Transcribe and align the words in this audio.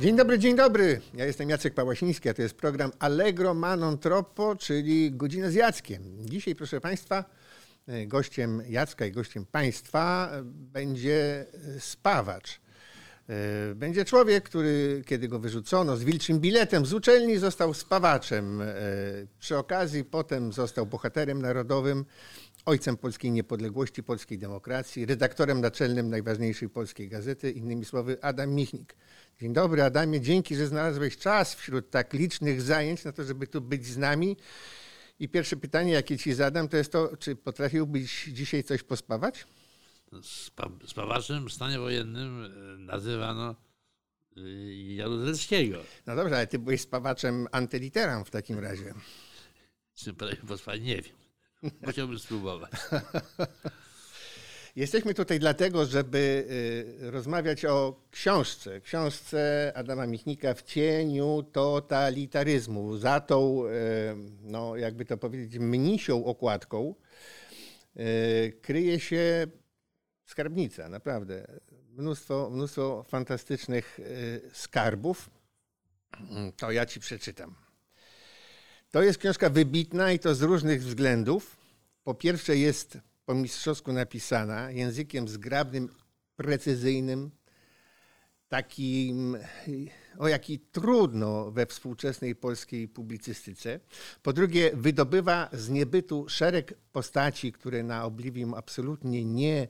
Dzień 0.00 0.16
dobry, 0.16 0.38
dzień 0.38 0.56
dobry. 0.56 1.00
Ja 1.14 1.24
jestem 1.24 1.50
Jacek 1.50 1.74
Pałasiński, 1.74 2.28
a 2.28 2.34
to 2.34 2.42
jest 2.42 2.54
program 2.54 2.90
Allegro 2.98 3.54
Manon 3.54 3.98
Troppo, 3.98 4.56
czyli 4.56 5.12
Godzina 5.12 5.50
z 5.50 5.54
Jackiem. 5.54 6.02
Dzisiaj, 6.20 6.54
proszę 6.54 6.80
Państwa, 6.80 7.24
e, 7.88 8.06
gościem 8.06 8.62
Jacka 8.68 9.06
i 9.06 9.12
gościem 9.12 9.46
Państwa 9.46 10.30
będzie 10.44 11.46
spawacz. 11.78 12.60
E, 13.28 13.74
będzie 13.74 14.04
człowiek, 14.04 14.44
który 14.44 15.02
kiedy 15.06 15.28
go 15.28 15.38
wyrzucono 15.38 15.96
z 15.96 16.04
wilczym 16.04 16.40
biletem 16.40 16.86
z 16.86 16.92
uczelni, 16.92 17.38
został 17.38 17.74
spawaczem. 17.74 18.62
E, 18.62 18.66
przy 19.38 19.56
okazji 19.56 20.04
potem 20.04 20.52
został 20.52 20.86
bohaterem 20.86 21.42
narodowym, 21.42 22.04
ojcem 22.66 22.96
polskiej 22.96 23.30
niepodległości, 23.30 24.02
polskiej 24.02 24.38
demokracji, 24.38 25.06
redaktorem 25.06 25.60
naczelnym 25.60 26.10
najważniejszej 26.10 26.68
polskiej 26.68 27.08
gazety, 27.08 27.50
innymi 27.50 27.84
słowy 27.84 28.18
Adam 28.22 28.50
Michnik. 28.50 28.94
Dzień 29.40 29.52
dobry 29.52 29.82
Adamie, 29.82 30.20
dzięki, 30.20 30.56
że 30.56 30.66
znalazłeś 30.66 31.16
czas 31.16 31.54
wśród 31.54 31.90
tak 31.90 32.12
licznych 32.12 32.62
zajęć 32.62 33.04
na 33.04 33.12
to, 33.12 33.24
żeby 33.24 33.46
tu 33.46 33.60
być 33.60 33.86
z 33.86 33.96
nami. 33.96 34.36
I 35.20 35.28
pierwsze 35.28 35.56
pytanie, 35.56 35.92
jakie 35.92 36.18
ci 36.18 36.34
zadam, 36.34 36.68
to 36.68 36.76
jest 36.76 36.92
to, 36.92 37.16
czy 37.16 37.36
potrafiłbyś 37.36 38.24
dzisiaj 38.24 38.64
coś 38.64 38.82
pospawać? 38.82 39.46
Spawaczem 40.86 41.48
w 41.48 41.52
stanie 41.52 41.78
wojennym 41.78 42.44
e, 42.44 42.78
nazywano 42.78 43.54
e, 44.36 44.40
Jaruzelskiego. 44.94 45.78
No 46.06 46.16
dobrze, 46.16 46.36
ale 46.36 46.46
ty 46.46 46.58
byłeś 46.58 46.80
spawaczem 46.80 47.48
antyliteram 47.52 48.24
w 48.24 48.30
takim 48.30 48.58
razie. 48.58 48.94
Czy 49.94 50.14
pospać? 50.48 50.80
Nie 50.80 51.02
wiem. 51.02 51.16
Musiałbym 51.82 52.18
spróbować. 52.18 52.70
Jesteśmy 54.76 55.14
tutaj 55.14 55.38
dlatego, 55.38 55.86
żeby 55.86 56.46
y, 57.02 57.10
rozmawiać 57.10 57.64
o 57.64 58.00
książce. 58.10 58.80
Książce 58.80 59.72
Adama 59.74 60.06
Michnika 60.06 60.54
w 60.54 60.62
cieniu 60.62 61.42
totalitaryzmu. 61.52 62.96
Za 62.96 63.20
tą, 63.20 63.62
no 64.42 64.76
jakby 64.76 65.04
to 65.04 65.16
powiedzieć, 65.16 65.58
mnisią 65.58 66.24
okładką 66.24 66.94
kryje 68.62 69.00
się 69.00 69.46
skarbnica, 70.26 70.88
naprawdę. 70.88 71.46
Mnóstwo, 71.90 72.50
mnóstwo 72.50 73.04
fantastycznych 73.08 74.00
skarbów. 74.52 75.30
To 76.56 76.70
ja 76.70 76.86
ci 76.86 77.00
przeczytam. 77.00 77.54
To 78.90 79.02
jest 79.02 79.18
książka 79.18 79.50
wybitna 79.50 80.12
i 80.12 80.18
to 80.18 80.34
z 80.34 80.42
różnych 80.42 80.82
względów. 80.82 81.56
Po 82.04 82.14
pierwsze 82.14 82.56
jest 82.56 82.98
po 83.26 83.34
mistrzowsku 83.34 83.92
napisana, 83.92 84.70
językiem 84.70 85.28
zgrabnym, 85.28 85.88
precyzyjnym, 86.36 87.30
takim, 88.48 89.36
o 90.18 90.28
jaki 90.28 90.58
trudno 90.58 91.50
we 91.50 91.66
współczesnej 91.66 92.34
polskiej 92.34 92.88
publicystyce. 92.88 93.80
Po 94.22 94.32
drugie, 94.32 94.70
wydobywa 94.74 95.48
z 95.52 95.68
niebytu 95.68 96.28
szereg 96.28 96.74
postaci, 96.92 97.52
które 97.52 97.82
na 97.82 98.04
obliwium 98.04 98.54
absolutnie 98.54 99.24
nie 99.24 99.68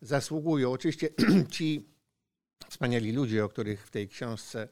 zasługują. 0.00 0.72
Oczywiście 0.72 1.08
ci 1.50 1.88
wspaniali 2.68 3.12
ludzie, 3.12 3.44
o 3.44 3.48
których 3.48 3.86
w 3.86 3.90
tej 3.90 4.08
książce 4.08 4.68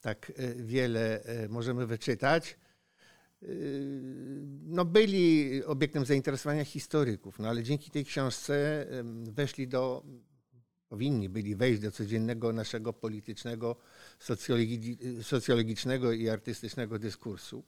tak 0.00 0.32
e, 0.36 0.54
wiele 0.54 1.22
e, 1.22 1.48
możemy 1.48 1.86
wyczytać, 1.86 2.56
Yy, 3.42 3.48
no 4.66 4.84
byli 4.84 5.64
obiektem 5.64 6.04
zainteresowania 6.04 6.64
historyków, 6.64 7.38
no 7.38 7.48
ale 7.48 7.62
dzięki 7.62 7.90
tej 7.90 8.04
książce 8.04 8.86
weszli 9.22 9.68
do, 9.68 10.04
powinni 10.88 11.28
byli 11.28 11.56
wejść 11.56 11.80
do 11.80 11.90
codziennego 11.90 12.52
naszego 12.52 12.92
politycznego, 12.92 13.76
socjologicznego 15.22 16.12
i 16.12 16.28
artystycznego 16.28 16.98
dyskursu. 16.98 17.64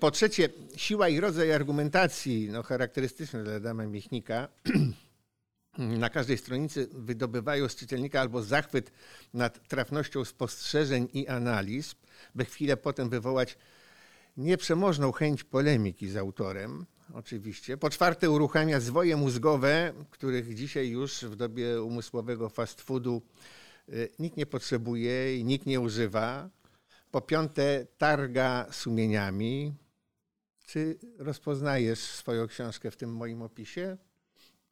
Po 0.00 0.10
trzecie, 0.10 0.48
siła 0.76 1.08
i 1.08 1.20
rodzaj 1.20 1.52
argumentacji 1.52 2.48
no, 2.52 2.62
charakterystyczne 2.62 3.44
dla 3.44 3.54
Adama 3.54 3.86
Miechnika 3.86 4.48
na 5.78 6.10
każdej 6.10 6.38
stronicy 6.38 6.88
wydobywają 6.92 7.68
z 7.68 7.76
czytelnika 7.76 8.20
albo 8.20 8.42
zachwyt 8.42 8.92
nad 9.34 9.68
trafnością 9.68 10.24
spostrzeżeń 10.24 11.08
i 11.12 11.28
analiz, 11.28 11.94
by 12.34 12.44
chwilę 12.44 12.76
potem 12.76 13.08
wywołać 13.08 13.58
nieprzemożną 14.36 15.12
chęć 15.12 15.44
polemiki 15.44 16.08
z 16.08 16.16
autorem, 16.16 16.86
oczywiście. 17.14 17.76
Po 17.76 17.90
czwarte, 17.90 18.30
uruchamia 18.30 18.80
zwoje 18.80 19.16
mózgowe, 19.16 19.92
których 20.10 20.54
dzisiaj 20.54 20.88
już 20.88 21.24
w 21.24 21.36
dobie 21.36 21.82
umysłowego 21.82 22.48
fast 22.48 22.80
foodu 22.80 23.22
y, 23.88 24.08
nikt 24.18 24.36
nie 24.36 24.46
potrzebuje 24.46 25.38
i 25.38 25.44
nikt 25.44 25.66
nie 25.66 25.80
używa. 25.80 26.50
Po 27.10 27.20
piąte, 27.20 27.86
targa 27.98 28.66
sumieniami. 28.70 29.74
Czy 30.66 30.98
rozpoznajesz 31.18 31.98
swoją 31.98 32.46
książkę 32.46 32.90
w 32.90 32.96
tym 32.96 33.16
moim 33.16 33.42
opisie? 33.42 33.96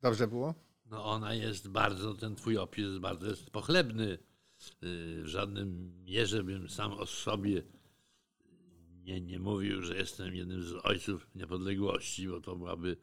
Dobrze 0.02 0.28
było? 0.28 0.54
No 0.92 1.04
ona 1.04 1.34
jest 1.34 1.68
bardzo, 1.68 2.14
ten 2.14 2.36
twój 2.36 2.58
opis 2.58 2.84
jest 2.84 2.98
bardzo 2.98 3.26
jest 3.26 3.50
pochlebny. 3.50 4.04
Y, 4.04 4.18
w 5.22 5.26
żadnym 5.26 5.92
mierze 6.04 6.44
bym 6.44 6.68
sam 6.68 6.92
o 6.92 7.06
sobie 7.06 7.62
nie, 9.04 9.20
nie 9.20 9.38
mówił, 9.38 9.82
że 9.82 9.96
jestem 9.96 10.34
jednym 10.34 10.62
z 10.62 10.72
ojców 10.72 11.26
niepodległości, 11.34 12.28
bo 12.28 12.40
to 12.40 12.56
byłaby 12.56 12.96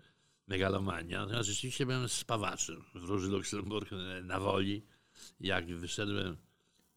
megalomania. 0.48 1.20
Natomiast 1.20 1.50
rzeczywiście 1.50 1.86
byłem 1.86 2.10
spawaczem 2.10 2.84
w 2.96 3.04
Róży 3.04 3.28
Luksemburg 3.28 3.90
na 4.24 4.40
woli. 4.40 4.86
Jak 5.40 5.76
wyszedłem 5.76 6.38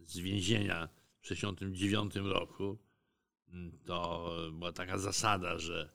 z 0.00 0.18
więzienia 0.18 0.88
w 1.20 1.28
1969 1.28 2.14
roku, 2.32 2.78
to 3.84 4.30
była 4.52 4.72
taka 4.72 4.98
zasada, 4.98 5.58
że 5.58 5.92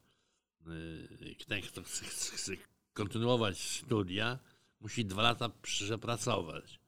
y, 0.68 1.35
ten, 1.47 1.62
kto 1.62 1.84
chce, 1.84 2.06
chce 2.06 2.53
kontynuować 2.94 3.59
studia, 3.59 4.40
musi 4.79 5.05
dwa 5.05 5.21
lata 5.21 5.49
przepracować. 5.49 6.79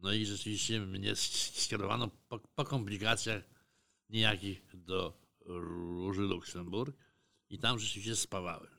No 0.00 0.12
i 0.12 0.26
rzeczywiście 0.26 0.80
mnie 0.80 1.16
skierowano 1.16 2.10
po, 2.28 2.38
po 2.38 2.64
komplikacjach 2.64 3.42
niejakich 4.10 4.62
do 4.74 5.20
Róży 5.40 6.22
Luksemburg 6.22 6.96
i 7.50 7.58
tam 7.58 7.78
rzeczywiście 7.78 8.16
spawałem. 8.16 8.76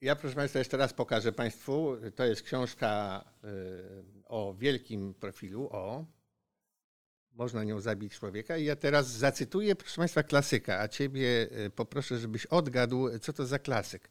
Ja, 0.00 0.16
proszę 0.16 0.36
Państwa, 0.36 0.58
jeszcze 0.58 0.76
raz 0.76 0.92
pokażę 0.92 1.32
Państwu. 1.32 1.96
To 2.16 2.24
jest 2.24 2.42
książka 2.42 3.24
y, 3.44 4.24
o 4.24 4.54
wielkim 4.54 5.14
profilu, 5.14 5.68
o 5.72 6.06
można 7.38 7.64
nią 7.64 7.80
zabić 7.80 8.18
człowieka. 8.18 8.56
I 8.56 8.64
ja 8.64 8.76
teraz 8.76 9.08
zacytuję, 9.08 9.76
proszę 9.76 9.96
Państwa, 9.96 10.22
klasyka, 10.22 10.80
a 10.80 10.88
Ciebie 10.88 11.48
y, 11.66 11.70
poproszę, 11.70 12.18
żebyś 12.18 12.46
odgadł, 12.46 13.18
co 13.18 13.32
to 13.32 13.46
za 13.46 13.58
klasyk. 13.58 14.08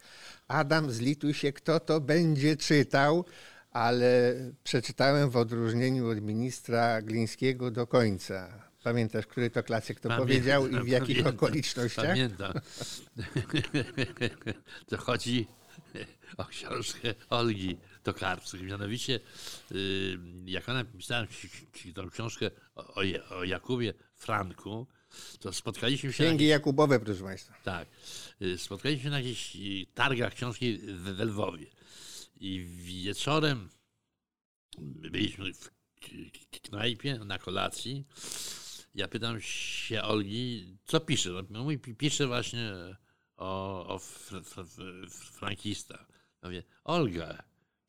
Adam, 0.48 0.92
zlituj 0.92 1.34
się, 1.34 1.54
kto 1.54 1.80
to 1.80 2.02
będzie 2.02 2.58
czytał, 2.58 3.26
ale 3.72 4.36
przeczytałem 4.64 5.30
w 5.30 5.38
odróżnieniu 5.38 6.10
od 6.10 6.22
ministra 6.22 7.02
Glińskiego 7.02 7.72
do 7.72 7.88
końca. 7.88 8.68
Pamiętasz, 8.84 9.28
który 9.28 9.50
to 9.50 9.64
klasyk 9.64 10.00
to 10.00 10.10
pamiętam, 10.10 10.28
powiedział 10.28 10.68
i 10.68 10.84
w 10.84 10.88
jakich 10.88 11.18
pamiętam, 11.18 11.36
okolicznościach? 11.36 12.06
Pamiętam. 12.06 12.54
to 14.90 14.98
chodzi 14.98 15.48
o 16.38 16.46
książkę 16.46 17.14
Olgi 17.30 17.78
Tokarczuk. 18.14 18.62
Mianowicie, 18.62 19.20
y, 19.72 20.18
jak 20.46 20.70
ona 20.70 20.84
pisała 20.84 21.28
tą 21.96 22.10
książkę 22.10 22.52
o, 22.76 23.44
Jakubie 23.44 23.94
Franku, 24.16 24.88
to 25.40 25.54
spotkaliśmy 25.54 26.14
się... 26.14 26.24
Księgi 26.24 26.46
na... 26.46 26.50
Jakubowe, 26.50 27.00
proszę 27.00 27.24
Państwa. 27.24 27.54
Tak. 27.64 27.88
Y, 28.42 28.58
spotkaliśmy 28.58 29.04
się 29.04 29.10
na 29.10 29.20
jakichś 29.20 29.58
targach 29.94 30.34
książki 30.34 30.78
w 30.78 31.20
Lwowie. 31.20 31.66
I 32.40 32.66
wieczorem 32.78 33.70
byliśmy 34.78 35.54
w 35.54 35.70
knajpie 36.62 37.20
na 37.20 37.40
kolacji 37.40 38.06
ja 38.96 39.08
pytam 39.08 39.42
się 39.42 40.04
Olgi, 40.04 40.78
co 40.86 41.00
pisze? 41.00 41.30
No, 41.50 41.64
mówi, 41.64 41.80
pisze 41.80 42.28
właśnie 42.28 42.74
o, 43.38 43.86
o 43.88 44.00
fr, 44.00 44.44
fr, 44.44 44.66
fr, 44.68 45.10
frankistach. 45.10 46.08
Ja 46.42 46.50
mówię, 46.50 46.64
Olga, 46.84 47.44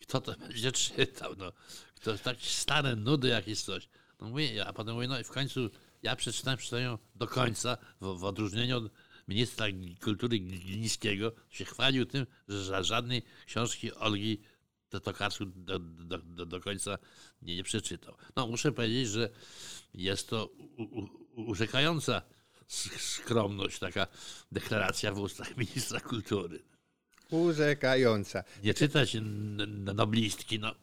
kto 0.09 0.21
to 0.21 0.33
będzie 0.39 0.73
czytał? 0.73 1.35
No, 1.37 1.53
kto 1.95 2.19
takie 2.19 2.47
stare 2.47 2.97
nudy 2.97 3.29
jakieś 3.29 3.63
coś. 3.63 3.89
No 4.21 4.29
mówię, 4.29 4.67
a 4.67 4.73
potem 4.73 4.95
mówię, 4.95 5.09
no 5.09 5.21
i 5.21 5.25
w 5.25 5.31
końcu 5.31 5.71
ja 6.03 6.17
przeczytałem, 6.17 6.59
przeczytałem 6.59 6.99
do 7.15 7.27
końca, 7.27 7.77
w, 8.01 8.19
w 8.19 8.25
odróżnieniu 8.25 8.77
od 8.77 8.93
ministra 9.29 9.67
kultury 10.05 10.39
Glińskiego, 10.39 11.33
się 11.51 11.65
chwalił 11.65 12.07
tym, 12.07 12.27
że 12.49 12.85
żadnej 12.85 13.23
książki 13.47 13.95
Olgi 13.95 14.43
to 14.89 15.01
Tokarczuk 15.01 15.51
do, 15.57 15.79
do, 15.79 16.19
do, 16.19 16.47
do 16.47 16.61
końca 16.61 16.99
nie, 17.43 17.57
nie 17.57 17.63
przeczytał. 17.65 18.17
No 18.37 18.47
muszę 18.47 18.73
powiedzieć, 18.73 19.09
że 19.09 19.31
jest 19.95 20.29
to 20.29 20.51
urzekająca 21.37 22.23
skromność, 22.99 23.79
taka 23.79 24.07
deklaracja 24.53 25.13
w 25.13 25.19
ustach 25.19 25.57
ministra 25.57 26.01
kultury. 26.01 26.65
Urzekająca. 27.31 28.45
Nie 28.65 28.75
czytać 28.75 29.17
noblistki, 29.95 30.59
no. 30.59 30.75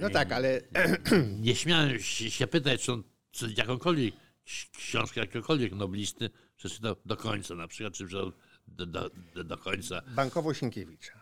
No 0.00 0.10
tak, 0.10 0.32
ale... 0.32 0.60
Nie 1.40 1.56
śmiałem 1.56 1.98
się 2.00 2.46
pytać, 2.46 2.82
czy 2.82 2.92
on 2.92 3.02
co- 3.32 3.46
jakąkolwiek 3.56 4.14
ks- 4.44 4.68
książkę 4.76 5.20
jakiegokolwiek 5.20 5.72
noblisty 5.72 6.30
przeczytał 6.56 6.96
do 7.06 7.16
końca, 7.16 7.54
na 7.54 7.68
przykład, 7.68 7.94
czy 7.94 8.04
przeczytał 8.06 8.32
do, 8.68 8.86
do, 8.86 9.10
do, 9.44 9.58
końca. 9.58 10.02
Bankowo 10.08 10.54
Sienkiewicza. 10.54 11.20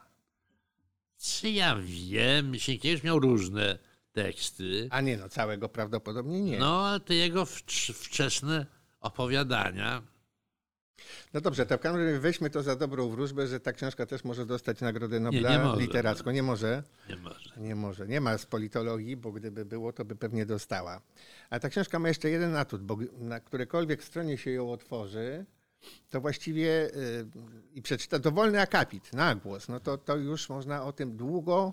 Czy 1.19 1.51
ja 1.51 1.77
wiem, 1.83 2.59
Sienkiewicz 2.59 3.03
miał 3.05 3.19
różne 3.21 3.79
teksty, 4.13 4.89
A 4.91 5.01
nie 5.01 5.17
no, 5.17 5.29
całego 5.29 5.69
prawdopodobnie 5.69 6.41
nie. 6.41 6.59
No, 6.59 6.67
no 6.67 6.87
ale 6.87 7.01
te 7.01 7.15
jego 7.15 7.45
wcz- 7.45 7.93
wczesne 7.93 8.67
opowiadania, 9.01 10.03
dobrze, 11.33 11.67
to 11.67 11.79
w 11.79 11.81
każdym 11.81 12.05
razie 12.05 12.19
weźmy 12.19 12.51
to 12.51 12.63
za 12.63 12.77
dobrą 12.77 13.09
wróżbę, 13.09 13.47
że 13.47 13.61
ta 13.61 13.73
książka 13.73 14.07
też 14.07 14.25
może 14.25 14.47
dostać 14.47 14.81
Nagrodę 14.81 15.21
Nobla 15.21 15.51
nie 15.51 15.59
może. 15.59 15.81
literacką. 15.81 16.31
Nie 16.31 16.43
może. 16.43 16.83
nie 17.09 17.17
może. 17.17 17.51
Nie 17.57 17.75
może. 17.75 18.09
Nie 18.09 18.21
ma 18.21 18.39
z 18.39 18.47
politologii, 18.47 19.17
bo 19.17 19.33
gdyby 19.33 19.65
było, 19.65 19.93
to 19.93 20.05
by 20.05 20.17
pewnie 20.17 20.47
dostała. 20.47 21.01
A 21.51 21.61
ta 21.61 21.69
książka 21.69 21.99
ma 21.99 22.09
jeszcze 22.09 22.31
jeden 22.31 22.57
atut, 22.57 22.83
bo 22.83 22.97
na 23.19 23.41
którekolwiek 23.41 24.05
stronie 24.05 24.39
się 24.39 24.51
ją 24.51 24.73
otworzy, 24.73 25.47
to 26.11 26.21
właściwie 26.21 26.87
y, 26.87 27.27
i 27.75 27.83
przeczyta 27.83 28.19
dowolny 28.19 28.61
akapit 28.61 29.13
na 29.13 29.35
głos, 29.35 29.69
no 29.69 29.81
to, 29.81 29.99
to 29.99 30.17
już 30.17 30.49
można 30.49 30.85
o 30.85 30.93
tym 30.93 31.17
długo 31.17 31.73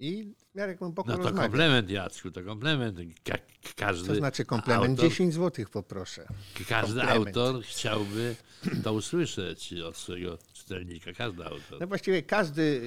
i 0.00 0.34
w 0.52 0.54
miarę 0.54 0.74
głęboko 0.76 1.10
No 1.10 1.18
to 1.18 1.32
komplement, 1.32 1.90
Jacku, 1.90 2.30
to 2.30 2.42
komplement. 2.44 2.98
Ka- 3.24 3.38
każdy 3.76 4.08
To 4.08 4.14
znaczy 4.14 4.44
komplement 4.44 4.90
autor, 5.00 5.10
10 5.10 5.34
zł 5.34 5.66
poproszę. 5.72 6.26
każdy 6.68 7.00
komplement. 7.00 7.36
autor 7.36 7.62
chciałby 7.62 8.36
to 8.84 8.92
usłyszeć 8.92 9.74
od 9.74 9.96
swojego 9.96 10.38
czytelnika. 10.52 11.12
Każdy 11.12 11.44
autor. 11.44 11.80
No 11.80 11.86
właściwie 11.86 12.22
każdy 12.22 12.62
y, 12.62 12.80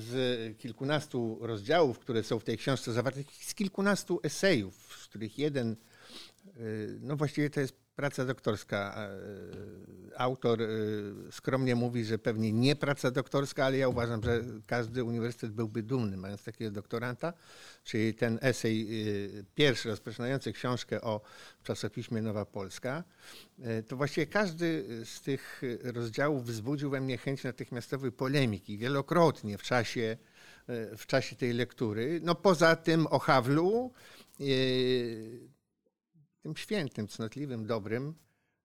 z 0.00 0.58
kilkunastu 0.58 1.38
rozdziałów, 1.40 1.98
które 1.98 2.22
są 2.22 2.38
w 2.38 2.44
tej 2.44 2.58
książce 2.58 2.92
zawarte, 2.92 3.20
z 3.40 3.54
kilkunastu 3.54 4.20
esejów, 4.22 4.96
z 5.02 5.08
których 5.08 5.38
jeden, 5.38 5.76
y, 6.56 6.98
no 7.00 7.16
właściwie 7.16 7.50
to 7.50 7.60
jest 7.60 7.83
praca 7.96 8.24
doktorska. 8.24 9.08
y, 10.10 10.18
Autor 10.18 10.62
y, 10.62 11.12
skromnie 11.30 11.74
mówi, 11.74 12.04
że 12.04 12.18
pewnie 12.18 12.52
nie 12.52 12.76
praca 12.76 13.10
doktorska, 13.10 13.64
ale 13.64 13.78
ja 13.78 13.88
uważam, 13.88 14.22
że 14.22 14.44
każdy 14.66 15.04
uniwersytet 15.04 15.52
byłby 15.52 15.82
dumny, 15.82 16.16
mając 16.16 16.44
takiego 16.44 16.70
doktoranta. 16.70 17.32
Czyli 17.84 18.14
ten 18.14 18.38
esej 18.42 19.06
y, 19.38 19.44
pierwszy, 19.54 19.88
rozpoczynający 19.88 20.52
książkę 20.52 21.00
o 21.00 21.20
czasopiśmie 21.62 22.22
Nowa 22.22 22.44
Polska, 22.44 23.04
to 23.88 23.96
właściwie 23.96 24.26
każdy 24.26 24.84
z 25.04 25.20
tych 25.20 25.62
rozdziałów 25.82 26.44
wzbudził 26.44 26.90
we 26.90 27.00
mnie 27.00 27.18
chęć 27.18 27.44
natychmiastowej 27.44 28.12
polemiki 28.12 28.78
wielokrotnie 28.78 29.58
w 29.58 29.62
czasie, 29.62 30.16
w 30.96 31.06
czasie 31.06 31.36
tej 31.36 31.52
lektury. 31.52 32.20
No 32.22 32.34
poza 32.34 32.76
tym 32.76 33.06
o 33.06 33.18
Hawlu, 33.18 33.92
tym 36.44 36.56
świętym, 36.56 37.08
cnotliwym, 37.08 37.66
dobrym 37.66 38.14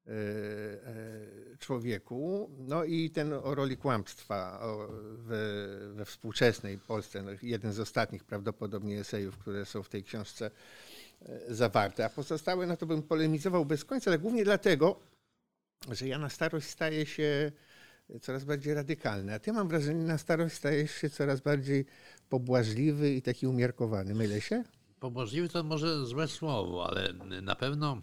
y, 0.07 0.11
y, 0.11 1.57
człowieku. 1.59 2.49
No 2.57 2.83
i 2.83 3.09
ten 3.09 3.33
o 3.33 3.55
roli 3.55 3.77
kłamstwa 3.77 4.61
we, 5.95 6.05
współczesnej 6.05 6.77
Polsce. 6.77 7.23
No, 7.23 7.31
jeden 7.41 7.73
z 7.73 7.79
ostatnich 7.79 8.23
prawdopodobnie 8.23 8.99
esejów, 8.99 9.37
które 9.37 9.65
są 9.65 9.83
w 9.83 9.89
tej 9.89 10.03
książce 10.03 10.51
y, 11.21 11.55
zawarte. 11.55 12.05
A 12.05 12.09
pozostałe, 12.09 12.67
no 12.67 12.77
to 12.77 12.85
bym 12.85 13.03
polemizował 13.03 13.65
bez 13.65 13.85
końca, 13.85 14.11
ale 14.11 14.19
głównie 14.19 14.43
dlatego, 14.43 14.99
że 15.91 16.07
ja 16.07 16.17
na 16.17 16.29
starość 16.29 16.67
staję 16.67 17.05
się 17.05 17.51
coraz 18.21 18.43
bardziej 18.43 18.73
radykalny. 18.73 19.33
A 19.33 19.39
ty 19.39 19.53
mam 19.53 19.67
wrażenie, 19.67 20.03
na 20.03 20.17
starość 20.17 20.55
stajesz 20.55 20.91
się 20.91 21.09
coraz 21.09 21.39
bardziej 21.41 21.85
pobłażliwy 22.29 23.13
i 23.13 23.21
taki 23.21 23.47
umiarkowany. 23.47 24.15
Mylę 24.15 24.41
się? 24.41 24.63
Pobożliwy 24.99 25.49
to 25.49 25.63
może 25.63 26.05
złe 26.05 26.27
słowo, 26.27 26.87
ale 26.89 27.13
na 27.41 27.55
pewno 27.55 28.01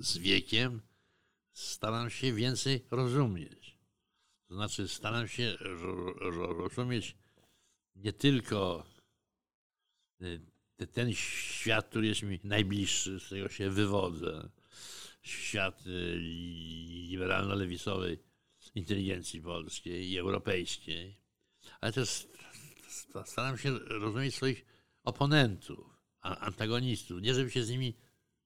z 0.00 0.18
wiekiem 0.18 0.80
staram 1.52 2.10
się 2.10 2.32
więcej 2.32 2.84
rozumieć. 2.90 3.78
To 4.48 4.54
znaczy, 4.54 4.88
staram 4.88 5.28
się 5.28 5.56
ro- 5.60 6.12
ro- 6.12 6.52
rozumieć 6.52 7.16
nie 7.96 8.12
tylko 8.12 8.86
y, 10.22 10.40
te- 10.76 10.86
ten 10.86 11.12
świat, 11.12 11.88
który 11.88 12.06
jest 12.06 12.22
mi 12.22 12.40
najbliższy, 12.44 13.20
z 13.20 13.24
którego 13.26 13.48
się 13.48 13.70
wywodzę, 13.70 14.50
świat 15.22 15.86
y, 15.86 16.16
liberalno-lewicowej 17.10 18.18
inteligencji 18.74 19.40
polskiej 19.40 20.10
i 20.10 20.18
europejskiej, 20.18 21.16
ale 21.80 21.92
też 21.92 22.08
st- 22.88 23.28
staram 23.28 23.58
się 23.58 23.78
rozumieć 23.78 24.34
swoich 24.34 24.71
oponentów, 25.04 25.98
antagonistów. 26.20 27.22
Nie 27.22 27.34
żeby 27.34 27.50
się 27.50 27.64
z 27.64 27.70
nimi 27.70 27.96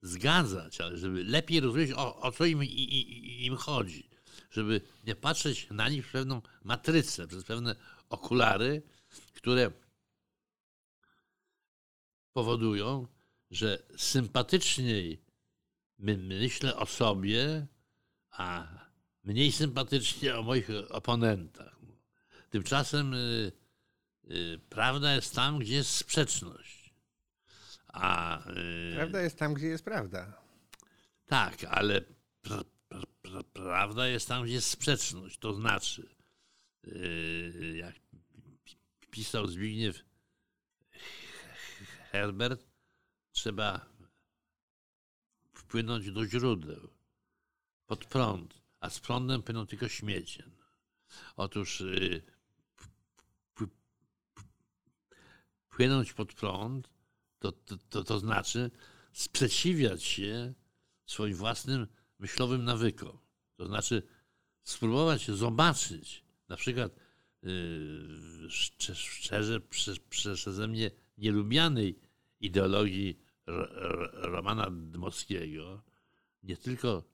zgadzać, 0.02 0.80
ale 0.80 0.98
żeby 0.98 1.24
lepiej 1.24 1.60
rozumieć, 1.60 1.92
o, 1.92 2.20
o 2.20 2.32
co 2.32 2.44
im, 2.44 2.64
i, 2.64 2.66
i, 2.66 3.46
im 3.46 3.56
chodzi. 3.56 4.10
Żeby 4.50 4.80
nie 5.06 5.14
patrzeć 5.14 5.66
na 5.70 5.88
nich 5.88 6.02
przez 6.02 6.12
pewną 6.12 6.42
matrycę, 6.64 7.26
przez 7.26 7.44
pewne 7.44 7.76
okulary, 8.08 8.82
które 9.34 9.70
powodują, 12.32 13.06
że 13.50 13.82
sympatyczniej 13.96 15.22
my 15.98 16.16
myślę 16.16 16.76
o 16.76 16.86
sobie, 16.86 17.66
a 18.30 18.68
mniej 19.24 19.52
sympatycznie 19.52 20.36
o 20.36 20.42
moich 20.42 20.68
oponentach. 20.90 21.76
Tymczasem 22.50 23.14
y, 23.14 23.52
prawda 24.68 25.14
jest 25.14 25.34
tam, 25.34 25.58
gdzie 25.58 25.74
jest 25.74 25.90
sprzeczność. 25.90 26.94
A 27.88 28.38
y, 28.50 28.92
Prawda 28.96 29.20
jest 29.22 29.38
tam, 29.38 29.54
gdzie 29.54 29.66
jest 29.66 29.84
prawda. 29.84 30.42
tak, 31.26 31.64
ale 31.64 32.00
pra, 32.42 32.64
pra, 32.88 33.02
pra, 33.22 33.42
prawda 33.52 34.08
jest 34.08 34.28
tam, 34.28 34.44
gdzie 34.44 34.52
jest 34.54 34.70
sprzeczność. 34.70 35.38
To 35.38 35.54
znaczy, 35.54 36.08
yy, 36.84 37.76
jak 37.76 37.94
pi- 38.64 38.76
pisał 39.10 39.46
Zbigniew 39.46 40.04
Herbert, 42.12 42.66
trzeba 43.32 43.86
wpłynąć 45.52 46.10
do 46.10 46.26
źródeł, 46.26 46.88
pod 47.86 48.04
prąd, 48.04 48.62
a 48.80 48.90
z 48.90 49.00
prądem 49.00 49.42
płyną 49.42 49.66
tylko 49.66 49.88
śmiecie. 49.88 50.44
Otóż 51.36 51.82
płynąć 55.76 56.12
pod 56.12 56.34
prąd 56.34 56.90
to, 57.38 57.52
to, 57.52 57.76
to, 57.90 58.04
to 58.04 58.18
znaczy 58.18 58.70
sprzeciwiać 59.12 60.04
się 60.04 60.54
swoim 61.06 61.34
własnym 61.34 61.86
myślowym 62.18 62.64
nawykom. 62.64 63.18
To 63.56 63.66
znaczy 63.66 64.02
spróbować 64.62 65.30
zobaczyć, 65.30 66.24
na 66.48 66.56
przykład 66.56 66.96
yy, 67.42 68.48
szcze- 68.48 68.94
szczerze 68.94 69.60
prze- 69.60 70.00
przeze 70.36 70.68
mnie 70.68 70.90
nielubianej 71.18 71.98
ideologii 72.40 73.18
Ro- 73.46 73.68
Ro- 73.72 74.10
Romana 74.12 74.70
Dmowskiego, 74.70 75.82
nie 76.42 76.56
tylko 76.56 77.04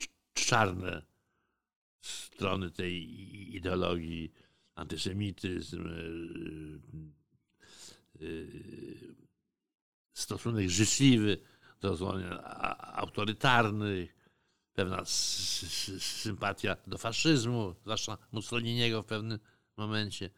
cz- 0.00 0.08
czarne 0.34 1.02
strony 2.00 2.70
tej 2.70 2.94
ideologii, 3.56 4.32
antysemityzm, 4.74 5.88
yy, 5.88 7.21
stosunek 10.12 10.70
życzliwy 10.70 11.38
do 11.80 12.14
a- 12.44 12.92
autorytarnych, 12.96 14.22
pewna 14.72 15.04
sympatia 15.98 16.76
do 16.86 16.98
faszyzmu, 16.98 17.74
zwłaszcza 17.82 18.18
Mussoliniego 18.32 19.02
w 19.02 19.06
pewnym 19.06 19.38
momencie. 19.76 20.30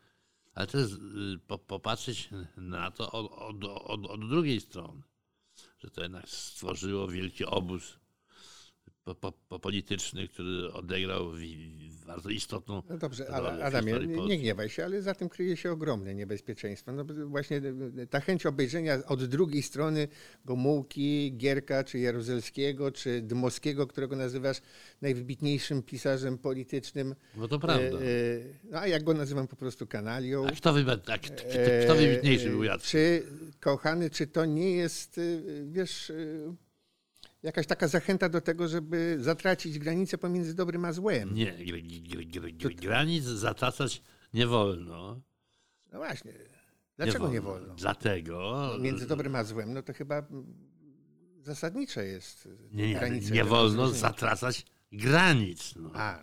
Ale 0.54 0.66
też 0.66 0.92
y, 0.92 1.38
po, 1.46 1.58
popatrzeć 1.58 2.28
na 2.56 2.90
to 2.90 3.12
od, 3.12 3.32
od, 3.32 3.64
od, 3.64 4.06
od 4.06 4.28
drugiej 4.28 4.60
strony, 4.60 5.02
że 5.78 5.90
to 5.90 6.02
jednak 6.02 6.28
stworzyło 6.28 7.08
wielki 7.08 7.44
obóz 7.44 7.98
po, 9.04 9.14
po, 9.14 9.32
po 9.32 9.58
polityczny, 9.58 10.28
który 10.28 10.72
odegrał 10.72 11.32
bardzo 12.06 12.30
istotną 12.30 12.82
No 12.88 12.98
dobrze, 12.98 13.30
ale 13.30 13.64
Adamie, 13.64 13.92
nie, 13.92 14.26
nie 14.26 14.38
gniewaj 14.38 14.68
się, 14.68 14.84
ale 14.84 15.02
za 15.02 15.14
tym 15.14 15.28
kryje 15.28 15.56
się 15.56 15.72
ogromne 15.72 16.14
niebezpieczeństwo. 16.14 16.92
No 16.92 17.04
właśnie 17.26 17.62
ta 18.10 18.20
chęć 18.20 18.46
obejrzenia 18.46 18.98
od 19.06 19.24
drugiej 19.24 19.62
strony 19.62 20.08
Gomułki, 20.44 21.34
Gierka, 21.36 21.84
czy 21.84 21.98
Jaruzelskiego, 21.98 22.92
czy 22.92 23.22
Dmowskiego, 23.22 23.86
którego 23.86 24.16
nazywasz 24.16 24.60
najwybitniejszym 25.02 25.82
pisarzem 25.82 26.38
politycznym. 26.38 27.14
No 27.36 27.48
to 27.48 27.58
prawda. 27.58 27.98
E, 27.98 28.00
e, 28.00 28.04
No 28.70 28.78
a 28.80 28.86
jak 28.86 29.04
go 29.04 29.14
nazywam 29.14 29.46
po 29.48 29.56
prostu 29.56 29.86
kanalią. 29.86 30.46
A 30.46 30.50
kto, 30.50 30.72
wyba, 30.72 30.92
a 31.06 31.18
kto, 31.18 31.94
wybitniejszy 31.94 32.50
był 32.50 32.62
E, 32.62 32.66
Jacek? 32.66 32.90
Czy, 32.90 33.22
kochany, 33.60 34.10
czy 34.10 34.26
to 34.26 34.44
nie 34.44 34.70
jest, 34.70 35.20
wiesz, 35.64 36.12
jakaś 37.44 37.66
taka 37.66 37.88
zachęta 37.88 38.28
do 38.28 38.40
tego, 38.40 38.68
żeby 38.68 39.16
zatracić 39.20 39.78
granicę 39.78 40.18
pomiędzy 40.18 40.54
dobrym 40.54 40.84
a 40.84 40.92
złem? 40.92 41.34
Nie, 41.34 41.52
gr, 41.52 41.78
gr, 41.80 42.24
gr, 42.24 42.52
gr, 42.52 42.74
granic 42.74 43.24
zatracać 43.24 44.02
nie 44.34 44.46
wolno. 44.46 45.20
No 45.92 45.98
właśnie. 45.98 46.32
Dlaczego 46.96 47.28
nie 47.28 47.40
wolno? 47.40 47.74
Dlatego, 47.74 48.70
Między 48.80 49.06
dobrym 49.06 49.36
a 49.36 49.44
złem, 49.44 49.72
no 49.72 49.82
to 49.82 49.92
chyba 49.92 50.22
zasadnicze 51.42 52.06
jest. 52.06 52.48
Nie, 52.72 52.88
nie, 52.88 52.94
granice 52.94 53.32
nie 53.32 53.44
wolno 53.44 53.88
zatracać 53.88 54.66
granic, 54.92 55.74
no. 55.76 55.90
A, 55.94 56.18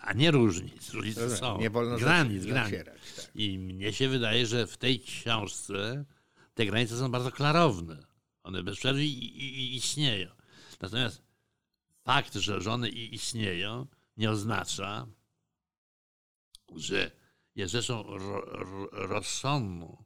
a 0.00 0.12
nie 0.12 0.30
różnic. 0.30 0.90
Różnice 0.90 1.20
rozumiem. 1.20 1.40
są. 1.40 1.58
nie 1.58 1.70
wolno 1.70 1.96
granic, 1.96 2.46
granic. 2.46 2.64
zacierać. 2.64 3.12
Tak. 3.16 3.30
I 3.34 3.58
mnie 3.58 3.92
się 3.92 4.08
wydaje, 4.08 4.46
że 4.46 4.66
w 4.66 4.76
tej 4.76 5.00
książce 5.00 6.04
te 6.54 6.66
granice 6.66 6.96
są 6.96 7.10
bardzo 7.10 7.32
klarowne. 7.32 8.15
One 8.46 8.62
bez 8.62 8.78
przerwy 8.78 9.04
i, 9.04 9.24
i, 9.24 9.44
i 9.60 9.76
istnieją. 9.76 10.30
Natomiast 10.80 11.22
fakt, 12.04 12.34
że 12.34 12.60
żony 12.60 12.88
istnieją, 12.88 13.86
nie 14.16 14.30
oznacza, 14.30 15.06
że 16.76 17.10
jest 17.54 17.72
rzeczą 17.72 18.02
ro, 18.02 18.40
ro, 18.40 18.88
rozsądną 18.92 20.04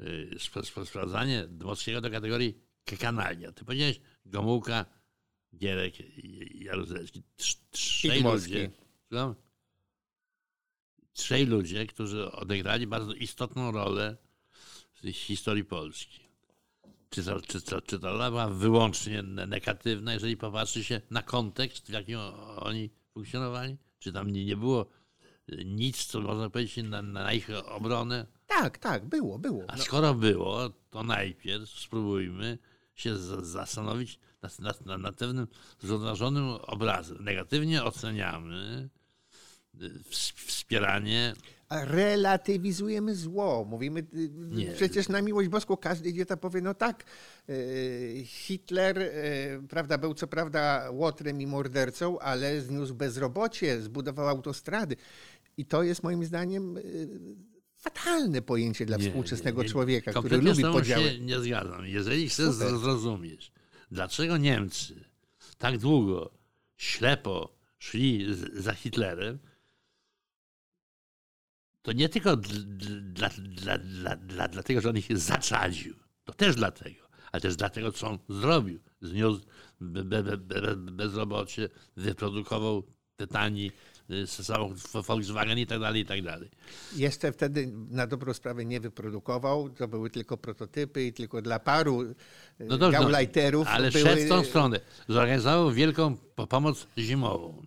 y, 0.00 0.30
sp- 0.46 0.60
sp- 0.68 0.86
sprowadzanie 0.86 1.46
Dmowskiego 1.46 2.00
do 2.00 2.10
kategorii 2.10 2.54
kanalia. 3.00 3.52
Ty 3.52 3.64
powiedziałeś 3.64 4.00
Gomułka, 4.26 4.86
Gierek 5.56 6.00
i 6.00 6.64
Jaruzelski. 6.64 7.22
Trz- 7.36 7.58
Trzej 7.70 8.10
ludzie. 8.22 8.70
Trzej 11.12 11.46
ludzie, 11.46 11.86
którzy 11.86 12.32
odegrali 12.32 12.86
bardzo 12.86 13.12
istotną 13.12 13.70
rolę 13.70 14.16
w 15.02 15.10
historii 15.12 15.64
Polski. 15.64 16.27
Czy, 17.10 17.24
to, 17.24 17.40
czy, 17.40 17.60
to, 17.60 17.80
czy 17.80 17.98
rola 17.98 18.30
była 18.30 18.48
wyłącznie 18.48 19.22
ne- 19.22 19.46
negatywna, 19.46 20.12
jeżeli 20.14 20.36
popatrzy 20.36 20.84
się 20.84 21.00
na 21.10 21.22
kontekst, 21.22 21.86
w 21.86 21.92
jakim 21.92 22.18
oni 22.56 22.90
funkcjonowali? 23.14 23.76
Czy 23.98 24.12
tam 24.12 24.30
nie, 24.30 24.44
nie 24.44 24.56
było 24.56 24.86
nic, 25.64 26.04
co 26.04 26.20
można 26.20 26.50
powiedzieć 26.50 26.84
na, 26.84 27.02
na 27.02 27.32
ich 27.32 27.48
obronę? 27.64 28.26
tak, 28.46 28.78
tak, 28.78 29.04
było, 29.06 29.38
było. 29.38 29.64
A 29.68 29.76
No, 29.76 29.82
skoro 29.82 30.14
było, 30.14 30.70
to 30.90 31.02
najpierw 31.02 31.68
spróbujmy 31.70 32.58
się 32.94 33.16
zastanowić 33.42 34.18
nad, 34.42 34.58
nad, 34.58 34.86
nad, 34.86 35.16
pewnym 35.16 35.46
zrównoważonym 35.80 36.44
obrazem. 36.48 37.24
Negatywnie 37.24 37.84
oceniamy 37.84 38.88
y, 39.82 39.88
ws- 40.10 40.32
wspieranie 40.46 41.34
relatywizujemy 41.70 43.14
zło. 43.14 43.64
Mówimy, 43.64 44.00
y, 44.00 44.30
Nie. 44.32 44.72
przecież 44.72 45.08
na 45.08 45.22
miłość 45.22 45.48
boską 45.48 45.76
każdy 45.76 46.08
idiota 46.08 46.36
powie, 46.36 46.60
no 46.60 46.74
tak, 46.74 47.04
y, 47.48 48.22
Hitler, 48.26 48.98
y, 48.98 49.10
prawda, 49.68 49.98
był 49.98 50.14
co 50.14 50.26
prawda 50.26 50.88
łotrem 50.92 51.40
i 51.40 51.46
mordercą, 51.46 52.18
ale 52.18 52.60
zniósł 52.60 52.94
bezrobocie, 52.94 53.80
zbudował 53.80 54.28
autostrady. 54.28 54.96
I 55.56 55.64
to 55.66 55.82
jest 55.82 56.02
moim 56.02 56.24
zdaniem 56.24 56.78
fatalne 57.76 58.42
pojęcie 58.42 58.86
dla 58.86 58.96
Nie, 58.96 59.04
współczesnego 59.04 59.62
nie, 59.62 59.68
człowieka, 59.68 60.10
który 60.12 60.36
lubi 60.36 60.62
podziały. 60.62 61.04
się 61.04 61.20
nie 61.20 61.40
zgadzam. 61.40 61.86
Jeżeli 61.86 62.28
chcesz 62.28 62.54
Super. 62.54 62.78
zrozumieć, 62.78 63.52
dlaczego 63.90 64.36
Niemcy 64.36 64.94
tak 65.58 65.78
długo 65.78 66.30
ślepo 66.76 67.58
szli 67.78 68.26
za 68.54 68.72
Hitlerem, 68.74 69.38
to 71.88 71.92
nie 71.92 72.08
tylko 72.08 72.36
dl- 72.36 72.64
dla, 73.12 73.28
dla, 73.28 73.78
dla, 73.78 74.16
dla, 74.16 74.48
dlatego, 74.48 74.80
że 74.80 74.88
on 74.90 74.96
ich 74.96 75.18
zaczadził. 75.18 75.94
To 76.24 76.32
też 76.32 76.56
dlatego, 76.56 77.00
ale 77.32 77.40
też 77.40 77.56
dlatego, 77.56 77.92
co 77.92 78.08
on 78.08 78.18
zrobił. 78.28 78.80
Zniósł 79.00 79.40
be, 79.80 80.04
be, 80.04 80.22
be, 80.22 80.36
be, 80.36 80.76
bezrobocie, 80.76 81.68
wyprodukował 81.96 82.82
te 83.16 83.26
tani 83.26 83.70
y, 84.10 84.26
samochód 84.26 84.78
Volkswagen 84.78 85.58
i 85.58 85.66
tak 85.66 85.80
dalej, 85.80 86.02
i 86.02 86.06
tak 86.06 86.22
dalej. 86.22 86.50
Jeszcze 86.96 87.32
wtedy 87.32 87.72
na 87.90 88.06
dobrą 88.06 88.34
sprawę 88.34 88.64
nie 88.64 88.80
wyprodukował, 88.80 89.70
to 89.70 89.88
były 89.88 90.10
tylko 90.10 90.36
prototypy 90.36 91.04
i 91.04 91.12
tylko 91.12 91.42
dla 91.42 91.58
paru 91.58 92.02
y, 92.02 92.14
No 92.60 92.78
dobrze, 92.78 92.98
no, 93.00 93.64
ale 93.66 93.90
były... 93.90 94.04
szedł 94.04 94.22
w 94.22 94.28
tą 94.28 94.44
stronę. 94.44 94.80
Zorganizował 95.08 95.72
wielką 95.72 96.16
po- 96.34 96.46
pomoc 96.46 96.86
zimową. 96.98 97.62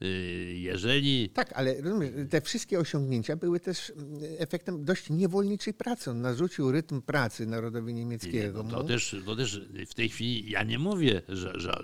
Yy, 0.00 0.08
Jeżeli 0.54 1.28
Tak, 1.28 1.52
ale 1.52 1.74
te 2.30 2.40
wszystkie 2.40 2.78
osiągnięcia 2.78 3.36
były 3.36 3.60
też 3.60 3.90
mm, 3.96 4.20
efektem 4.38 4.84
dość 4.84 5.10
niewolniczej 5.10 5.74
pracy. 5.74 6.10
On 6.10 6.20
narzucił 6.20 6.72
rytm 6.72 7.02
pracy 7.02 7.46
narodowi 7.46 7.94
niemieckiego. 7.94 8.62
no 8.62 8.70
to, 8.70 8.84
też, 8.84 9.16
to 9.26 9.36
też 9.36 9.60
w 9.86 9.94
tej 9.94 10.08
chwili 10.08 10.50
ja 10.50 10.62
nie 10.62 10.78
mówię, 10.78 11.22
że, 11.28 11.52
że, 11.60 11.82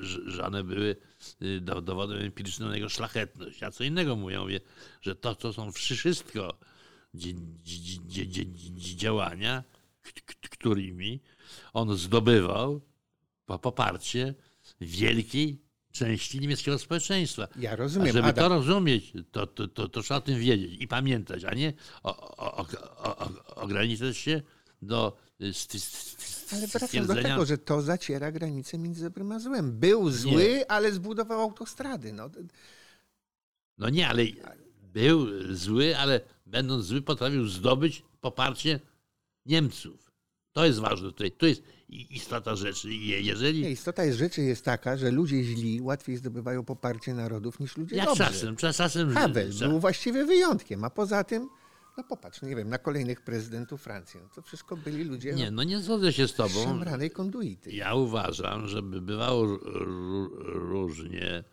że, 0.00 0.46
one 0.46 0.64
były 0.64 0.96
y, 1.42 1.60
do- 1.60 1.82
dowodem 1.82 2.18
empirycznym 2.18 2.68
na 2.68 2.74
jego 2.74 2.88
szlachetność. 2.88 3.60
Ja 3.60 3.70
co 3.70 3.84
innego 3.84 4.16
mówię, 4.16 4.40
mówię 4.40 4.60
że 5.00 5.16
to, 5.16 5.34
to 5.34 5.52
są 5.52 5.72
wszystko 5.72 6.58
działania, 8.96 9.64
którymi 10.50 11.20
on 11.72 11.96
zdobywał 11.96 12.80
po- 13.46 13.58
poparcie 13.58 14.34
wielkiej 14.80 15.62
części 15.98 16.40
niemieckiego 16.40 16.78
społeczeństwa. 16.78 17.48
Ja 17.58 17.72
A 17.72 17.76
rozumiem, 17.76 18.12
żeby 18.12 18.28
Adam. 18.28 18.44
to 18.44 18.48
rozumieć, 18.48 19.12
to, 19.32 19.46
to, 19.46 19.68
to, 19.68 19.88
to 19.88 20.02
trzeba 20.02 20.18
o 20.18 20.20
tym 20.20 20.40
wiedzieć 20.40 20.82
i 20.82 20.88
pamiętać, 20.88 21.44
a 21.44 21.54
nie 21.54 21.72
o, 22.02 22.36
o, 22.36 22.66
o, 22.96 23.28
ograniczać 23.54 24.16
się 24.16 24.42
do 24.82 25.16
y, 25.40 25.52
Ale 26.52 26.66
wracam 26.66 27.06
do 27.06 27.14
tego, 27.14 27.46
że 27.46 27.58
to 27.58 27.82
zaciera 27.82 28.32
granicę 28.32 28.78
między 28.78 29.02
dobrym 29.04 29.32
a 29.32 29.38
złem. 29.38 29.78
Był 29.78 30.10
zły, 30.10 30.68
ale 30.68 30.92
zbudował 30.92 31.40
autostrady. 31.40 32.12
No, 32.12 32.30
No 33.78 33.88
nie, 33.88 34.08
ale 34.08 34.22
był 34.82 35.26
zły, 35.54 35.96
ale 35.96 36.20
będąc 36.46 36.84
zły 36.84 37.02
potrafił 37.02 37.46
zdobyć 37.46 38.02
poparcie 38.20 38.80
Niemców. 39.46 40.12
To 40.52 40.64
jest 40.66 40.78
ważne 40.78 41.08
tutaj. 41.08 41.32
To 41.32 41.46
jest 41.46 41.62
i- 41.88 42.16
istota 42.16 42.56
rzeczy. 42.56 42.94
Jeżeli, 42.94 43.62
nie, 43.62 43.70
istota 43.70 44.04
jest 44.04 44.18
rzeczy 44.18 44.42
jest 44.42 44.64
taka, 44.64 44.96
że 44.96 45.10
ludzie 45.10 45.44
źli 45.44 45.80
łatwiej 45.80 46.16
zdobywają 46.16 46.64
poparcie 46.64 47.14
narodów 47.14 47.60
niż 47.60 47.76
ludzie 47.76 47.96
jak 47.96 48.06
dobrzy. 48.06 48.24
czasem, 48.24 48.56
czas- 48.56 48.76
czasem... 48.76 49.14
Havel 49.14 49.52
był 49.58 49.80
właściwie 49.80 50.24
wyjątkiem, 50.24 50.84
a 50.84 50.90
poza 50.90 51.24
tym, 51.24 51.48
no 51.96 52.04
popatrz, 52.04 52.42
nie 52.42 52.56
wiem, 52.56 52.68
na 52.68 52.78
kolejnych 52.78 53.20
prezydentów 53.20 53.82
Francji, 53.82 54.20
no 54.22 54.28
to 54.34 54.42
wszystko 54.42 54.76
byli 54.76 55.04
ludzie 55.04 55.32
Nie, 55.34 55.50
no, 55.50 55.62
nie 55.62 55.80
zgodzę 55.80 56.12
się 56.12 56.28
z 56.28 56.34
tobą. 56.34 56.64
szemranej 56.64 57.10
konduity. 57.10 57.72
Ja 57.72 57.94
uważam, 57.94 58.68
że 58.68 58.82
by 58.82 59.00
bywało 59.00 59.46
ró- 59.46 59.60
ró- 59.64 60.30
różnie, 60.44 61.44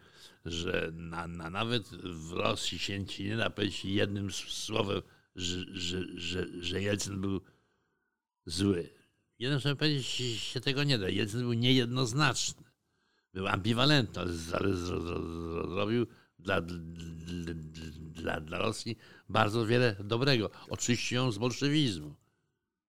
że 0.45 0.91
na, 0.93 1.27
na 1.27 1.49
nawet 1.49 1.87
w 2.03 2.31
Rosji 2.31 2.79
się 2.79 3.05
ci 3.05 3.23
nie 3.23 3.37
da 3.37 3.49
powiedzieć 3.49 3.85
jednym 3.85 4.31
słowem, 4.31 5.01
że, 5.35 5.57
że, 5.73 6.03
że, 6.15 6.45
że 6.61 6.81
Jelcyn 6.81 7.21
był 7.21 7.41
zły. 8.45 8.89
Jednym 9.39 9.61
słowem 9.61 9.77
powiedzieć 9.77 10.07
się 10.37 10.61
tego 10.61 10.83
nie 10.83 10.97
da. 10.97 11.09
Jelcyn 11.09 11.39
był 11.39 11.53
niejednoznaczny. 11.53 12.63
Był 13.33 13.47
ambiwalentny, 13.47 14.21
ale 14.21 14.73
zrobił 14.73 16.07
dla, 16.39 16.61
dla, 16.61 18.41
dla, 18.41 18.57
Rosji 18.57 18.97
bardzo 19.29 19.65
wiele 19.65 19.95
dobrego. 19.99 20.49
Oczyścił 20.69 21.15
ją 21.15 21.31
z 21.31 21.37
bolszewizmu. 21.37 22.15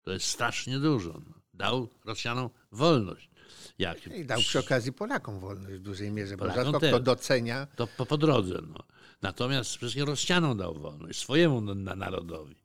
To 0.03 0.13
jest 0.13 0.27
strasznie 0.27 0.79
dużo. 0.79 1.23
Dał 1.55 1.89
Rosjanom 2.05 2.51
wolność. 2.73 3.31
Jak 3.79 4.07
I 4.07 4.25
dał 4.25 4.39
przy 4.39 4.59
okazji 4.59 4.93
Polakom 4.93 5.41
wolność 5.41 5.77
w 5.77 5.83
dużej 5.83 6.11
mierze, 6.13 6.37
bo 6.37 6.45
Polakom 6.45 6.65
rzadko 6.65 6.81
też. 6.81 6.91
kto 6.91 7.01
docenia. 7.01 7.67
to 7.77 7.87
po, 7.87 8.07
po 8.07 8.19
drodze. 8.19 8.63
No. 8.69 8.79
Natomiast 9.23 9.77
wszystkim 9.77 10.05
Rosjanom 10.05 10.59
dał 10.59 10.75
wolność, 10.75 11.19
swojemu 11.19 11.61
na, 11.61 11.75
na 11.75 11.97
narodowi. 11.97 12.57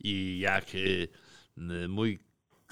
I 0.00 0.38
jak 0.38 0.74
y, 0.74 1.08
mój 1.88 2.18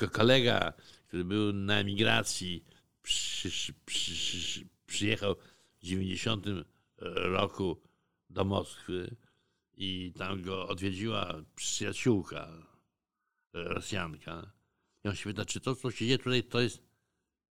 kolega, 0.08 0.72
który 1.08 1.24
był 1.24 1.52
na 1.52 1.74
emigracji, 1.78 2.64
przy, 3.02 3.50
przy, 3.86 4.68
przyjechał 4.86 5.36
w 5.78 5.84
90 5.84 6.46
roku 7.16 7.82
do 8.30 8.44
Moskwy 8.44 9.16
i 9.74 10.12
tam 10.18 10.42
go 10.42 10.68
odwiedziła 10.68 11.34
przyjaciółka 11.56 12.48
e, 13.54 13.64
Rosjanka. 13.64 14.52
I 15.04 15.08
on 15.08 15.16
się 15.16 15.30
pyta, 15.30 15.44
czy 15.44 15.60
to, 15.60 15.76
co 15.76 15.90
się 15.90 16.04
dzieje 16.04 16.18
tutaj, 16.18 16.44
to 16.44 16.60
jest 16.60 16.82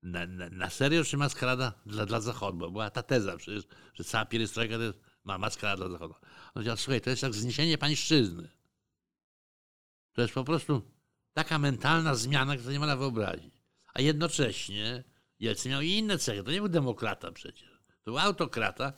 na, 0.03 0.27
na, 0.27 0.51
na 0.51 0.71
serio, 0.71 1.05
czy 1.05 1.17
maskarada 1.17 1.73
dla, 1.87 2.07
dla 2.07 2.21
Zachodu? 2.21 2.59
Bo 2.59 2.71
była 2.71 2.91
ta 2.91 3.03
teza 3.03 3.37
przecież, 3.37 3.65
że 3.95 4.05
cała 4.05 4.25
pierestrojka 4.25 4.77
to 4.77 4.83
jest 4.83 4.99
ma 5.25 5.39
maskarada 5.39 5.89
dla 5.89 5.93
Zachodu. 5.93 6.15
On 6.15 6.53
powiedział, 6.55 6.77
słuchaj, 6.77 7.01
to 7.01 7.11
jest 7.11 7.23
jak 7.23 7.35
zniesienie 7.35 7.79
pańszczyzny. 7.79 8.49
To 10.13 10.23
jest 10.23 10.35
po 10.35 10.45
prostu 10.45 10.94
taka 11.35 11.59
mentalna 11.59 12.15
zmiana, 12.15 12.57
której 12.57 12.73
nie 12.73 12.79
można 12.79 12.97
wyobrazić. 12.97 13.55
A 13.95 14.01
jednocześnie 14.01 15.05
Jelcyn 15.41 15.71
miał 15.73 15.81
i 15.83 15.91
inne 15.91 16.19
cechy. 16.19 16.43
To 16.43 16.51
nie 16.51 16.59
był 16.59 16.69
demokrata 16.69 17.33
przecież. 17.33 17.71
To 18.03 18.11
był 18.11 18.19
autokrata, 18.19 18.93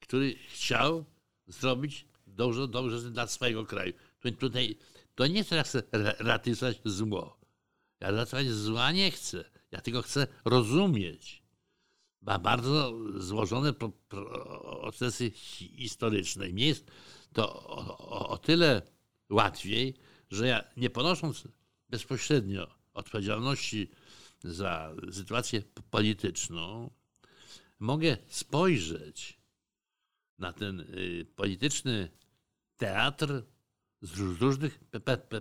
który 0.00 0.34
chciał 0.48 1.04
zrobić 1.46 2.06
dobrze, 2.26 2.68
dobrze 2.68 3.10
dla 3.10 3.26
swojego 3.26 3.66
kraju. 3.66 3.92
Tu- 4.20 4.32
Tutaj, 4.32 4.76
to 5.14 5.26
nie 5.26 5.44
teraz 5.44 5.68
chcę 5.68 5.82
ra- 5.92 6.14
ratyzować 6.18 6.80
zło. 6.84 7.40
Ja 8.00 8.10
ratować 8.10 8.48
zła 8.50 8.92
nie 8.92 9.10
chcę. 9.10 9.44
Ja 9.70 9.80
tylko 9.80 10.02
chcę 10.02 10.26
rozumieć. 10.44 11.42
Ma 12.22 12.38
bardzo 12.38 12.92
złożone 13.16 13.72
pro, 13.72 13.88
pro, 14.08 14.78
procesy 14.80 15.30
hi- 15.30 15.76
historyczne. 15.78 16.48
Mnie 16.48 16.66
jest 16.66 16.90
to 17.32 17.54
o, 17.66 17.98
o, 17.98 18.28
o 18.28 18.38
tyle 18.38 18.82
łatwiej, 19.30 19.94
że 20.30 20.46
ja 20.46 20.64
nie 20.76 20.90
ponosząc 20.90 21.48
bezpośrednio 21.94 22.74
odpowiedzialności 22.94 23.90
za 24.44 24.94
sytuację 25.12 25.62
polityczną, 25.90 26.90
mogę 27.78 28.16
spojrzeć 28.28 29.38
na 30.38 30.52
ten 30.52 30.80
y, 30.80 31.26
polityczny 31.36 32.10
teatr 32.76 33.42
z 34.02 34.18
różnych 34.40 34.80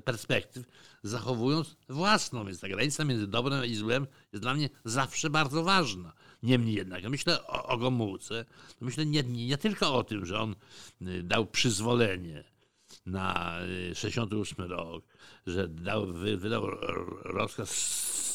perspektyw, 0.06 0.66
zachowując 1.04 1.76
własną. 1.90 2.46
Więc 2.46 2.60
ta 2.60 2.68
granica 2.68 3.06
między 3.06 3.28
dobrem 3.28 3.66
i 3.66 3.76
złem 3.76 4.08
jest 4.34 4.44
dla 4.44 4.54
mnie 4.54 4.70
zawsze 4.86 5.30
bardzo 5.30 5.64
ważna. 5.64 6.14
Niemniej 6.44 6.76
jednak, 6.76 7.04
ja 7.04 7.10
myślę 7.10 7.48
o, 7.48 7.66
o 7.68 7.78
Gomułce, 7.78 8.46
to 8.80 8.86
myślę 8.86 9.06
nie, 9.06 9.24
nie, 9.24 9.48
nie, 9.48 9.58
tylko 9.58 9.96
o 9.96 10.04
tym, 10.04 10.26
że 10.26 10.40
on 10.40 10.56
y, 11.02 11.24
dał 11.24 11.46
przyzwolenie 11.46 12.53
na 13.06 13.60
68 13.94 14.66
y, 14.66 14.68
rok, 14.68 15.04
że 15.48 15.68
dał, 15.68 16.14
wydał 16.14 16.68
rozkaz 17.24 17.70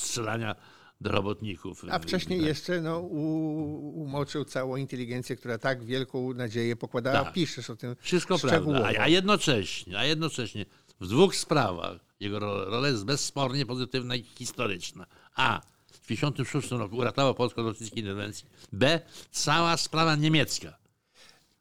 strzelania 0.00 0.54
do 1.00 1.12
robotników. 1.12 1.84
A 1.90 1.98
wcześniej 1.98 2.42
jeszcze 2.42 2.80
no, 2.80 3.00
umoczył 3.00 4.44
całą 4.44 4.76
inteligencję, 4.76 5.36
która 5.36 5.58
tak 5.58 5.84
wielką 5.84 6.34
nadzieję 6.34 6.76
pokładała. 6.76 7.24
Tak. 7.24 7.32
Piszesz 7.32 7.70
o 7.70 7.76
tym 7.76 7.96
Wszystko 8.00 8.38
prawda. 8.38 8.84
A, 8.84 9.02
a, 9.02 9.08
jednocześnie, 9.08 9.98
a 9.98 10.04
jednocześnie 10.04 10.66
w 11.00 11.06
dwóch 11.06 11.36
sprawach 11.36 12.08
jego 12.20 12.38
rola 12.38 12.88
jest 12.88 13.04
bezspornie 13.04 13.66
pozytywna 13.66 14.16
i 14.16 14.22
historyczna. 14.22 15.06
A. 15.34 15.60
W 15.86 16.06
1956 16.08 16.70
roku 16.70 16.96
uratował 16.96 17.34
Polskę 17.34 17.60
od 17.60 17.66
rosyjskiej 17.66 17.98
interwencji. 17.98 18.46
B. 18.72 19.00
Cała 19.30 19.76
sprawa 19.76 20.16
niemiecka. 20.16 20.78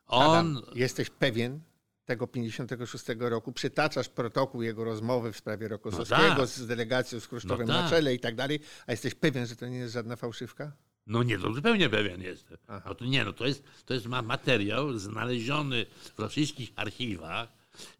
On... 0.08 0.32
Adam, 0.32 0.62
jesteś 0.76 1.10
pewien, 1.10 1.60
tego 2.08 2.28
56 2.28 3.06
roku, 3.20 3.52
przytaczasz 3.52 4.10
protokół 4.10 4.62
jego 4.62 4.84
rozmowy 4.84 5.32
w 5.34 5.38
sprawie 5.38 5.68
Rokosowskiego 5.68 6.30
no 6.30 6.36
tak. 6.36 6.48
z 6.48 6.68
delegacją 6.68 7.20
z 7.20 7.28
Kruszczowem 7.28 7.68
no 7.68 7.74
tak. 7.74 7.84
na 7.84 7.90
czele 7.90 8.14
i 8.14 8.20
tak 8.20 8.36
dalej, 8.36 8.60
a 8.88 8.92
jesteś 8.92 9.16
pewien, 9.16 9.48
że 9.48 9.56
to 9.56 9.68
nie 9.68 9.78
jest 9.78 9.94
żadna 9.94 10.16
fałszywka? 10.16 10.72
No 11.08 11.24
nie, 11.24 11.40
to 11.40 11.54
zupełnie 11.54 11.90
pewien 11.90 12.22
jestem. 12.22 12.58
No 12.86 12.96
to 12.96 13.06
nie, 13.06 13.26
no 13.26 13.34
to 13.34 13.48
jest, 13.48 13.64
to 13.86 13.94
jest 13.94 14.06
materiał 14.06 14.98
znaleziony 14.98 15.86
w 16.16 16.20
rosyjskich 16.20 16.72
archiwach. 16.76 17.50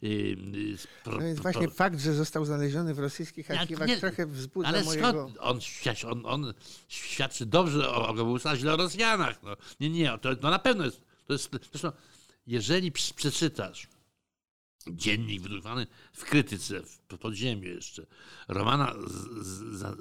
Yy, 0.02 0.36
pro, 1.04 1.18
no 1.18 1.26
jest 1.26 1.42
właśnie 1.42 1.68
pro... 1.68 1.76
fakt, 1.76 2.00
że 2.00 2.14
został 2.14 2.44
znaleziony 2.44 2.94
w 2.94 2.98
rosyjskich 2.98 3.50
archiwach, 3.50 3.88
nie, 3.88 3.96
trochę 3.96 4.26
wzbudza 4.26 4.68
ale 4.68 4.84
mojego... 4.84 5.08
skąd 5.08 5.38
on, 5.40 5.60
on, 6.04 6.26
on 6.26 6.54
świadczy 6.88 7.46
dobrze 7.46 7.90
o 7.90 8.14
Goebbelsa, 8.14 8.56
źle 8.56 8.74
o 8.74 8.76
Rosjanach. 8.76 9.42
No. 9.42 9.56
Nie, 9.80 9.90
nie, 9.90 10.18
to, 10.18 10.36
to 10.36 10.50
na 10.50 10.58
pewno 10.58 10.84
jest... 10.84 11.00
To 11.26 11.32
jest 11.32 11.50
zresztą, 11.72 11.92
jeżeli 12.46 12.92
przeczytasz 12.92 13.88
dziennik 14.96 15.42
wydrukowany 15.42 15.86
w 16.12 16.24
krytyce, 16.24 16.80
w 16.82 17.18
podziemiu 17.18 17.68
jeszcze, 17.68 18.06
Romana 18.48 18.94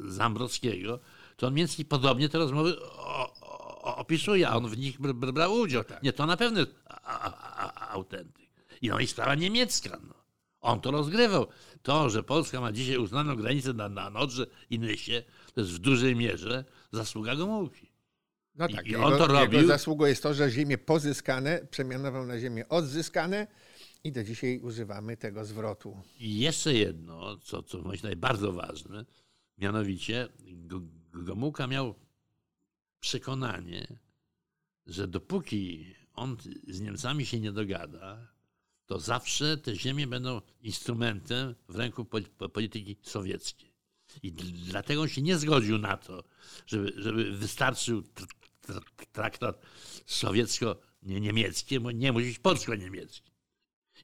Zambrowskiego, 0.08 1.00
to 1.38 1.48
on 1.48 1.54
mniej 1.54 1.68
podobnie 1.90 2.30
te 2.30 2.38
rozmowy 2.38 2.82
o, 2.82 3.34
o, 3.42 3.96
opisuje, 3.96 4.50
a 4.50 4.56
on 4.56 4.68
w 4.68 4.78
nich 4.78 5.02
brał 5.34 5.54
udział. 5.54 5.84
Tak. 5.84 6.04
Nie, 6.04 6.14
to 6.14 6.26
na 6.26 6.38
pewno 6.38 6.60
jest 6.60 6.72
autentyk. 7.90 8.48
I 8.82 8.90
no 8.90 9.00
i 9.00 9.08
sprawa 9.08 9.36
niemiecka. 9.36 10.00
No. 10.08 10.14
On 10.62 10.82
to 10.82 10.92
rozgrywał. 10.92 11.48
To, 11.82 12.10
że 12.10 12.24
Polska 12.24 12.62
ma 12.62 12.72
dzisiaj 12.72 12.98
uznaną 12.98 13.36
granicę 13.36 13.74
na, 13.74 13.90
na 13.90 14.10
Nodrze 14.10 14.48
i 14.70 14.80
Nysie, 14.80 15.24
to 15.54 15.62
jest 15.62 15.74
w 15.74 15.80
dużej 15.80 16.16
mierze 16.16 16.66
zasługa 16.92 17.36
Gomułki. 17.36 17.92
No 18.56 18.68
tak, 18.68 18.88
I, 18.88 18.96
on 18.96 19.18
to 19.18 19.28
robił. 19.28 19.60
Jego 19.60 19.68
zasługą 19.68 20.06
jest 20.06 20.24
to, 20.24 20.34
że 20.34 20.52
ziemie 20.52 20.78
pozyskane 20.78 21.68
przemianował 21.72 22.26
na 22.26 22.40
ziemię 22.40 22.70
odzyskane, 22.70 23.48
i 24.04 24.12
do 24.12 24.24
dzisiaj 24.24 24.60
używamy 24.60 25.18
tego 25.18 25.46
zwrotu. 25.46 26.02
I 26.20 26.40
jeszcze 26.40 26.74
jedno, 26.74 27.38
co, 27.38 27.64
co 27.64 27.82
myślę 27.82 28.16
bardzo 28.16 28.52
ważne, 28.54 29.06
mianowicie 29.58 30.28
Gomułka 31.14 31.68
miał 31.68 31.96
przekonanie, 33.00 34.00
że 34.86 35.08
dopóki 35.08 35.96
on 36.14 36.38
z 36.68 36.82
Niemcami 36.82 37.26
się 37.26 37.40
nie 37.40 37.52
dogada, 37.52 38.28
to 38.86 39.00
zawsze 39.00 39.58
te 39.58 39.76
ziemie 39.76 40.08
będą 40.08 40.42
instrumentem 40.62 41.56
w 41.70 41.76
ręku 41.76 42.06
polityki 42.54 42.98
sowieckiej. 43.02 43.74
I 44.24 44.32
dlatego 44.32 45.02
on 45.02 45.08
się 45.08 45.22
nie 45.22 45.38
zgodził 45.38 45.78
na 45.78 45.98
to, 45.98 46.24
żeby, 46.66 46.94
żeby 46.98 47.32
wystarczył 47.32 48.04
traktat 49.12 49.62
sowiecko-niemiecki, 50.06 51.80
nie 51.94 52.12
musi 52.12 52.26
być 52.26 52.40
polsko-niemiecki 52.40 53.37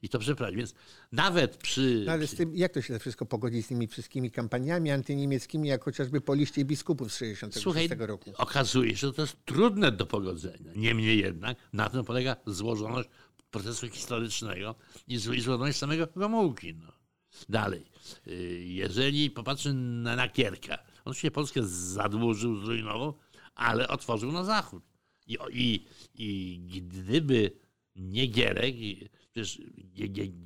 i 0.04 0.08
to 0.08 0.18
przeprowadzić. 0.18 0.58
Więc 0.58 0.74
nawet 1.12 1.56
przy... 1.56 2.02
No 2.06 2.12
ale 2.12 2.26
z 2.26 2.34
tym, 2.34 2.56
jak 2.56 2.72
to 2.72 2.82
się 2.82 2.98
wszystko 2.98 3.26
pogodzi 3.26 3.62
z 3.62 3.68
tymi 3.68 3.86
wszystkimi 3.86 4.30
kampaniami 4.30 4.90
antyniemieckimi, 4.90 5.68
jak 5.68 5.84
chociażby 5.84 6.20
po 6.20 6.34
liście 6.34 6.64
biskupów 6.64 7.12
z 7.12 7.16
66 7.16 7.62
Słuchaj, 7.62 7.88
roku? 7.98 8.32
okazuje 8.38 8.90
się, 8.90 9.06
że 9.06 9.12
to 9.12 9.22
jest 9.22 9.36
trudne 9.44 9.92
do 9.92 10.06
pogodzenia. 10.06 10.72
Niemniej 10.76 11.18
jednak 11.18 11.56
na 11.72 11.88
tym 11.88 12.04
polega 12.04 12.36
złożoność 12.46 13.08
procesu 13.50 13.88
historycznego 13.88 14.74
i 15.08 15.18
złożoność 15.18 15.78
samego 15.78 16.08
Gomułki. 16.16 16.74
No. 16.74 16.92
Dalej, 17.48 17.84
y, 18.26 18.64
jeżeli 18.66 19.30
popatrzy 19.30 19.72
na, 19.74 20.16
na 20.16 20.28
Kierka, 20.28 20.78
on 21.04 21.14
się 21.14 21.30
Polskę 21.30 21.60
zadłużył, 21.64 22.56
zrujnował, 22.56 23.18
ale 23.54 23.88
otworzył 23.88 24.32
na 24.32 24.44
zachód. 24.44 24.82
I, 25.26 25.38
i, 25.52 25.86
i 26.14 26.82
gdyby 26.82 27.50
nie 27.96 28.26
Gierek, 28.26 28.74
Przecież 29.34 29.60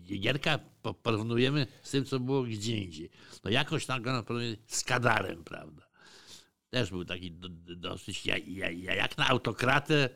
Gierka 0.04 0.58
porównujemy 1.02 1.66
z 1.82 1.90
tym, 1.90 2.04
co 2.04 2.20
było 2.20 2.42
gdzie 2.42 2.76
indziej. 2.76 3.10
No 3.44 3.50
jakoś 3.50 3.86
tam 3.86 4.02
go 4.02 4.22
porównujemy 4.22 4.56
z 4.66 4.84
Kadarem, 4.84 5.44
prawda? 5.44 5.88
Też 6.70 6.90
był 6.90 7.04
taki 7.04 7.32
dosyć, 7.76 8.26
ja, 8.26 8.36
ja, 8.38 8.70
jak 8.94 9.18
na 9.18 9.28
autokratę. 9.28 10.08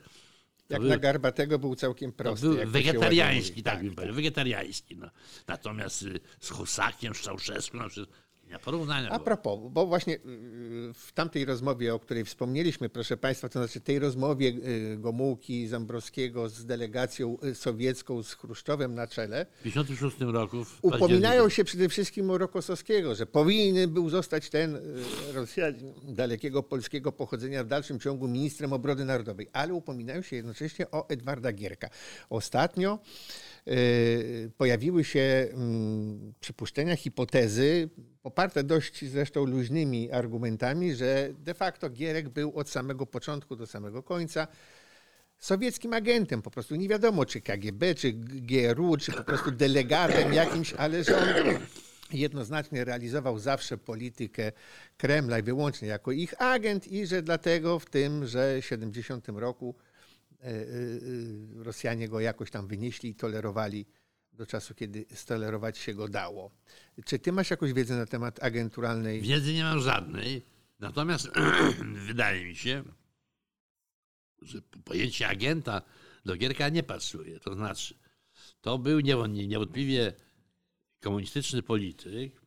Jak 0.69 0.81
był, 0.81 0.91
na 0.91 0.99
Garbatego 0.99 1.59
był 1.59 1.75
całkiem 1.75 2.13
prosty. 2.13 2.47
Był 2.47 2.57
wegetariański, 2.67 3.63
tak, 3.63 3.81
tak, 3.83 3.95
powiedział, 3.95 4.15
wegetariański. 4.15 4.97
No. 4.97 5.11
Natomiast 5.47 6.03
y, 6.03 6.21
z 6.41 6.51
Husakiem, 6.51 7.15
z 7.15 7.21
Czałszewskim, 7.21 7.81
no, 7.81 7.89
porównania. 8.59 9.11
A 9.11 9.19
propos, 9.19 9.61
bo 9.71 9.87
właśnie 9.87 10.15
y, 10.15 10.21
w 10.95 11.13
tamtej 11.15 11.45
rozmowie, 11.45 11.95
o 11.95 11.99
której 11.99 12.25
wspomnieliśmy, 12.25 12.89
proszę 12.89 13.17
Państwa, 13.17 13.49
to 13.49 13.59
znaczy 13.59 13.81
tej 13.81 13.99
rozmowie 13.99 14.49
y, 14.49 14.97
Gomułki, 14.99 15.69
Zambrowskiego 15.69 16.49
z 16.49 16.67
delegacją 16.67 17.39
y, 17.45 17.55
sowiecką, 17.55 18.23
z 18.23 18.35
Chruszczowem 18.35 18.95
na 18.95 19.07
czele. 19.07 19.47
W 19.61 19.63
1956 19.63 20.33
roku. 20.35 20.67
upominają 20.83 21.49
się 21.49 21.65
przede 21.65 21.89
wszystkim 21.89 22.31
o 22.31 22.39
Rokosowskiego, 22.39 23.15
że 23.15 23.27
powinien 23.27 23.91
był 23.91 24.11
zostać 24.11 24.51
ten 24.51 24.79
Rosjanin 25.35 25.95
dalekiego 26.03 26.63
polskiego 26.63 27.13
pochodzenia 27.13 27.65
w 27.65 27.67
dalszym 27.67 28.01
ciągu 28.01 28.29
ministrem 28.29 28.73
obrony 28.73 29.05
narodowej, 29.05 29.49
ale 29.53 29.75
upominają 29.75 30.23
się 30.23 30.37
jednocześnie 30.37 30.91
o 30.91 31.09
Edwarda 31.09 31.53
Gierka. 31.53 31.89
Ostatnio 32.31 32.99
pojawiły 34.57 35.05
się 35.05 35.49
mm, 35.53 36.35
przypuszczenia, 36.41 36.97
hipotezy, 36.97 37.89
poparte 38.23 38.65
dość 38.65 39.05
zresztą 39.05 39.45
luźnymi 39.45 40.13
argumentami, 40.13 40.95
że 40.95 41.31
de 41.39 41.55
facto 41.55 41.91
Gierek 41.91 42.29
był 42.29 42.53
od 42.59 42.71
samego 42.71 43.07
początku 43.07 43.57
do 43.57 43.67
samego 43.67 44.03
końca 44.03 44.47
sowieckim 45.39 45.93
agentem, 45.93 46.43
po 46.43 46.51
prostu 46.51 46.75
nie 46.75 46.89
wiadomo 46.89 47.25
czy 47.25 47.41
KGB, 47.41 47.95
czy 47.95 48.13
GRU, 48.13 48.97
czy 48.97 49.13
po 49.13 49.25
prostu 49.25 49.51
delegatem 49.51 50.33
jakimś, 50.33 50.75
ale 50.75 51.05
że 51.05 51.19
on 51.19 51.29
jednoznacznie 52.13 52.85
realizował 52.85 53.39
zawsze 53.39 53.79
politykę 53.79 54.53
Kremla 54.97 55.39
i 55.39 55.43
wyłącznie 55.43 55.89
jako 55.89 56.13
ich 56.13 56.43
agent 56.43 56.89
i 56.89 57.07
że 57.07 57.23
dlatego 57.23 57.79
w 57.79 57.87
tym, 57.87 58.27
że 58.27 58.61
w 58.61 58.65
70 58.65 59.29
roku 59.29 59.75
Rosjanie 61.55 62.09
go 62.09 62.21
jakoś 62.21 62.51
tam 62.51 62.67
wynieśli 62.67 63.11
i 63.11 63.15
tolerowali 63.15 63.87
do 64.33 64.47
czasu, 64.47 64.75
kiedy 64.75 65.07
stolerować 65.15 65.79
się 65.79 65.95
go 65.95 66.09
dało. 66.09 66.51
Czy 67.05 67.19
ty 67.19 67.33
masz 67.33 67.51
jakąś 67.51 67.73
wiedzę 67.73 67.97
na 67.97 68.07
temat 68.07 68.43
agenturalnej? 68.43 69.21
Wiedzy 69.21 69.55
nie 69.55 69.65
mam 69.65 69.81
żadnej. 69.81 70.43
Natomiast 70.81 71.31
wydaje 72.09 72.45
mi 72.45 72.57
się, 72.57 72.85
że 74.43 74.63
pojęcie 74.85 75.29
agenta 75.29 75.83
do 76.25 76.37
Gierka 76.37 76.69
nie 76.69 76.83
pasuje. 76.83 77.41
To 77.41 77.55
znaczy, 77.55 77.95
to 78.61 78.79
był 78.79 79.01
niewątpliwie 79.01 80.13
komunistyczny 81.01 81.63
polityk. 81.63 82.43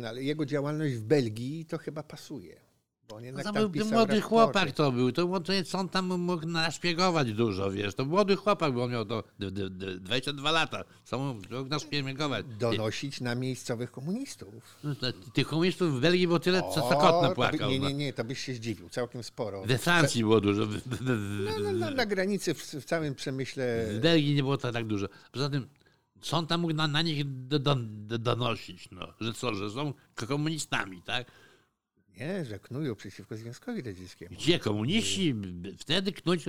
No, 0.00 0.08
ale 0.08 0.22
jego 0.22 0.46
działalność 0.46 0.94
w 0.94 1.04
Belgii 1.04 1.66
to 1.66 1.78
chyba 1.78 2.02
pasuje. 2.02 2.67
Bo 3.08 3.16
on 3.16 3.22
no 3.32 3.52
to 3.52 3.68
był 3.68 3.86
młody 3.86 4.20
chłopak 4.20 4.72
to 4.72 4.92
był, 4.92 5.12
to, 5.12 5.40
to 5.72 5.78
on 5.78 5.88
tam 5.88 6.06
mógł 6.06 6.46
naszpiegować 6.46 7.32
dużo, 7.32 7.70
wiesz, 7.70 7.94
to 7.94 8.04
młody 8.04 8.36
chłopak, 8.36 8.72
bo 8.72 8.84
on 8.84 8.90
miał 8.90 9.04
to 9.04 9.24
22 10.00 10.50
lata, 10.50 10.84
co 11.04 11.18
mógł 11.18 11.68
naszpiegować. 11.68 12.46
Donosić 12.58 13.20
na 13.20 13.34
miejscowych 13.34 13.90
komunistów. 13.90 14.54
No, 14.84 14.94
tych 15.34 15.48
komunistów 15.48 15.96
w 15.96 16.00
Belgii 16.00 16.26
było 16.26 16.38
tyle, 16.38 16.60
co, 16.60 16.88
co 16.88 16.96
kot 16.96 17.22
napłakał. 17.22 17.70
Nie, 17.70 17.78
nie, 17.78 17.94
nie, 17.94 18.12
to 18.12 18.24
byś 18.24 18.38
się 18.38 18.54
zdziwił, 18.54 18.88
całkiem 18.88 19.22
sporo. 19.22 19.62
We 19.64 19.78
Francji 19.78 20.22
było 20.22 20.40
dużo. 20.40 20.66
No, 21.00 21.58
no, 21.62 21.72
no, 21.72 21.90
na 21.90 22.06
granicy, 22.06 22.54
w, 22.54 22.62
w, 22.62 22.84
całym 22.84 23.14
przemyśle. 23.14 23.86
W 23.90 24.00
Belgii 24.00 24.34
nie 24.34 24.42
było 24.42 24.56
to 24.56 24.72
tak 24.72 24.86
dużo. 24.86 25.08
Poza 25.32 25.50
tym, 25.50 25.68
co 26.20 26.36
on 26.36 26.46
tam 26.46 26.60
mógł 26.60 26.74
na, 26.74 26.88
na 26.88 27.02
nich 27.02 27.46
do, 27.48 27.58
do, 27.58 27.76
donosić, 28.18 28.88
no, 28.90 29.08
że 29.20 29.32
co, 29.32 29.54
że 29.54 29.70
są 29.70 29.94
komunistami, 30.14 31.02
tak? 31.02 31.26
Nie, 32.20 32.44
że 32.44 32.58
knują 32.58 32.94
przeciwko 32.94 33.36
Związkowi 33.36 33.82
Radzieckiemu. 33.82 34.36
Gdzie 34.36 34.58
komuniści 34.58 35.34
wtedy 35.78 36.12
knuć 36.12 36.42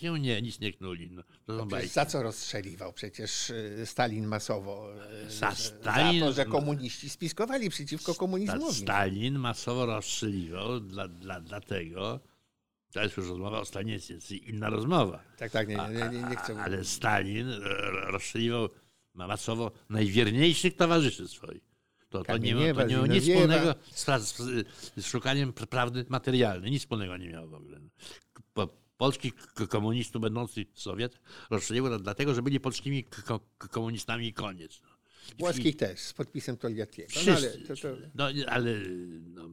się 0.00 0.18
nie, 0.20 0.42
nic 0.42 0.60
nie 0.60 0.72
knuli. 0.72 1.10
No, 1.10 1.22
to 1.46 1.58
są 1.58 1.68
bajki. 1.68 1.88
za 1.88 2.06
co 2.06 2.22
rozstrzeliwał 2.22 2.92
przecież 2.92 3.50
y, 3.50 3.82
Stalin 3.86 4.26
masowo? 4.26 4.88
y, 5.26 5.30
Za 5.30 5.50
Stalin- 5.50 6.20
Za 6.20 6.26
to, 6.26 6.32
że 6.32 6.44
komuniści 6.44 7.10
spiskowali 7.10 7.70
przeciwko 7.70 8.14
komunizmowi. 8.14 8.74
Stalin 8.74 9.38
masowo 9.38 9.86
rozstrzeliwał, 9.86 10.80
dla, 10.80 11.08
dla, 11.08 11.40
dlatego, 11.40 12.20
to 12.92 13.02
jest 13.02 13.16
już 13.16 13.28
rozmowa 13.28 13.60
o 13.60 13.64
Stalinie, 13.64 13.92
jest- 13.92 14.10
jest 14.10 14.32
inna 14.32 14.70
rozmowa. 14.70 15.22
Tak, 15.38 15.52
tak, 15.52 15.68
nie, 15.68 15.76
nie, 15.76 16.18
nie, 16.20 16.28
nie 16.28 16.36
chcę. 16.36 16.62
Ale 16.62 16.84
Stalin 16.84 17.48
e, 17.48 17.58
rozstrzeliwał 18.10 18.68
masowo 19.14 19.72
najwierniejszych 19.88 20.76
towarzyszy 20.76 21.28
swoich. 21.28 21.65
To, 22.08 22.22
to, 22.24 22.36
nie, 22.38 22.54
ma, 22.54 22.74
to 22.74 22.86
nie 22.86 22.94
miało 22.94 23.06
nic 23.06 23.24
wspólnego 23.24 23.74
z, 23.90 24.06
z, 24.36 24.66
z 24.96 25.06
szukaniem 25.06 25.52
pr- 25.52 25.66
prawdy 25.66 26.04
materialnej. 26.08 26.70
Nic 26.70 26.82
wspólnego 26.82 27.16
nie 27.16 27.28
miało 27.28 27.46
w 27.48 27.54
ogóle. 27.54 27.80
Po, 28.54 28.68
polskich 28.96 29.34
komunistów 29.68 30.22
będących 30.22 30.66
Sowiet 30.74 31.20
rozstrzeliło 31.50 31.98
dlatego, 31.98 32.34
że 32.34 32.42
byli 32.42 32.60
polskimi 32.60 33.04
komunistami 33.58 34.26
i 34.26 34.32
koniec. 34.32 34.80
No. 34.82 35.52
I- 35.64 35.74
też, 35.74 36.00
z 36.00 36.12
podpisem 36.12 36.56
Togliattiego. 36.56 37.12
No, 37.26 37.32
ale 37.32 37.50
to, 37.50 37.76
to, 37.76 37.88
No, 38.14 38.28
ale 38.46 38.74
no, 39.20 39.48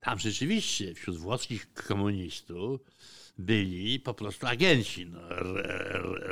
tam 0.00 0.18
rzeczywiście 0.18 0.94
wśród 0.94 1.16
włoskich 1.16 1.72
komunistów 1.72 2.80
byli 3.38 4.00
po 4.00 4.14
prostu 4.14 4.46
agenci. 4.46 5.06
No, 5.06 5.30
R- 5.30 5.66
R- 5.66 6.22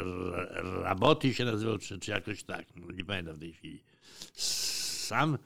R- 0.57 0.83
Raboty 0.83 1.35
się 1.35 1.45
nazywał, 1.45 1.79
czy, 1.79 1.99
czy 1.99 2.11
jakoś 2.11 2.43
tak. 2.45 2.67
No, 2.77 2.91
nie 2.93 3.05
pamiętam 3.05 3.35
w 3.37 3.39
tej 3.39 3.53
chwili. 3.53 3.83
Sam 4.35 5.39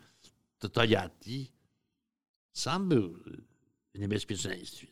to 0.58 0.68
sam 2.52 2.88
był 2.88 3.18
w 3.94 3.98
niebezpieczeństwie. 3.98 4.86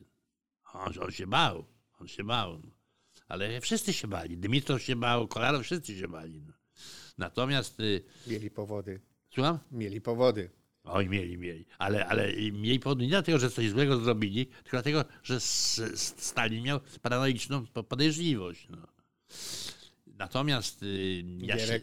On, 0.73 0.93
on 1.01 1.11
się 1.11 1.27
bał. 1.27 1.65
On 2.01 2.09
się 2.09 2.25
bał. 2.25 2.61
No. 2.65 2.71
Ale 3.29 3.61
wszyscy 3.61 3.93
się 3.93 4.09
bali. 4.09 4.39
Dymitrow 4.39 4.83
się 4.83 4.97
bał, 4.97 5.29
Kolarow, 5.29 5.63
wszyscy 5.63 5.99
się 5.99 6.09
bali. 6.09 6.43
No. 6.43 6.53
Natomiast, 7.19 7.81
y, 7.81 8.05
mieli 8.27 8.51
powody. 8.51 9.01
słucham? 9.35 9.59
Mieli 9.73 10.01
powody. 10.01 10.51
Oj, 10.85 11.09
mieli, 11.09 11.39
mieli. 11.39 11.65
Ale, 11.79 12.07
ale 12.07 12.33
mieli 12.53 12.81
powód 12.81 12.99
nie 12.99 13.09
dlatego, 13.09 13.39
że 13.39 13.51
coś 13.51 13.71
złego 13.71 14.01
zrobili, 14.01 14.47
tylko 14.47 14.71
dlatego, 14.71 15.05
że 15.23 15.41
Stalin 15.41 16.65
miał 16.65 16.81
paranoiczną 17.03 17.67
po- 17.67 17.85
podejrzliwość. 17.85 18.69
No. 18.71 18.87
Natomiast 20.07 20.83
y, 20.83 21.25
ja 21.39 21.59
się, 21.59 21.81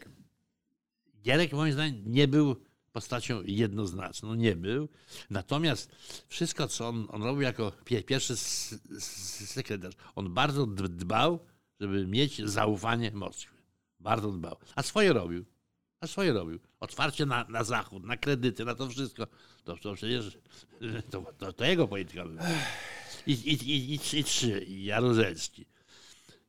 Gierek. 1.23 1.53
Moim 1.53 1.73
zdaniem 1.73 2.03
nie 2.05 2.27
był 2.27 2.55
postacią 2.91 3.43
jednoznaczną, 3.45 4.35
nie 4.35 4.55
był. 4.55 4.89
Natomiast 5.29 5.95
wszystko, 6.27 6.67
co 6.67 6.87
on, 6.87 7.07
on 7.09 7.23
robił 7.23 7.41
jako 7.41 7.71
pie, 7.85 8.03
pierwszy 8.03 8.35
sekretarz, 9.47 9.93
on 10.15 10.33
bardzo 10.33 10.65
dbał, 10.65 11.39
żeby 11.79 12.07
mieć 12.07 12.41
zaufanie 12.45 13.11
Moskwy. 13.11 13.57
Bardzo 13.99 14.31
dbał. 14.31 14.57
A 14.75 14.83
swoje 14.83 15.13
robił. 15.13 15.45
A 15.99 16.07
swoje 16.07 16.33
robił. 16.33 16.59
Otwarcie 16.79 17.25
na, 17.25 17.45
na 17.49 17.63
zachód, 17.63 18.03
na 18.03 18.17
kredyty, 18.17 18.65
na 18.65 18.75
to 18.75 18.89
wszystko. 18.89 19.27
To, 19.63 19.77
to 19.77 19.93
przecież 19.93 20.37
to, 21.11 21.33
to, 21.37 21.53
to 21.53 21.65
jego 21.65 21.87
polityka 21.87 22.25
była. 22.25 22.43
I, 23.27 23.31
i, 23.31 23.53
i, 23.53 23.93
i, 23.93 24.19
i 24.19 24.23
trzy. 24.23 24.65
Jaruzelski. 24.67 25.65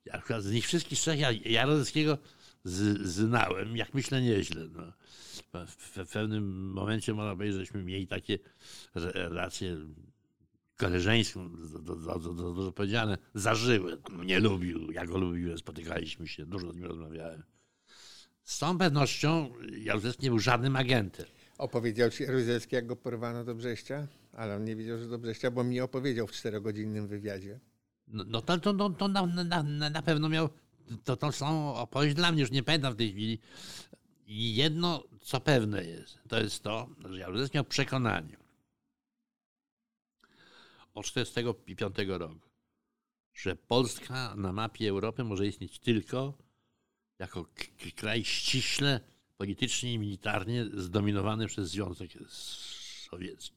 Ja 0.04 0.40
z 0.40 0.52
nich 0.52 0.66
wszystkich 0.66 0.98
trzech 0.98 1.20
ja 1.20 1.33
Jaruzelskiego 1.33 2.18
z, 2.64 3.09
znałem, 3.09 3.77
jak 3.77 3.94
myślę, 3.94 4.23
nieźle. 4.23 4.68
No. 4.73 4.92
W, 5.66 6.07
w 6.07 6.12
pewnym 6.12 6.71
momencie 6.73 7.14
można 7.14 7.37
powiedzieć, 7.37 7.57
żeśmy 7.57 7.85
mieli 7.85 8.07
takie 8.07 8.38
re- 8.94 9.12
relacje 9.12 9.77
koleżeńską, 10.77 11.51
dużo 12.55 12.73
powiedziane, 12.73 13.18
zażyły. 13.35 13.99
Nie 14.25 14.40
lubił, 14.40 14.92
ja 14.92 15.07
go 15.07 15.18
lubiłem, 15.18 15.59
spotykaliśmy 15.59 16.29
się, 16.29 16.47
dużo 16.47 16.73
z 16.73 16.77
nim 16.77 16.85
rozmawiałem. 16.85 17.42
Z 18.44 18.59
całą 18.59 18.79
pewnością 18.79 19.53
Jaruzelski 19.79 20.23
nie 20.23 20.31
był 20.31 20.38
żadnym 20.38 20.77
agentem. 20.77 21.27
Opowiedział 21.59 22.11
ci 22.11 22.23
Jaruzelski, 22.23 22.75
jak 22.75 22.87
go 22.87 22.97
porwano 22.97 23.44
do 23.44 23.55
Brześcia? 23.55 24.07
Ale 24.33 24.57
on 24.57 24.64
nie 24.64 24.77
wiedział, 24.77 24.99
że 24.99 25.09
do 25.09 25.18
Brześcia, 25.18 25.51
bo 25.51 25.64
mi 25.64 25.81
opowiedział 25.81 26.27
w 26.27 26.33
czterogodzinnym 26.33 27.09
wywiadzie. 27.09 27.61
No, 28.09 28.25
no 28.27 28.42
to, 28.42 28.59
to, 28.59 28.75
to, 28.75 28.90
to 28.90 29.09
na, 29.09 29.27
na, 29.62 29.90
na 29.90 30.03
pewno 30.03 30.29
miał 30.29 30.49
to, 31.05 31.16
tą 31.16 31.33
samą 31.33 31.74
opowieść 31.74 32.16
dla 32.16 32.33
mnie, 32.33 32.40
już 32.40 32.51
nie 32.51 32.62
pamiętam 32.62 32.92
w 32.92 32.96
tej 32.96 33.12
chwili. 33.12 33.38
I 34.27 34.55
jedno, 34.55 35.05
co 35.20 35.40
pewne 35.40 35.85
jest, 35.85 36.18
to 36.29 36.40
jest 36.40 36.62
to, 36.62 36.88
że 37.09 37.18
Jaruzelski 37.18 37.57
miał 37.57 37.64
przekonanie 37.64 38.37
od 40.94 41.07
1945 41.07 42.09
roku, 42.09 42.48
że 43.35 43.57
Polska 43.57 44.35
na 44.37 44.53
mapie 44.53 44.88
Europy 44.90 45.24
może 45.24 45.46
istnieć 45.46 45.79
tylko 45.79 46.35
jako 47.18 47.46
kraj 47.96 48.24
ściśle 48.24 49.01
politycznie 49.37 49.92
i 49.92 49.98
militarnie 49.98 50.66
zdominowany 50.74 51.46
przez 51.46 51.70
Związek 51.70 52.11
Sowiecki. 53.11 53.57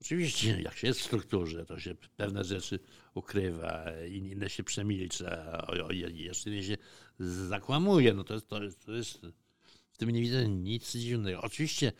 Oczywiście, 0.00 0.62
jak 0.62 0.76
się 0.76 0.86
jest 0.86 1.00
w 1.00 1.04
strukturze, 1.04 1.66
to 1.66 1.80
się 1.80 1.94
pewne 2.16 2.44
rzeczy 2.44 2.78
ukrywa, 3.14 3.84
in- 4.10 4.26
inne 4.26 4.50
się 4.50 4.64
przemilcza, 4.64 5.62
jeszcze 6.12 6.50
inne 6.50 6.62
się 6.62 6.76
zakłamuje. 7.18 8.14
No 8.14 8.24
to, 8.24 8.34
jest, 8.34 8.48
to, 8.48 8.62
jest, 8.62 8.86
to 8.86 8.92
jest, 8.92 9.20
w 9.92 9.98
tym 9.98 10.10
nie 10.10 10.20
widzę 10.20 10.48
nic 10.48 10.92
dziwnego. 10.92 11.42
Oczywiście 11.42 11.92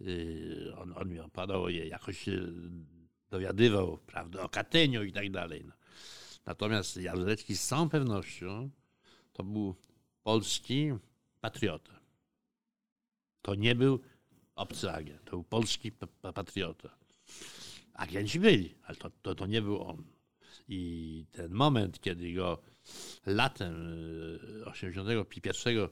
yy, 0.00 0.74
on, 0.78 0.92
on 0.96 1.08
mi 1.08 1.20
opadał, 1.20 1.68
jakoś 1.68 2.18
się 2.18 2.40
dowiadywał 3.30 3.98
prawda, 3.98 4.42
o 4.42 4.48
Katyniu 4.48 5.04
i 5.04 5.12
tak 5.12 5.30
dalej. 5.30 5.64
No. 5.66 5.72
Natomiast 6.46 6.96
Jaruzelski 6.96 7.56
z 7.56 7.66
całą 7.66 7.88
pewnością 7.88 8.70
to 9.32 9.44
był 9.44 9.74
polski 10.22 10.92
patriota. 11.40 12.00
To 13.42 13.54
nie 13.54 13.74
był 13.74 14.00
obcy 14.54 14.90
agent, 14.90 15.24
to 15.24 15.30
był 15.30 15.44
polski 15.44 15.92
pa- 15.92 16.06
pa- 16.06 16.32
patriota. 16.32 16.96
Agenci 17.94 18.40
byli, 18.40 18.74
ale 18.82 18.96
to, 18.96 19.10
to, 19.22 19.34
to 19.34 19.46
nie 19.46 19.62
był 19.62 19.82
on. 19.82 20.04
I 20.72 21.26
ten 21.32 21.52
moment, 21.52 22.00
kiedy 22.00 22.34
go 22.34 22.62
latem 23.26 23.74
y, 24.62 24.64
81 24.66 25.88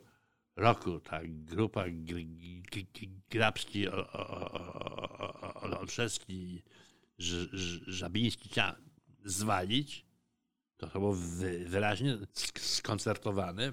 roku 0.57 1.01
ta 1.01 1.21
grupa 1.25 1.85
Gr- 1.85 2.27
Gr- 2.73 2.87
Gr- 2.93 3.09
Grabski, 3.31 3.89
Olszewski, 5.81 6.63
Żabiński 7.87 8.49
chciał 8.49 8.75
zwalić, 9.25 10.07
to 10.77 10.87
to 10.87 10.99
było 10.99 11.15
wy- 11.15 11.65
wyraźnie 11.69 12.17
sk- 12.17 12.59
skoncertowane 12.61 13.73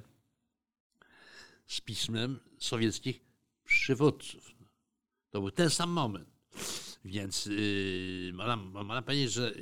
z 1.66 1.82
pismem 1.82 2.40
sowieckich 2.60 3.22
przywódców. 3.64 4.52
To 5.30 5.40
był 5.42 5.52
ten 5.52 5.70
sam 5.70 5.90
moment. 5.90 6.30
Więc 7.08 7.46
yy, 7.46 8.32
można, 8.34 8.56
można 8.56 9.02
powiedzieć, 9.02 9.32
że 9.32 9.54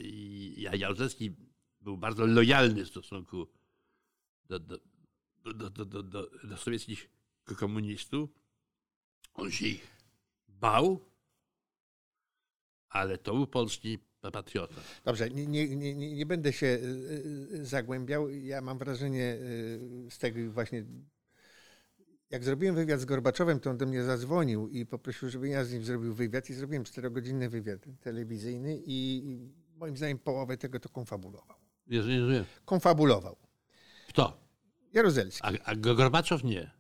Ja- 0.58 0.76
Jaruzelski 0.76 1.36
był 1.82 1.98
bardzo 1.98 2.26
lojalny 2.26 2.86
w 2.86 2.88
stosunku 2.88 3.48
do, 4.46 4.60
do, 4.60 4.80
do, 5.44 5.54
do, 5.54 5.86
do, 5.86 6.04
do, 6.04 6.30
do 6.44 6.58
sowieckich 6.58 7.10
komunistów. 7.58 8.30
On 9.34 9.52
się 9.52 9.68
ich 9.68 9.88
bał, 10.48 11.06
ale 12.90 13.18
to 13.18 13.34
był 13.34 13.48
polski 13.48 14.00
patriota. 14.34 14.82
Dobrze, 15.04 15.30
nie, 15.30 15.48
nie, 15.48 15.76
nie, 15.76 15.96
nie 15.96 16.16
nie 16.16 16.26
będę 16.26 16.54
się 16.54 16.68
y, 16.68 17.54
y, 17.54 17.66
zagłębiał. 17.66 18.30
Ja 18.30 18.62
mam 18.62 18.78
wrażenie 18.78 19.34
y, 19.36 20.08
z 20.10 20.18
tego 20.18 20.52
właśnie, 20.52 20.86
jak 22.30 22.44
zrobiłem 22.44 22.76
wywiad 22.76 23.00
z 23.00 23.06
Gorbaczowem, 23.06 23.60
to 23.60 23.70
on 23.70 23.78
do 23.78 23.86
mnie 23.86 24.04
zadzwonił 24.04 24.68
i 24.68 24.86
poprosił, 24.86 25.30
żebym 25.30 25.52
ja 25.52 25.64
z 25.64 25.74
nim 25.74 25.84
zrobił 25.84 26.14
wywiad 26.14 26.50
i 26.50 26.54
zrobiłem 26.54 26.84
czterogodzinny 26.84 27.50
wywiad 27.50 27.80
telewizyjny 28.02 28.82
i 28.86 29.24
moim 29.78 29.98
zdaniem 29.98 30.20
połowę 30.20 30.58
tego 30.58 30.80
to 30.80 30.90
konfabulował. 30.90 31.58
Jeżeli 31.88 32.24
nie 32.24 32.32
wiem. 32.32 32.46
Konfabulował. 32.66 33.36
Kto? 34.10 34.38
Jaruzelski. 34.94 35.48
A, 35.48 35.52
a 35.64 35.76
Gorbaczow 35.76 36.44
nie. 36.44 36.72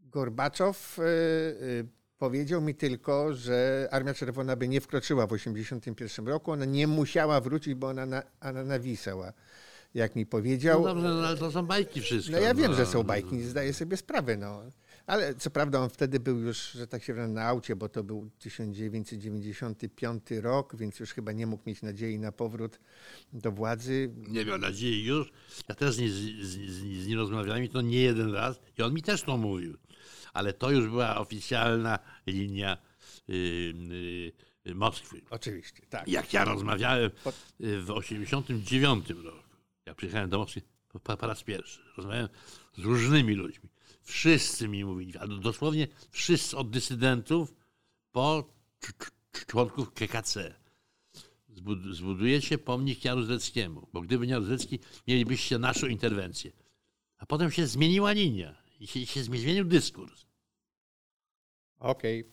Gorbaczow 0.00 0.98
y, 0.98 1.02
y, 1.02 1.88
powiedział 2.18 2.60
mi 2.60 2.74
tylko, 2.74 3.34
że 3.34 3.88
Armia 3.90 4.14
Czerwona 4.14 4.56
by 4.56 4.68
nie 4.68 4.80
wkroczyła 4.80 5.26
w 5.26 5.30
1981 5.30 6.28
roku. 6.28 6.52
Ona 6.52 6.64
nie 6.64 6.86
musiała 6.86 7.40
wrócić, 7.40 7.74
bo 7.74 7.88
ona, 7.88 8.06
na, 8.06 8.22
ona 8.40 8.64
nawisała, 8.64 9.32
jak 9.94 10.16
mi 10.16 10.22
No 10.22 10.28
powiedział. 10.30 10.84
dobrze, 10.84 11.08
no, 11.08 11.26
ale 11.26 11.36
to 11.36 11.50
są 11.52 11.66
bajki 11.66 12.00
wszystko. 12.00 12.32
No 12.32 12.38
ja 12.38 12.54
wiem, 12.54 12.70
no. 12.70 12.76
że 12.76 12.86
są 12.86 13.02
bajki, 13.02 13.42
zdaję 13.42 13.72
sobie 13.72 13.96
sprawę. 13.96 14.36
No. 14.36 14.62
Ale 15.06 15.34
co 15.34 15.50
prawda 15.50 15.80
on 15.80 15.90
wtedy 15.90 16.20
był 16.20 16.38
już, 16.38 16.70
że 16.72 16.86
tak 16.86 17.02
się 17.04 17.14
wyrażę, 17.14 17.32
na 17.32 17.44
aucie, 17.44 17.76
bo 17.76 17.88
to 17.88 18.04
był 18.04 18.30
1995 18.38 20.22
rok, 20.30 20.76
więc 20.76 21.00
już 21.00 21.12
chyba 21.12 21.32
nie 21.32 21.46
mógł 21.46 21.62
mieć 21.66 21.82
nadziei 21.82 22.18
na 22.18 22.32
powrót 22.32 22.78
do 23.32 23.52
władzy. 23.52 24.10
Nie 24.28 24.44
miał 24.44 24.58
nadziei 24.58 25.04
już. 25.04 25.32
Ja 25.68 25.74
też 25.74 25.94
z, 25.94 25.98
z, 25.98 26.42
z, 26.42 27.02
z 27.02 27.06
nim 27.06 27.18
rozmawiałem 27.18 27.64
i 27.64 27.68
to 27.68 27.80
nie 27.80 28.00
jeden 28.00 28.32
raz. 28.34 28.60
I 28.78 28.82
on 28.82 28.94
mi 28.94 29.02
też 29.02 29.22
to 29.22 29.36
mówił. 29.36 29.76
Ale 30.32 30.52
to 30.52 30.70
już 30.70 30.88
była 30.88 31.16
oficjalna 31.18 31.98
linia 32.26 32.78
y, 33.30 33.32
y, 34.66 34.74
Moskwy. 34.74 35.20
Oczywiście, 35.30 35.82
tak. 35.90 36.08
Jak 36.08 36.32
ja 36.32 36.44
rozmawiałem 36.44 37.10
w 37.60 37.90
89 37.90 39.10
roku, 39.10 39.41
jak 39.86 39.96
przyjechałem 39.96 40.30
do 40.30 40.38
Moskwy 40.38 40.62
po, 40.88 41.00
po, 41.00 41.16
po 41.16 41.26
raz 41.26 41.42
pierwszy, 41.42 41.80
rozmawiałem 41.96 42.28
z 42.74 42.78
różnymi 42.78 43.34
ludźmi. 43.34 43.68
Wszyscy 44.02 44.68
mi 44.68 44.84
mówili, 44.84 45.18
a 45.18 45.26
dosłownie 45.26 45.88
wszyscy 46.10 46.56
od 46.56 46.70
dysydentów 46.70 47.54
po 48.12 48.44
cz- 48.80 49.10
cz- 49.32 49.46
członków 49.46 49.92
KKC. 49.92 50.54
Zbud- 51.48 51.94
Zbudujecie 51.94 52.58
pomnik 52.58 53.04
Jaruzelskiemu, 53.04 53.88
bo 53.92 54.00
gdyby 54.00 54.26
nie 54.26 54.32
Jaruzelski, 54.32 54.78
mielibyście 55.08 55.58
naszą 55.58 55.86
interwencję. 55.86 56.52
A 57.18 57.26
potem 57.26 57.50
się 57.50 57.66
zmieniła 57.66 58.12
linia 58.12 58.62
i 58.80 58.86
się, 58.86 59.06
się 59.06 59.22
zmienił 59.22 59.64
dyskurs. 59.64 60.26
Okej. 61.82 62.24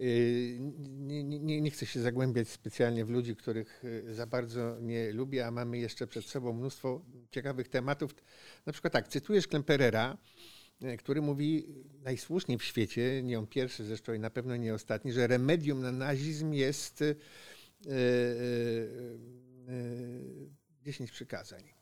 Y, 0.00 0.58
Nie, 0.80 1.24
nie, 1.24 1.60
nie 1.60 1.70
chcę 1.70 1.86
się 1.86 2.00
zagłębiać 2.00 2.48
specjalnie 2.48 3.04
w 3.04 3.10
ludzi, 3.10 3.36
których 3.36 3.84
y, 3.84 4.14
za 4.14 4.26
bardzo 4.26 4.80
nie 4.80 5.12
lubię, 5.12 5.46
a 5.46 5.50
mamy 5.50 5.78
jeszcze 5.78 6.06
przed 6.06 6.24
sobą 6.26 6.52
mnóstwo 6.52 7.04
ciekawych 7.30 7.68
tematów. 7.68 8.14
Na 8.66 8.72
przykład 8.72 8.92
tak, 8.92 9.08
cytujesz 9.08 9.48
Klemperera, 9.48 10.18
y, 10.82 10.96
który 10.96 11.22
mówi 11.22 11.66
najsłuszniej 12.02 12.58
w 12.58 12.64
świecie, 12.64 13.22
nie 13.22 13.38
on 13.38 13.46
pierwszy 13.46 13.84
zresztą 13.84 14.12
i 14.12 14.18
na 14.18 14.30
pewno 14.30 14.56
nie 14.56 14.74
ostatni, 14.74 15.12
że 15.12 15.26
remedium 15.26 15.80
na 15.80 15.92
nazizm 15.92 16.52
jest 16.52 17.02
y, 17.02 17.16
y, 17.86 17.90
y, 19.68 20.50
10 20.82 21.10
przykazań. 21.10 21.73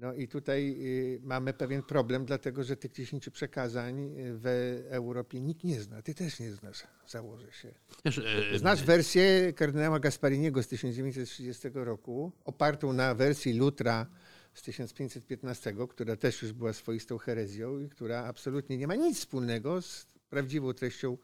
No 0.00 0.14
i 0.14 0.28
tutaj 0.28 0.76
y, 0.80 1.20
mamy 1.22 1.52
pewien 1.52 1.82
problem, 1.82 2.24
dlatego 2.24 2.64
że 2.64 2.76
tych 2.76 2.92
10 2.92 3.30
przekazań 3.30 4.00
y, 4.00 4.12
w 4.16 4.46
Europie 4.90 5.40
nikt 5.40 5.64
nie 5.64 5.80
zna. 5.80 6.02
Ty 6.02 6.14
też 6.14 6.40
nie 6.40 6.52
znasz, 6.52 6.82
założę 7.06 7.52
się. 7.52 7.74
Wiesz, 8.04 8.18
e, 8.52 8.58
Znasz 8.58 8.82
wersję 8.82 9.52
kardynała 9.52 10.00
Gaspariniego 10.00 10.62
z 10.62 10.68
1930 10.68 11.68
roku, 11.74 12.32
opartą 12.44 12.92
na 12.92 13.14
wersji 13.14 13.52
Lutra 13.52 14.06
z 14.54 14.62
1515, 14.62 15.74
która 15.88 16.16
też 16.16 16.42
już 16.42 16.52
była 16.52 16.72
swoistą 16.72 17.18
herezją 17.18 17.80
i 17.80 17.88
która 17.88 18.24
absolutnie 18.24 18.78
nie 18.78 18.86
ma 18.86 18.94
nic 18.94 19.18
wspólnego 19.18 19.82
z 19.82 20.06
prawdziwą 20.30 20.72
treścią 20.72 21.18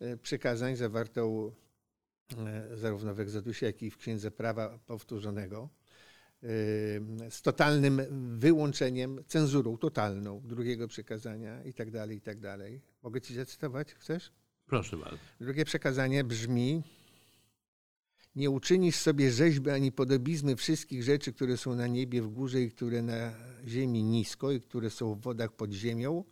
e, 0.00 0.16
przykazań 0.16 0.76
zawartą 0.76 1.52
e, 2.36 2.76
zarówno 2.76 3.14
w 3.14 3.20
Egzodusie, 3.20 3.66
jak 3.66 3.82
i 3.82 3.90
w 3.90 3.96
Księdze 3.96 4.30
Prawa 4.30 4.78
Powtórzonego 4.86 5.77
z 7.30 7.42
totalnym 7.42 8.00
wyłączeniem, 8.38 9.24
cenzurą 9.26 9.76
totalną 9.76 10.40
drugiego 10.44 10.88
przekazania 10.88 11.64
i 11.64 11.74
tak 11.74 11.90
dalej, 11.90 12.16
i 12.16 12.20
tak 12.20 12.40
dalej. 12.40 12.80
Mogę 13.02 13.20
ci 13.20 13.34
zacytować? 13.34 13.94
Chcesz? 13.94 14.32
proszę 14.66 14.96
bardzo. 14.96 15.18
Drugie 15.40 15.64
przekazanie 15.64 16.24
brzmi: 16.24 16.82
Nie 18.36 18.50
uczynisz 18.50 18.96
sobie 18.96 19.32
rzeźby 19.32 19.70
ani 19.70 19.92
podobizny 19.92 20.56
wszystkich 20.56 21.02
rzeczy, 21.02 21.32
które 21.32 21.56
są 21.56 21.74
na 21.74 21.86
niebie 21.86 22.22
w 22.22 22.28
górze 22.28 22.60
i 22.60 22.70
które 22.70 23.02
na 23.02 23.34
ziemi 23.66 24.04
nisko 24.04 24.52
i 24.52 24.60
które 24.60 24.90
są 24.90 25.14
w 25.14 25.20
wodach 25.20 25.52
pod 25.52 25.72
ziemią. 25.72 26.24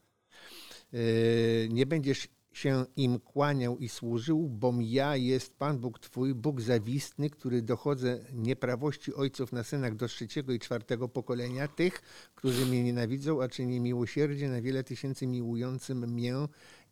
Yy, 0.92 1.68
Nie 1.70 1.86
będziesz 1.86 2.28
się 2.56 2.84
im 2.96 3.20
kłaniał 3.20 3.78
i 3.78 3.88
służył, 3.88 4.48
bom 4.48 4.82
ja 4.82 5.16
jest 5.16 5.58
Pan 5.58 5.78
Bóg 5.78 5.98
Twój, 5.98 6.34
Bóg 6.34 6.60
zawistny, 6.60 7.30
który 7.30 7.62
dochodzę 7.62 8.18
nieprawości 8.32 9.14
ojców 9.14 9.52
na 9.52 9.64
synach 9.64 9.96
do 9.96 10.08
trzeciego 10.08 10.52
i 10.52 10.58
czwartego 10.58 11.08
pokolenia, 11.08 11.68
tych, 11.68 12.02
którzy 12.34 12.66
mnie 12.66 12.84
nienawidzą, 12.84 13.42
a 13.42 13.48
czyni 13.48 13.80
miłosierdzie 13.80 14.48
na 14.48 14.62
wiele 14.62 14.84
tysięcy 14.84 15.26
miłującym 15.26 16.14
mię 16.14 16.34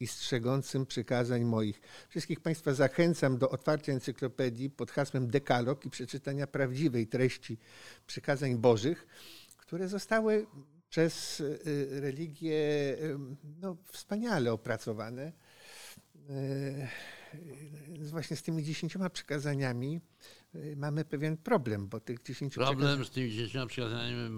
i 0.00 0.06
strzegącym 0.06 0.86
przykazań 0.86 1.44
moich. 1.44 1.80
Wszystkich 2.08 2.40
Państwa 2.40 2.74
zachęcam 2.74 3.38
do 3.38 3.50
otwarcia 3.50 3.92
encyklopedii 3.92 4.70
pod 4.70 4.90
hasłem 4.90 5.28
Dekalog 5.28 5.86
i 5.86 5.90
przeczytania 5.90 6.46
prawdziwej 6.46 7.06
treści 7.06 7.58
przykazań 8.06 8.56
Bożych, 8.56 9.06
które 9.56 9.88
zostały 9.88 10.46
przez 10.88 11.40
y, 11.40 12.00
religię 12.00 12.52
y, 12.52 13.18
no, 13.60 13.76
wspaniale 13.92 14.52
opracowane. 14.52 15.32
Właśnie 18.10 18.36
z 18.36 18.42
tymi 18.42 18.62
dziesięcioma 18.64 19.10
przykazaniami 19.10 20.00
y, 20.54 20.74
mamy 20.76 21.04
pewien 21.04 21.36
problem, 21.36 21.88
bo 21.88 22.00
tych 22.00 22.22
dziesięciu. 22.22 22.60
Problem 22.60 23.04
z 23.04 23.10
tymi 23.10 23.30
dziesięcioma 23.30 23.66
przykazaniami 23.66 24.30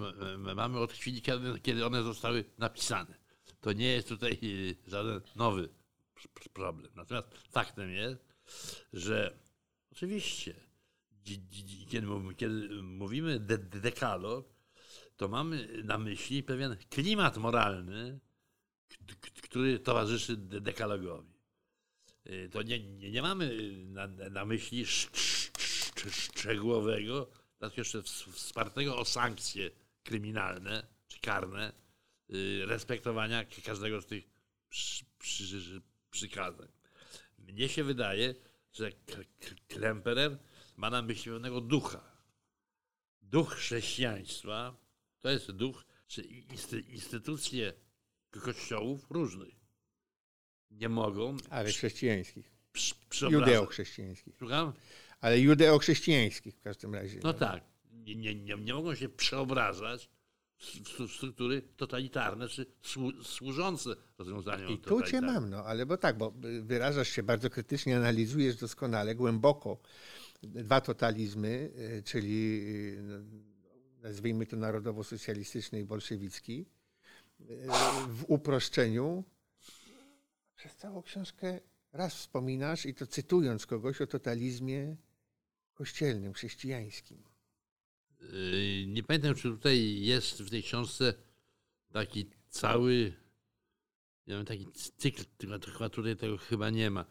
mamy 0.55 0.79
od 0.79 0.93
chwili, 0.93 1.23
kiedy, 1.63 1.87
one 1.87 2.03
zostały 2.03 2.45
napisane. 2.59 3.15
To 3.61 3.73
nie 3.73 3.87
jest 3.89 4.09
tutaj 4.09 4.39
y, 4.43 4.77
żaden 4.91 5.21
nowy 5.37 5.63
pr- 6.17 6.29
pr- 6.35 6.49
problem. 6.53 6.93
Natomiast 6.95 7.29
faktem 7.51 7.91
jest, 7.91 8.21
że 8.93 9.39
oczywiście, 9.93 10.55
kiedy, 11.89 12.07
mów- 12.07 12.37
kiedy 12.37 12.83
mówimy 12.83 13.41
de- 13.41 13.59
de- 13.59 13.81
dekalog, 13.81 14.49
to 15.17 15.29
mamy 15.29 15.83
na 15.85 15.99
myśli 15.99 16.43
pewien 16.43 16.77
klimat 16.91 17.37
moralny, 17.37 18.19
który 19.43 19.79
towarzyszy 19.79 20.37
de- 20.37 20.61
dekalogowi. 20.61 21.36
Y, 22.27 22.49
To 22.53 22.63
nie, 22.63 22.81
nie, 22.81 23.11
nie 23.11 23.23
mamy 23.23 23.73
na, 23.87 24.07
na 24.07 24.45
myśli 24.45 24.81
sz- 24.83 25.15
sz- 25.15 25.53
sz- 25.59 26.15
szczegółowego, 26.15 27.31
tak 27.59 27.79
jeszcze 27.79 27.99
ws- 27.99 28.33
wspartego 28.33 28.99
o 28.99 29.05
sankcje 29.05 29.71
kryminalne 30.03 30.87
czy 31.09 31.21
karne, 31.21 31.73
y, 32.35 32.63
respektowania 32.67 33.45
każdego 33.65 34.01
z 34.01 34.07
tych 34.07 34.25
przy, 34.69 35.05
przy, 35.19 35.81
przykazań. 36.11 36.69
Mnie 37.39 37.69
się 37.69 37.85
wydaje, 37.85 38.35
że 38.73 38.93
Klemperer 39.69 40.39
ma 40.77 40.91
na 40.91 41.03
myśli 41.03 41.33
pewnego 41.33 41.61
ducha. 41.61 42.17
Duch 43.23 43.55
chrześcijaństwa 43.55 44.77
to 45.21 45.31
jest 45.31 45.51
duch, 45.53 45.85
czy 46.09 46.23
insty- 46.23 46.89
instytucje 46.91 47.73
kościołów 48.31 49.07
różnych 49.11 49.66
nie 50.71 50.89
mogą 50.89 51.37
Ale 51.51 51.69
chrześcijańskich, 51.69 52.51
judeo-chrześcijańskich. 53.31 54.37
Słucham? 54.37 54.73
Ale 55.21 55.41
judeo-chrześcijańskich 55.41 56.55
w 56.55 56.61
każdym 56.61 56.95
razie. 56.95 57.21
No 57.23 57.33
tak. 57.33 57.65
Nie, 57.93 58.17
nie, 58.17 58.35
nie, 58.35 58.57
nie 58.57 58.75
mogą 58.75 58.95
się 58.95 59.09
przeobrażać 59.09 60.09
w 60.59 61.11
struktury 61.17 61.63
totalitarne 61.77 62.49
czy 62.49 62.67
słu, 62.83 63.25
służące 63.25 63.91
rozwiązaniom 64.19 64.73
I 64.73 64.79
tu 64.79 65.03
cię 65.03 65.21
mam, 65.21 65.51
no 65.51 65.65
ale 65.65 65.87
bo 65.87 65.97
tak, 65.97 66.19
bo 66.19 66.35
wyrażasz 66.63 67.09
się 67.09 67.23
bardzo 67.23 67.51
krytycznie, 67.51 67.97
analizujesz 67.97 68.57
doskonale, 68.57 69.15
głęboko 69.15 69.79
dwa 70.43 70.81
totalizmy, 70.81 71.71
y, 71.99 72.03
czyli 72.03 72.61
y, 72.99 74.03
nazwijmy 74.03 74.47
to 74.47 74.57
narodowo-socjalistyczny 74.57 75.81
i 75.81 75.85
bolszewicki, 75.85 76.67
y, 77.41 77.45
w 78.09 78.25
uproszczeniu. 78.27 79.25
Przez 80.67 80.77
całą 80.77 81.03
książkę 81.03 81.61
raz 81.93 82.15
wspominasz 82.15 82.87
i 82.87 82.95
to 82.95 83.07
cytując 83.07 83.67
kogoś 83.67 84.01
o 84.01 84.07
totalizmie 84.07 84.97
kościelnym, 85.75 86.33
chrześcijańskim. 86.33 87.23
Yy, 88.21 88.87
Nie 88.87 89.03
pamiętam, 89.03 89.35
czy 89.35 89.43
tutaj 89.43 90.01
jest 90.01 90.43
w 90.43 90.51
tej 90.51 90.63
książce 90.63 91.15
taki 91.93 92.31
cały, 92.49 93.13
nie 94.27 94.35
wiem, 94.35 94.45
taki 94.45 94.67
cykl, 94.99 95.25
tylko 95.39 95.91
tutaj 95.91 96.17
tego 96.17 96.39
chyba 96.39 96.71
nie 96.71 96.91
ma. 96.91 97.05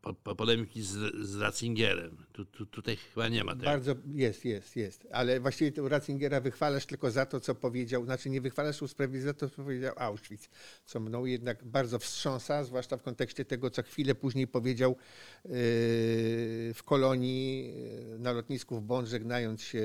Po- 0.00 0.34
Polemiki 0.34 0.82
z, 0.82 1.14
z 1.26 1.36
Ratzingerem. 1.40 2.16
Tu, 2.32 2.44
tu, 2.44 2.66
tutaj 2.66 2.96
chyba 2.96 3.28
nie 3.28 3.44
ma 3.44 3.52
tego. 3.52 3.64
Bardzo 3.64 3.94
jest, 4.14 4.44
jest, 4.44 4.76
jest. 4.76 5.08
Ale 5.12 5.40
właściwie 5.40 5.72
to 5.72 5.88
Ratzingera 5.88 6.40
wychwalasz 6.40 6.86
tylko 6.86 7.10
za 7.10 7.26
to, 7.26 7.40
co 7.40 7.54
powiedział, 7.54 8.04
znaczy 8.04 8.30
nie 8.30 8.40
wychwalasz 8.40 8.82
usprawiedliwienia 8.82 9.32
za 9.32 9.34
to, 9.34 9.48
co 9.48 9.56
powiedział 9.56 9.94
Auschwitz, 9.96 10.48
co 10.84 11.00
mną 11.00 11.24
jednak 11.24 11.64
bardzo 11.64 11.98
wstrząsa, 11.98 12.64
zwłaszcza 12.64 12.96
w 12.96 13.02
kontekście 13.02 13.44
tego, 13.44 13.70
co 13.70 13.82
chwilę 13.82 14.14
później 14.14 14.46
powiedział 14.46 14.96
yy, 15.44 15.50
w 16.74 16.80
kolonii 16.84 17.74
yy, 18.10 18.18
na 18.18 18.32
lotnisku 18.32 18.76
w 18.80 18.82
Bonn, 18.82 19.06
żegnając 19.06 19.62
się 19.62 19.78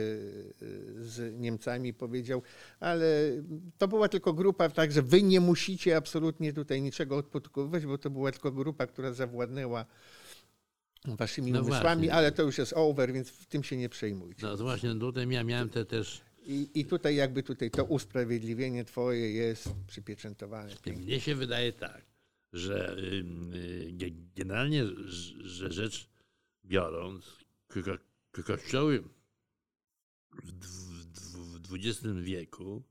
z 1.00 1.34
Niemcami, 1.40 1.94
powiedział, 1.94 2.42
ale 2.80 3.32
to 3.78 3.88
była 3.88 4.10
tylko 4.10 4.34
grupa, 4.34 4.70
także 4.70 5.02
wy 5.02 5.24
nie 5.24 5.40
musicie 5.40 5.98
absolutnie 5.98 6.54
tutaj 6.54 6.82
niczego 6.82 7.18
odpotkowywać, 7.18 7.86
bo 7.86 7.98
to 7.98 8.10
była 8.10 8.32
tylko 8.32 8.45
grupa, 8.52 8.88
która 8.88 9.14
zawładnęła 9.14 9.86
waszymi 11.06 11.52
No 11.52 11.60
umysłami, 11.62 11.84
właśnie. 11.84 12.14
ale 12.14 12.32
to 12.32 12.44
już 12.44 12.58
jest 12.58 12.74
over, 12.74 13.14
więc 13.14 13.30
w 13.30 13.46
tym 13.46 13.64
się 13.64 13.78
nie 13.78 13.90
przejmujcie. 13.90 14.48
No 14.48 14.58
właśnie 14.58 14.96
tutaj 14.96 15.30
ja 15.30 15.44
miałem 15.44 15.70
te 15.70 15.86
też 15.86 16.22
I, 16.48 16.70
I 16.74 16.86
tutaj 16.86 17.16
jakby 17.16 17.44
tutaj 17.44 17.72
to 17.72 17.84
usprawiedliwienie 17.84 18.86
twoje 18.86 19.32
jest 19.34 19.70
przypieczętowane. 19.88 20.76
Mnie 20.98 21.20
się 21.20 21.36
wydaje 21.36 21.74
tak, 21.74 22.06
że 22.54 22.98
y, 22.98 23.24
ge- 23.98 24.14
generalnie 24.36 24.86
że- 25.46 25.72
rzecz 25.72 26.10
biorąc, 26.66 27.26
ko- 27.68 27.82
ko- 28.32 28.44
kościoły 28.44 29.04
w 31.70 31.74
XX 31.76 32.02
wieku 32.22 32.84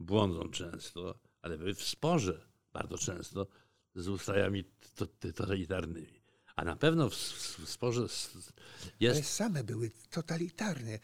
błądzą 0.00 0.48
często, 0.50 1.18
ale 1.42 1.58
były 1.58 1.74
w 1.74 1.82
sporze 1.82 2.46
bardzo 2.72 2.98
często 2.98 3.46
z 3.96 4.08
ustrojami 4.08 4.64
totalitarnymi. 5.34 6.20
A 6.56 6.64
na 6.64 6.76
pewno 6.76 7.10
w, 7.10 7.14
w 7.14 7.68
sporze 7.68 8.00
jest... 9.00 9.16
Ale 9.16 9.24
same 9.24 9.64
były 9.64 9.90
totalitarne 10.10 10.98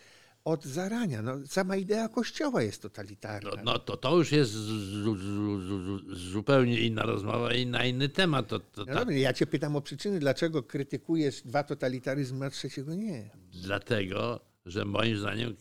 od 0.45 0.65
zarania. 0.65 1.23
No, 1.23 1.47
sama 1.47 1.77
idea 1.77 2.09
kościoła 2.09 2.63
jest 2.63 2.83
totalitarna. 2.83 3.51
No, 3.57 3.63
no 3.65 3.79
to, 3.79 3.97
to 3.97 4.17
już 4.17 4.33
jest 4.33 4.53
z, 4.53 4.57
z, 4.57 5.19
z, 6.15 6.19
zupełnie 6.19 6.81
inna 6.81 7.03
rozmowa 7.03 7.55
i 7.55 7.67
na 7.67 7.85
inny 7.85 8.09
temat. 8.09 8.49
To, 8.49 8.59
to, 8.59 8.85
no 8.85 8.95
dobrze, 8.95 9.19
ja 9.19 9.33
cię 9.33 9.47
pytam 9.47 9.77
o 9.77 9.81
przyczyny, 9.81 10.19
dlaczego 10.21 10.63
krytykujesz 10.63 11.43
dwa 11.43 11.63
totalitaryzmy, 11.63 12.47
a 12.47 12.51
trzeciego 12.51 12.95
nie? 12.95 13.31
Dlatego, 13.53 14.41
że 14.67 14.85
moim 14.85 15.19
zdaniem 15.19 15.57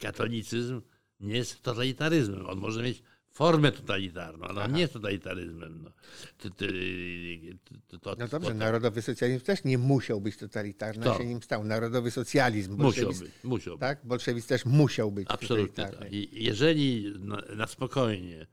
katolicyzm 0.00 0.82
nie 1.20 1.36
jest 1.36 1.62
totalitaryzmem. 1.62 2.46
On 2.46 2.58
może 2.58 2.82
mieć 2.82 3.02
formę 3.32 3.72
totalitarną, 3.72 4.46
ale 4.46 4.64
on 4.64 4.72
nie 4.72 4.80
jest 4.80 4.92
totalitaryzmem. 4.92 5.82
No, 5.84 5.90
to, 6.38 7.98
to, 7.98 8.16
no 8.18 8.28
dobrze, 8.28 8.54
narodowy 8.54 9.02
socjalizm 9.02 9.44
też 9.44 9.64
nie 9.64 9.78
musiał 9.78 10.20
być 10.20 10.36
totalitarny, 10.36 11.10
a 11.10 11.18
się 11.18 11.24
nim 11.24 11.42
stał. 11.42 11.64
Narodowy 11.64 12.10
socjalizm. 12.10 12.82
Musiał 12.82 13.08
być, 13.08 13.30
musiał 13.44 13.78
tak? 13.78 14.00
Bolszewizm 14.04 14.48
też 14.48 14.64
musiał 14.64 15.12
być 15.12 15.28
Absolutnie 15.30 15.84
tak. 15.84 16.12
I 16.12 16.44
jeżeli 16.44 17.14
na, 17.18 17.42
na 17.56 17.66
spokojnie 17.66 18.46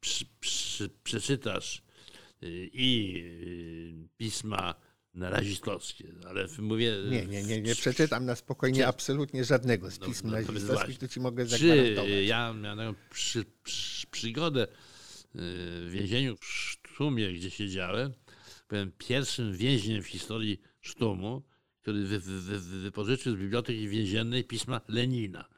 przy, 0.00 0.24
przy, 0.40 0.88
przeczytasz 1.04 1.82
y, 2.42 2.70
i 2.72 3.16
y, 4.04 4.08
pisma 4.16 4.74
nazistowskie, 5.14 6.04
ale 6.28 6.46
mówię... 6.58 6.96
Nie, 7.10 7.26
nie, 7.26 7.42
nie, 7.42 7.60
nie 7.60 7.74
przeczytam 7.74 8.26
na 8.26 8.36
spokojnie 8.36 8.78
czy, 8.78 8.86
absolutnie 8.86 9.44
żadnego 9.44 9.90
z 9.90 9.98
pism 9.98 10.26
no, 10.26 10.32
nazistowskich, 10.32 10.98
tu 10.98 11.08
ci 11.08 11.20
mogę 11.20 11.46
zagwarantować. 11.46 12.10
Czy 12.10 12.24
ja 12.24 12.52
miałem 12.52 12.94
przy, 13.10 13.44
przy, 13.62 14.06
przygodę 14.06 14.62
y, 14.62 14.68
w 15.34 15.88
więzieniu 15.90 16.36
w 16.36 16.44
Sztumie, 16.44 17.32
gdzie 17.32 17.50
siedziałem, 17.50 18.12
byłem 18.68 18.92
pierwszym 18.98 19.56
więźniem 19.56 20.02
w 20.02 20.06
historii 20.06 20.60
Sztumu, 20.80 21.42
który 21.82 22.04
wy, 22.04 22.20
wy, 22.20 22.40
wy, 22.40 22.80
wypożyczył 22.80 23.36
z 23.36 23.38
biblioteki 23.38 23.88
więziennej 23.88 24.44
pisma 24.44 24.80
Lenina 24.88 25.48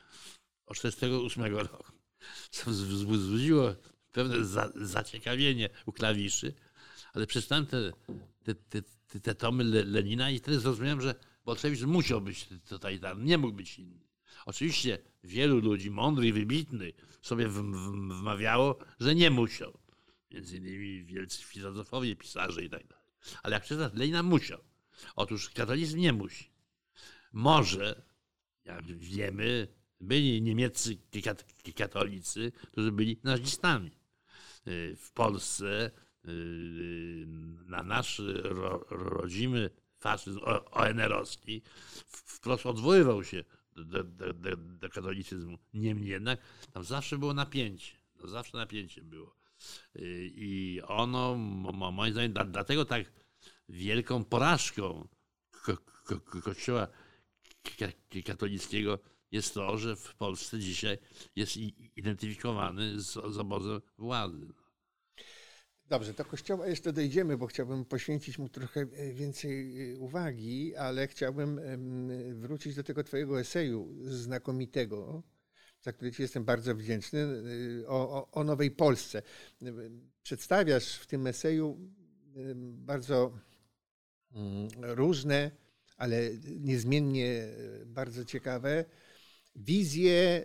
o 0.66 0.74
1948 0.74 1.56
roku. 1.56 1.92
Wzbudziło 2.66 3.74
pewne 4.12 4.44
za, 4.44 4.72
zaciekawienie 4.74 5.68
u 5.86 5.92
klawiszy, 5.92 6.54
ale 7.12 7.26
przeczytałem 7.26 7.66
te, 7.66 7.92
te, 8.44 8.54
te, 8.54 8.82
te 9.22 9.34
tomy 9.34 9.64
Lenina 9.64 10.30
i 10.30 10.38
wtedy 10.38 10.60
zrozumiałem, 10.60 11.00
że 11.00 11.14
bolszewizm 11.44 11.88
musiał 11.90 12.20
być 12.20 12.48
totalitarny, 12.68 13.24
nie 13.24 13.38
mógł 13.38 13.56
być 13.56 13.78
inny. 13.78 14.06
Oczywiście 14.46 14.98
wielu 15.24 15.60
ludzi 15.60 15.90
mądrych, 15.90 16.34
wybitnych 16.34 16.94
sobie 17.22 17.48
wmawiało, 17.48 18.78
że 19.00 19.14
nie 19.14 19.30
musiał. 19.30 19.78
Między 20.30 20.56
innymi 20.56 21.04
wielcy 21.04 21.44
filozofowie, 21.44 22.16
pisarze 22.16 22.64
i 22.64 22.70
tak 22.70 22.86
dalej. 22.86 23.04
Ale 23.42 23.54
jak 23.54 23.64
czytasz, 23.64 23.92
Lenina 23.94 24.22
musiał. 24.22 24.60
Otóż 25.16 25.50
katolicyzm 25.50 25.98
nie 25.98 26.12
musi. 26.12 26.50
Może, 27.32 28.02
jak 28.64 28.86
wiemy, 28.86 29.68
byli 30.00 30.42
niemieccy 30.42 30.98
katolicy, 31.76 32.52
którzy 32.72 32.92
byli 32.92 33.20
nazistami. 33.24 33.90
W 34.96 35.10
Polsce 35.14 35.90
Y, 35.90 36.05
na 37.66 37.82
nasz 37.82 38.22
ro, 38.42 38.86
rodzimy 38.90 39.70
faszyzm 39.98 40.40
ONR-owski 40.70 41.62
wprost 42.06 42.66
odwoływał 42.66 43.24
się 43.24 43.44
do, 43.72 43.84
do, 43.84 44.32
do, 44.32 44.56
do, 44.56 44.88
katolicyzmu. 44.88 45.58
Niemniej 45.74 46.08
jednak 46.08 46.40
tam 46.72 46.84
zawsze 46.84 47.18
było 47.18 47.34
napięcie. 47.34 47.92
No 48.22 48.28
zawsze 48.28 48.56
napięcie 48.56 49.02
było. 49.02 49.36
Y, 49.96 50.30
I 50.34 50.80
ono, 50.86 51.36
moim 51.92 52.12
zdaniem, 52.12 52.32
dlatego 52.32 52.84
tak 52.84 53.12
wielką 53.68 54.24
porażką 54.24 55.08
ko 55.50 55.76
ko 56.04 56.42
kościoła 56.42 56.88
katolickiego 58.24 58.98
jest 59.32 59.54
to, 59.54 59.78
że 59.78 59.96
w 59.96 60.14
Polsce 60.14 60.58
dzisiaj 60.58 60.98
jest 61.36 61.56
identyfikowany 61.96 63.00
z, 63.00 63.12
z 63.12 63.38
obozem 63.38 63.80
władzy. 63.98 64.46
Dobrze, 65.88 66.12
do 66.12 66.24
kościoła 66.24 66.66
jeszcze 66.66 66.92
dojdziemy, 66.92 67.38
bo 67.38 67.46
chciałbym 67.46 67.84
poświęcić 67.84 68.38
mu 68.38 68.48
trochę 68.48 68.80
e, 68.80 69.12
więcej 69.12 69.92
e, 69.92 69.98
uwagi, 69.98 70.76
ale 70.76 71.08
chciałbym 71.08 71.60
wrócić 72.40 72.74
do 72.74 72.82
tego 72.82 73.04
twojego 73.04 73.40
eseju 73.40 73.94
znakomitego, 74.02 75.22
za 75.80 75.92
który 75.92 76.12
ci 76.12 76.22
jestem 76.22 76.44
bardzo 76.44 76.74
wdzięczny, 76.74 77.20
e, 77.20 77.88
o, 77.88 78.10
o, 78.10 78.30
o 78.30 78.44
Nowej 78.44 78.70
Polsce. 78.70 79.22
Przedstawiasz 80.22 80.94
w 80.94 81.06
tym 81.06 81.26
eseju 81.26 81.78
bardzo 82.62 83.38
mm, 84.34 84.68
różne, 84.82 85.50
ale 85.96 86.30
niezmiennie 86.60 87.48
bardzo 87.86 88.24
ciekawe 88.24 88.84
wizje 89.56 90.44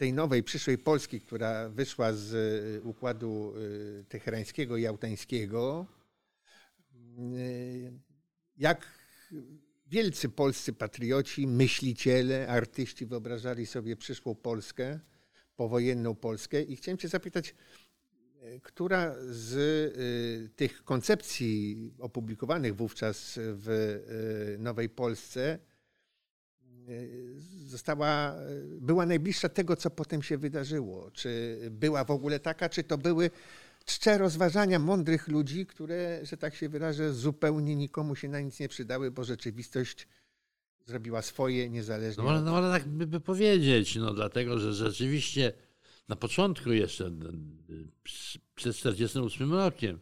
tej 0.00 0.12
nowej, 0.12 0.42
przyszłej 0.42 0.78
Polski, 0.78 1.20
która 1.20 1.68
wyszła 1.68 2.12
z 2.12 2.32
y, 2.34 2.82
układu 2.82 3.54
y, 3.56 4.04
teherańskiego 4.08 4.76
i 4.76 4.82
jałtańskiego, 4.82 5.86
y, 7.18 7.92
jak 8.56 8.86
wielcy 9.86 10.28
polscy 10.28 10.72
patrioci, 10.72 11.46
myśliciele, 11.46 12.48
artyści 12.48 13.06
wyobrażali 13.06 13.66
sobie 13.66 13.96
przyszłą 13.96 14.34
Polskę, 14.34 15.00
powojenną 15.56 16.14
Polskę. 16.14 16.62
I 16.62 16.76
chciałem 16.76 16.98
Cię 16.98 17.08
zapytać, 17.08 17.54
która 18.62 19.14
z 19.30 20.56
tych 20.56 20.84
koncepcji 20.84 21.92
opublikowanych 21.98 22.76
wówczas 22.76 23.38
w 23.42 23.98
Nowej 24.58 24.88
Polsce 24.88 25.58
została, 27.66 28.34
była 28.80 29.06
najbliższa 29.06 29.48
tego, 29.48 29.76
co 29.76 29.90
potem 29.90 30.22
się 30.22 30.38
wydarzyło. 30.38 31.10
Czy 31.10 31.58
była 31.70 32.04
w 32.04 32.10
ogóle 32.10 32.40
taka, 32.40 32.68
czy 32.68 32.84
to 32.84 32.98
były 32.98 33.30
czcze 33.84 34.18
rozważania 34.18 34.78
mądrych 34.78 35.28
ludzi, 35.28 35.66
które, 35.66 36.20
że 36.22 36.36
tak 36.36 36.54
się 36.54 36.68
wyrażę, 36.68 37.14
zupełnie 37.14 37.76
nikomu 37.76 38.16
się 38.16 38.28
na 38.28 38.40
nic 38.40 38.60
nie 38.60 38.68
przydały, 38.68 39.10
bo 39.10 39.24
rzeczywistość 39.24 40.08
zrobiła 40.86 41.22
swoje 41.22 41.70
niezależnie. 41.70 42.24
No, 42.24 42.40
no 42.40 42.56
ale 42.56 42.78
tak 42.78 42.88
by, 42.88 43.06
by 43.06 43.20
powiedzieć, 43.20 43.96
no 43.96 44.14
dlatego, 44.14 44.58
że 44.58 44.72
rzeczywiście 44.72 45.52
na 46.08 46.16
początku 46.16 46.72
jeszcze, 46.72 47.10
przed 48.54 48.76
48 48.76 49.52
rokiem, 49.52 50.00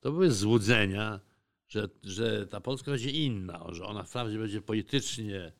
to 0.00 0.12
były 0.12 0.30
złudzenia, 0.30 1.20
że, 1.68 1.88
że 2.02 2.46
ta 2.46 2.60
Polska 2.60 2.90
będzie 2.90 3.10
inna, 3.10 3.66
że 3.72 3.84
ona 3.84 4.02
wprawdzie 4.02 4.38
będzie 4.38 4.62
politycznie 4.62 5.52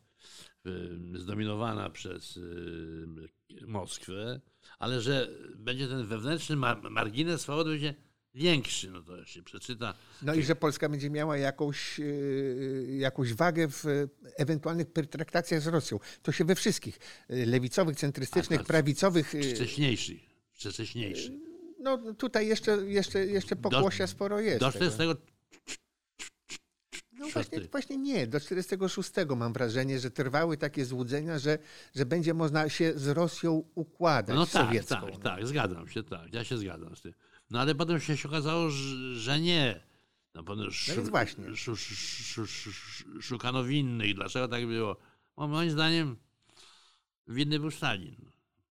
zdominowana 1.15 1.89
przez 1.89 2.37
y, 2.37 3.07
Moskwę, 3.67 4.41
ale 4.79 5.01
że 5.01 5.29
będzie 5.55 5.87
ten 5.87 6.07
wewnętrzny 6.07 6.55
margines 6.89 7.41
swobody 7.41 7.69
będzie 7.69 7.95
większy, 8.35 8.91
no 8.91 9.01
to 9.01 9.25
się 9.25 9.43
przeczyta. 9.43 9.93
No 10.21 10.33
i 10.33 10.43
że 10.43 10.55
Polska 10.55 10.89
będzie 10.89 11.09
miała 11.09 11.37
jakąś, 11.37 11.99
y, 11.99 12.97
jakąś 12.99 13.33
wagę 13.33 13.67
w 13.67 13.85
ewentualnych 14.37 14.91
pertraktacjach 14.91 15.61
z 15.61 15.67
Rosją. 15.67 15.99
To 16.21 16.31
się 16.31 16.45
we 16.45 16.55
wszystkich 16.55 16.99
lewicowych, 17.29 17.95
centrystycznych, 17.95 18.59
tak, 18.59 18.67
prawicowych... 18.67 19.33
Wcześniejszych. 19.55 20.21
Wcześniejszych. 20.53 21.31
No 21.79 22.13
tutaj 22.13 22.47
jeszcze, 22.47 22.71
jeszcze, 22.71 23.25
jeszcze 23.25 23.55
pokłosia 23.55 24.07
sporo 24.07 24.39
jest. 24.39 24.59
Do 24.59 24.71
40 24.71 24.99
no 27.21 27.27
właśnie, 27.29 27.61
właśnie 27.61 27.97
nie. 27.97 28.27
Do 28.27 28.39
46 28.39 29.11
mam 29.37 29.53
wrażenie, 29.53 29.99
że 29.99 30.11
trwały 30.11 30.57
takie 30.57 30.85
złudzenia, 30.85 31.39
że, 31.39 31.57
że 31.95 32.05
będzie 32.05 32.33
można 32.33 32.69
się 32.69 32.93
z 32.95 33.07
Rosją 33.07 33.63
układać 33.75 34.35
no 34.35 34.45
tak, 34.45 34.65
sowiecką. 34.67 34.95
Tak, 34.95 35.23
tak, 35.23 35.47
zgadzam 35.47 35.87
się, 35.87 36.03
tak. 36.03 36.33
Ja 36.33 36.43
się 36.43 36.57
zgadzam 36.57 36.95
z 36.95 37.01
tym. 37.01 37.13
No 37.49 37.59
ale 37.59 37.75
potem 37.75 37.99
się 37.99 38.27
okazało, 38.27 38.69
że 39.13 39.39
nie. 39.39 39.83
No, 40.35 40.43
potem 40.43 40.67
no 40.95 41.03
właśnie. 41.03 41.45
szukano 43.21 43.63
winnych. 43.63 44.15
Dlaczego 44.15 44.47
tak 44.47 44.67
było? 44.67 44.97
No, 45.37 45.47
moim 45.47 45.71
zdaniem 45.71 46.15
winny 47.27 47.59
był 47.59 47.71
Stalin. 47.71 48.15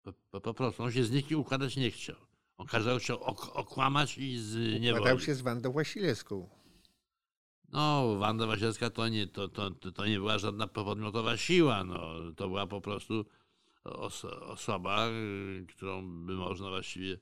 Po, 0.03 0.13
po, 0.13 0.41
po, 0.41 0.53
prostu. 0.53 0.83
On 0.83 0.91
się 0.91 1.03
z 1.03 1.11
nikim 1.11 1.39
układać 1.39 1.77
nie 1.77 1.91
chciał. 1.91 2.15
On 2.57 2.67
kazał 2.67 2.99
się 2.99 3.19
ok 3.19 3.55
okłamać 3.55 4.17
i 4.17 4.37
z 4.37 4.55
niewoli. 4.81 5.01
Układał 5.01 5.19
się 5.19 5.35
z 5.35 5.41
Wandą 5.41 5.71
Wasilewską. 5.71 6.58
No, 7.71 8.15
Wanda 8.19 8.47
Wasielska 8.47 8.89
to 8.89 9.07
nie, 9.07 9.27
to, 9.27 9.47
to, 9.47 9.71
to 9.71 10.05
nie 10.05 10.17
była 10.17 10.37
żadna 10.37 10.67
podmiotowa 10.67 11.37
siła. 11.37 11.83
No, 11.83 12.13
to 12.35 12.47
była 12.47 12.67
po 12.67 12.81
prostu 12.81 13.25
os 13.83 14.25
osoba, 14.25 15.07
którą 15.67 16.25
by 16.25 16.33
można 16.33 16.69
właściwie 16.69 17.17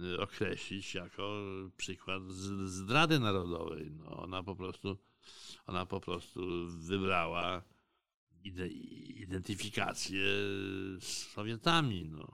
y, 0.00 0.20
określić 0.20 0.94
jako 0.94 1.42
przykład 1.76 2.22
zdrady 2.64 3.20
narodowej. 3.20 3.90
No, 3.90 4.16
ona 4.16 4.42
po 4.42 4.56
prostu, 4.56 4.98
ona 5.66 5.86
po 5.86 6.00
prostu 6.00 6.40
wybrała 6.66 7.62
identyfikację 9.16 10.22
z 11.00 11.28
Sowietami. 11.34 12.04
No. 12.04 12.28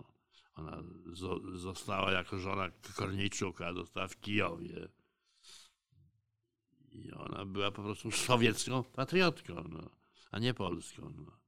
Ona 0.54 0.82
zo, 1.12 1.40
została 1.54 2.12
jako 2.12 2.38
żona 2.38 2.70
Korniejczuka, 2.96 3.72
została 3.74 4.08
w 4.08 4.20
Kijowie. 4.20 4.88
I 7.04 7.12
ona 7.12 7.44
była 7.44 7.70
po 7.70 7.82
prostu 7.82 8.10
sowiecką 8.10 8.84
patriotką, 8.84 9.64
no, 9.68 9.90
a 10.30 10.38
nie 10.38 10.54
polską. 10.54 11.14
No. 11.16 11.40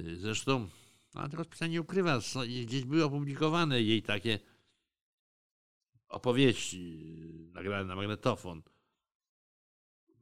Y, 0.00 0.16
zresztą, 0.16 0.68
ona 1.14 1.28
tego 1.28 1.44
nie 1.68 1.80
ukrywa, 1.80 2.20
gdzieś 2.66 2.84
były 2.84 3.04
opublikowane 3.04 3.82
jej 3.82 4.02
takie 4.02 4.38
opowieści 6.08 6.98
y, 7.48 7.52
nagrane 7.54 7.84
na 7.84 7.96
magnetofon, 7.96 8.62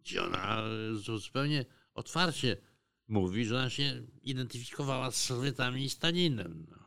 gdzie 0.03 0.23
ona 0.23 0.63
zupełnie 0.95 1.65
otwarcie 1.95 2.57
mówi, 3.09 3.45
że 3.45 3.57
ona 3.57 3.71
się 3.71 4.07
identyfikowała 4.23 5.11
z 5.11 5.25
Sowietami 5.25 5.85
i 5.85 5.91
Stalinem. 5.91 6.67
No. 6.71 6.79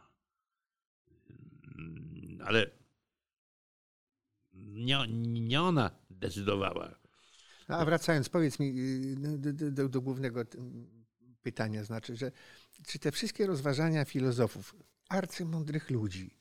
Mm, 1.77 2.39
ale 2.45 2.71
nie, 4.53 5.07
nie 5.07 5.61
ona 5.61 5.91
decydowała. 6.09 7.02
A 7.67 7.85
wracając, 7.85 8.29
powiedz 8.29 8.59
mi 8.59 8.67
y, 8.67 9.15
no, 9.19 9.37
do, 9.37 9.71
do, 9.71 9.89
do 9.89 10.01
głównego 10.01 10.41
pytania, 11.41 11.83
znaczy, 11.83 12.15
że 12.15 12.31
czy 12.87 12.99
te 12.99 13.11
wszystkie 13.11 13.47
rozważania 13.47 14.05
filozofów, 14.05 14.75
arcymądrych 15.09 15.89
ludzi, 15.89 16.37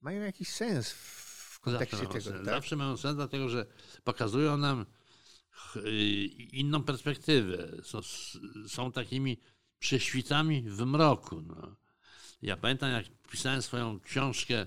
mają 0.00 0.22
jakiś 0.22 0.48
sens 0.48 0.90
w 0.90 1.60
kontekście 1.60 1.96
Zawsze 1.96 2.20
tego? 2.20 2.36
Tak? 2.36 2.44
Zawsze 2.44 2.76
mają 2.76 2.96
sens, 2.96 3.16
dlatego 3.16 3.48
że 3.48 3.66
pokazują 4.04 4.56
nam 4.56 4.86
inną 6.52 6.82
perspektywę. 6.82 7.68
Są, 7.82 8.00
są 8.68 8.92
takimi 8.92 9.40
prześwitami 9.78 10.62
w 10.70 10.80
mroku. 10.80 11.40
No. 11.40 11.76
Ja 12.42 12.56
pamiętam, 12.56 12.90
jak 12.90 13.06
pisałem 13.30 13.62
swoją 13.62 14.00
książkę 14.00 14.66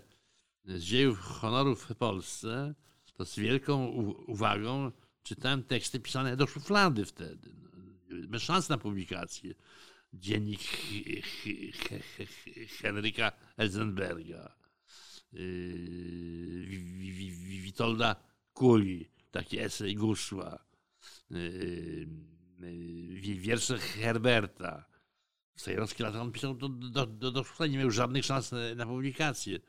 z 0.66 0.80
dziejów 0.80 1.20
honorów 1.20 1.84
w 1.84 1.96
Polsce, 1.96 2.76
to 3.14 3.26
z 3.26 3.36
wielką 3.36 3.88
uwagą 4.28 4.92
czytałem 5.28 5.64
teksty 5.64 6.00
pisane 6.00 6.36
do 6.36 6.48
szuflady 6.48 7.06
wtedy. 7.06 7.50
No. 8.10 8.28
Bez 8.28 8.44
szans 8.44 8.70
na 8.70 8.78
publikację. 8.78 9.54
Dziennik 10.14 10.62
Henryka 12.82 13.32
Elzenberga, 13.58 14.56
yy, 15.34 16.68
Witolda 17.62 18.16
Kuli, 18.54 19.10
taki 19.32 19.60
esej 19.60 19.96
Gusła, 19.96 20.66
yy, 21.30 22.08
yy, 22.60 23.36
wiersze 23.36 23.78
Herberta. 23.78 24.86
W 25.56 25.62
Sejrowskie 25.62 26.04
lata 26.04 26.22
on 26.22 26.32
pisał 26.32 26.56
do, 26.56 26.70
do, 26.70 27.06
do, 27.06 27.32
do 27.32 27.44
szuflady, 27.44 27.72
nie 27.72 27.78
miał 27.78 27.92
żadnych 27.92 28.26
szans 28.26 28.52
na 28.76 28.86
publikację. 28.86 29.60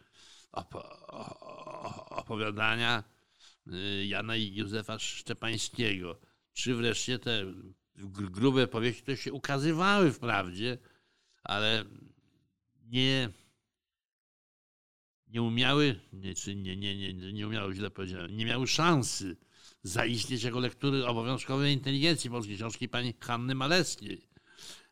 opowiadania 2.11 3.05
Jana 4.07 4.37
i 4.37 4.55
Józefa 4.55 4.99
Szczepańskiego, 4.99 6.21
czy 6.53 6.75
wreszcie 6.75 7.19
te 7.19 7.55
grube 8.31 8.67
powieści, 8.67 9.03
które 9.03 9.17
się 9.17 9.33
ukazywały 9.33 10.13
wprawdzie, 10.13 10.79
ale 11.43 11.85
nie, 12.87 13.31
nie 15.29 15.43
umiały, 15.43 16.01
nie, 16.13 16.35
czy 16.35 16.57
nie, 16.57 16.77
nie, 16.77 16.97
nie, 16.97 17.33
nie 17.33 17.47
umiały, 17.47 17.75
źle 17.75 17.91
powiedziałem, 17.91 18.37
nie 18.37 18.45
miały 18.45 18.67
szansy 18.67 19.37
zaistnieć 19.83 20.43
jako 20.43 20.61
lektury 20.61 21.07
obowiązkowej 21.07 21.73
inteligencji 21.73 22.31
polskiej 22.31 22.57
książki 22.57 22.89
pani 22.89 23.15
Hanny 23.21 23.55
Maleskiej, 23.55 24.29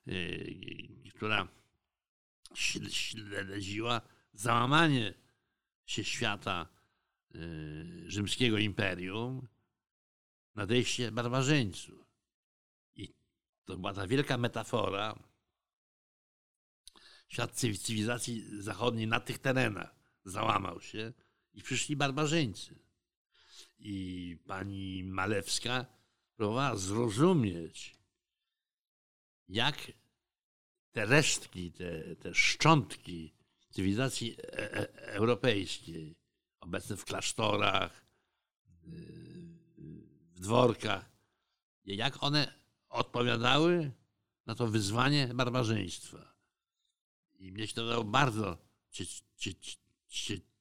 yy, 0.06 1.10
która 1.14 1.48
śledziła 2.90 4.00
załamanie 4.32 5.14
się 5.86 6.04
świata 6.04 6.75
rzymskiego 8.07 8.59
imperium, 8.59 9.49
nadejście 10.55 11.12
barbarzyńców. 11.12 12.07
To 13.66 13.76
była 13.76 13.95
ta 13.95 14.07
wielka 14.07 14.39
metafora. 14.39 15.18
Świat 17.28 17.53
cywilizacji 17.53 18.62
zachodniej 18.62 19.07
na 19.07 19.20
tych 19.20 19.39
terenach 19.39 19.95
załamał 20.24 20.80
się 20.80 21.12
i 21.55 21.62
przyszli 21.62 21.97
barbarzyńcy. 21.97 22.78
I 23.78 24.39
pani 24.47 25.05
Malewska 25.05 25.87
próbowała 26.37 26.76
zrozumieć, 26.76 27.97
jak 29.49 29.93
te 30.93 31.07
resztki, 31.07 31.72
te, 31.72 32.16
te 32.16 32.34
szczątki 32.34 33.34
cywilizacji 33.70 34.37
e 34.39 34.72
e 34.72 35.12
europejskiej, 35.12 36.16
obecne 36.66 36.96
w 36.96 37.04
klasztorach, 37.04 38.06
w 40.34 40.40
dworkach, 40.40 41.10
jak 41.84 42.22
one 42.22 42.54
odpowiadały 42.88 43.92
na 44.46 44.54
to 44.54 44.66
wyzwanie 44.66 45.30
barbarzyństwa. 45.34 46.34
I 47.38 47.52
mnie 47.52 47.66
się 47.66 47.74
to 47.74 47.88
dało 47.88 48.04
bardzo 48.04 48.58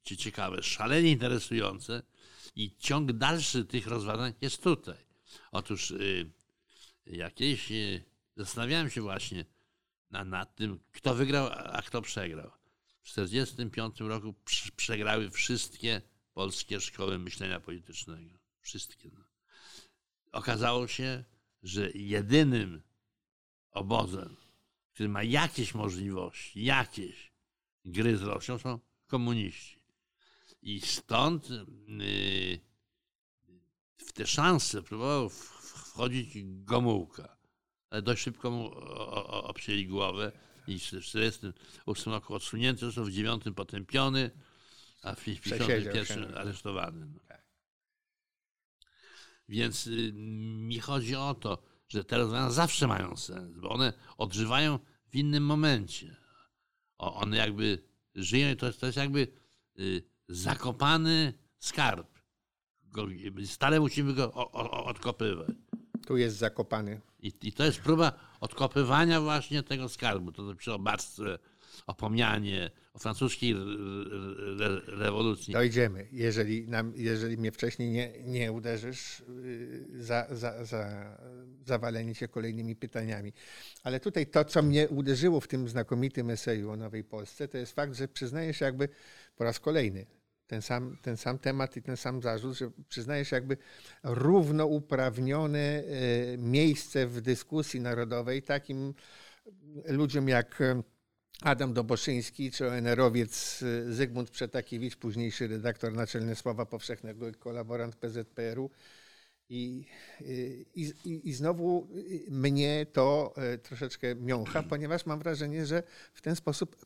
ciekawe, 0.04 0.64
szalenie 0.64 1.12
interesujące 1.12 2.04
i 2.56 2.76
ciąg 2.78 3.12
dalszy 3.12 3.66
tych 3.66 3.88
rozważań 3.88 4.34
jest 4.42 4.64
tutaj. 4.64 4.98
Otóż 5.52 5.92
y, 5.92 6.32
jakieś 7.06 7.72
y, 7.72 8.04
zastanawiałem 8.38 8.90
się 8.90 9.02
właśnie 9.02 9.46
na, 10.12 10.24
nad 10.24 10.56
tym, 10.56 10.80
kto 10.92 11.16
wygrał, 11.16 11.50
a 11.52 11.82
kto 11.82 12.02
przegrał. 12.02 12.52
W 13.06 13.10
1945 13.10 14.00
roku 14.00 14.36
przegrały 14.76 15.30
wszystkie 15.30 16.02
polskie 16.34 16.82
szkoły 16.82 17.20
myślenia 17.20 17.60
politycznego. 17.60 18.40
Wszystkie. 18.62 19.10
Okazało 20.32 20.88
się, 20.88 21.24
że 21.64 21.92
jedynym 21.92 22.82
obozem, 23.72 24.36
który 24.94 25.10
ma 25.10 25.24
jakieś 25.24 25.74
możliwości, 25.74 26.64
jakieś 26.64 27.32
gry 27.86 28.18
z 28.18 28.22
Rosją, 28.22 28.60
są 28.60 28.80
komuniści. 29.08 29.80
I 30.62 30.82
stąd 30.82 31.50
yy, 31.50 32.60
w 33.98 34.14
te 34.14 34.28
szanse 34.28 34.82
próbował 34.82 35.30
wchodzić 35.30 36.44
Gomułka. 36.44 37.38
Ale 37.90 38.02
dość 38.02 38.24
szybko 38.24 38.52
mu 38.52 38.72
obcięli 39.28 39.88
głowę 39.88 40.32
i 40.68 40.80
w 40.80 40.84
1948 40.84 42.14
roku 42.14 42.34
odsunięty, 42.34 42.86
został 42.86 43.06
w 43.06 43.12
9 43.12 43.44
potępiony, 43.56 44.32
a 45.02 45.16
w 45.16 45.20
1951 45.20 46.38
aresztowany. 46.38 47.06
No. 47.06 47.20
Więc 49.50 49.88
y, 49.88 50.14
mi 50.14 50.80
chodzi 50.80 51.16
o 51.16 51.34
to, 51.34 51.64
że 51.88 52.04
te 52.04 52.18
rozwiązania 52.18 52.52
zawsze 52.52 52.88
mają 52.88 53.18
sens, 53.18 53.58
bo 53.58 53.70
one 53.70 53.94
odżywają 54.18 54.80
w 55.10 55.16
innym 55.16 55.46
momencie. 55.46 56.16
one 56.98 57.38
jakby 57.38 57.84
żyją 58.16 58.52
i 58.52 58.56
to 58.56 58.66
jest, 58.66 58.80
to 58.80 58.86
jest 58.86 58.98
jakby 58.98 59.28
y, 59.80 60.04
zakopany 60.28 61.34
skarb. 61.60 62.16
Stale 63.46 63.80
musimy 63.80 64.14
go 64.14 64.34
odkopywać. 64.86 65.56
Tu 66.06 66.18
jest 66.18 66.38
zakopany. 66.38 67.02
I, 67.20 67.34
I, 67.44 67.52
to 67.52 67.66
jest 67.66 67.80
próba 67.80 68.14
odkopywania 68.40 69.22
właśnie 69.22 69.64
tego 69.64 69.90
skarbu. 69.90 70.32
To 70.32 70.46
znaczy 70.46 70.74
o 70.74 70.80
barstwę 70.80 71.40
opomnianie 71.88 72.72
o 72.94 73.00
francuskiej 73.00 73.52
re, 74.60 74.82
rewolucji. 74.88 75.54
Dojdziemy, 75.54 76.08
jeżeli, 76.12 76.68
nam, 76.68 76.94
jeżeli 76.96 77.38
mnie 77.38 77.52
wcześniej 77.52 77.90
nie, 77.90 78.14
nie 78.24 78.52
uderzysz, 78.52 79.20
y, 79.20 79.86
za, 80.04 80.28
za, 80.32 80.66
za, 80.66 81.18
zawalenie 81.66 82.16
się 82.16 82.28
kolejnymi 82.28 82.76
pytaniami. 82.76 83.34
Ale 83.84 84.00
tutaj 84.00 84.28
to, 84.28 84.46
co 84.46 84.62
mnie 84.62 84.90
uderzyło 84.90 85.42
w 85.42 85.48
tym 85.48 85.70
znakomitym 85.70 86.30
eseju 86.30 86.72
o 86.72 86.76
Nowej 86.76 87.04
Polsce, 87.04 87.48
to 87.48 87.58
jest 87.58 87.76
fakt, 87.76 87.96
że 87.96 88.08
przyznajesz 88.08 88.62
jakby 88.62 88.90
po 89.36 89.44
raz 89.44 89.60
kolejny 89.60 90.06
ten 90.48 90.62
sam, 90.62 90.98
ten 91.02 91.18
sam 91.18 91.40
temat 91.40 91.78
i 91.78 91.82
ten 91.82 91.98
sam 91.98 92.22
zarzut, 92.22 92.58
że 92.58 92.72
przyznajesz 92.90 93.32
jakby 93.32 93.58
równouprawnione 94.04 95.84
y, 95.84 96.38
miejsce 96.40 97.08
w 97.08 97.22
dyskusji 97.22 97.82
narodowej 97.82 98.44
takim 98.44 98.94
ludziom 99.86 100.28
jak 100.28 100.64
Adam 101.42 101.74
Doboszyński 101.74 102.52
czy 102.52 102.68
ONR-owiec 102.68 103.62
y, 103.62 103.94
Zygmunt 103.94 104.30
Przetakiewicz, 104.30 104.96
późniejszy 104.96 105.48
redaktor 105.48 105.94
naczelny 105.94 106.36
Słowa 106.36 106.66
Powszechnego 106.66 107.30
i 107.30 107.34
kolaborant 107.34 107.96
PZPR-u. 107.96 108.72
I, 109.50 109.86
i, 110.76 110.94
i, 111.24 111.34
znowu 111.34 111.88
mnie 112.30 112.86
to 112.94 113.34
troszeczkę 113.64 114.16
miącha, 114.16 114.64
ponieważ 114.64 115.06
mam 115.06 115.20
wrażenie, 115.20 115.66
że 115.66 115.84
w 116.14 116.22
ten 116.22 116.36
sposób 116.36 116.86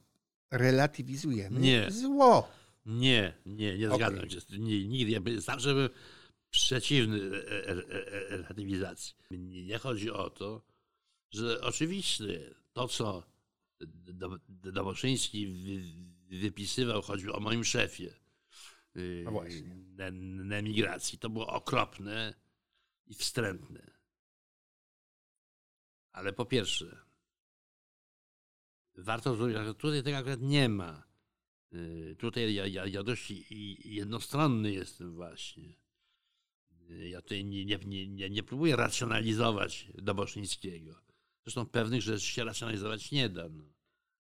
relatywizujemy 0.52 1.60
nie. 1.60 1.92
zło. 1.92 2.59
Nie, 2.90 3.34
nie, 3.46 3.78
nie 3.78 3.92
okay. 3.92 3.98
zgadzam 3.98 4.30
się. 4.30 4.60
Nie, 4.60 4.88
nigdy. 4.88 5.42
Zawsze 5.42 5.74
byłem 5.74 5.90
przeciwny 6.50 7.22
e, 7.22 7.68
e, 7.68 7.72
e, 7.72 8.38
relatywizacji. 8.38 9.16
Nie 9.32 9.78
chodzi 9.78 10.12
o 10.12 10.30
to, 10.30 10.62
że 11.32 11.62
oczywiście 11.62 12.56
to, 12.74 12.88
co 12.88 13.24
Doboszyński 14.50 15.48
wypisywał 16.30 17.02
choćby 17.02 17.34
o 17.34 17.40
moim 17.40 17.64
szefie 17.64 18.14
y, 18.96 19.22
No 19.26 19.32
właśnie. 19.32 19.76
na, 19.76 20.12
na 20.44 20.56
emigracji, 20.56 21.20
to 21.20 21.30
było 21.30 21.48
okropne 21.48 22.34
i 23.08 23.14
wstrętne. 23.14 23.92
Ale 26.12 26.34
po 26.34 26.46
pierwsze, 26.46 26.98
warto 28.98 29.36
zrobić, 29.36 29.58
że 29.58 29.76
tutaj 29.76 30.04
tego 30.04 30.18
akurat 30.18 30.42
nie 30.42 30.70
ma. 30.70 31.09
Y, 31.74 32.16
Tutaj 32.20 32.54
ja, 32.54 32.68
ja, 32.68 32.86
ja 32.86 33.04
dość 33.04 33.34
jednostronny 33.86 34.72
jestem 34.72 35.14
właśnie. 35.16 35.74
Y, 36.90 37.10
Ja 37.10 37.22
tutaj 37.22 37.46
nie, 37.46 37.66
nie, 37.66 38.08
nie, 38.08 38.30
nie, 38.30 38.44
próbuję 38.44 38.76
racjonalizować 38.76 39.88
Doboszyńskiego. 39.96 40.96
Zresztą 41.44 41.66
pewnych 41.66 42.02
rzeczy 42.02 42.26
się 42.26 42.44
racjonalizować 42.44 43.12
nie 43.12 43.30
da. 43.30 43.50
No. 43.50 43.64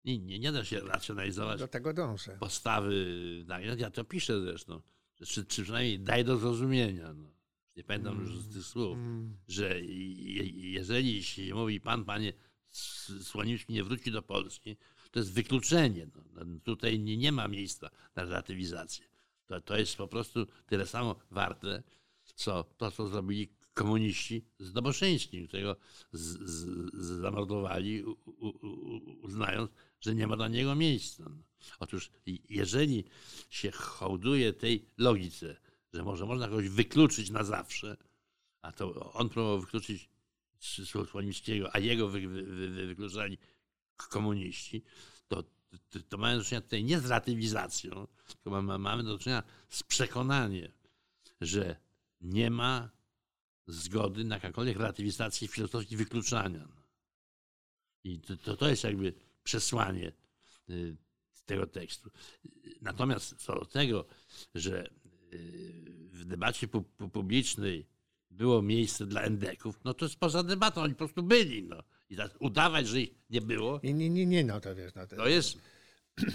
Nie, 0.05 0.17
nie, 0.17 0.39
nie 0.39 0.51
da 0.51 0.63
się 0.65 0.79
racjonalizować 0.79 1.59
Do 1.59 1.67
tego 1.67 1.93
dążę. 1.93 2.37
postawy, 2.39 3.05
tak, 3.47 3.79
ja- 3.79 3.91
to 3.91 4.03
piszę 4.03 4.41
zresztą, 4.41 4.81
czy, 5.15 5.45
czy 5.45 5.63
przynajmniej 5.63 5.99
daj 5.99 6.25
do 6.25 6.37
zrozumienia, 6.37 7.13
no. 7.13 7.29
nie 7.75 7.83
pamiętam 7.83 8.19
już 8.21 8.37
z 8.39 8.53
tych 8.53 8.63
słów, 8.65 8.97
Mm. 8.97 9.37
że 9.47 9.81
je, 9.81 10.43
jeżeli 10.71 11.23
się 11.23 11.53
mówi 11.55 11.81
pan, 11.81 12.05
panie 12.05 12.33
S- 12.71 13.11
Słonimski 13.23 13.73
nie 13.73 13.83
wróci 13.83 14.11
do 14.11 14.21
Polski, 14.21 14.77
to 15.11 15.19
jest 15.19 15.33
wykluczenie. 15.33 16.07
No. 16.15 16.45
No, 16.45 16.59
Tutaj 16.63 16.99
nie, 16.99 17.17
nie 17.17 17.31
ma 17.31 17.47
miejsca 17.47 17.89
na 18.15 18.23
relatywizację. 18.23 19.05
To, 19.45 19.61
to 19.61 19.77
jest 19.77 19.95
po 19.95 20.07
prostu 20.07 20.47
tyle 20.67 20.87
samo 20.87 21.15
warte, 21.31 21.83
co 22.35 22.63
to, 22.63 22.91
co 22.91 23.07
zrobili 23.07 23.49
komuniści 23.73 24.45
z 24.59 24.73
Doboszyńskim, 24.73 25.47
którego 25.47 25.75
z, 26.11 26.21
z, 26.21 26.65
z 26.93 27.21
zamordowali, 27.21 28.03
u, 28.03 28.11
u, 28.25 28.49
uznając, 29.21 29.71
że 30.01 30.15
nie 30.15 30.27
ma 30.27 30.35
dla 30.35 30.47
niego 30.47 30.75
miejsca. 30.75 31.23
No. 31.29 31.43
Otóż 31.79 32.11
jeżeli 32.49 33.03
się 33.49 33.71
hołduje 33.71 34.53
tej 34.53 34.85
logice, 34.97 35.57
że 35.93 36.03
może 36.03 36.25
można 36.25 36.47
kogoś 36.47 36.69
wykluczyć 36.69 37.29
na 37.29 37.43
zawsze, 37.43 37.97
a 38.61 38.71
to 38.71 39.13
on 39.13 39.29
próbował 39.29 39.61
wykluczyć 39.61 40.09
Słonimskiego, 41.05 41.75
a 41.75 41.79
jego 41.79 42.07
wy, 42.07 42.27
wy, 42.27 42.43
wy, 42.43 42.87
wykluczali 42.87 43.37
komuniści, 44.07 44.83
to, 45.27 45.43
to, 45.89 45.99
to 46.09 46.17
mamy 46.17 46.37
do 46.37 46.43
czynienia 46.43 46.61
tutaj 46.61 46.83
nie 46.83 46.99
z 46.99 47.03
relatywizacją, 47.03 48.07
tylko 48.27 48.49
mamy, 48.49 48.79
mamy 48.79 49.03
do 49.03 49.19
czynienia 49.19 49.43
z 49.69 49.83
przekonaniem, 49.83 50.71
że 51.41 51.75
nie 52.21 52.49
ma 52.51 52.89
zgody 53.67 54.23
na 54.23 54.35
jakąkolwiek 54.35 54.77
relatywizację 54.77 55.47
filozofii 55.47 55.97
wykluczania. 55.97 56.67
I 58.03 58.19
to, 58.19 58.37
to, 58.37 58.57
to 58.57 58.69
jest 58.69 58.83
jakby 58.83 59.13
przesłanie 59.43 60.11
y, 60.69 60.97
tego 61.45 61.67
tekstu. 61.67 62.09
Natomiast 62.81 63.35
co 63.35 63.59
do 63.59 63.65
tego, 63.65 64.05
że 64.55 64.89
y, 65.33 66.09
w 66.11 66.25
debacie 66.25 66.67
pu- 66.67 66.83
pu- 66.97 67.09
publicznej 67.09 67.85
było 68.31 68.61
miejsce 68.61 69.05
dla 69.05 69.21
endeków, 69.21 69.79
no 69.83 69.93
to 69.93 70.05
jest 70.05 70.19
poza 70.19 70.43
debatą, 70.43 70.81
oni 70.81 70.93
po 70.93 70.97
prostu 70.97 71.23
byli. 71.23 71.63
No. 71.63 71.83
I 72.09 72.17
udawać, 72.39 72.87
że 72.87 73.01
ich 73.01 73.09
nie 73.29 73.41
było, 73.41 73.79
Nie, 73.83 73.93
nie, 73.93 74.09
nie, 74.09 74.25
nie, 74.25 74.43
no 74.43 74.61
to 74.61 74.75
wiesz, 74.75 74.95
no 74.95 75.07
to, 75.07 75.15
to 75.15 75.27
jest. 75.27 75.57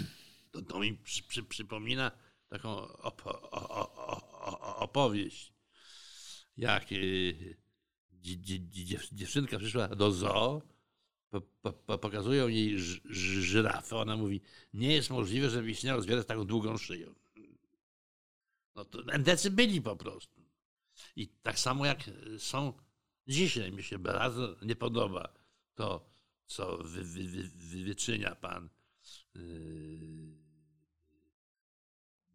To, 0.51 0.61
to 0.61 0.79
mi 0.79 0.93
przy, 0.93 1.23
przy, 1.23 1.43
przypomina 1.43 2.11
taką 2.47 2.87
opo, 2.87 3.41
o, 3.51 3.69
o, 3.95 4.77
opowieść. 4.77 5.53
Jak 6.57 6.91
y, 6.91 7.57
dzie, 8.11 8.37
dzie, 8.37 8.59
dziew- 8.59 9.09
dziewczynka 9.11 9.57
przyszła 9.59 9.87
do 9.87 10.11
zoo, 10.11 10.61
po, 11.29 11.41
po, 11.71 11.97
pokazują 11.97 12.47
jej 12.47 12.79
ż, 12.79 13.01
ż, 13.05 13.41
żyrafę. 13.41 13.95
Ona 13.97 14.17
mówi: 14.17 14.41
Nie 14.73 14.93
jest 14.93 15.09
możliwe, 15.09 15.49
żeby 15.49 15.71
istniało 15.71 16.01
zwierzę 16.01 16.23
z 16.23 16.25
taką 16.25 16.45
długą 16.45 16.77
szyją. 16.77 17.15
No 18.75 18.85
to 18.85 19.03
endecy 19.11 19.51
byli 19.51 19.81
po 19.81 19.95
prostu. 19.95 20.41
I 21.15 21.27
tak 21.27 21.59
samo 21.59 21.85
jak 21.85 21.99
są 22.37 22.73
dzisiaj, 23.27 23.71
mi 23.71 23.83
się 23.83 23.99
bardzo 23.99 24.55
nie 24.61 24.75
podoba 24.75 25.44
to, 25.75 26.09
co 26.45 26.77
wy, 26.77 27.03
wy, 27.03 27.23
wy, 27.23 27.43
wy, 27.55 27.83
wyczynia 27.83 28.35
pan 28.35 28.69
yy, 29.35 30.35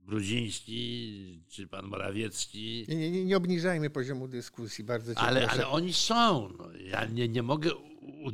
Brudziński 0.01 1.45
czy 1.49 1.67
pan 1.67 1.87
Morawiecki. 1.87 2.87
nie, 2.89 2.97
nie, 2.97 3.11
nie, 3.11 3.25
nie 3.25 3.37
obniżajmy 3.37 3.91
poziomu 3.91 4.29
dyskusji, 4.29 4.85
bardzo 4.85 5.15
cię 5.15 5.21
Ale, 5.21 5.41
proszę. 5.41 5.55
ale 5.55 5.69
oni 5.69 5.93
są. 5.93 6.49
No. 6.59 6.73
Ja 6.73 7.05
nie, 7.07 7.29
nie 7.29 7.43
mogę 7.43 7.75
u, 7.75 8.29
u, 8.29 8.33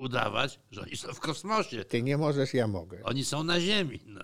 udawać, 0.00 0.60
że 0.70 0.80
oni 0.80 0.96
są 0.96 1.12
w 1.12 1.20
kosmosie. 1.20 1.84
Ty 1.84 2.02
nie 2.02 2.18
możesz, 2.18 2.54
ja 2.54 2.68
mogę. 2.68 3.02
Oni 3.04 3.24
są 3.24 3.44
na 3.44 3.60
Ziemi. 3.60 4.00
No. 4.06 4.20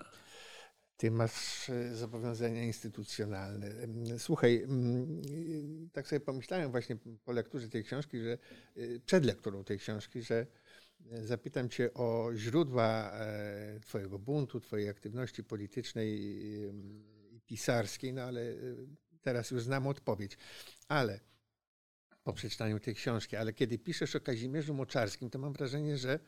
Ty 0.99 1.11
masz 1.11 1.69
e, 1.69 1.95
zobowiązania 1.95 2.63
instytucjonalne. 2.63 3.71
Słuchaj, 4.17 4.63
mm, 4.63 5.89
tak 5.93 6.07
sobie 6.07 6.19
pomyślałem 6.19 6.71
właśnie 6.71 6.97
po 7.25 7.31
lekturze 7.31 7.69
tej 7.69 7.83
książki, 7.83 8.19
że 8.19 8.37
y, 8.77 9.01
przed 9.05 9.25
lekturą 9.25 9.63
tej 9.63 9.79
książki, 9.79 10.21
że 10.21 10.47
e, 11.11 11.25
zapytam 11.25 11.69
cię 11.69 11.93
o 11.93 12.29
źródła 12.35 13.11
e, 13.13 13.79
twojego 13.79 14.19
buntu, 14.19 14.59
twojej 14.59 14.89
aktywności 14.89 15.43
politycznej 15.43 16.19
i 16.21 16.69
pisarskiej, 17.45 18.13
no 18.13 18.21
ale 18.21 18.55
teraz 19.21 19.51
już 19.51 19.63
znam 19.63 19.87
odpowiedź. 19.87 20.37
Ale 20.87 21.19
po 22.23 22.33
przeczytaniu 22.33 22.79
tej 22.79 22.95
książki, 22.95 23.35
ale 23.35 23.53
kiedy 23.53 23.77
piszesz 23.77 24.15
o 24.15 24.19
Kazimierzu 24.19 24.73
Moczarskim, 24.73 25.29
to 25.29 25.39
mam 25.39 25.53
wrażenie, 25.53 25.97
że 25.97 26.19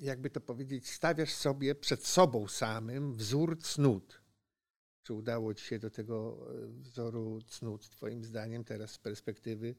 jakby 0.00 0.30
to 0.30 0.40
powiedzieć, 0.40 0.90
stawiasz 0.90 1.32
sobie 1.32 1.74
przed 1.74 2.06
sobą 2.06 2.48
samym 2.48 3.12
wzór 3.14 3.58
cnót. 3.58 4.20
Czy 5.02 5.14
udało 5.14 5.54
ci 5.54 5.64
się 5.64 5.78
do 5.78 5.90
tego 5.90 6.46
e, 6.50 6.66
wzoru 6.82 7.40
cnót, 7.46 7.88
twoim 7.88 8.24
zdaniem, 8.24 8.64
teraz 8.64 8.90
z 8.90 8.98
perspektywy 8.98 9.74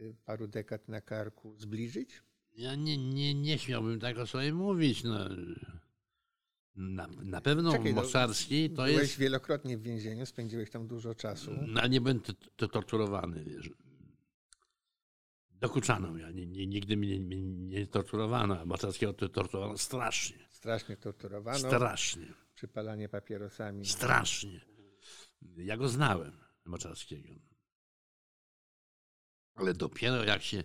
y, 0.00 0.14
paru 0.24 0.46
dekad 0.46 0.88
na 0.88 1.00
karku 1.00 1.54
zbliżyć? 1.58 2.22
Ja 2.52 2.74
nie, 2.74 2.98
nie, 2.98 3.34
nie 3.34 3.58
śmiałbym 3.58 4.00
tak 4.00 4.18
o 4.18 4.26
sobie 4.26 4.52
mówić. 4.54 5.04
No. 5.04 5.28
Na, 6.76 7.06
na 7.06 7.40
pewno 7.40 7.72
Czekaj, 7.72 7.94
no, 7.94 8.02
Moczarski 8.02 8.70
to 8.70 8.76
Byłeś 8.76 9.00
jest. 9.00 9.18
wielokrotnie 9.18 9.78
w 9.78 9.82
więzieniu, 9.82 10.26
spędziłeś 10.26 10.70
tam 10.70 10.86
dużo 10.86 11.14
czasu. 11.14 11.50
No, 11.66 11.86
nie 11.86 12.00
będę 12.00 12.32
torturowany, 12.56 13.44
wiesz. 13.44 13.70
Dokuczano 15.60 16.10
mnie, 16.10 16.32
nie, 16.32 16.46
nie, 16.46 16.66
nigdy 16.66 16.96
mnie 16.96 17.20
nie, 17.20 17.42
nie 17.42 17.86
torturowano. 17.86 18.64
a 18.74 18.76
to 18.76 19.28
torturowano 19.28 19.78
strasznie. 19.78 20.48
Strasznie 20.50 20.96
torturowano, 20.96 21.58
Strasznie. 21.58 22.26
przypalanie 22.54 23.08
papierosami. 23.08 23.86
Strasznie. 23.86 24.60
Ja 25.56 25.76
go 25.76 25.88
znałem, 25.88 26.32
Moczarskiego. 26.64 27.28
Ale 29.54 29.74
dopiero 29.74 30.24
jak 30.24 30.42
się 30.42 30.64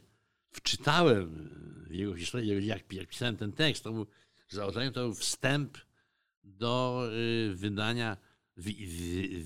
wczytałem 0.52 1.50
w 1.88 1.92
jego 1.92 2.16
historię, 2.16 2.60
jak, 2.60 2.94
jak 2.94 3.08
pisałem 3.08 3.38
ten 3.38 3.52
tekst, 3.52 3.84
to 3.84 3.92
był, 3.92 4.08
założeniem 4.50 4.94
to 4.94 5.00
był 5.00 5.14
wstęp 5.14 5.78
do 6.44 7.04
y, 7.14 7.56
wydania 7.56 8.18
w, 8.58 8.64
w, 8.64 8.70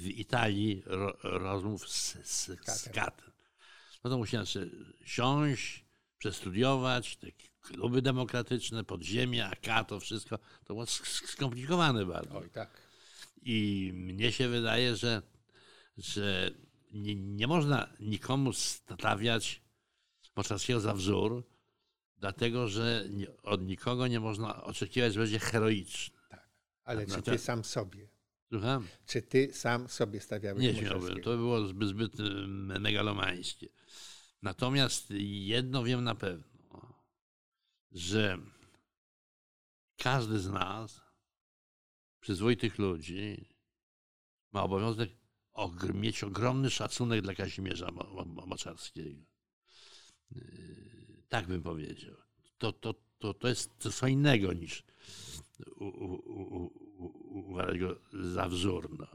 w 0.03 0.07
Italii 0.07 0.83
ro, 0.85 1.17
rozmów 1.23 1.89
z, 1.89 2.17
z, 2.27 2.45
z 2.65 2.89
Katem. 2.89 3.34
No 4.05 4.11
to 4.11 4.17
musiałem 4.17 4.47
sobie 4.47 4.65
siąść, 5.05 5.85
przestudiować 6.17 7.17
te 7.17 7.27
kluby 7.61 8.01
demokratyczne, 8.01 8.83
podziemia, 8.83 9.51
AK, 9.51 9.87
to 9.87 9.99
wszystko. 9.99 10.37
To 10.65 10.73
było 10.73 10.83
sk- 10.85 11.27
skomplikowane 11.27 12.05
bardzo. 12.05 12.37
Oj, 12.37 12.49
tak. 12.49 12.81
I 13.41 13.91
mnie 13.93 14.31
się 14.31 14.47
wydaje, 14.47 14.95
że, 14.95 15.21
że 15.97 16.51
nie, 16.93 17.15
nie 17.15 17.47
można 17.47 17.87
nikomu 17.99 18.53
stawiać 18.53 19.61
Moczarskiego 20.35 20.79
za 20.79 20.93
wzór, 20.93 21.43
dlatego 22.17 22.67
że 22.67 23.05
od 23.43 23.61
nikogo 23.67 24.07
nie 24.07 24.19
można 24.19 24.63
oczekiwać, 24.63 25.13
że 25.13 25.19
będzie 25.19 25.39
heroiczny. 25.39 26.15
Ale 26.83 27.05
No 27.05 27.15
czy 27.15 27.21
to- 27.21 27.31
ty 27.31 27.37
sam 27.37 27.63
sobie? 27.63 28.07
Słucham? 28.49 28.87
Czy 29.07 29.21
ty 29.21 29.53
sam 29.53 29.89
sobie 29.89 30.19
stawiałeś 30.21 30.63
Nie 30.63 30.75
śmiałbym. 30.75 31.21
To 31.21 31.29
by 31.29 31.37
było 31.37 31.67
zbyt, 31.67 31.89
zbyt 31.89 32.13
megalomańskie. 32.79 33.67
Natomiast 34.41 35.07
jedno 35.19 35.83
wiem 35.83 36.03
na 36.03 36.15
pewno, 36.15 37.03
że 37.91 38.37
każdy 39.97 40.39
z 40.39 40.49
nas, 40.49 41.01
przyzwoitych 42.19 42.77
ludzi, 42.79 43.49
ma 44.51 44.63
obowiązek 44.63 45.09
mieć 45.93 46.23
ogromny 46.23 46.69
szacunek 46.69 47.21
dla 47.21 47.35
Kazimierza 47.35 47.91
Mo- 47.91 48.25
Mo- 48.25 48.45
Moczarskiego. 48.45 49.21
Yy, 50.31 51.23
Tak 51.29 51.47
bym 51.47 51.63
powiedział. 51.63 52.15
To, 52.57 52.73
to, 52.73 52.93
to, 53.19 53.33
to 53.33 53.47
jest 53.47 53.71
co 53.77 54.07
innego 54.07 54.53
niż 54.53 54.83
u- 55.75 56.84
uważać 56.97 57.79
go 57.79 57.95
za 58.13 58.49
wzór. 58.49 58.97
No. 58.99 59.07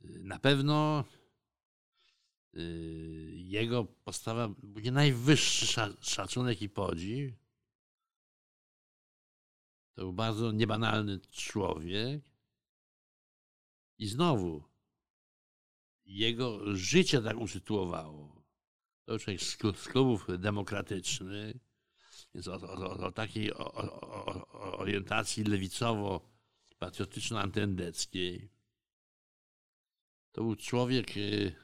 Na 0.00 0.38
pewno 0.38 1.04
yy, 2.52 2.62
jego 3.34 3.84
postawa 3.84 4.48
budzi 4.48 4.92
najwyższy 4.92 5.66
sza- 5.66 5.96
szacunek 6.00 6.62
i 6.62 6.68
podziw, 6.68 7.34
To 9.94 10.00
był 10.02 10.12
bardzo 10.12 10.52
niebanalny 10.52 11.20
człowiek. 11.20 12.24
I 13.98 14.06
znowu 14.06 14.64
jego 16.04 16.76
życie 16.76 17.22
tak 17.22 17.36
usytuowało. 17.38 18.44
To 19.04 19.12
był 19.12 19.18
człowiek 19.18 19.42
z 19.42 19.56
klubów 19.88 20.26
demokratycznych, 20.38 21.56
więc 22.34 22.48
o, 22.48 22.54
o, 22.54 22.90
o 23.06 23.12
takiej 23.12 23.54
o, 23.54 23.72
orientacji 24.78 25.44
lewicowo-patriotyczno-antyendeckiej. 26.84 28.48
To 30.32 30.42
był 30.42 30.56
człowiek, 30.56 31.16
y, 31.16 31.54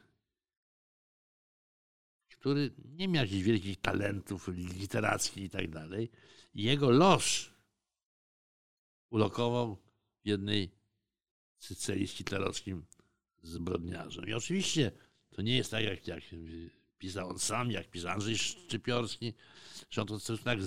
który 2.29 2.75
nie 2.85 3.09
miał 3.09 3.25
jakichś 3.25 3.43
wielkich 3.43 3.81
talentów 3.81 4.49
literackich 4.49 5.45
i 5.45 5.51
tak 5.51 5.71
dalej. 5.71 6.11
Jego 6.55 6.91
los 6.91 7.51
ulokował 9.11 9.77
w 10.25 10.27
jednej 10.27 10.71
celi 11.59 12.09
z 12.09 12.13
hitlerowskim 12.13 12.87
zbrodniarzem. 13.43 14.29
I 14.29 14.35
oczywiście 14.35 14.93
to 15.31 15.43
nie 15.43 15.57
jest 15.57 15.71
tak, 15.71 15.85
jak, 15.85 16.07
jak 16.07 16.23
pisał 16.99 17.31
on 17.31 17.39
sam, 17.39 17.71
jak 17.71 17.91
pisał 17.91 18.11
Andrzej 18.11 18.39
Szczypiorski, 18.39 19.35
że 19.91 20.03
on 20.03 20.07
to 20.07 20.19
tak 20.45 20.63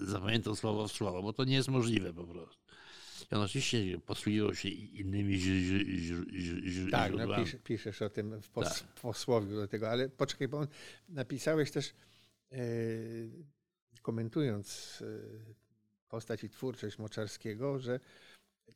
zapamiętał 0.00 0.56
słowo 0.56 0.88
w 0.88 0.92
słowo, 0.92 1.22
bo 1.22 1.32
to 1.32 1.44
nie 1.44 1.54
jest 1.54 1.68
możliwe 1.68 2.12
po 2.12 2.24
prostu. 2.24 2.65
On 3.30 3.40
oczywiście 3.40 3.98
posługiwał 4.06 4.54
się 4.54 4.68
innymi 4.68 5.38
źródłami. 5.38 6.90
Tak, 6.90 7.12
no, 7.12 7.36
pisz, 7.36 7.56
piszesz 7.64 8.02
o 8.02 8.10
tym 8.10 8.40
w 8.40 8.50
pos, 8.50 8.80
tak. 8.80 8.88
posłowiu 8.88 9.56
do 9.56 9.68
tego, 9.68 9.90
ale 9.90 10.08
poczekaj, 10.08 10.48
bo 10.48 10.66
napisałeś 11.08 11.70
też, 11.70 11.94
e, 12.52 12.58
komentując 14.02 14.98
e, 15.02 15.06
postać 16.08 16.44
i 16.44 16.50
twórczość 16.50 16.98
Moczarskiego, 16.98 17.78
że 17.78 18.00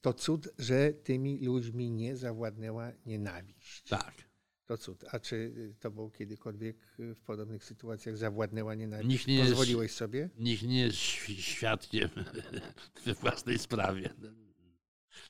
to 0.00 0.12
cud, 0.12 0.48
że 0.58 0.92
tymi 0.92 1.38
ludźmi 1.44 1.90
nie 1.90 2.16
zawładnęła 2.16 2.92
nienawiść. 3.06 3.82
Tak. 3.88 4.29
To 4.70 4.78
cud. 4.78 5.04
A 5.10 5.20
czy 5.20 5.52
to 5.80 5.90
było 5.90 6.10
kiedykolwiek 6.10 6.76
w 6.98 7.20
podobnych 7.20 7.64
sytuacjach 7.64 8.16
zawładnęła 8.16 8.74
nienawiść? 8.74 9.08
Nikt 9.08 9.26
nie 9.26 9.44
Pozwoliłeś 9.44 9.90
jest, 9.90 9.98
sobie? 9.98 10.30
Nikt 10.38 10.62
nie 10.62 10.80
jest 10.80 10.96
świadkiem 10.96 12.08
we 13.04 13.14
własnej 13.14 13.58
sprawie. 13.58 14.14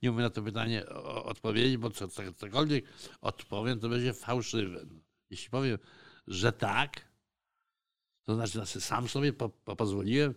Nie 0.03 0.11
umiem 0.11 0.23
na 0.23 0.31
to 0.31 0.43
pytanie 0.43 0.87
odpowiedzieć, 1.25 1.77
bo 1.77 1.91
co, 1.91 2.09
cokolwiek 2.37 2.85
odpowiem, 3.21 3.81
to 3.81 3.89
będzie 3.89 4.13
fałszywe. 4.13 4.87
Jeśli 5.31 5.51
powiem, 5.51 5.79
że 6.27 6.53
tak, 6.53 7.09
to 8.25 8.35
znaczy, 8.35 8.53
że 8.53 8.81
sam 8.81 9.09
sobie 9.09 9.33
po, 9.33 9.49
po 9.49 9.77
pozwoliłem 9.77 10.35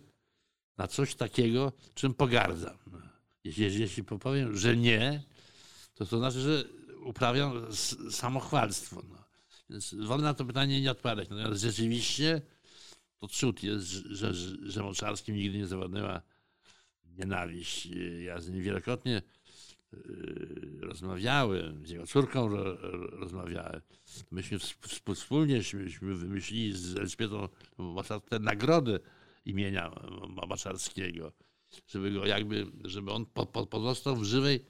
na 0.76 0.86
coś 0.86 1.14
takiego, 1.14 1.72
czym 1.94 2.14
pogardzam. 2.14 2.78
Jeśli, 3.44 3.80
jeśli 3.80 4.04
powiem, 4.04 4.56
że 4.56 4.76
nie, 4.76 5.22
to 5.94 6.06
to 6.06 6.18
znaczy, 6.18 6.40
że 6.40 6.64
uprawiam 7.04 7.66
samochwalstwo. 8.10 9.02
No. 9.08 9.24
Więc 9.70 9.94
wolę 9.94 10.22
na 10.22 10.34
to 10.34 10.44
pytanie 10.44 10.80
nie 10.80 10.90
odpowiadać. 10.90 11.28
Natomiast 11.28 11.62
rzeczywiście 11.62 12.42
to 13.18 13.28
cud 13.28 13.62
jest, 13.62 13.86
że, 13.86 14.34
że, 14.34 14.56
że 14.62 14.82
Moczarski 14.82 15.32
nigdy 15.32 15.58
nie 15.58 15.66
zawodniła 15.66 16.22
nienawiść. 17.04 17.88
Ja 18.24 18.40
z 18.40 18.48
nim 18.48 18.62
wielokrotnie 18.62 19.22
y, 19.94 20.78
rozmawiałem, 20.80 21.86
z 21.86 21.90
jego 21.90 22.06
córką 22.06 22.48
rozmawiałem. 23.10 23.80
Myśmy 24.30 24.58
wspólnie 25.14 25.60
wymyślili 26.00 26.72
z 26.72 26.96
Elżbietą 26.96 27.48
te 28.28 28.38
nagrody 28.38 29.00
imienia 29.44 29.90
Maczarskiego, 30.48 31.32
żeby 31.86 32.10
go 32.10 32.26
jakby, 32.26 32.66
żeby 32.84 33.12
on 33.12 33.26
pozostał 33.70 34.16
w 34.16 34.24
żywej 34.24 34.64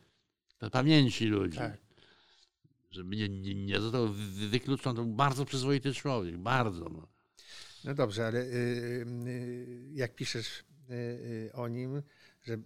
pamięci 0.73 1.27
ludzi. 1.27 1.59
Tak. 1.59 1.84
Żeby 2.95 3.17
nie, 3.17 3.29
nie, 3.29 3.55
nie 3.55 3.81
został 3.81 4.09
wykluczony. 4.51 4.97
To 4.97 5.05
był 5.05 5.15
bardzo 5.15 5.45
przyzwoity 5.45 5.95
człowiek, 5.95 6.39
bardzo. 6.39 6.89
No, 6.89 7.09
no 7.85 7.95
dobrze, 7.95 8.27
ale 8.27 8.41
y, 8.41 8.47
y, 9.27 9.91
jak 9.93 10.15
piszesz 10.15 10.65
y, 10.91 11.51
o 11.53 11.69
nim, 11.69 12.03
że 12.43 12.57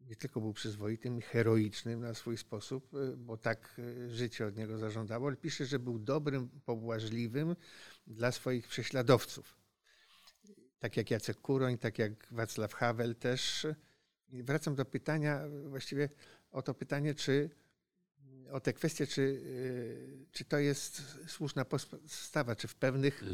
nie 0.00 0.16
tylko 0.16 0.40
był 0.40 0.52
przyzwoitym, 0.52 1.20
heroicznym 1.20 2.00
na 2.00 2.14
swój 2.14 2.36
sposób, 2.36 2.90
bo 3.16 3.36
tak 3.36 3.80
życie 4.08 4.46
od 4.46 4.56
niego 4.56 4.78
zażądało, 4.78 5.26
ale 5.26 5.36
piszesz, 5.36 5.68
że 5.68 5.78
był 5.78 5.98
dobrym, 5.98 6.48
pobłażliwym 6.64 7.56
dla 8.06 8.32
swoich 8.32 8.68
prześladowców 8.68 9.58
tak 10.78 10.96
jak 10.96 11.10
Jacek 11.10 11.40
Kuroń, 11.40 11.78
tak 11.78 11.98
jak 11.98 12.12
Wacław 12.30 12.74
Havel 12.74 13.16
też. 13.16 13.66
I 14.28 14.42
wracam 14.42 14.74
do 14.74 14.84
pytania, 14.84 15.44
właściwie 15.68 16.08
o 16.50 16.62
to 16.62 16.74
pytanie, 16.74 17.14
czy 17.14 17.50
o 18.52 18.60
tę 18.60 18.72
kwestię, 18.72 19.06
czy, 19.06 19.22
y, 19.22 20.26
czy 20.32 20.44
to 20.44 20.58
jest 20.58 21.02
słuszna 21.26 21.64
postawa, 21.64 22.56
czy 22.56 22.68
w 22.68 22.74
pewnych, 22.74 23.24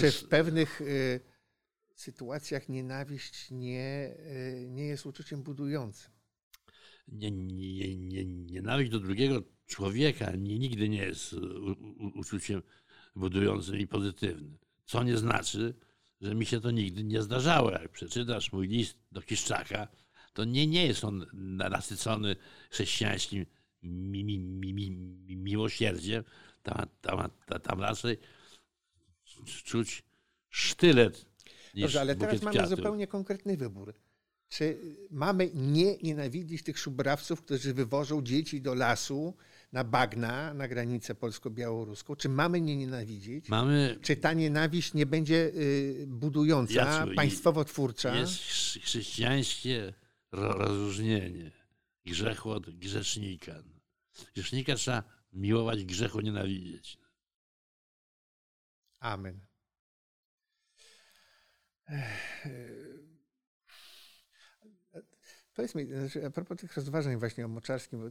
czy 0.00 0.10
w 0.10 0.28
pewnych 0.28 0.80
y, 0.80 1.20
sytuacjach 1.94 2.68
nienawiść 2.68 3.50
nie, 3.50 4.14
y, 4.62 4.66
nie 4.68 4.86
jest 4.86 5.06
uczuciem 5.06 5.42
budującym. 5.42 6.10
Nie, 7.08 7.30
nie, 7.30 7.96
nie, 7.96 8.24
nienawiść 8.24 8.90
do 8.90 9.00
drugiego 9.00 9.42
człowieka 9.66 10.30
nie, 10.30 10.58
nigdy 10.58 10.88
nie 10.88 11.02
jest 11.02 11.34
uczuciem 12.14 12.62
budującym 13.16 13.76
i 13.76 13.86
pozytywnym. 13.86 14.58
Co 14.84 15.02
nie 15.02 15.16
znaczy, 15.16 15.74
że 16.20 16.34
mi 16.34 16.46
się 16.46 16.60
to 16.60 16.70
nigdy 16.70 17.04
nie 17.04 17.22
zdarzało. 17.22 17.70
Jak 17.70 17.88
przeczytasz 17.88 18.52
mój 18.52 18.68
list 18.68 18.98
do 19.12 19.22
Kiszczaka, 19.22 19.88
to 20.32 20.44
nie, 20.44 20.66
nie 20.66 20.86
jest 20.86 21.04
on 21.04 21.26
nasycony 21.70 22.36
chrześcijańskim 22.70 23.46
mi, 23.82 24.24
mi, 24.24 24.38
mi, 24.38 24.90
mi, 25.26 25.36
miłosierdziem. 25.36 26.24
Tam, 26.62 26.86
tam, 27.00 27.30
tam 27.62 27.80
raczej 27.80 28.18
czuć 29.64 30.02
sztylet. 30.48 31.26
Niż 31.74 31.82
Dobrze, 31.82 32.00
ale 32.00 32.16
teraz 32.16 32.42
mamy 32.42 32.56
kwiatów. 32.56 32.76
zupełnie 32.76 33.06
konkretny 33.06 33.56
wybór. 33.56 33.94
Czy 34.48 34.78
mamy 35.10 35.50
nie 35.54 35.96
nienawidzić 35.96 36.62
tych 36.62 36.78
szubrawców, 36.78 37.42
którzy 37.42 37.74
wywożą 37.74 38.22
dzieci 38.22 38.60
do 38.60 38.74
lasu, 38.74 39.34
na 39.72 39.84
bagna, 39.84 40.54
na 40.54 40.68
granicę 40.68 41.14
polsko-białoruską? 41.14 42.16
Czy 42.16 42.28
mamy 42.28 42.60
nie 42.60 42.76
nienawidzić? 42.76 43.48
Mamy... 43.48 43.98
Czy 44.02 44.16
ta 44.16 44.32
nienawiść 44.32 44.94
nie 44.94 45.06
będzie 45.06 45.52
y, 45.54 46.04
budująca, 46.06 46.74
Jacku, 46.74 47.14
państwowo-twórcza? 47.14 48.16
Jest 48.16 48.34
chrześcijańskie 48.82 49.92
rozróżnienie 50.32 51.59
grzechu 52.04 52.50
od 52.50 52.78
grzesznika. 52.78 53.62
Grzesznika 54.34 54.74
trzeba 54.74 55.02
miłować, 55.32 55.84
grzechu 55.84 56.20
nienawidzieć. 56.20 56.98
Amen. 59.00 59.40
Powiedz 65.54 65.74
mi, 65.74 65.86
znaczy, 65.86 66.26
a 66.26 66.30
propos 66.30 66.58
tych 66.58 66.76
rozważań 66.76 67.16
właśnie 67.16 67.44
o 67.44 67.48
Moczarskim, 67.48 68.06
y, 68.06 68.10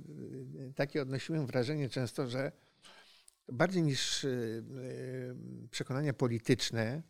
y, 0.69 0.73
takie 0.73 1.01
odnosiłem 1.01 1.47
wrażenie 1.47 1.89
często, 1.89 2.29
że 2.29 2.51
bardziej 3.47 3.83
niż 3.83 4.23
y, 4.23 4.63
przekonania 5.71 6.13
polityczne, 6.13 7.03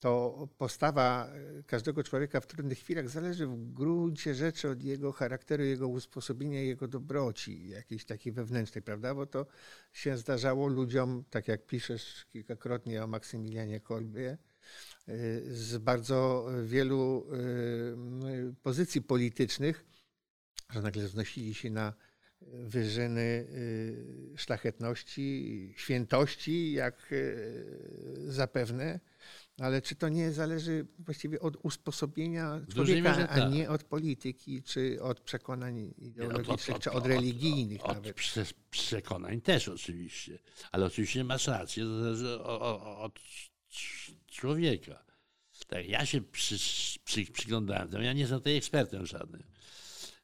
to 0.00 0.48
postawa 0.58 1.30
każdego 1.66 2.02
człowieka 2.04 2.40
w 2.40 2.46
trudnych 2.46 2.78
chwilach 2.78 3.08
zależy 3.08 3.46
w 3.46 3.72
gruncie 3.72 4.34
rzeczy 4.34 4.70
od 4.70 4.82
jego 4.82 5.12
charakteru, 5.12 5.64
jego 5.64 5.88
usposobienia, 5.88 6.62
jego 6.62 6.88
dobroci, 6.88 7.68
jakiejś 7.68 8.04
takiej 8.04 8.32
wewnętrznej, 8.32 8.82
prawda? 8.82 9.14
Bo 9.14 9.26
to 9.26 9.46
się 9.92 10.16
zdarzało 10.16 10.68
ludziom, 10.68 11.24
tak 11.30 11.48
jak 11.48 11.66
piszesz 11.66 12.26
kilkakrotnie 12.32 13.04
o 13.04 13.06
Maksymilianie 13.06 13.80
Kolbie, 13.80 14.38
z 15.48 15.78
bardzo 15.78 16.48
wielu 16.64 17.26
y, 18.50 18.54
pozycji 18.62 19.02
politycznych, 19.02 19.84
że 20.70 20.82
nagle 20.82 21.08
znosili 21.08 21.54
się 21.54 21.70
na 21.70 21.94
wyżyny 22.42 23.46
szlachetności, 24.36 25.74
świętości, 25.76 26.72
jak 26.72 27.14
zapewne. 28.26 29.00
Ale 29.58 29.82
czy 29.82 29.96
to 29.96 30.08
nie 30.08 30.32
zależy 30.32 30.86
właściwie 30.98 31.40
od 31.40 31.56
usposobienia 31.62 32.60
człowieka, 32.72 33.28
a 33.28 33.34
tak. 33.34 33.52
nie 33.52 33.70
od 33.70 33.84
polityki, 33.84 34.62
czy 34.62 35.02
od 35.02 35.20
przekonań 35.20 35.94
ideologicznych, 35.98 36.78
czy 36.78 36.90
od 36.90 37.06
religijnych 37.06 37.84
od, 37.84 37.94
nawet? 37.94 38.16
Od 38.42 38.52
przekonań 38.70 39.40
też 39.40 39.68
oczywiście. 39.68 40.38
Ale 40.72 40.86
oczywiście 40.86 41.24
masz 41.24 41.46
rację, 41.46 41.84
to 41.84 42.00
zależy 42.02 42.42
od 42.42 43.20
człowieka. 44.26 45.06
Tak, 45.68 45.88
ja 45.88 46.06
się 46.06 46.20
przy, 46.20 46.58
przy, 47.04 47.32
przyglądałem 47.32 47.88
temu. 47.88 48.04
Ja 48.04 48.12
nie 48.12 48.20
jestem 48.20 48.38
tutaj 48.38 48.56
ekspertem 48.56 49.06
żadnym. 49.06 49.42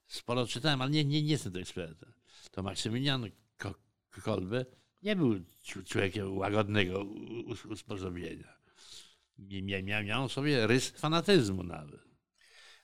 Sporo 0.07 0.47
czytałem, 0.47 0.83
ale 0.83 0.91
nie, 0.91 1.05
nie, 1.05 1.23
nie 1.23 1.31
jestem 1.31 1.57
ekspertem. 1.57 2.13
To 2.51 2.63
Maksymilian 2.63 3.31
Kolbe 4.23 4.67
nie 5.03 5.17
był 5.17 5.41
człowiekiem 5.85 6.39
łagodnego 6.39 7.05
usposobienia. 7.71 8.62
Miał, 10.05 10.29
sobie 10.29 10.67
rys 10.67 10.91
fanatyzmu 10.91 11.63
nawet. 11.63 12.01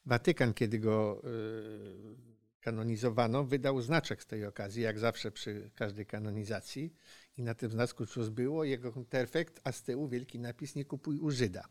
Watykan, 0.07 0.55
kiedy 0.55 0.79
go 0.79 1.23
y, 1.25 2.17
kanonizowano, 2.61 3.45
wydał 3.45 3.81
znaczek 3.83 4.23
z 4.23 4.27
tej 4.27 4.47
okazji, 4.47 4.83
jak 4.83 4.99
zawsze 4.99 5.31
przy 5.31 5.71
każdej 5.75 6.07
kanonizacji. 6.07 6.95
I 7.37 7.43
na 7.43 7.55
tym 7.55 7.71
znaczku 7.71 8.07
cóż 8.07 8.31
było? 8.31 8.65
Jego 8.65 8.93
interfekt, 8.97 9.61
a 9.65 9.73
z 9.73 9.83
tyłu 9.83 10.09
wielki 10.09 10.39
napis 10.39 10.75
nie 10.75 10.85
kupuj 10.85 11.19
u 11.19 11.31
Żyda. 11.31 11.69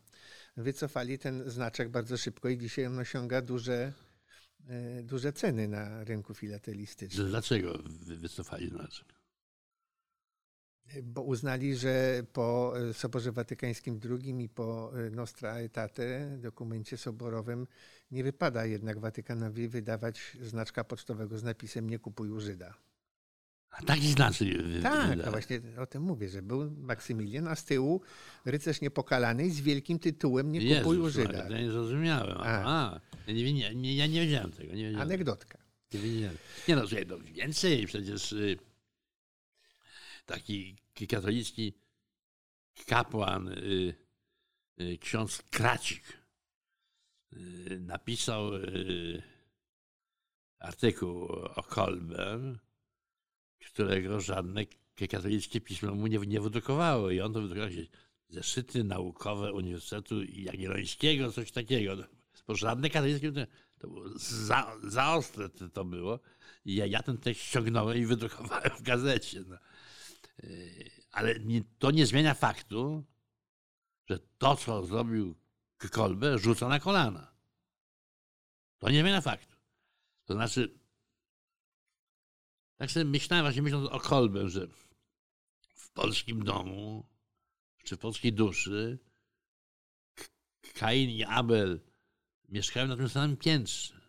Wycofali 0.56 1.18
ten 1.18 1.50
znaczek 1.50 1.88
bardzo 1.88 2.16
szybko 2.16 2.48
i 2.48 2.58
dzisiaj 2.58 2.86
on 2.86 2.98
osiąga 2.98 3.42
duże, 3.42 3.92
y, 4.98 5.02
duże 5.02 5.32
ceny 5.32 5.68
na 5.68 6.04
rynku 6.04 6.34
filatelistycznym. 6.34 7.28
Dlaczego 7.28 7.78
wy- 7.86 8.16
wycofali 8.16 8.68
znaczek? 8.68 9.17
Bo 11.02 11.22
uznali, 11.22 11.76
że 11.76 12.22
po 12.32 12.74
e, 12.78 12.94
Soborze 12.94 13.32
Watykańskim 13.32 14.00
II 14.10 14.44
i 14.44 14.48
po 14.48 14.92
e, 14.98 15.10
Nostra 15.10 15.52
Aetate, 15.52 16.36
dokumencie 16.38 16.96
soborowym, 16.96 17.66
nie 18.10 18.24
wypada 18.24 18.66
jednak 18.66 18.98
Watykanowi 18.98 19.68
wydawać 19.68 20.36
znaczka 20.40 20.84
pocztowego 20.84 21.38
z 21.38 21.42
napisem 21.42 21.90
nie 21.90 21.98
kupuj 21.98 22.30
u 22.30 22.40
Żyda. 22.40 22.74
A 23.70 23.82
taki 23.82 24.12
znaczek 24.12 24.62
wy- 24.62 24.82
Tak, 24.82 25.18
a 25.26 25.30
właśnie 25.30 25.60
o 25.78 25.86
tym 25.86 26.02
mówię, 26.02 26.28
że 26.28 26.42
był 26.42 26.70
Maksymilian, 26.70 27.48
a 27.48 27.56
z 27.56 27.64
tyłu 27.64 28.00
rycerz 28.44 28.80
niepokalany 28.80 29.50
z 29.50 29.60
wielkim 29.60 29.98
tytułem 29.98 30.52
nie 30.52 30.76
kupuj 30.78 30.98
u 30.98 31.04
Jezus 31.06 31.22
Żyda. 31.22 31.48
Ja 31.48 31.60
nie 31.60 31.70
zrozumiałem. 31.70 32.36
A. 32.40 32.44
A, 32.44 33.00
ja, 33.26 33.34
nie, 33.34 33.52
nie, 33.52 33.74
nie, 33.74 33.96
ja 33.96 34.06
nie 34.06 34.20
wiedziałem 34.20 34.50
tego. 34.52 34.74
Nie, 34.74 34.84
wiedziałem. 34.84 35.00
Anegdotka. 35.08 35.58
nie, 35.94 36.00
wiedziałem. 36.00 36.36
nie 36.68 36.76
no, 36.76 36.86
słuchaj, 36.86 37.06
no 37.08 37.18
więcej 37.18 37.86
przecież 37.86 38.32
y, 38.32 38.58
taki 40.28 40.76
katolicki 41.08 41.72
kapłan, 42.86 43.48
y, 43.48 43.94
y, 44.80 44.98
ksiądz 44.98 45.42
Kracik 45.50 46.22
y, 47.32 47.80
napisał 47.80 48.50
artykuł 50.58 51.22
o 51.32 51.62
Kolbem, 51.62 52.58
którego 53.66 54.20
żadne 54.20 54.66
katolickie 55.10 55.60
pismo 55.60 55.94
mu 55.94 56.06
nie, 56.06 56.18
nie 56.18 56.40
wydrukowało. 56.40 57.10
I 57.10 57.20
on 57.20 57.32
to 57.32 57.40
wydrukował 57.40 57.72
się 57.72 57.86
zeszyty 58.28 58.84
naukowe 58.84 59.52
Uniwersytetu 59.52 60.22
Jagiellońskiego, 60.22 61.32
coś 61.32 61.52
takiego. 61.52 61.96
Bo 62.46 62.54
żadne 62.54 62.90
katolickie 62.90 63.32
to, 63.78 63.88
było 63.88 64.08
za, 64.18 64.76
za 64.82 65.14
ostre 65.14 65.48
to 65.48 65.84
było. 65.84 66.20
I 66.64 66.74
ja, 66.74 66.86
ja 66.86 67.02
ten 67.02 67.18
tekst 67.18 67.42
ściągnąłem 67.42 67.98
i 67.98 68.06
wydrukowałem 68.06 68.70
w 68.78 68.82
gazecie. 68.82 69.44
No. 69.46 69.58
Yy, 70.42 70.90
Ale 71.10 71.34
to 71.78 71.90
nie 71.90 72.06
zmienia 72.06 72.34
faktu, 72.34 73.04
że 74.06 74.18
to, 74.18 74.56
co 74.56 74.86
zrobił 74.86 75.34
K- 75.76 75.88
Kolbe, 75.88 76.38
rzuca 76.38 76.68
na 76.68 76.80
kolana. 76.80 77.34
To 78.78 78.90
nie 78.90 79.00
zmienia 79.00 79.20
faktu. 79.20 79.56
To 80.24 80.34
znaczy, 80.34 80.78
tak 82.76 82.90
sobie 82.90 83.04
myślałem, 83.04 83.44
właśnie 83.44 83.62
myśląc 83.62 83.90
o 83.90 84.00
Kolbę, 84.00 84.48
że 84.48 84.68
w 85.74 85.90
polskim 85.90 86.44
domu, 86.44 87.08
czy 87.84 87.96
w 87.96 87.98
polskiej 87.98 88.32
duszy, 88.32 88.98
Kain 90.74 91.10
i 91.10 91.24
Abel 91.24 91.80
mieszkają 92.48 92.86
na 92.86 92.96
tym 92.96 93.08
samym 93.08 93.36
piętrze, 93.36 94.00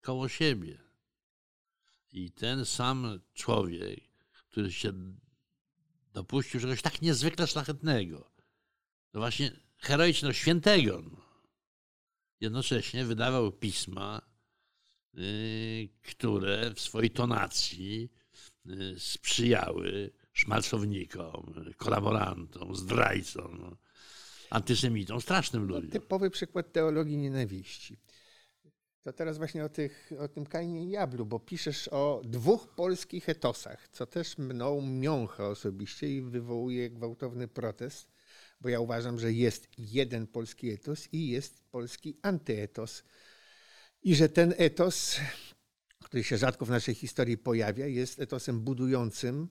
koło 0.00 0.28
siebie. 0.28 0.78
I 2.10 2.30
ten 2.30 2.64
sam 2.64 3.20
człowiek, 3.34 4.00
który 4.32 4.72
się 4.72 4.92
dopuścił 6.12 6.60
czegoś 6.60 6.82
tak 6.82 7.02
niezwykle 7.02 7.46
szlachetnego, 7.46 8.30
to 9.10 9.18
właśnie 9.18 9.52
heroicznego, 9.78 10.32
świętego, 10.32 11.02
no. 11.02 11.16
jednocześnie 12.40 13.04
wydawał 13.04 13.52
pisma, 13.52 14.22
y, 15.18 15.88
które 16.02 16.74
w 16.74 16.80
swojej 16.80 17.10
tonacji 17.10 18.12
y, 18.66 18.94
sprzyjały 18.98 20.12
szmalcownikom, 20.32 21.54
kolaborantom, 21.76 22.76
zdrajcom, 22.76 23.58
no, 23.60 23.76
antysemitom, 24.50 25.20
strasznym 25.20 25.66
No, 25.66 25.74
ludziom. 25.74 25.90
typowy 25.90 26.30
przykład 26.30 26.72
teologii 26.72 27.16
nienawiści. 27.16 27.98
To 29.02 29.12
teraz 29.12 29.38
właśnie 29.38 29.64
o, 29.64 29.68
tych, 29.68 30.10
o 30.18 30.28
tym 30.28 30.46
Kainie 30.46 30.84
i 30.84 30.90
Jablu, 30.90 31.26
bo 31.26 31.40
piszesz 31.40 31.88
o 31.88 32.22
dwóch 32.24 32.68
polskich 32.68 33.28
etosach, 33.28 33.88
co 33.88 34.06
też 34.06 34.38
mną 34.38 34.80
miącha 34.80 35.48
osobiście 35.48 36.08
i 36.08 36.22
wywołuje 36.22 36.90
gwałtowny 36.90 37.48
protest, 37.48 38.08
bo 38.60 38.68
ja 38.68 38.80
uważam, 38.80 39.18
że 39.18 39.32
jest 39.32 39.68
jeden 39.78 40.26
polski 40.26 40.70
etos 40.70 41.08
i 41.12 41.28
jest 41.28 41.64
polski 41.70 42.16
antyetos. 42.22 43.04
I 44.02 44.14
że 44.14 44.28
ten 44.28 44.54
etos, 44.56 45.20
który 46.04 46.24
się 46.24 46.38
rzadko 46.38 46.66
w 46.66 46.70
naszej 46.70 46.94
historii 46.94 47.38
pojawia, 47.38 47.86
jest 47.86 48.20
etosem 48.20 48.60
budującym, 48.60 49.48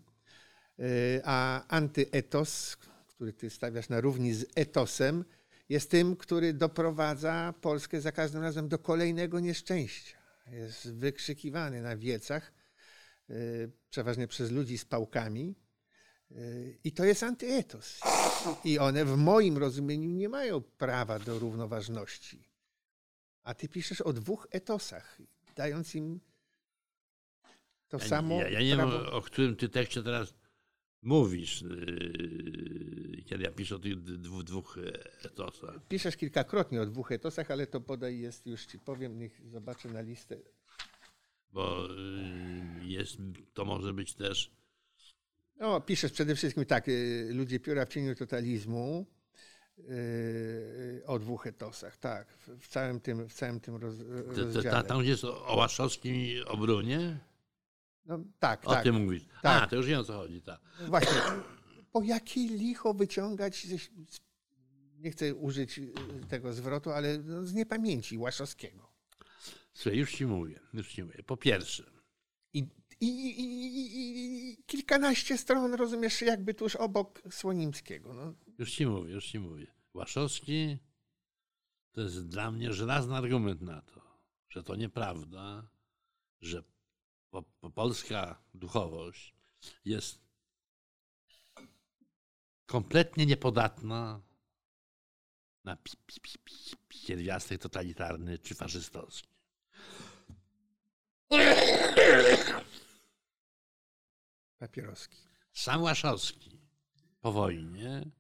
y, 0.79 1.21
a 1.23 1.67
antyetos, 1.67 2.77
który 3.07 3.33
ty 3.33 3.49
stawiasz 3.49 3.89
na 3.89 4.01
równi 4.01 4.33
z 4.33 4.45
etosem, 4.55 5.25
jest 5.71 5.89
tym, 5.91 6.15
który 6.15 6.53
doprowadza 6.53 7.53
Polskę 7.61 8.01
za 8.01 8.11
każdym 8.11 8.41
razem 8.41 8.67
do 8.69 8.79
kolejnego 8.79 9.39
nieszczęścia. 9.39 10.17
Jest 10.51 10.91
wykrzykiwany 10.93 11.81
na 11.81 11.97
wiecach, 11.97 12.53
y, 13.29 13.71
przeważnie 13.89 14.27
przez 14.27 14.51
ludzi 14.51 14.77
z 14.77 14.85
pałkami. 14.85 15.55
y, 16.31 16.77
I 16.83 16.91
to 16.91 17.05
jest 17.05 17.23
antyetos. 17.23 17.99
I 18.63 18.79
one 18.79 19.05
w 19.05 19.17
moim 19.17 19.57
rozumieniu 19.57 20.09
nie 20.09 20.29
mają 20.29 20.61
prawa 20.61 21.19
do 21.19 21.39
równoważności. 21.39 22.43
A 23.43 23.53
ty 23.53 23.67
piszesz 23.67 24.01
o 24.01 24.13
dwóch 24.13 24.47
etosach, 24.51 25.17
dając 25.55 25.95
im 25.95 26.19
to 27.87 27.97
Ja, 27.97 28.07
samo 28.07 28.41
ja, 28.41 28.49
ja 28.49 28.59
nie 28.59 28.65
wiem, 28.65 28.77
prawo. 28.77 28.95
o, 28.95 29.11
o 29.11 29.21
którym 29.21 29.55
ty 29.55 29.69
tekście 29.69 30.03
teraz 30.03 30.33
mówisz, 31.01 31.61
yy, 31.61 33.23
kiedy 33.25 33.43
ja 33.43 33.51
piszę 33.51 33.75
o 33.75 33.79
tych 33.79 34.03
dwóch, 34.03 34.43
dwóch 34.43 34.77
e, 34.77 35.25
etosach. 35.25 35.87
Piszesz 35.87 36.17
kilkakrotnie 36.17 36.81
o 36.81 36.85
dwóch 36.85 37.11
etosach, 37.11 37.51
ale 37.51 37.67
to 37.67 37.79
bodaj 37.79 38.19
jest, 38.19 38.47
już 38.47 38.65
ci 38.65 38.79
powiem, 38.79 39.19
niech 39.19 39.41
zobaczę 39.49 39.89
na 39.89 40.01
listę. 40.01 40.37
Bo 41.53 41.87
yy, 41.87 42.87
jest, 42.87 43.17
to 43.53 43.65
może 43.65 43.93
być 43.93 44.13
też 44.13 44.51
No, 45.61 45.81
piszesz 45.81 46.11
przede 46.11 46.35
wszystkim 46.35 46.65
tak, 46.65 46.87
y, 46.87 47.29
ludzie 47.33 47.59
pióra 47.59 47.85
w 47.85 47.89
cieniu 47.89 48.15
totalizmu 48.15 49.05
y, 49.79 51.03
o 51.05 51.19
dwóch 51.19 51.47
etosach, 51.47 51.97
tak, 51.97 52.37
w, 52.59 52.67
całym 52.67 52.99
tym, 52.99 53.29
w 53.29 53.33
całym 53.33 53.59
tym 53.59 53.75
roz, 53.75 53.95
rozdziale. 54.27 54.71
ta, 54.71 54.83
tam, 54.83 55.01
gdzie 55.01 55.09
jest 55.09 55.23
o, 55.23 55.55
Łaszowskim 55.55 56.15
i 56.15 56.39
o 56.39 56.57
Brunie. 56.57 57.19
No, 58.05 58.19
tak, 58.39 58.67
O 58.67 58.73
tak. 58.73 58.83
tym 58.83 59.03
mówisz. 59.03 59.23
Tak. 59.41 59.63
A, 59.63 59.67
to 59.67 59.75
już 59.75 59.85
wiem 59.85 59.99
o 59.99 60.03
co 60.03 60.13
chodzi. 60.13 60.41
Tak. 60.41 60.59
Właśnie, 60.87 61.21
po 61.91 62.03
jakie 62.03 62.41
licho 62.41 62.93
wyciągać, 62.93 63.67
ze, 63.67 63.75
nie 64.99 65.11
chcę 65.11 65.35
użyć 65.35 65.79
y, 65.79 65.93
tego 66.29 66.53
zwrotu, 66.53 66.91
ale 66.91 67.17
no, 67.17 67.45
z 67.45 67.53
niepamięci 67.53 68.17
Łaszowskiego. 68.17 68.91
Słuchaj, 69.73 69.99
już 69.99 70.11
ci 70.11 70.25
mówię, 70.25 70.59
już 70.73 70.93
ci 70.93 71.03
mówię. 71.03 71.23
Po 71.23 71.37
pierwsze, 71.37 71.91
i, 72.53 72.59
i, 72.99 73.07
i, 73.07 74.51
i 74.51 74.63
kilkanaście 74.65 75.37
stron, 75.37 75.73
rozumiesz, 75.73 76.21
jakby 76.21 76.53
tuż 76.53 76.75
obok 76.75 77.21
Słonimskiego. 77.31 78.13
No, 78.13 78.33
już 78.57 78.71
ci 78.71 78.85
mówię, 78.85 79.13
już 79.13 79.25
ci 79.25 79.39
mówię. 79.39 79.67
Łaszowski 79.93 80.77
to 81.91 82.01
jest 82.01 82.27
dla 82.27 82.51
mnie 82.51 82.73
żelazny 82.73 83.15
argument 83.15 83.61
na 83.61 83.81
to, 83.81 84.01
że 84.49 84.63
to 84.63 84.75
nieprawda, 84.75 85.69
że 86.41 86.63
po, 87.31 87.43
po 87.43 87.69
polska 87.69 88.43
duchowość 88.53 89.33
jest 89.85 90.21
kompletnie 92.65 93.25
niepodatna 93.25 94.21
na 95.63 95.75
pi, 95.75 95.91
pi, 96.05 96.21
pi, 96.21 96.31
pi, 96.43 96.53
pierwiastek 97.07 97.61
totalitarny 97.61 98.39
czy 98.39 98.55
faszystowski. 98.55 99.29
papieroski. 104.59 105.17
Sam 105.53 105.81
Łaszowski 105.81 106.59
po 107.21 107.31
wojnie 107.31 108.11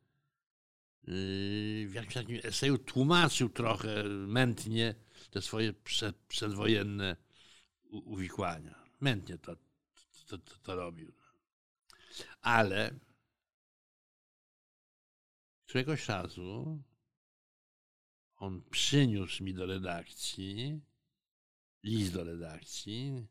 yy, 1.03 1.87
w 1.87 1.93
jakimś 1.93 2.13
takim 2.13 2.39
eseju 2.43 2.77
tłumaczył 2.77 3.49
trochę 3.49 4.03
mętnie 4.03 4.95
te 5.31 5.41
swoje 5.41 5.73
przed, 5.73 6.17
przedwojenne 6.17 7.15
uwikłania. 7.91 8.80
Mętnie 9.01 9.37
to, 9.37 9.55
to, 10.27 10.37
to, 10.37 10.55
to 10.63 10.75
robił. 10.75 11.13
Ale 12.41 12.99
któregoś 15.65 16.07
razu 16.07 16.83
on 18.35 18.61
przyniósł 18.69 19.43
mi 19.43 19.53
do 19.53 19.65
redakcji 19.65 20.81
list 21.83 22.13
do 22.13 22.23
redakcji, 22.23 23.27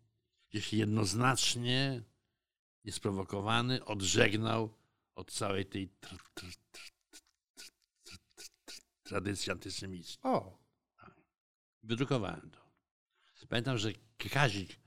gdzie 0.51 0.63
się 0.63 0.77
jednoznacznie 0.77 2.03
niesprowokowany 2.85 3.85
odżegnał 3.85 4.75
od 5.15 5.33
całej 5.33 5.67
tej 5.67 5.89
tr, 5.89 6.17
tr, 6.35 6.47
tr, 6.73 6.91
tr, 7.13 7.29
tr, 8.05 8.19
tr, 8.35 8.49
tr, 8.65 8.75
tradycji 9.03 9.53
antysemickiej. 9.53 10.19
O, 10.23 10.61
Wydrukowałem 11.83 12.51
to. 12.51 12.61
Pamiętam, 13.49 13.79
że 13.79 13.93
Kazik 14.31 14.80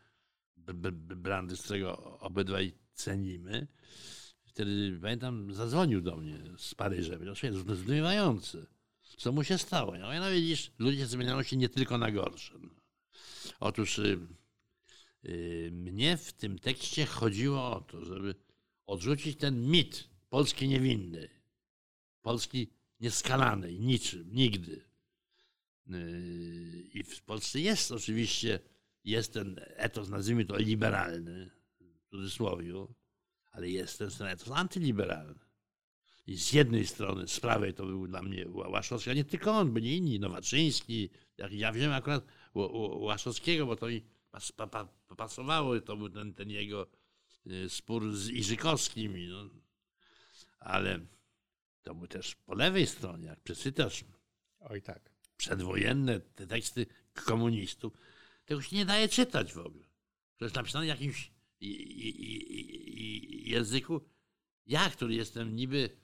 Brandy, 1.16 1.58
z 1.58 1.62
którego 1.62 2.20
obydwaj 2.20 2.74
cenimy, 2.94 3.68
wtedy, 4.46 5.00
pamiętam, 5.02 5.54
zadzwonił 5.54 6.02
do 6.02 6.16
mnie 6.16 6.40
z 6.58 6.76
Paryża. 6.76 7.14
Powiedział, 7.14 7.36
słuchaj, 7.36 7.76
zdumiewające. 7.76 8.66
Co 9.18 9.32
mu 9.32 9.44
się 9.44 9.58
stało? 9.58 9.96
Ja 9.96 10.06
mówię, 10.06 10.20
no 10.20 10.32
widzisz, 10.32 10.72
ludzie 10.80 11.08
zmieniają 11.08 11.44
się 11.44 11.58
nie 11.58 11.70
tylko 11.70 11.98
na 11.98 12.12
gorsze. 12.12 12.54
No. 12.62 12.70
Otóż 13.60 14.00
y, 14.00 14.20
y, 15.26 15.70
mnie 15.74 16.18
w 16.18 16.34
tym 16.34 16.60
tekście 16.60 17.06
chodziło 17.06 17.76
o 17.76 17.82
to, 17.82 18.06
żeby 18.06 18.36
odrzucić 18.86 19.40
ten 19.40 19.72
mit 19.72 20.10
Polski 20.30 20.68
niewinny, 20.68 21.30
Polski 22.22 22.70
nieskalanej, 23.00 23.80
niczym, 23.80 24.30
nigdy. 24.34 24.86
Y, 25.94 26.90
I 26.94 27.04
w 27.04 27.22
Polsce 27.22 27.60
jest 27.60 27.92
oczywiście, 27.92 28.60
jest 29.04 29.34
ten 29.34 29.60
etos, 29.60 30.10
nazwijmy 30.10 30.46
to 30.46 30.58
liberalny, 30.58 31.52
w 31.80 32.10
cudzysłowie, 32.10 32.74
ale 33.52 33.70
jest 33.70 34.00
ten, 34.00 34.10
ten 34.12 34.28
etos 34.28 34.52
antyliberalny. 34.52 35.40
I 36.28 36.38
z 36.38 36.54
jednej 36.54 36.88
strony, 36.88 37.28
z 37.28 37.40
prawej 37.40 37.74
to 37.74 37.86
był 37.86 38.08
dla 38.08 38.22
mnie 38.22 38.46
Łaszowski, 38.50 39.10
a 39.10 39.14
nie 39.14 39.24
tylko 39.24 39.52
on, 39.52 39.74
byli 39.74 39.98
inni, 39.98 40.20
Nowaczyński. 40.20 41.10
Jak 41.38 41.52
ja 41.52 41.72
wziąłem 41.72 41.94
akurat 41.94 42.26
Łaszowskiego, 42.96 43.66
bo 43.66 43.76
to 43.76 43.88
mi 43.88 44.04
pas, 44.32 44.52
pa, 44.52 44.68
pa, 44.68 44.88
pasowało, 45.18 45.82
to 45.82 45.98
był 45.98 46.10
ten, 46.10 46.34
ten 46.34 46.50
jego 46.50 46.88
y, 47.48 47.70
spór 47.70 48.16
z 48.16 48.30
Iżykowskim. 48.30 49.30
No. 49.30 49.50
Ale 50.60 51.00
to 51.82 51.96
był 51.96 52.08
też 52.08 52.36
po 52.36 52.56
lewej 52.56 52.88
stronie, 52.88 53.26
jak 53.26 53.40
przeczytasz 53.40 54.04
Oj 54.60 54.82
tak. 54.82 55.10
przedwojenne 55.38 56.20
te 56.20 56.48
teksty 56.48 56.86
komunistów, 57.14 57.94
tego 58.46 58.62
się 58.62 58.76
nie 58.76 58.86
daje 58.86 59.10
czytać 59.10 59.54
w 59.54 59.58
ogóle. 59.58 59.86
To 60.38 60.46
jest 60.46 60.56
napisane 60.56 60.86
w 60.86 60.88
jakimś 60.88 61.32
języku, 63.46 64.10
ja, 64.66 64.90
który 64.90 65.16
jestem 65.16 65.56
niby, 65.56 65.98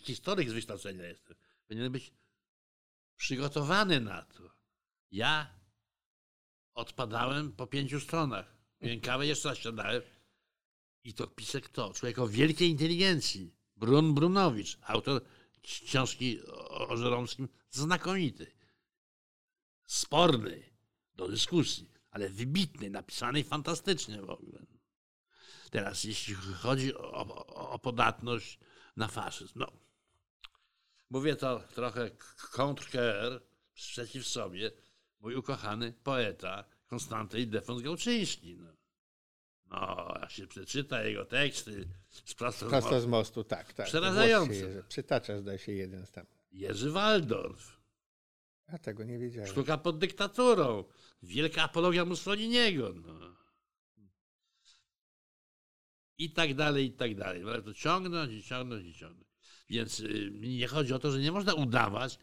historyk 0.00 0.50
z 0.50 0.52
wykształcenia 0.52 1.06
jestem, 1.06 1.36
powinien 1.66 1.92
być 1.92 2.12
przygotowany 3.16 4.00
na 4.00 4.22
to. 4.22 4.50
Ja 5.10 5.54
odpadałem 6.74 7.52
po 7.52 7.66
pięciu 7.66 8.00
stronach. 8.00 8.56
Piłem 8.78 9.00
kawę, 9.00 9.26
jeszcze 9.26 9.48
raz 9.48 9.58
siadałem. 9.58 10.02
I 11.04 11.14
to 11.14 11.26
pisze 11.26 11.60
kto? 11.60 11.92
Człowiek 11.92 12.18
o 12.18 12.28
wielkiej 12.28 12.70
inteligencji. 12.70 13.54
Brun 13.76 14.14
Brunowicz, 14.14 14.78
autor 14.82 15.24
książki 15.62 16.40
o 16.46 16.96
Żeromskim, 16.96 17.48
znakomity. 17.70 18.52
Sporny 19.86 20.67
do 21.18 21.28
dyskusji, 21.28 21.90
ale 22.10 22.28
wybitny, 22.28 22.90
napisany 22.90 23.44
fantastycznie 23.44 24.22
w 24.22 24.30
ogóle. 24.30 24.66
Teraz, 25.70 26.04
jeśli 26.04 26.34
chodzi 26.34 26.94
o, 26.94 27.12
o, 27.12 27.70
o 27.70 27.78
podatność 27.78 28.58
na 28.96 29.08
faszyzm, 29.08 29.58
no, 29.58 29.72
mówię 31.10 31.36
to 31.36 31.60
trochę 31.74 32.10
kontrker 32.52 33.42
przeciw 33.74 34.26
sobie, 34.26 34.70
mój 35.20 35.34
ukochany 35.34 35.92
poeta 35.92 36.64
Konstanty 36.86 37.46
Defons 37.46 37.82
Gałczyński. 37.82 38.56
No. 38.56 38.72
no, 39.66 40.14
jak 40.20 40.30
się 40.30 40.46
przeczyta 40.46 41.02
jego 41.02 41.24
teksty 41.24 41.88
z 42.10 42.34
prosto, 42.34 42.68
z, 42.68 42.72
mostu, 42.72 43.00
z 43.00 43.06
mostu, 43.06 43.44
tak, 43.44 43.72
tak. 43.72 43.86
Przerażające. 43.86 44.82
Przytacza, 44.88 45.40
zdaje 45.40 45.58
się, 45.58 45.72
jeden 45.72 46.06
z 46.06 46.10
tam. 46.10 46.26
Jerzy 46.52 46.90
Waldorf. 46.90 47.78
A 48.66 48.78
tego 48.78 49.04
nie 49.04 49.18
wiedziałem. 49.18 49.50
Sztuka 49.50 49.78
pod 49.78 49.98
dyktaturą. 49.98 50.84
Wielka 51.22 51.62
apologia 51.62 52.04
Mussoliniego. 52.04 52.94
No 52.94 53.28
i 56.18 56.30
tak 56.30 56.54
dalej, 56.54 56.86
i 56.86 56.92
tak 56.92 57.14
dalej. 57.14 57.42
Można 57.42 57.62
to 57.62 57.74
ciągnąć 57.74 58.32
i 58.32 58.42
ciągnąć 58.42 58.86
i 58.86 58.94
ciągnąć. 58.94 59.28
Więc 59.70 60.00
y, 60.00 60.30
nie 60.34 60.66
chodzi 60.66 60.94
o 60.94 60.98
to, 60.98 61.10
że 61.10 61.18
nie 61.18 61.32
można 61.32 61.54
udawać, 61.54 62.18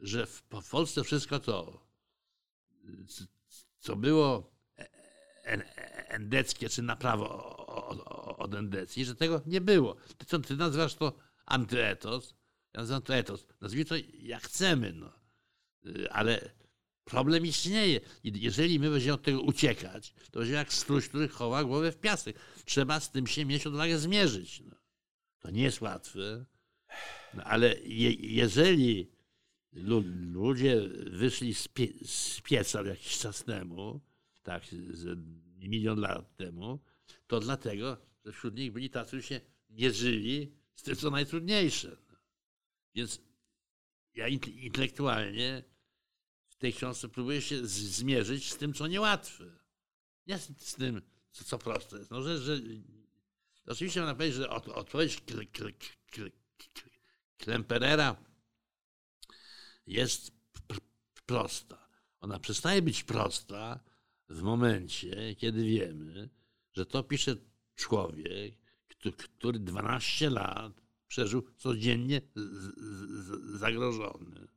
że 0.00 0.26
w 0.26 0.42
Polsce 0.42 1.04
wszystko 1.04 1.40
to, 1.40 1.86
co 3.78 3.96
było 3.96 4.54
e, 4.78 4.88
e, 5.44 6.08
endeckie, 6.08 6.68
czy 6.68 6.82
na 6.82 6.96
prawo 6.96 7.56
od 8.38 8.54
endecji, 8.54 9.04
że 9.04 9.14
tego 9.14 9.42
nie 9.46 9.60
było. 9.60 9.96
Ty, 10.18 10.26
co, 10.26 10.38
ty 10.38 10.56
nazywasz 10.56 10.94
to 10.94 11.12
antyetos, 11.46 12.34
ja 12.74 12.80
nazywam 12.80 13.02
to 13.02 13.14
etos. 13.14 13.46
Nazwijmy 13.60 13.84
to 13.84 13.94
jak 14.18 14.42
chcemy, 14.42 14.92
no. 14.92 15.12
Y, 15.86 16.10
ale 16.12 16.50
Problem 17.04 17.46
istnieje. 17.46 18.00
Jeżeli 18.24 18.80
my 18.80 18.90
będziemy 18.90 19.14
od 19.14 19.22
tego 19.22 19.42
uciekać, 19.42 20.14
to 20.30 20.38
będzie 20.38 20.54
jak 20.54 20.72
struś, 20.72 21.08
który 21.08 21.28
chowa 21.28 21.64
głowę 21.64 21.92
w 21.92 21.96
piasek. 21.96 22.36
Trzeba 22.64 23.00
z 23.00 23.10
tym 23.10 23.26
się 23.26 23.44
mieć 23.44 23.66
odwagę 23.66 23.98
zmierzyć. 23.98 24.60
No. 24.60 24.76
To 25.38 25.50
nie 25.50 25.62
jest 25.62 25.80
łatwe, 25.80 26.44
no, 27.34 27.44
ale 27.44 27.80
je, 27.80 28.12
jeżeli 28.12 29.10
ludzie 30.32 30.80
wyszli 31.10 31.54
z, 31.54 31.68
pie, 31.68 31.88
z 32.04 32.40
pieca 32.40 32.82
jakiś 32.82 33.18
czas 33.18 33.44
temu, 33.44 34.00
tak, 34.42 34.62
milion 35.58 36.00
lat 36.00 36.36
temu, 36.36 36.78
to 37.26 37.40
dlatego, 37.40 37.96
że 38.24 38.32
wśród 38.32 38.56
nich 38.56 38.72
byli 38.72 38.90
tacy, 38.90 39.08
którzy 39.08 39.22
się 39.22 39.40
mierzyli 39.70 40.52
z 40.74 40.82
tym, 40.82 40.96
co 40.96 41.10
najtrudniejsze. 41.10 41.96
Więc 42.94 43.20
ja 44.14 44.28
intelektualnie 44.28 45.64
w 46.54 46.58
tej 46.58 46.72
książce 46.72 47.08
próbuje 47.08 47.42
się 47.42 47.66
zmierzyć 47.66 48.52
z 48.52 48.56
tym, 48.56 48.74
co 48.74 48.86
niełatwe. 48.86 49.44
Nie 50.26 50.38
z 50.38 50.74
tym, 50.74 51.02
co, 51.32 51.44
co 51.44 51.58
proste 51.58 51.98
jest. 51.98 52.10
No, 52.10 52.22
że, 52.22 52.38
że, 52.38 52.58
oczywiście 53.66 54.00
można 54.00 54.14
powiedzieć, 54.14 54.36
że 54.36 54.50
od, 54.50 54.68
odpowiedź 54.68 55.22
Klemperera 57.38 58.16
jest 59.86 60.32
prosta. 61.26 61.88
Ona 62.20 62.38
przestaje 62.38 62.82
być 62.82 63.02
prosta 63.02 63.80
w 64.28 64.42
momencie, 64.42 65.34
kiedy 65.34 65.64
wiemy, 65.64 66.28
że 66.72 66.86
to 66.86 67.02
pisze 67.02 67.36
człowiek, 67.74 68.54
który 69.38 69.58
12 69.58 70.30
lat 70.30 70.72
przeżył 71.08 71.42
codziennie 71.56 72.20
zagrożony 73.54 74.53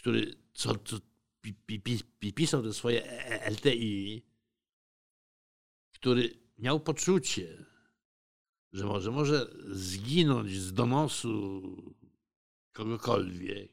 który 0.00 0.34
co, 0.52 0.74
co 0.78 0.96
pi, 1.40 1.54
pi, 1.54 1.80
pi, 2.18 2.32
pisał 2.32 2.62
te 2.62 2.72
swoje 2.72 3.04
e, 3.04 3.42
e, 3.42 3.50
LTI, 3.50 4.22
który 5.94 6.38
miał 6.58 6.80
poczucie, 6.80 7.64
że 8.72 8.84
może, 8.86 9.10
może 9.10 9.46
zginąć 9.70 10.50
z 10.52 10.72
donosu 10.72 11.62
kogokolwiek. 12.72 13.72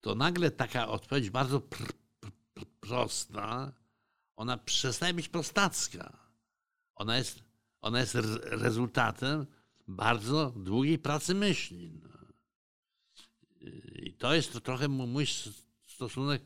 To 0.00 0.14
nagle 0.14 0.50
taka 0.50 0.88
odpowiedź 0.88 1.30
bardzo 1.30 1.60
pr, 1.60 1.92
pr, 2.20 2.32
pr, 2.54 2.66
prosta, 2.80 3.72
ona 4.36 4.58
przestaje 4.58 5.14
być 5.14 5.28
prostacka. 5.28 6.28
Ona 6.94 7.16
jest, 7.16 7.42
ona 7.80 8.00
jest 8.00 8.14
rezultatem 8.44 9.46
bardzo 9.88 10.52
długiej 10.56 10.98
pracy 10.98 11.34
myśli. 11.34 11.92
No. 12.02 12.08
I 13.94 14.12
to 14.12 14.34
jest 14.34 14.52
to 14.52 14.60
trochę 14.60 14.88
mój 14.88 15.26
stosunek 15.86 16.42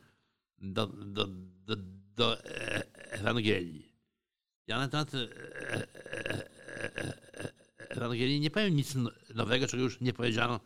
do, 0.58 0.86
do, 0.86 1.26
do, 1.66 1.76
do 2.16 2.44
e, 2.44 2.94
Ewangelii. 3.12 3.92
Ja 4.66 4.78
na 4.78 4.88
temat 4.88 5.14
e, 5.14 5.28
e, 6.04 6.52
Ewangelii 7.88 8.40
nie 8.40 8.50
powiem 8.50 8.76
nic 8.76 8.94
no, 8.94 9.10
nowego, 9.34 9.66
czego 9.66 9.82
już 9.82 10.00
nie 10.00 10.12
powiedziano 10.12 10.60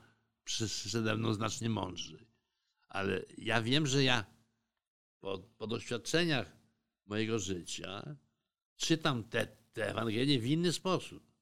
przede 0.45 1.17
mną 1.17 1.35
znacznie 1.35 1.71
mądrzej. 1.71 2.27
Ale 2.89 3.25
ja 3.39 3.63
wiem, 3.63 3.87
że 3.87 4.05
ja 4.05 4.25
po, 5.21 5.39
po 5.39 5.67
doświadczeniach 5.67 6.57
mojego 7.07 7.39
życia 7.39 8.17
czytam 8.77 9.25
te, 9.25 9.47
te 9.73 9.91
Ewangelie 9.91 10.41
w 10.41 10.47
inny 10.47 10.73
sposób. 10.73 11.36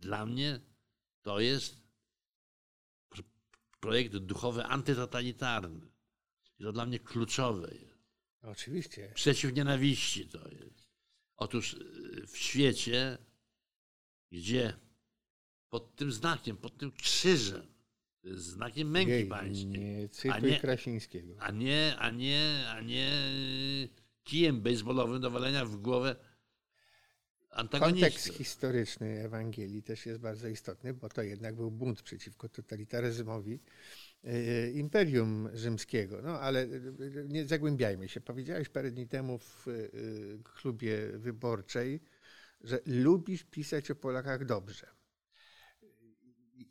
Dla 0.00 0.26
mnie 0.26 0.60
to 1.22 1.40
jest 1.40 1.86
projekt 3.80 4.16
duchowy 4.16 4.64
antytotalitarny. 4.64 5.86
I 6.58 6.64
to 6.64 6.72
dla 6.72 6.86
mnie 6.86 6.98
kluczowe 6.98 7.74
jest. 7.74 7.96
Oczywiście. 8.42 9.12
Przeciw 9.14 9.54
nienawiści 9.54 10.28
to 10.28 10.48
jest. 10.48 10.90
Otóż 11.36 11.74
y, 11.74 12.26
w 12.26 12.38
świecie, 12.38 13.18
gdzie 14.32 14.76
pod 15.68 15.96
tym 15.96 16.12
znakiem, 16.12 16.56
pod 16.56 16.78
tym 16.78 16.92
krzyżem, 16.92 17.66
znakiem 18.24 18.90
męki 18.90 19.10
Jej, 19.10 19.26
pańskiej. 19.26 19.68
Nie, 19.68 20.08
a 20.32 20.38
nie 20.38 20.60
Krasińskiego. 20.60 21.34
A 21.38 21.50
nie, 21.50 21.96
a 21.98 22.10
nie, 22.10 22.64
a 22.68 22.80
nie 22.80 23.10
kijem 24.24 24.60
baseballowym 24.60 25.20
do 25.20 25.30
walenia 25.30 25.64
w 25.64 25.76
głowę. 25.76 26.16
Kontekst 27.80 28.34
historyczny 28.34 29.24
Ewangelii 29.24 29.82
też 29.82 30.06
jest 30.06 30.20
bardzo 30.20 30.48
istotny, 30.48 30.94
bo 30.94 31.08
to 31.08 31.22
jednak 31.22 31.54
był 31.54 31.70
bunt 31.70 32.02
przeciwko 32.02 32.48
totalitaryzmowi 32.48 33.60
e, 34.24 34.70
Imperium 34.70 35.48
Rzymskiego. 35.54 36.22
No 36.22 36.40
ale 36.40 36.62
e, 36.62 36.68
nie 37.28 37.46
zagłębiajmy 37.46 38.08
się. 38.08 38.20
Powiedziałeś 38.20 38.68
parę 38.68 38.90
dni 38.90 39.08
temu 39.08 39.38
w 39.38 39.66
klubie 40.44 40.96
wyborczej, 41.18 42.00
że 42.60 42.80
lubisz 42.86 43.44
pisać 43.44 43.90
o 43.90 43.94
Polakach 43.94 44.44
dobrze. 44.44 44.86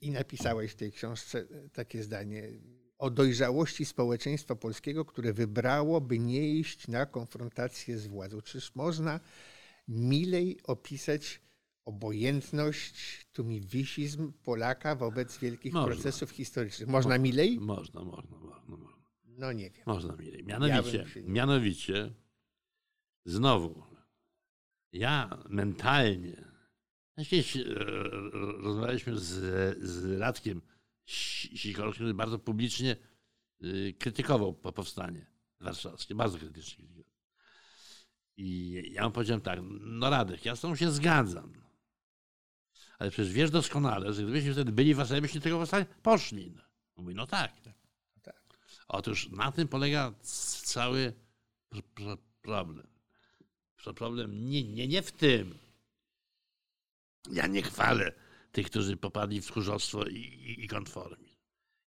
I 0.01 0.11
napisałeś 0.11 0.71
w 0.71 0.75
tej 0.75 0.91
książce 0.91 1.47
takie 1.73 2.03
zdanie 2.03 2.49
o 2.97 3.09
dojrzałości 3.09 3.85
społeczeństwa 3.85 4.55
polskiego, 4.55 5.05
które 5.05 5.33
wybrało, 5.33 6.01
by 6.01 6.19
nie 6.19 6.49
iść 6.49 6.87
na 6.87 7.05
konfrontację 7.05 7.97
z 7.97 8.07
władzą. 8.07 8.41
Czyż 8.41 8.75
można 8.75 9.19
milej 9.87 10.59
opisać 10.63 11.41
obojętność, 11.85 13.25
tumiwisizm 13.33 14.33
Polaka 14.33 14.95
wobec 14.95 15.37
wielkich 15.39 15.73
Można. 15.73 15.87
procesów 15.93 16.29
historycznych? 16.31 16.89
Można 16.89 17.17
milej? 17.17 17.59
Można, 17.59 18.03
można, 18.03 18.37
można. 18.37 18.77
można. 18.77 19.05
No 19.25 19.51
nie 19.53 19.69
wiem. 19.69 19.83
Można 19.85 20.15
milej. 20.15 20.43
Ja 20.47 20.59
Mianowicie, 20.59 21.05
nie- 21.15 21.21
mianowicie, 21.23 22.13
znowu, 23.25 23.83
ja 24.91 25.43
mentalnie, 25.49 26.45
e, 27.17 27.73
rozmawialiśmy 28.61 29.19
z, 29.19 29.29
z 29.83 30.19
Radkiem 30.19 30.61
Si- 31.05 31.57
Sikorskim, 31.57 31.93
który 31.93 32.13
bardzo 32.13 32.39
publicznie 32.39 32.95
y, 33.63 33.93
krytykował 33.99 34.53
po- 34.53 34.73
powstanie 34.73 35.25
warszawskie, 35.59 36.15
bardzo 36.15 36.37
krytycznie 36.37 36.85
krytykował. 36.85 37.14
I 38.37 38.81
ja 38.93 39.05
mu 39.05 39.11
powiedziałem 39.11 39.41
tak, 39.41 39.59
no 39.81 40.09
Radek, 40.09 40.45
ja 40.45 40.55
z 40.55 40.61
tą 40.61 40.75
się 40.75 40.91
zgadzam. 40.91 41.53
Ale 42.99 43.11
przecież 43.11 43.33
wiesz 43.33 43.51
doskonale, 43.51 44.13
że 44.13 44.23
gdybyśmy 44.23 44.53
wtedy 44.53 44.71
byli 44.71 44.93
w 44.93 44.97
Warszawie, 44.97 45.21
byśmy 45.21 45.41
tego 45.41 45.57
powstania 45.57 45.85
poszli. 45.85 46.51
No. 46.51 46.61
Mówi, 46.97 47.15
no 47.15 47.27
tak. 47.27 47.61
tak. 47.61 47.75
Otóż 48.87 49.29
na 49.29 49.51
tym 49.51 49.67
polega 49.67 50.13
cały 50.63 51.13
pr- 51.71 51.83
pr- 51.95 52.17
problem. 52.41 52.87
Pro- 53.83 53.93
Problem 53.93 54.49
nie, 54.49 54.63
nie, 54.63 54.87
nie 54.87 55.01
w 55.01 55.11
tym. 55.11 55.57
Ja 57.31 57.47
nie 57.47 57.61
chwalę 57.61 58.11
tych, 58.51 58.65
którzy 58.65 58.97
popadli 58.97 59.41
w 59.41 59.47
tchórzostwo 59.47 60.05
i, 60.05 60.15
i, 60.15 60.63
i 60.65 60.67
konformizm. 60.67 61.35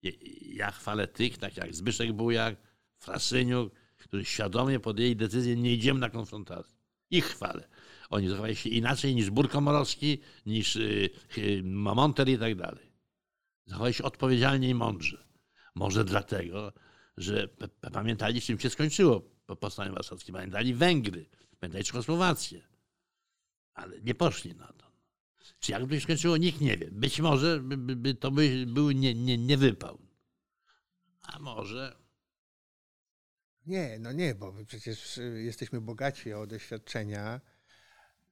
Ja, 0.01 0.11
ja 0.41 0.71
chwalę 0.71 1.07
tych, 1.07 1.37
tak 1.37 1.57
jak 1.57 1.75
Zbyszek 1.75 2.13
Bujak, 2.13 2.55
Frasyniuk, 2.97 3.73
którzy 3.97 4.25
świadomie 4.25 4.79
podjęli 4.79 5.15
decyzję, 5.15 5.55
nie 5.55 5.73
idziemy 5.73 5.99
na 5.99 6.09
konfrontację. 6.09 6.77
Ich 7.09 7.25
chwalę. 7.25 7.67
Oni 8.09 8.29
zachowali 8.29 8.55
się 8.55 8.69
inaczej 8.69 9.15
niż 9.15 9.29
Bór 9.29 9.49
Komorowski, 9.49 10.21
niż 10.45 10.75
y, 10.75 11.09
y, 11.37 11.61
Monter 11.63 12.29
i 12.29 12.37
tak 12.37 12.55
dalej. 12.55 12.91
Zachowali 13.65 13.93
się 13.93 14.03
odpowiedzialnie 14.03 14.69
i 14.69 14.73
mądrze. 14.73 15.27
Może 15.75 16.05
dlatego, 16.05 16.73
że 17.17 17.47
pamiętali, 17.93 18.41
czym 18.41 18.59
się 18.59 18.69
skończyło 18.69 19.21
po 19.45 19.55
powstaniu 19.55 19.93
warszawskim. 19.93 20.35
Pamiętali 20.35 20.73
Węgry, 20.73 21.29
pamiętali 21.59 21.83
Czechosłowację. 21.83 22.67
Ale 23.73 24.01
nie 24.01 24.15
poszli 24.15 24.55
na 24.55 24.67
to. 24.67 24.87
Czy 25.59 25.71
jakby 25.71 25.95
się 25.95 26.01
skończyło, 26.01 26.37
nikt 26.37 26.61
nie 26.61 26.77
wie. 26.77 26.91
Być 26.91 27.19
może 27.19 27.59
by, 27.59 27.95
by 27.95 28.15
to 28.15 28.31
by 28.31 28.65
był 28.67 28.91
nie, 28.91 29.13
nie, 29.13 29.37
nie 29.37 29.57
wypał. 29.57 29.99
A 31.21 31.39
może 31.39 32.06
Nie, 33.67 33.99
no 33.99 34.11
nie, 34.11 34.35
bo 34.35 34.51
my 34.51 34.65
przecież 34.65 35.17
y, 35.17 35.41
jesteśmy 35.43 35.81
bogaci 35.81 36.33
o 36.33 36.47
doświadczenia 36.47 37.41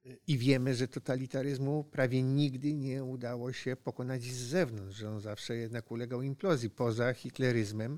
y, 0.05 0.17
i 0.27 0.37
wiemy, 0.37 0.75
że 0.75 0.87
totalitaryzmu 0.87 1.83
prawie 1.83 2.23
nigdy 2.23 2.73
nie 2.73 3.03
udało 3.03 3.53
się 3.53 3.75
pokonać 3.75 4.23
z 4.23 4.37
zewnątrz, 4.37 4.97
że 4.97 5.09
on 5.09 5.19
zawsze 5.19 5.55
jednak 5.55 5.91
ulegał 5.91 6.21
implozji. 6.21 6.69
Poza 6.69 7.13
hitleryzmem, 7.13 7.97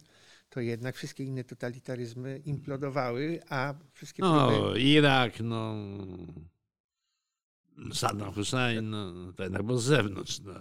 to 0.50 0.60
jednak 0.60 0.96
wszystkie 0.96 1.24
inne 1.24 1.44
totalitaryzmy 1.44 2.42
implodowały, 2.46 3.40
a 3.50 3.74
wszystkie 3.94 4.24
próby... 4.24 4.38
No, 4.38 4.76
Irak, 4.76 5.40
no. 5.40 5.76
Saddam 7.94 8.34
Hussein, 8.34 8.90
no, 8.90 9.34
to 9.34 9.44
jednak 9.44 9.64
było 9.64 9.78
z 9.78 9.84
zewnątrz. 9.84 10.40
No. 10.40 10.54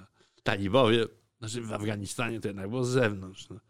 Talibowie, 0.43 1.07
znaczy 1.39 1.61
w 1.63 1.73
Afganistanie 1.73 2.41
to 2.41 2.49
jednak 2.49 2.69
było 2.69 2.85
z 2.85 2.91
zewnątrz. 2.91 3.49
No. 3.49 3.61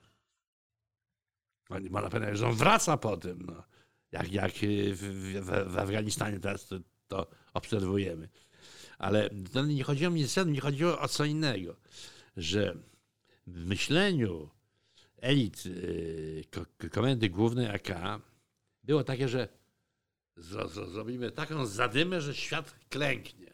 Można 1.70 2.10
powiedzieć, 2.10 2.38
że 2.38 2.46
on 2.46 2.54
wraca 2.54 2.96
po 2.96 3.16
tym. 3.16 3.46
No. 3.46 3.62
Jak, 4.12 4.32
jak 4.32 4.62
y, 4.62 4.94
w, 4.94 5.00
w, 5.00 5.72
w 5.72 5.78
Afganistanie 5.78 6.40
teraz 6.40 6.66
to, 6.66 6.76
to 7.08 7.26
obserwujemy. 7.54 8.28
Ale 8.98 9.30
to 9.52 9.66
nie 9.66 9.84
chodziło 9.84 10.10
mi 10.10 10.24
o 10.40 10.44
nie 10.44 10.60
chodziło 10.60 11.00
o 11.00 11.08
co 11.08 11.24
innego. 11.24 11.76
Że 12.36 12.76
w 13.46 13.66
myśleniu 13.66 14.50
elit 15.16 15.66
y, 15.66 16.44
ko- 16.50 16.88
komendy 16.90 17.28
głównej 17.28 17.66
AK 17.68 18.20
było 18.84 19.04
takie, 19.04 19.28
że 19.28 19.48
zro, 20.36 20.68
zro, 20.68 20.86
zrobimy 20.86 21.30
taką 21.30 21.66
zadymę, 21.66 22.20
że 22.20 22.34
świat 22.34 22.74
klęknie. 22.88 23.52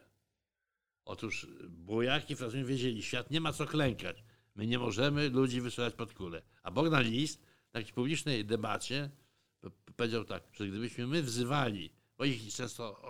Otóż 1.05 1.47
Bujak 1.69 2.31
i 2.31 2.37
Francuz 2.37 2.67
wiedzieli, 2.67 3.03
świat 3.03 3.31
nie 3.31 3.41
ma 3.41 3.53
co 3.53 3.67
klękać. 3.67 4.25
My 4.55 4.67
nie 4.67 4.79
możemy 4.79 5.29
ludzi 5.29 5.61
wysyłać 5.61 5.95
pod 5.95 6.15
kulę. 6.15 6.43
A 6.63 6.71
Bogdan 6.71 7.03
List 7.03 7.43
takiej 7.73 7.93
publicznej 7.93 8.45
debacie 8.45 9.11
powiedział 9.97 10.25
tak, 10.25 10.43
że 10.53 10.69
gdybyśmy 10.69 11.07
my 11.07 11.23
wzywali, 11.23 11.93
bo 12.19 12.25
ich 12.25 12.55
często 12.55 13.01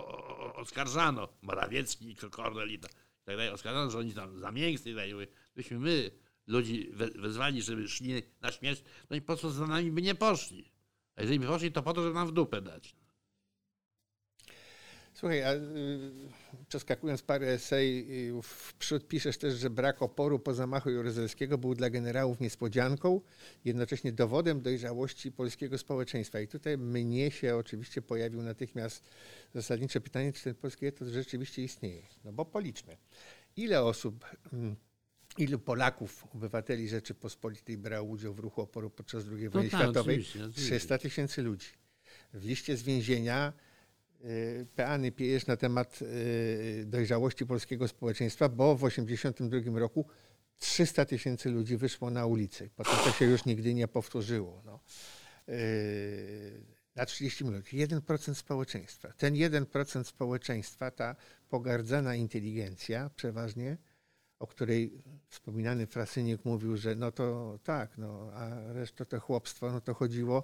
oskarżano, 0.55 1.27
Morawiecki 1.41 2.11
i 2.11 2.15
Kornel 2.15 2.71
i 2.71 2.79
tak 2.79 2.91
dalej, 3.25 3.49
oskarżano, 3.49 3.91
że 3.91 3.97
oni 3.97 4.13
tam 4.13 4.39
za 4.39 4.51
miękcy 4.51 4.91
i 4.91 4.95
tak. 4.95 5.05
Gdybyśmy 5.53 5.79
my 5.79 6.11
ludzi 6.47 6.89
we- 6.93 7.11
wezwali, 7.11 7.61
żeby 7.61 7.87
szli 7.87 8.23
na 8.41 8.51
śmierć, 8.51 8.83
no 9.09 9.15
i 9.15 9.21
po 9.21 9.37
co 9.37 9.51
za 9.51 9.67
nami 9.67 9.91
by 9.91 10.01
nie 10.01 10.15
poszli. 10.15 10.71
A 11.15 11.21
jeżeli 11.21 11.39
by 11.39 11.47
poszli, 11.47 11.71
to 11.71 11.83
po 11.83 11.93
to, 11.93 12.03
żeby 12.03 12.15
nam 12.15 12.27
w 12.27 12.31
dupę 12.31 12.61
dać. 12.61 12.95
Słuchaj, 15.13 15.43
a 15.43 15.53
y, 15.53 15.59
przeskakując 16.67 17.21
parę 17.21 17.47
esej, 17.47 18.07
y, 18.29 18.41
w 18.41 18.73
przód 18.73 19.07
piszesz 19.07 19.37
też, 19.37 19.53
że 19.53 19.69
brak 19.69 20.01
oporu 20.01 20.39
po 20.39 20.53
zamachu 20.53 20.89
Jaruzelskiego 20.89 21.57
był 21.57 21.75
dla 21.75 21.89
generałów 21.89 22.39
niespodzianką, 22.39 23.21
jednocześnie 23.65 24.11
dowodem 24.11 24.61
dojrzałości 24.61 25.31
polskiego 25.31 25.77
społeczeństwa. 25.77 26.39
I 26.39 26.47
tutaj 26.47 26.77
mnie 26.77 27.31
się 27.31 27.55
oczywiście 27.55 28.01
pojawił 28.01 28.41
natychmiast 28.41 29.09
zasadnicze 29.53 30.01
pytanie, 30.01 30.33
czy 30.33 30.43
ten 30.43 30.55
polski 30.55 30.85
etos 30.85 31.07
rzeczywiście 31.07 31.63
istnieje. 31.63 32.03
No 32.23 32.33
bo 32.33 32.45
policzmy. 32.45 32.97
Ile 33.57 33.83
osób, 33.83 34.25
mm, 34.53 34.75
ilu 35.37 35.59
Polaków, 35.59 36.27
obywateli 36.35 36.89
Rzeczypospolitej 36.89 37.77
brało 37.77 38.09
udział 38.09 38.33
w 38.33 38.39
ruchu 38.39 38.61
oporu 38.61 38.89
podczas 38.89 39.23
II 39.31 39.49
wojny 39.49 39.69
tak, 39.69 39.81
światowej? 39.81 40.15
oczywiście, 40.15 40.39
oczywiście. 40.39 40.61
300 40.61 40.97
tysięcy 40.97 41.41
ludzi. 41.41 41.67
W 42.33 42.45
liście 42.45 42.77
z 42.77 42.83
więzienia 42.83 43.53
peany 44.75 45.11
piejesz 45.11 45.47
na 45.47 45.57
temat 45.57 45.99
y, 46.01 46.83
dojrzałości 46.87 47.45
polskiego 47.45 47.87
społeczeństwa, 47.87 48.49
bo 48.49 48.75
w 48.75 48.89
1982 48.89 49.79
roku 49.79 50.05
300 50.57 51.05
tysięcy 51.05 51.49
ludzi 51.49 51.77
wyszło 51.77 52.09
na 52.09 52.25
ulicę. 52.25 52.69
Potem 52.75 52.95
to 53.03 53.11
się 53.11 53.25
już 53.25 53.45
nigdy 53.45 53.73
nie 53.73 53.87
powtórzyło. 53.87 54.61
No. 54.65 54.79
Y, 55.49 56.63
Na 56.95 57.05
30 57.05 57.45
minut. 57.45 57.65
1% 57.65 58.33
społeczeństwa. 58.33 59.13
Ten 59.17 59.33
1% 59.33 60.03
społeczeństwa, 60.03 60.91
ta 60.91 61.15
pogardzana 61.49 62.15
inteligencja 62.15 63.09
przeważnie, 63.15 63.77
o 64.39 64.47
której 64.47 65.03
wspominany 65.29 65.87
Frasyniuk 65.87 66.45
mówił, 66.45 66.77
że 66.77 66.95
no 66.95 67.11
to 67.11 67.59
tak, 67.63 67.97
no, 67.97 68.31
a 68.33 68.73
reszta 68.73 69.05
to 69.05 69.19
chłopstwo, 69.19 69.71
no 69.71 69.81
to 69.81 69.93
chodziło 69.93 70.43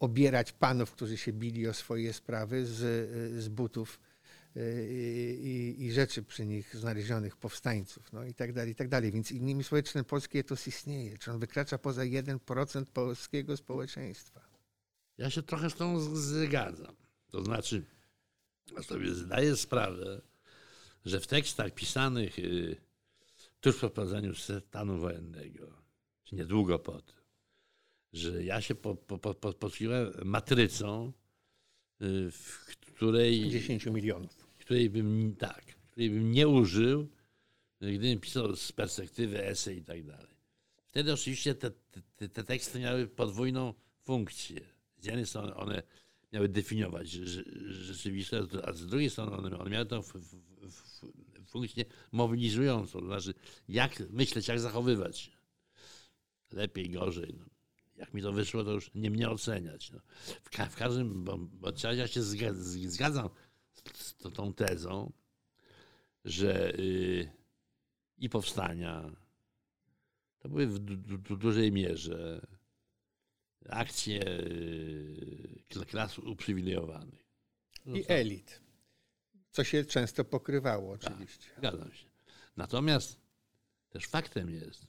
obierać 0.00 0.52
panów, 0.52 0.92
którzy 0.92 1.16
się 1.16 1.32
bili 1.32 1.68
o 1.68 1.74
swoje 1.74 2.12
sprawy 2.12 2.66
z, 2.66 2.78
z 3.42 3.48
butów 3.48 4.00
y, 4.56 4.88
i, 5.42 5.84
i 5.84 5.92
rzeczy 5.92 6.22
przy 6.22 6.46
nich 6.46 6.76
znalezionych 6.76 7.36
powstańców, 7.36 8.12
no 8.12 8.24
i 8.24 8.34
tak 8.34 8.52
dalej, 8.52 8.72
i 8.72 8.74
tak 8.74 8.88
dalej. 8.88 9.12
Więc 9.12 9.32
innymi 9.32 9.64
słowy, 9.64 9.82
czy 9.82 9.92
ten 9.92 10.04
polski 10.04 10.38
etos 10.38 10.66
istnieje? 10.66 11.18
Czy 11.18 11.32
on 11.32 11.38
wykracza 11.38 11.78
poza 11.78 12.02
1% 12.02 12.84
polskiego 12.84 13.56
społeczeństwa? 13.56 14.40
Ja 15.18 15.30
się 15.30 15.42
trochę 15.42 15.70
z 15.70 15.74
tą 15.74 16.00
zgadzam. 16.16 16.96
To 17.30 17.44
znaczy, 17.44 17.84
ja 18.76 18.82
sobie 18.82 19.14
zdaję 19.14 19.56
sprawę, 19.56 20.22
że 21.04 21.20
w 21.20 21.26
tekstach 21.26 21.74
pisanych 21.74 22.38
y, 22.38 22.76
tuż 23.60 23.76
po 23.76 23.88
wprowadzeniu 23.88 24.32
stanu 24.34 24.98
wojennego, 24.98 25.72
czy 26.24 26.34
niedługo 26.34 26.78
po 26.78 27.02
tym, 27.02 27.21
że 28.12 28.44
ja 28.44 28.60
się 28.60 28.74
po, 28.74 28.94
po, 28.94 29.18
po, 29.18 29.54
matrycą, 30.24 31.12
y, 32.02 32.30
w 32.30 32.66
której 32.94 33.50
10 33.50 33.86
milionów. 33.86 34.36
której 34.58 34.90
bym 34.90 35.36
tak, 35.38 35.64
której 35.90 36.10
bym 36.10 36.32
nie 36.32 36.48
użył, 36.48 37.08
gdybym 37.80 38.20
pisał 38.20 38.56
z 38.56 38.72
perspektywy 38.72 39.44
esej 39.44 39.78
i 39.78 39.84
tak 39.84 40.04
dalej. 40.04 40.36
Wtedy 40.86 41.12
oczywiście 41.12 41.54
te, 41.54 41.70
te, 42.16 42.28
te 42.28 42.44
teksty 42.44 42.80
miały 42.80 43.06
podwójną 43.06 43.74
funkcję. 44.02 44.60
Z 44.98 45.06
jednej 45.06 45.26
strony 45.26 45.54
one 45.54 45.82
miały 46.32 46.48
definiować 46.48 47.08
rze- 47.08 47.72
rzeczywistość, 47.72 48.48
a 48.64 48.72
z 48.72 48.86
drugiej 48.86 49.10
strony 49.10 49.36
one, 49.36 49.58
one 49.58 49.70
miały 49.70 49.86
tą 49.86 50.02
funkcję 51.46 51.84
mobilizującą, 52.12 53.00
to 53.00 53.06
znaczy 53.06 53.34
jak 53.68 54.00
myśleć, 54.10 54.48
jak 54.48 54.60
zachowywać 54.60 55.18
się. 55.18 55.30
Lepiej, 56.52 56.90
gorzej. 56.90 57.34
No. 57.38 57.51
Jak 57.96 58.14
mi 58.14 58.22
to 58.22 58.32
wyszło, 58.32 58.64
to 58.64 58.70
już 58.72 58.90
nie 58.94 59.10
mnie 59.10 59.30
oceniać. 59.30 59.90
No. 59.90 60.00
W, 60.42 60.50
ka- 60.50 60.66
w 60.66 60.76
każdym, 60.76 61.24
bo, 61.24 61.38
bo 61.38 61.72
ja 61.96 62.06
się 62.08 62.20
zga- 62.20 62.54
zgadzam 62.88 63.28
z, 63.72 63.82
z 64.06 64.14
tą 64.34 64.54
tezą, 64.54 65.12
że 66.24 66.74
y, 66.74 67.32
i 68.18 68.28
powstania 68.28 69.10
to 70.38 70.48
były 70.48 70.66
w 70.66 70.78
du, 70.78 70.96
du, 70.96 71.18
du, 71.18 71.36
dużej 71.36 71.72
mierze 71.72 72.46
akcje 73.68 74.28
y, 74.28 75.62
kla- 75.70 75.86
klas 75.86 76.18
uprzywilejowanych. 76.18 77.26
No 77.86 77.96
I 77.96 78.04
co? 78.04 78.08
elit. 78.10 78.60
Co 79.50 79.64
się 79.64 79.84
często 79.84 80.24
pokrywało 80.24 80.92
oczywiście. 80.92 81.50
Zgadzam 81.58 81.92
się. 81.92 82.06
Natomiast 82.56 83.20
też 83.88 84.06
faktem 84.06 84.50
jest, 84.50 84.86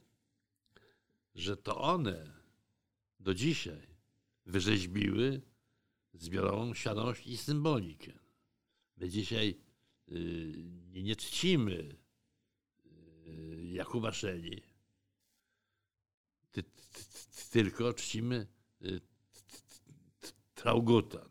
że 1.34 1.56
to 1.56 1.76
one 1.80 2.43
do 3.24 3.34
dzisiaj 3.34 3.86
wyrzeźbiły 4.46 5.40
zbiorową 6.12 6.74
świadomość 6.74 7.26
i 7.26 7.36
symbolikę. 7.36 8.12
My 8.96 9.08
dzisiaj 9.08 9.54
y, 10.08 10.54
nie, 10.92 11.02
nie 11.02 11.16
czcimy 11.16 11.96
y, 12.86 13.64
Jakuba 13.72 14.12
Szeli, 14.12 14.62
ty, 16.52 16.62
ty, 16.62 16.70
ty, 16.92 17.50
tylko 17.50 17.92
czcimy 17.94 18.46
y, 18.82 19.00
t- 19.00 19.00
t- 20.20 20.32
Trauguta. 20.54 21.28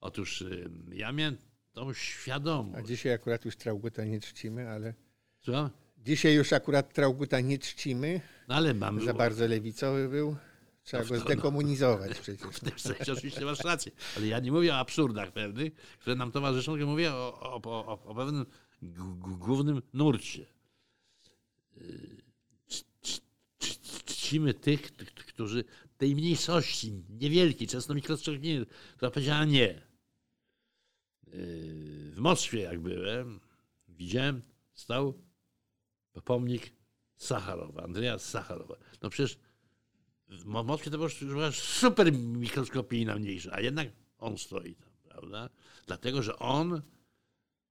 Otóż 0.00 0.44
ja 0.92 1.12
miałem 1.12 1.36
tą 1.72 1.88
A 1.90 1.94
świadomość. 1.94 2.88
dzisiaj 2.88 3.12
akurat 3.12 3.44
już 3.44 3.56
Trauguta 3.56 4.04
nie 4.04 4.20
czcimy, 4.20 4.68
ale 4.68 4.94
Co? 5.40 5.70
dzisiaj 5.98 6.34
już 6.34 6.52
akurat 6.52 6.94
Trauguta 6.94 7.40
nie 7.40 7.58
czcimy. 7.58 8.20
No 8.48 8.54
ale 8.54 8.74
mam. 8.74 9.04
Za 9.04 9.14
bardzo 9.14 9.46
lewicowy 9.46 10.08
był. 10.08 10.36
Trzeba 10.82 11.04
go 11.04 11.14
no. 11.14 11.20
zdekomunizować 11.20 12.18
przecież. 12.22 12.48
W 12.48 12.60
tym 12.60 12.78
sensie 12.78 13.12
oczywiście 13.12 13.44
masz 13.44 13.64
rację, 13.64 13.92
ale 14.16 14.26
ja 14.26 14.40
nie 14.40 14.52
mówię 14.52 14.74
o 14.74 14.78
absurdach 14.78 15.32
pewnych, 15.32 15.74
które 15.74 16.16
nam 16.16 16.32
towarzyszą, 16.32 16.72
tylko 16.72 16.90
mówię 16.90 17.12
o, 17.12 17.40
o, 17.40 17.60
o, 17.64 18.04
o 18.04 18.14
pewnym 18.14 18.46
głównym 19.38 19.82
nurcie. 19.92 20.46
Yy, 21.76 22.20
Czcimy 24.04 24.54
tych, 24.54 24.92
którzy 25.26 25.64
tej 25.98 26.14
mniejszości, 26.14 26.92
niewielkiej, 27.10 27.68
często 27.68 27.94
mikroskopijnej, 27.94 28.66
która 28.96 29.10
powiedziała 29.10 29.44
nie. 29.44 29.82
Yy, 31.26 32.10
W 32.10 32.18
Moskwie, 32.18 32.60
jak 32.60 32.80
byłem, 32.80 33.40
widziałem, 33.88 34.42
stał 34.74 35.14
pomnik 36.24 36.72
Sacharowa, 37.16 37.82
Andrzeja 37.82 38.18
Sacharowa. 38.18 38.76
No 39.02 39.10
przecież 39.10 39.38
w 40.30 40.44
Mo- 40.44 40.64
Moskwie 40.64 40.90
to 40.90 40.98
była 40.98 41.52
super 41.52 42.12
mikroskopijna 42.12 43.16
mniejsza, 43.16 43.52
a 43.52 43.60
jednak 43.60 43.88
on 44.18 44.38
stoi 44.38 44.74
tam, 44.74 44.90
prawda? 45.08 45.50
Dlatego, 45.86 46.22
że 46.22 46.38
on 46.38 46.82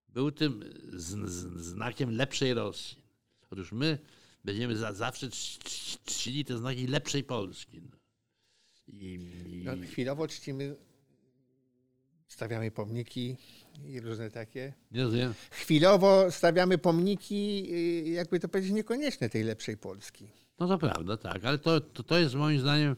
był 0.09 0.31
tym 0.31 0.63
znakiem 1.55 2.11
lepszej 2.11 2.53
Rosji. 2.53 2.97
Otóż 3.51 3.71
my 3.71 3.99
będziemy 4.45 4.75
za, 4.77 4.93
zawsze 4.93 5.27
czci- 5.29 5.59
czci- 5.63 5.97
czcili 6.05 6.45
te 6.45 6.57
znaki 6.57 6.87
lepszej 6.87 7.23
Polski. 7.23 7.81
No. 7.81 7.97
I, 8.87 9.13
i, 9.47 9.63
No, 9.65 9.71
chwilowo 9.91 10.27
czcimy, 10.27 10.75
stawiamy 12.27 12.71
pomniki 12.71 13.37
i 13.85 13.99
różne 13.99 14.31
takie. 14.31 14.73
nie 14.91 15.03
rozumiem. 15.03 15.33
Chwilowo 15.51 16.31
stawiamy 16.31 16.77
pomniki, 16.77 17.67
y, 17.73 18.09
jakby 18.09 18.39
to 18.39 18.49
powiedzieć, 18.49 18.71
niekonieczne 18.73 19.29
tej 19.29 19.43
lepszej 19.43 19.77
Polski. 19.77 20.27
No 20.59 20.67
to 20.67 20.77
prawda, 20.77 21.17
tak, 21.17 21.45
ale 21.45 21.57
to, 21.57 21.81
to, 21.81 22.03
to 22.03 22.17
jest 22.19 22.35
moim 22.35 22.59
zdaniem, 22.59 22.95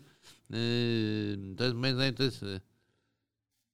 yy, 0.49 1.55
to 1.57 1.63
jest 1.63 1.75
moim 1.75 1.95
zdaniem, 1.95 2.15
to 2.15 2.23
jest 2.23 2.41
yy, 2.41 2.61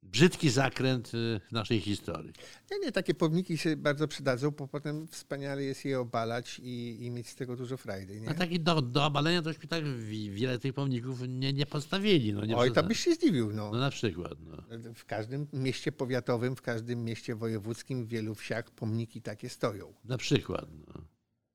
brzydki 0.04 0.50
zakręt 0.50 1.14
yy, 1.14 1.42
naszej 1.52 1.80
historii. 1.80 2.34
Nie, 2.72 2.80
nie, 2.80 2.92
takie 2.92 3.14
pomniki 3.14 3.58
się 3.58 3.78
bardzo 3.78 4.08
przydadzą, 4.08 4.52
bo 4.52 4.68
potem 4.68 5.08
wspaniale 5.08 5.64
jest 5.64 5.86
je 5.86 6.00
obalać 6.00 6.60
i, 6.64 7.06
i 7.06 7.12
mieć 7.12 7.30
z 7.30 7.36
tego 7.36 7.56
dużo 7.56 7.78
frajdy. 7.78 8.22
Nie? 8.22 8.30
A 8.30 8.34
taki 8.34 8.60
do, 8.60 8.82
do 8.82 9.06
obalenia 9.06 9.42
tośmy 9.42 9.68
tak 9.68 9.86
wi- 9.86 10.32
wiele 10.32 10.60
tych 10.60 10.74
pomników 10.74 11.22
nie, 11.28 11.54
nie 11.54 11.66
postawili. 11.66 12.34
No, 12.34 12.46
nie 12.46 12.58
Oj, 12.58 12.72
to 12.72 12.84
byś 12.84 13.00
się 13.00 13.14
zdziwił. 13.14 13.54
No. 13.54 13.72
No 13.72 13.80
na 13.80 13.90
przykład. 13.90 14.34
No. 14.46 14.58
W 14.96 15.06
każdym 15.06 15.48
mieście 15.54 15.92
powiatowym, 15.92 16.56
w 16.56 16.62
każdym 16.62 17.04
mieście 17.04 17.36
wojewódzkim, 17.36 18.06
w 18.06 18.08
wielu 18.08 18.36
wsiach 18.36 18.72
pomniki 18.72 19.22
takie 19.22 19.50
stoją. 19.50 19.94
Na 20.06 20.18
przykład. 20.18 20.68
No. 20.88 21.02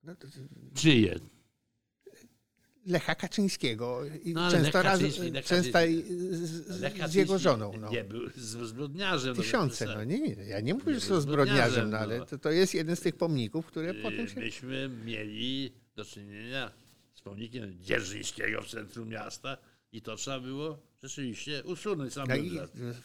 No, 0.03 0.15
to- 0.15 0.27
Czyje? 0.75 1.19
Lecha 2.85 3.15
Kaczyńskiego 3.15 4.01
i 4.23 4.33
No, 4.33 4.51
często, 4.51 4.77
Lech 4.77 4.85
raz, 4.85 4.99
Kaczyński- 4.99 5.31
Lech 5.33 5.45
często 5.45 5.79
z, 6.09 7.11
z, 7.11 7.15
jego 7.15 7.39
żoną. 7.39 7.73
No. 7.81 7.89
Nie 7.89 8.03
był 8.03 8.29
z- 8.35 8.67
zbrodniarzem. 8.67 9.35
no, 9.37 9.43
Tysiące, 9.43 9.85
no 9.85 10.03
nie, 10.03 10.19
nie, 10.19 10.33
ja 10.33 10.59
nie 10.59 10.73
mówię, 10.73 10.93
Nie 10.93 10.99
że 10.99 11.05
są 11.05 11.21
zbrodniarzem, 11.21 11.89
no, 11.89 11.97
ale 11.97 12.17
no. 12.19 12.25
to, 12.25 12.37
to 12.37 12.51
jest 12.51 12.73
jeden 12.73 12.95
z 12.95 12.99
tych 13.01 13.15
pomników, 13.15 13.65
które 13.65 13.93
potem 13.93 14.19
Yy, 14.19 14.29
się... 14.29 14.39
Myśmy 14.39 14.89
mieli 15.05 15.71
do 15.95 16.05
czynienia 16.05 16.71
z 17.13 17.21
pomnikiem 17.21 17.77
Dzierżyńskiego 17.81 18.61
w 18.61 18.67
centrum 18.67 19.09
miasta 19.09 19.57
i 19.91 20.01
to 20.01 20.15
trzeba 20.15 20.39
było 20.39 20.77
rzeczywiście 21.03 21.63
usunąć 21.63 22.13
sam 22.13 22.27
No 22.29 22.35
i 22.35 22.59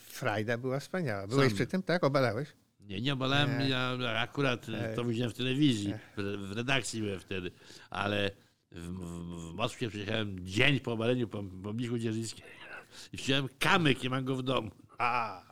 frajda 0.06 0.58
była 0.58 0.80
wspaniała. 0.80 1.26
Byłeś 1.26 1.48
Sam. 1.48 1.54
przy 1.56 1.66
tym, 1.66 1.82
tak? 1.82 2.04
Obalałeś? 2.04 2.48
Nie, 2.80 3.00
nie 3.00 3.12
obalałem, 3.12 3.58
Nie. 3.58 3.68
ja 3.68 3.98
akurat 4.18 4.66
Ej. 4.68 4.96
to 4.96 5.04
widziałem 5.04 5.30
w 5.32 5.34
telewizji, 5.36 5.94
w, 6.16 6.22
w 6.48 6.52
redakcji 6.56 7.02
byłem 7.02 7.20
wtedy, 7.20 7.50
ale 7.90 8.30
w, 8.70 8.78
w, 8.78 9.50
w 9.50 9.54
Moskwie 9.54 9.88
przyjechałem 9.88 10.46
dzień 10.46 10.80
po 10.80 10.92
obaleniu 10.92 11.28
pom- 11.28 11.62
pomniku 11.62 11.98
Dzierżyńskiego 11.98 12.48
i 13.12 13.16
wziąłem 13.16 13.48
kamyk 13.58 14.04
i 14.04 14.10
mam 14.10 14.24
go 14.24 14.36
w 14.36 14.42
domu. 14.42 14.70
A, 14.98 15.42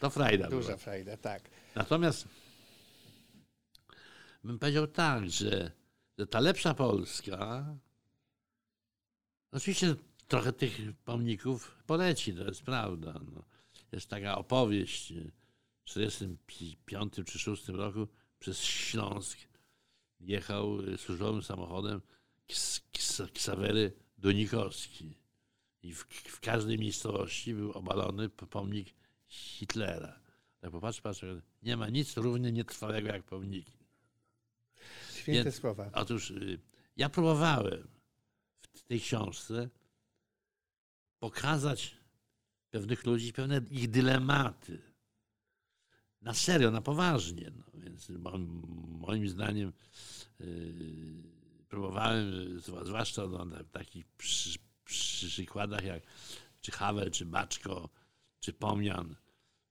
To 0.00 0.10
frajda 0.10 0.48
duża 0.48 0.66
była. 0.66 0.78
frajda, 0.78 1.16
tak. 1.16 1.50
Natomiast 1.74 2.28
bym 4.44 4.58
powiedział 4.58 4.86
tak, 4.86 5.30
że, 5.30 5.70
że 6.18 6.26
ta 6.26 6.40
lepsza 6.40 6.74
Polska, 6.74 7.66
oczywiście 9.52 9.94
trochę 10.28 10.52
tych 10.52 10.78
pomników 11.04 11.82
poleci, 11.86 12.34
to 12.34 12.44
jest 12.44 12.62
prawda. 12.62 13.20
No. 13.34 13.42
Jest 13.92 14.08
taka 14.10 14.38
opowieść 14.38 15.12
w 15.84 15.94
1945 15.94 17.12
czy 17.14 17.24
1946 17.24 17.68
roku 17.68 18.08
przez 18.38 18.62
Śląsk 18.64 19.38
jechał 20.20 20.80
y, 20.80 20.98
służbowym 20.98 21.42
samochodem 21.42 22.00
Ksawery 23.34 23.92
Donikowski. 24.18 25.14
I 25.82 25.94
w, 25.94 25.98
w 26.08 26.40
każdej 26.40 26.78
miejscowości 26.78 27.54
był 27.54 27.72
obalony 27.72 28.28
pomnik 28.28 28.94
Hitlera. 29.28 30.20
Tak 30.60 30.70
popatrz, 30.70 31.00
patrz, 31.00 31.24
nie 31.62 31.76
ma 31.76 31.88
nic 31.88 32.16
równie 32.16 32.52
nietrwałego 32.52 33.08
jak 33.08 33.22
pomniki. 33.22 33.72
Święte 35.14 35.44
Więc- 35.44 35.56
słowa. 35.56 35.90
Otóż 35.92 36.30
y, 36.30 36.60
ja 36.96 37.08
próbowałem 37.08 37.88
w 38.74 38.82
tej 38.82 39.00
książce 39.00 39.68
pokazać 41.18 41.96
pewnych 42.70 43.06
ludzi, 43.06 43.32
pewne 43.32 43.60
ich 43.70 43.90
dylematy. 43.90 44.82
Na 46.22 46.34
serio, 46.34 46.70
na 46.70 46.80
poważnie. 46.82 47.50
No, 47.56 47.64
więc 47.74 48.08
moim, 48.08 48.62
moim 49.00 49.28
zdaniem 49.28 49.72
yy, 50.40 50.46
próbowałem, 51.68 52.32
y, 52.56 52.60
zwłaszcza 52.84 53.26
no, 53.26 53.44
na 53.44 53.64
takich 53.64 54.06
przy, 54.06 54.58
przy, 54.84 55.26
przykładach 55.26 55.84
jak 55.84 56.02
czy 56.60 56.72
Havel, 56.72 57.10
czy 57.10 57.26
Baczko, 57.26 57.88
czy 58.40 58.52
Pomian, 58.52 59.14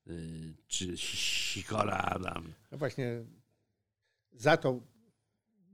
yy, 0.06 0.54
czy 0.68 0.98
Sikora 0.98 1.98
Adam. 1.98 2.54
No 2.72 2.78
właśnie 2.78 3.26
za 4.34 4.58
to 4.58 4.82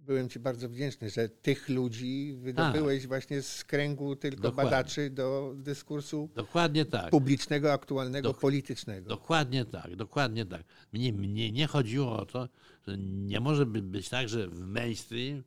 byłem 0.06 0.30
Ci 0.30 0.40
bardzo 0.40 0.70
wdzięczny, 0.70 1.10
że 1.10 1.30
tych 1.30 1.70
ludzi 1.70 2.34
wydobyłeś 2.38 3.08
właśnie 3.08 3.42
z 3.42 3.64
kręgu 3.64 4.16
tylko 4.16 4.42
Dokładnie. 4.42 4.72
badaczy 4.72 5.10
do 5.10 5.54
dyskursu 5.58 6.30
Dokładnie 6.36 6.86
tak. 6.86 7.10
publicznego, 7.10 7.74
aktualnego, 7.74 8.30
Dok- 8.30 8.40
politycznego. 8.40 9.10
Dokładnie 9.10 9.66
tak, 9.66 9.96
dokładnie 9.96 10.46
tak. 10.46 10.64
Mnie, 10.94 11.14
mnie 11.14 11.52
nie 11.52 11.68
chodziło 11.68 12.20
o 12.20 12.26
to, 12.26 12.50
że 12.88 12.98
nie 12.98 13.40
może 13.40 13.66
by 13.66 13.82
być 13.82 14.10
tak, 14.10 14.30
że 14.30 14.48
w 14.48 14.60
mainstream 14.60 15.44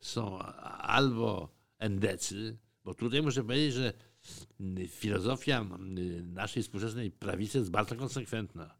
są 0.00 0.38
albo 0.78 1.48
endecy, 1.78 2.58
bo 2.84 2.94
tutaj 2.94 3.22
muszę 3.22 3.42
powiedzieć, 3.42 3.74
że 3.74 3.92
mm, 4.60 4.88
filozofia 4.88 5.60
mm, 5.60 6.32
naszej 6.32 6.62
współczesnej 6.62 7.10
prawicy 7.10 7.58
jest 7.58 7.70
bardzo 7.70 7.96
konsekwentna. 7.96 8.74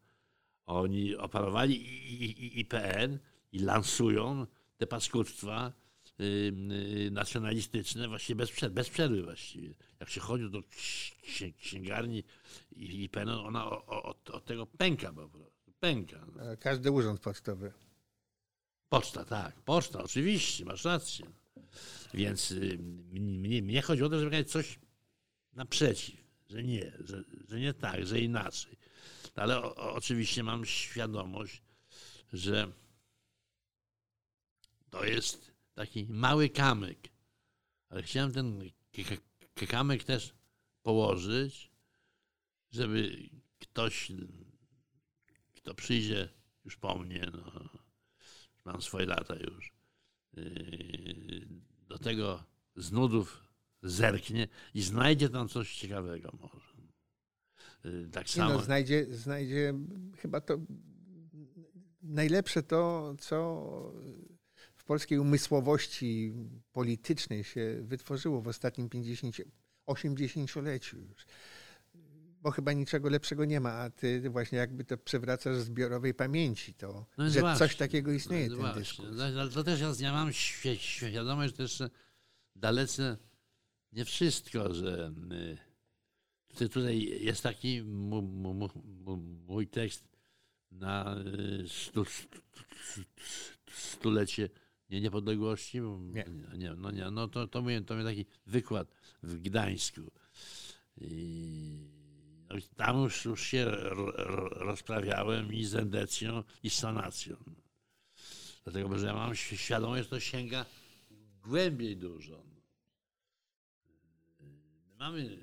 Oni 0.67 1.17
oparowali 1.17 2.61
IPN 2.61 3.19
i 3.53 3.59
lansują 3.59 4.47
te 4.77 4.87
paskudztwa 4.87 5.73
nacjonalistyczne 7.11 8.09
właściwie 8.09 8.37
bez, 8.37 8.51
przerwy, 8.51 8.75
bez 8.75 8.89
przerwy 8.91 9.23
właściwie. 9.23 9.75
Jak 10.01 10.11
się 10.11 10.21
chodzi 10.21 10.51
do 10.51 10.63
księgarni 11.59 12.25
i, 12.73 13.03
i 13.03 13.09
peną, 13.09 13.45
ona 13.45 13.71
od, 13.87 14.31
od 14.31 14.45
tego 14.45 14.67
pęka 14.67 15.13
po 15.13 15.29
prostu. 15.29 15.73
Pęka. 15.81 16.27
No. 16.37 16.43
Każdy 16.61 16.91
urząd 16.91 17.21
pocztowy. 17.21 17.73
Poczta, 18.91 19.25
tak. 19.25 19.63
Poczta, 19.63 20.03
oczywiście, 20.03 20.65
masz 20.65 20.85
rację. 20.85 21.27
Więc 22.15 22.51
y, 22.51 22.79
mnie, 23.13 23.63
mnie 23.63 23.83
chodzi 23.83 24.03
o 24.03 24.09
to, 24.09 24.21
żeby 24.21 24.45
coś 24.45 24.79
naprzeciw, 25.53 26.21
że 26.49 26.63
nie, 26.63 26.93
że, 27.01 27.25
że 27.49 27.61
nie 27.61 27.75
tak, 27.75 28.07
że 28.07 28.21
inaczej. 28.21 28.77
Ale 29.35 29.59
o, 29.59 29.93
oczywiście 29.95 30.43
mam 30.43 30.65
świadomość, 30.65 31.63
że 32.33 32.73
to 34.91 35.05
jest 35.05 35.53
taki 35.75 36.07
mały 36.09 36.49
kamyk. 36.49 37.09
Ale 37.89 38.03
chciałem 38.03 38.33
ten 38.33 38.71
kamyk 39.69 40.05
też 40.05 40.35
położyć, 40.83 41.71
żeby 42.71 43.29
ktoś, 43.59 44.13
kto 45.55 45.75
przyjdzie 45.75 46.29
już 46.65 46.77
po 46.77 46.99
mnie, 46.99 47.31
no, 47.33 47.80
mam 48.65 48.83
swoje 48.83 49.07
lata 49.07 49.35
już, 49.37 49.73
yy, 50.37 51.49
do 51.89 51.99
tego 51.99 52.45
z 52.77 52.93
nudów 52.93 53.45
zerknie 53.83 54.49
i 54.75 54.83
znajdzie 54.83 55.29
tam 55.29 55.49
coś 55.49 55.77
ciekawego 55.77 56.39
może. 56.41 56.71
Yy, 57.85 58.09
tak 58.13 58.27
no, 58.27 58.33
samo. 58.33 58.55
No, 58.55 58.61
znajdzie, 58.61 59.07
znajdzie 59.11 59.75
chyba 60.19 60.41
to 60.41 60.59
najlepsze 62.03 62.63
to, 62.63 63.15
co 63.19 63.93
w 64.77 64.85
polskiej 64.85 65.19
umysłowości 65.19 66.33
politycznej 66.73 67.45
się 67.45 67.79
wytworzyło 67.83 68.41
w 68.41 68.49
ostatnim 68.49 68.89
50, 68.89 69.37
80-leciu 69.87 70.99
już. 71.09 71.27
Bo 72.41 72.51
chyba 72.51 72.73
niczego 72.73 73.09
lepszego 73.09 73.45
nie 73.45 73.61
ma, 73.61 73.73
a 73.73 73.91
ty 73.91 74.31
właśnie 74.31 74.59
jakby 74.59 74.85
to 74.85 74.99
przewracasz 74.99 75.57
z 75.57 75.65
zbiorowej 75.65 76.15
pamięci, 76.15 76.75
to, 76.75 77.07
no 77.19 77.31
że 77.31 77.41
właśnie, 77.41 77.59
coś 77.59 77.77
takiego 77.77 78.13
istnieje, 78.13 78.49
no 78.49 78.57
ten 78.57 78.75
dyskurs. 78.75 79.09
No, 79.35 79.49
to 79.49 79.65
też 79.65 79.81
ja, 79.81 79.93
ja 79.99 80.13
mam 80.13 80.33
świadomość, 80.33 81.57
że 81.57 81.57
też 81.57 81.83
dalece 82.57 83.17
nie 83.93 84.05
wszystko, 84.05 84.75
że 84.75 85.13
y, 86.61 86.69
tutaj 86.69 87.01
jest 87.21 87.43
taki 87.43 87.83
mój 89.47 89.69
tekst 89.69 90.09
na 90.71 91.17
y, 91.19 91.69
stu, 91.69 92.05
stulecie 93.73 94.49
nie, 94.91 95.01
niepodległości? 95.01 95.81
Nie. 95.81 96.25
nie. 96.59 96.75
no 96.75 96.91
nie, 96.91 97.11
no 97.11 97.29
to, 97.29 97.49
to, 97.49 97.63
miałem, 97.63 97.85
to 97.85 97.95
miałem 97.95 98.17
taki 98.17 98.27
wykład 98.47 98.89
w 99.23 99.41
Gdańsku. 99.41 100.01
I, 101.01 102.00
no 102.51 102.57
tam 102.77 103.03
już, 103.03 103.25
już 103.25 103.43
się 103.43 103.65
rozprawiałem 104.51 105.53
i 105.53 105.65
z 105.65 105.75
endecją, 105.75 106.45
i 106.63 106.71
z 106.71 106.75
sanacją. 106.75 107.37
Dlatego, 108.65 108.99
że 108.99 109.07
ja 109.07 109.15
mam 109.15 109.35
świadomość, 109.35 110.03
że 110.03 110.11
to 110.11 110.21
sięga 110.21 110.67
głębiej 111.43 111.97
dużo. 111.97 112.43
Mamy, 114.99 115.39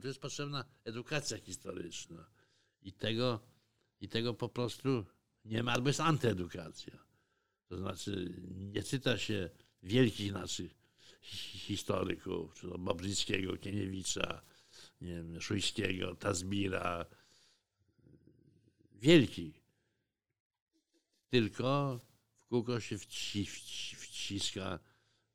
to 0.00 0.08
jest 0.08 0.20
potrzebna 0.20 0.64
edukacja 0.84 1.38
historyczna 1.38 2.26
i 2.82 2.92
tego, 2.92 3.40
i 4.00 4.08
tego 4.08 4.34
po 4.34 4.48
prostu 4.48 5.04
nie 5.44 5.62
ma, 5.62 5.72
albo 5.72 5.88
jest 5.88 6.00
antyedukacja. 6.00 6.98
To 7.68 7.76
znaczy 7.76 8.34
nie 8.54 8.82
czyta 8.82 9.18
się 9.18 9.50
wielkich 9.82 10.32
naszych 10.32 10.74
historyków, 11.66 12.54
czy 12.54 12.68
to 12.68 13.56
Kieniewicza, 13.56 14.42
nie 15.04 15.14
wiem, 15.14 15.40
Szujskiego, 15.40 16.14
Tazbira, 16.14 17.06
wielkich. 18.92 19.64
Tylko 21.30 22.00
w 22.36 22.46
kółko 22.46 22.80
się 22.80 22.98
wci, 22.98 23.46
wci, 23.46 23.96
wciska 23.96 24.78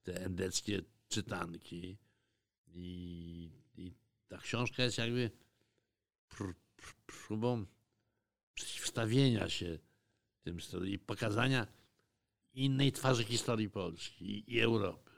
te 0.04 0.26
endeckie 0.26 0.82
czytanki 1.10 1.98
i, 2.68 3.52
i 3.78 3.94
ta 4.28 4.38
książka 4.38 4.84
jest 4.84 4.98
jakby 4.98 5.32
pr, 6.30 6.54
pr, 6.76 6.94
próbą 7.06 7.66
przeciwstawienia 8.54 9.50
się 9.50 9.80
tym 10.44 10.58
i 10.86 11.00
pokazania 11.00 11.68
innej 12.54 12.92
twarzy 12.92 13.24
historii 13.24 13.70
Polski 13.70 14.54
i 14.54 14.60
Europy. 14.60 15.09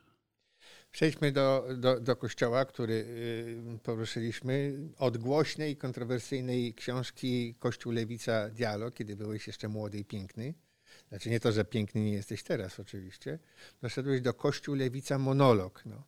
Przejdźmy 0.91 1.31
do, 1.31 1.67
do, 1.77 1.99
do 1.99 2.15
kościoła, 2.15 2.65
który 2.65 2.93
y, 2.93 3.79
poruszyliśmy. 3.83 4.73
Od 4.97 5.17
głośnej, 5.17 5.77
kontrowersyjnej 5.77 6.73
książki 6.73 7.55
Kościół 7.59 7.91
Lewica 7.91 8.49
Dialog, 8.49 8.93
kiedy 8.93 9.15
byłeś 9.15 9.47
jeszcze 9.47 9.67
młody 9.67 9.97
i 9.97 10.05
piękny. 10.05 10.53
Znaczy 11.09 11.29
nie 11.29 11.39
to, 11.39 11.51
że 11.51 11.65
piękny 11.65 12.01
nie 12.01 12.11
jesteś 12.11 12.43
teraz 12.43 12.79
oczywiście. 12.79 13.39
Doszedłeś 13.81 14.21
do 14.21 14.33
Kościół 14.33 14.75
Lewica 14.75 15.17
Monolog. 15.17 15.83
No 15.85 16.03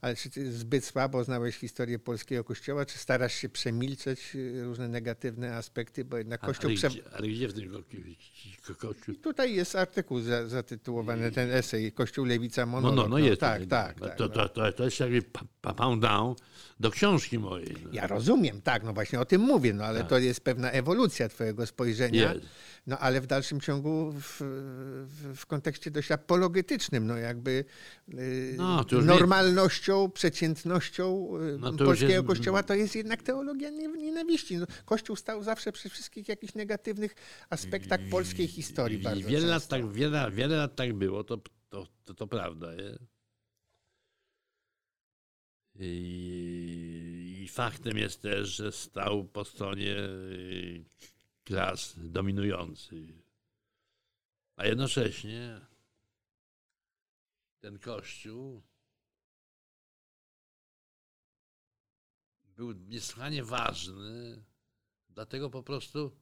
ale 0.00 0.16
czy 0.16 0.30
ty 0.30 0.52
zbyt 0.52 0.84
słabo 0.84 1.24
znałeś 1.24 1.56
historię 1.56 1.98
polskiego 1.98 2.44
kościoła, 2.44 2.86
czy 2.86 2.98
starasz 2.98 3.34
się 3.34 3.48
przemilczeć 3.48 4.34
y, 4.34 4.64
różne 4.64 4.88
negatywne 4.88 5.56
aspekty, 5.56 6.04
bo 6.04 6.16
jednak 6.16 6.40
kościół... 6.40 6.70
Ale, 6.70 6.74
gdzie, 6.76 7.02
ale 7.12 7.28
gdzie 7.28 7.48
w 7.48 7.54
tym 7.54 7.72
kościół? 8.78 9.14
Tutaj 9.14 9.54
jest 9.54 9.76
artykuł 9.76 10.20
zatytułowany, 10.46 11.30
ten 11.30 11.50
esej, 11.50 11.92
Kościół 11.92 12.24
Lewica 12.24 12.66
Monolog. 12.66 12.96
No, 12.96 13.02
no, 13.02 13.08
no 13.08 13.18
jest. 13.18 13.40
Tak, 13.40 13.66
tak, 13.66 14.00
tak. 14.00 14.16
To, 14.16 14.28
to, 14.28 14.48
to, 14.48 14.72
to 14.72 14.84
jest 14.84 15.00
jakby 15.00 15.22
pound 15.76 16.02
down 16.02 16.34
do 16.80 16.90
książki 16.90 17.38
mojej. 17.38 17.76
No. 17.84 17.90
Ja 17.92 18.06
rozumiem, 18.06 18.62
tak, 18.62 18.84
no 18.84 18.92
właśnie 18.92 19.20
o 19.20 19.24
tym 19.24 19.40
mówię, 19.40 19.74
no 19.74 19.84
ale 19.84 19.98
tak. 19.98 20.08
to 20.08 20.18
jest 20.18 20.40
pewna 20.40 20.70
ewolucja 20.70 21.28
twojego 21.28 21.66
spojrzenia. 21.66 22.34
Jest. 22.34 22.46
No 22.86 22.98
ale 22.98 23.20
w 23.20 23.26
dalszym 23.26 23.60
ciągu 23.60 24.12
w, 24.12 24.36
w, 25.06 25.40
w 25.40 25.46
kontekście 25.46 25.90
dość 25.90 26.10
apologetycznym, 26.10 27.06
no 27.06 27.16
jakby 27.16 27.64
y, 28.14 28.54
no, 28.58 28.84
normalnością, 29.02 30.02
nie... 30.02 30.10
przeciętnością 30.10 31.28
y, 31.54 31.58
no, 31.58 31.72
polskiego 31.72 32.12
jest... 32.12 32.26
kościoła 32.26 32.62
to 32.62 32.74
jest 32.74 32.96
jednak 32.96 33.22
teologia 33.22 33.70
nienawiści. 33.70 34.56
No, 34.56 34.66
Kościół 34.84 35.16
stał 35.16 35.42
zawsze 35.42 35.72
przy 35.72 35.88
wszystkich 35.88 36.28
jakichś 36.28 36.54
negatywnych 36.54 37.14
aspektach 37.50 38.00
polskiej 38.10 38.46
historii. 38.46 38.98
Bardzo 38.98 39.28
wiele, 39.28 39.46
lat 39.46 39.68
tak, 39.68 39.92
wiele, 39.92 40.30
wiele 40.30 40.56
lat 40.56 40.76
tak 40.76 40.94
było, 40.94 41.24
to, 41.24 41.38
to, 41.68 41.86
to, 42.04 42.14
to 42.14 42.26
prawda. 42.26 42.74
Nie? 42.74 42.98
I, 45.78 47.42
I, 47.44 47.48
faktem 47.48 47.98
jest 47.98 48.22
też, 48.22 48.48
że 48.48 48.72
stał 48.72 49.24
po 49.24 49.44
stronie 49.44 49.96
y, 49.96 50.84
klas 51.46 51.94
dominujących. 51.96 53.10
A 54.56 54.66
jednocześnie 54.66 55.60
ten 57.60 57.78
kościół 57.78 58.62
był 62.44 62.72
niesłychanie 62.72 63.44
ważny 63.44 64.44
dla 65.08 65.26
tego 65.26 65.50
po 65.50 65.62
prostu 65.62 66.16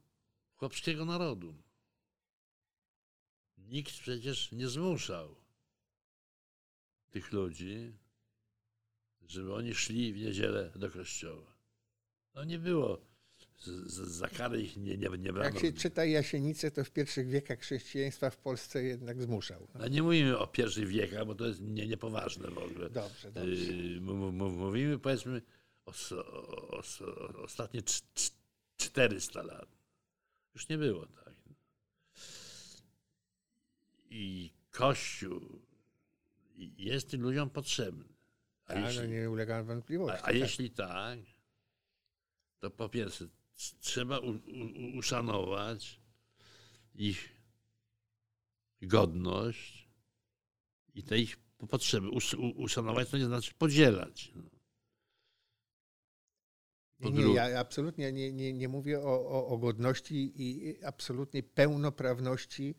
chłopskiego 0.55 1.05
narodu. 1.05 1.63
Nikt 3.57 3.99
przecież 3.99 4.51
nie 4.51 4.67
zmuszał 4.67 5.35
tych 7.09 7.31
ludzi, 7.31 7.97
żeby 9.21 9.53
oni 9.53 9.75
szli 9.75 10.13
w 10.13 10.17
niedzielę 10.17 10.71
do 10.75 10.91
kościoła. 10.91 11.55
No 12.33 12.43
nie 12.43 12.59
było 12.59 13.14
za 13.87 14.27
karę 14.27 14.61
ich 14.61 14.77
nie, 14.77 14.97
nie, 14.97 15.09
nie 15.09 15.33
brano. 15.33 15.43
Jak 15.43 15.59
się 15.59 15.73
czyta 15.73 16.05
Jasienicę, 16.05 16.71
to 16.71 16.83
w 16.83 16.91
pierwszych 16.91 17.27
wiekach 17.27 17.59
chrześcijaństwa 17.59 18.29
w 18.29 18.37
Polsce 18.37 18.83
jednak 18.83 19.21
zmuszał. 19.21 19.67
No 19.75 19.87
nie 19.87 20.03
mówimy 20.03 20.37
o 20.37 20.47
pierwszych 20.47 20.87
wiekach, 20.87 21.25
bo 21.25 21.35
to 21.35 21.45
jest 21.45 21.61
nie, 21.61 21.87
niepoważne 21.87 22.51
w 22.51 22.57
ogóle. 22.57 22.89
Dobrze, 22.89 23.31
dobrze. 23.31 23.51
Yy, 23.51 24.01
mówimy 24.01 24.99
powiedzmy 24.99 25.41
o, 25.85 25.91
o, 26.15 26.77
o, 26.77 27.43
ostatnie 27.43 27.81
400 28.77 29.43
lat. 29.43 29.67
Już 30.55 30.69
nie 30.69 30.77
było 30.77 31.05
tak. 31.05 31.33
I 34.09 34.51
Kościół 34.71 35.61
jest 36.77 37.09
tym 37.09 37.21
ludziom 37.21 37.49
potrzebny. 37.49 38.05
A 38.65 38.73
jeśli, 38.73 39.01
no 39.01 39.07
nie 39.07 39.29
ulega 39.29 39.63
wątpliwości. 39.63 40.19
A, 40.19 40.23
a 40.23 40.25
tak. 40.25 40.35
jeśli 40.35 40.71
tak, 40.71 41.19
to 42.59 42.69
po 42.69 42.89
pierwsze 42.89 43.27
trzeba 43.79 44.19
u, 44.19 44.29
u, 44.29 44.97
uszanować 44.97 46.01
ich 46.95 47.35
godność 48.81 49.89
i 50.93 51.03
te 51.03 51.19
ich 51.19 51.37
potrzeby. 51.69 52.09
uszanować 52.55 53.09
to 53.09 53.17
nie 53.17 53.25
znaczy 53.25 53.53
podzielać. 53.53 54.31
No. 54.35 54.43
Nie, 56.99 57.11
nie, 57.11 57.33
ja 57.33 57.59
absolutnie 57.59 58.11
nie, 58.11 58.31
nie, 58.33 58.53
nie 58.53 58.67
mówię 58.67 58.99
o, 58.99 59.29
o, 59.29 59.47
o 59.47 59.57
godności 59.57 60.33
i 60.35 60.75
absolutnej 60.83 61.43
pełnoprawności 61.43 62.75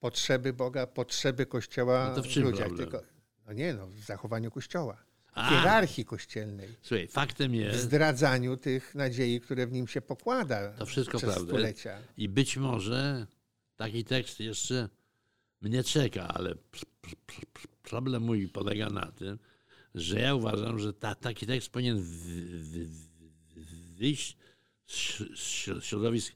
potrzeby 0.00 0.52
Boga, 0.52 0.86
potrzeby 0.86 1.46
Kościoła 1.46 2.08
No 2.08 2.14
to 2.14 2.22
w 2.22 2.32
w 2.32 2.36
ludziach. 2.36 2.76
Tylko, 2.76 3.02
no 3.46 3.52
nie 3.52 3.74
no, 3.74 3.86
w 3.86 4.00
zachowaniu 4.00 4.50
Kościoła. 4.50 5.04
W 5.36 5.48
hierarchii 5.48 6.04
kościelnej. 6.04 6.68
Słuchaj, 6.82 7.08
faktem 7.08 7.52
W 7.52 7.54
jest, 7.54 7.80
zdradzaniu 7.82 8.56
tych 8.56 8.94
nadziei, 8.94 9.40
które 9.40 9.66
w 9.66 9.72
nim 9.72 9.88
się 9.88 10.00
pokłada 10.00 10.72
To 10.72 10.86
wszystko 10.86 11.18
przez 11.18 11.30
prawda. 11.34 11.52
stulecia. 11.52 11.98
i 12.16 12.28
być 12.28 12.56
może 12.56 13.26
taki 13.76 14.04
tekst 14.04 14.40
jeszcze 14.40 14.88
mnie 15.60 15.84
czeka, 15.84 16.28
ale 16.28 16.54
pr- 16.54 16.84
pr- 17.02 17.14
pr- 17.26 17.44
pr- 17.54 17.68
problem 17.82 18.22
mój 18.22 18.48
polega 18.48 18.90
na 18.90 19.12
tym, 19.12 19.38
że 19.94 20.20
ja 20.20 20.34
uważam, 20.34 20.78
że 20.78 20.92
ta, 20.94 21.14
taki 21.14 21.46
tekst 21.46 21.70
powinien 21.70 21.98
w, 21.98 22.04
w, 22.04 22.88
w, 23.54 23.96
wyjść 23.96 24.36
z 24.86 24.92
śr- 24.92 25.36
z 25.36 25.40
śr- 25.40 25.82
środowisk 25.82 26.34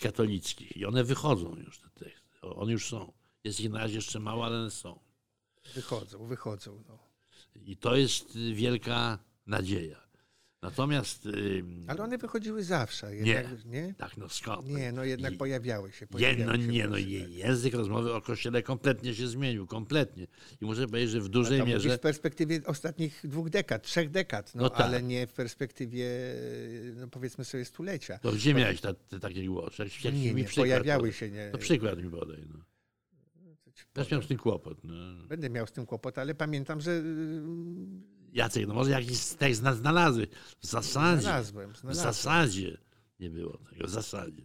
katolickich. 0.00 0.76
I 0.76 0.86
one 0.86 1.04
wychodzą 1.04 1.56
już, 1.56 1.78
te 1.78 1.88
teksty. 2.04 2.28
One 2.40 2.72
już 2.72 2.88
są. 2.88 3.12
Jest 3.44 3.60
ich 3.60 3.70
na 3.70 3.78
razie 3.78 3.94
jeszcze 3.94 4.20
mało, 4.20 4.46
ale 4.46 4.56
one 4.60 4.70
są. 4.70 5.00
Wychodzą, 5.74 6.26
wychodzą. 6.26 6.84
No. 6.88 7.11
I 7.54 7.76
to 7.76 7.96
jest 7.96 8.36
y, 8.36 8.54
wielka 8.54 9.18
nadzieja. 9.46 10.02
Natomiast 10.62 11.26
y, 11.26 11.64
Ale 11.86 12.02
one 12.02 12.18
wychodziły 12.18 12.64
zawsze. 12.64 13.16
Jednak, 13.16 13.64
nie. 13.64 13.94
tak 13.98 14.16
no 14.16 14.28
skąd? 14.28 14.68
Nie, 14.68 14.92
no 14.92 15.04
jednak 15.04 15.32
I- 15.32 15.36
pojawiały 15.36 15.92
się. 15.92 15.98
Je, 16.00 16.06
Pojawiały 16.06 16.58
no 16.58 16.64
się 16.64 16.68
nie, 16.68 16.88
no 16.88 16.96
język 17.28 17.74
rozmowy 17.74 18.14
o 18.14 18.20
Kościele 18.20 18.62
kompletnie 18.62 19.14
się 19.14 19.28
zmienił, 19.28 19.66
kompletnie. 19.66 20.26
I 20.60 20.64
muszę 20.64 20.86
powiedzieć, 20.86 21.10
że 21.10 21.20
w 21.20 21.28
dużej 21.28 21.58
to 21.58 21.66
mówisz 21.66 21.84
mierze... 21.84 21.98
w 21.98 22.00
perspektywie 22.00 22.60
ostatnich 22.66 23.20
dwóch 23.24 23.50
dekad, 23.50 23.82
trzech 23.82 24.10
dekad, 24.10 24.54
no, 24.54 24.62
No 24.62 24.70
tak. 24.70 24.80
ale 24.80 25.02
nie 25.02 25.26
w 25.26 25.32
perspektywie, 25.32 26.08
no 26.96 27.08
powiedzmy 27.08 27.44
sobie, 27.44 27.64
stulecia. 27.64 28.18
To 28.18 28.32
gdzie 28.32 28.54
miałeś 28.54 28.80
ta, 28.80 28.94
te, 28.94 29.20
takie 29.20 29.46
głosy? 29.46 29.82
Jak, 29.82 30.04
jak 30.04 30.14
Nie, 30.14 30.34
nie, 30.34 30.44
przykład 30.44 30.66
pojawiały 30.66 31.12
się, 31.12 31.30
nie. 31.30 31.50
To 31.50 31.58
przykład 31.58 32.02
mi 32.02 32.10
podaj. 32.10 32.44
No. 32.52 32.64
Też 33.92 34.10
miałem 34.10 34.24
z 34.24 34.28
tym 34.28 34.38
kłopot. 34.38 34.84
No. 34.84 34.94
Będę 35.28 35.50
miał 35.50 35.66
z 35.66 35.72
tym 35.72 35.86
kłopot, 35.86 36.18
ale 36.18 36.34
pamiętam, 36.34 36.80
że 36.80 36.90
y, 36.90 37.42
Jacek, 38.32 38.66
no 38.66 38.74
może 38.74 38.90
jakiś 38.90 39.24
tekst 39.38 39.60
zna- 39.60 39.74
znalazłeś. 39.74 40.28
W 40.60 40.66
zasadzie, 40.66 41.22
znalazłem. 41.22 41.72
w 41.72 41.78
znalazłem. 41.78 42.04
zasadzie 42.14 42.78
nie 43.20 43.30
było 43.30 43.58
tego, 43.58 43.86
w 43.86 43.90
zasadzie. 43.90 44.42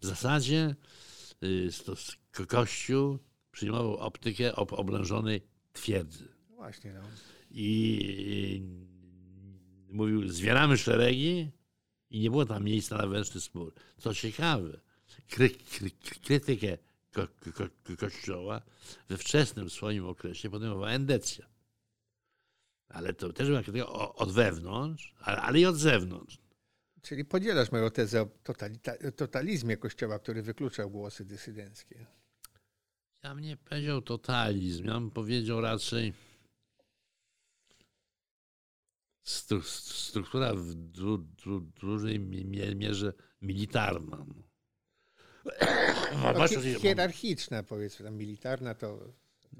W 0.00 0.06
zasadzie 0.06 0.74
y, 1.44 1.68
to, 1.86 1.94
Kościół 2.46 3.18
przyjmował 3.52 3.96
optykę 3.96 4.56
ob, 4.56 4.72
oblężonej 4.72 5.40
twierdzy. 5.72 6.28
No 6.50 6.56
Właśnie, 6.56 6.92
no. 6.92 7.00
i 7.50 8.62
i 9.88 9.92
mówił, 9.92 10.28
zwieramy 10.28 10.76
szeregi 10.76 11.50
i 12.10 12.20
nie 12.20 12.30
było 12.30 12.46
tam 12.46 12.64
miejsca 12.64 12.96
na 12.96 13.02
wewnętrzny 13.02 13.40
spór. 13.40 13.72
Co 13.98 14.14
ciekawe, 14.14 14.80
kry, 15.30 15.50
kry, 15.50 15.90
krytykę 16.22 16.78
ko, 17.12 17.26
ko, 17.26 17.52
ko, 17.84 17.96
Kościoła 17.96 18.62
we 19.08 19.16
wczesnym 19.18 19.70
swoim 19.70 20.06
okresie 20.06 20.50
podejmowała 20.50 20.90
Endecja. 20.90 21.46
Ale 22.88 23.14
to 23.14 23.32
też 23.32 23.48
była 23.48 23.62
krytyka 23.62 23.88
od 23.92 24.32
wewnątrz, 24.32 25.14
ale, 25.20 25.60
i 25.60 25.66
od 25.66 25.76
zewnątrz. 25.76 26.38
Czyli 27.02 27.24
podzielasz 27.24 27.72
moją 27.72 27.90
tezę 27.90 28.22
o 28.22 28.28
totalizmie 29.16 29.76
Kościoła, 29.76 30.18
który 30.18 30.42
wykluczał 30.42 30.90
głosy 30.90 31.24
dysydenckie. 31.24 32.06
Ja 33.22 33.34
bym 33.34 33.44
nie 33.44 33.56
powiedział 33.56 34.02
totalizm, 34.02 34.84
ja 34.84 34.94
bym 34.94 35.10
powiedział 35.10 35.60
raczej 35.60 36.12
stru, 39.22 39.62
struktura 39.62 40.54
w 40.54 40.74
du, 40.74 41.18
du, 41.18 41.60
dużej 41.60 42.20
mie- 42.20 42.74
mierze 42.74 43.12
militarna. 43.42 44.26
No. 46.34 46.48
Hi- 46.48 46.74
hierarchiczna, 46.80 47.62
powiedzmy, 47.62 48.04
tam 48.04 48.14
militarna 48.14 48.74
to 48.74 48.98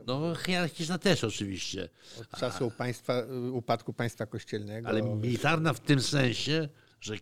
No, 0.07 0.35
hierarchiczna 0.35 0.99
też 0.99 1.25
oczywiście, 1.25 1.89
od 2.21 2.41
czasu 2.41 2.71
państwa, 2.71 3.23
upadku 3.53 3.93
państwa 3.93 4.27
kościelnego. 4.27 4.89
ale 4.89 5.03
militarna 5.03 5.73
w 5.73 5.81
tym 5.81 6.01
sensie, 6.03 6.69
że 7.01 7.15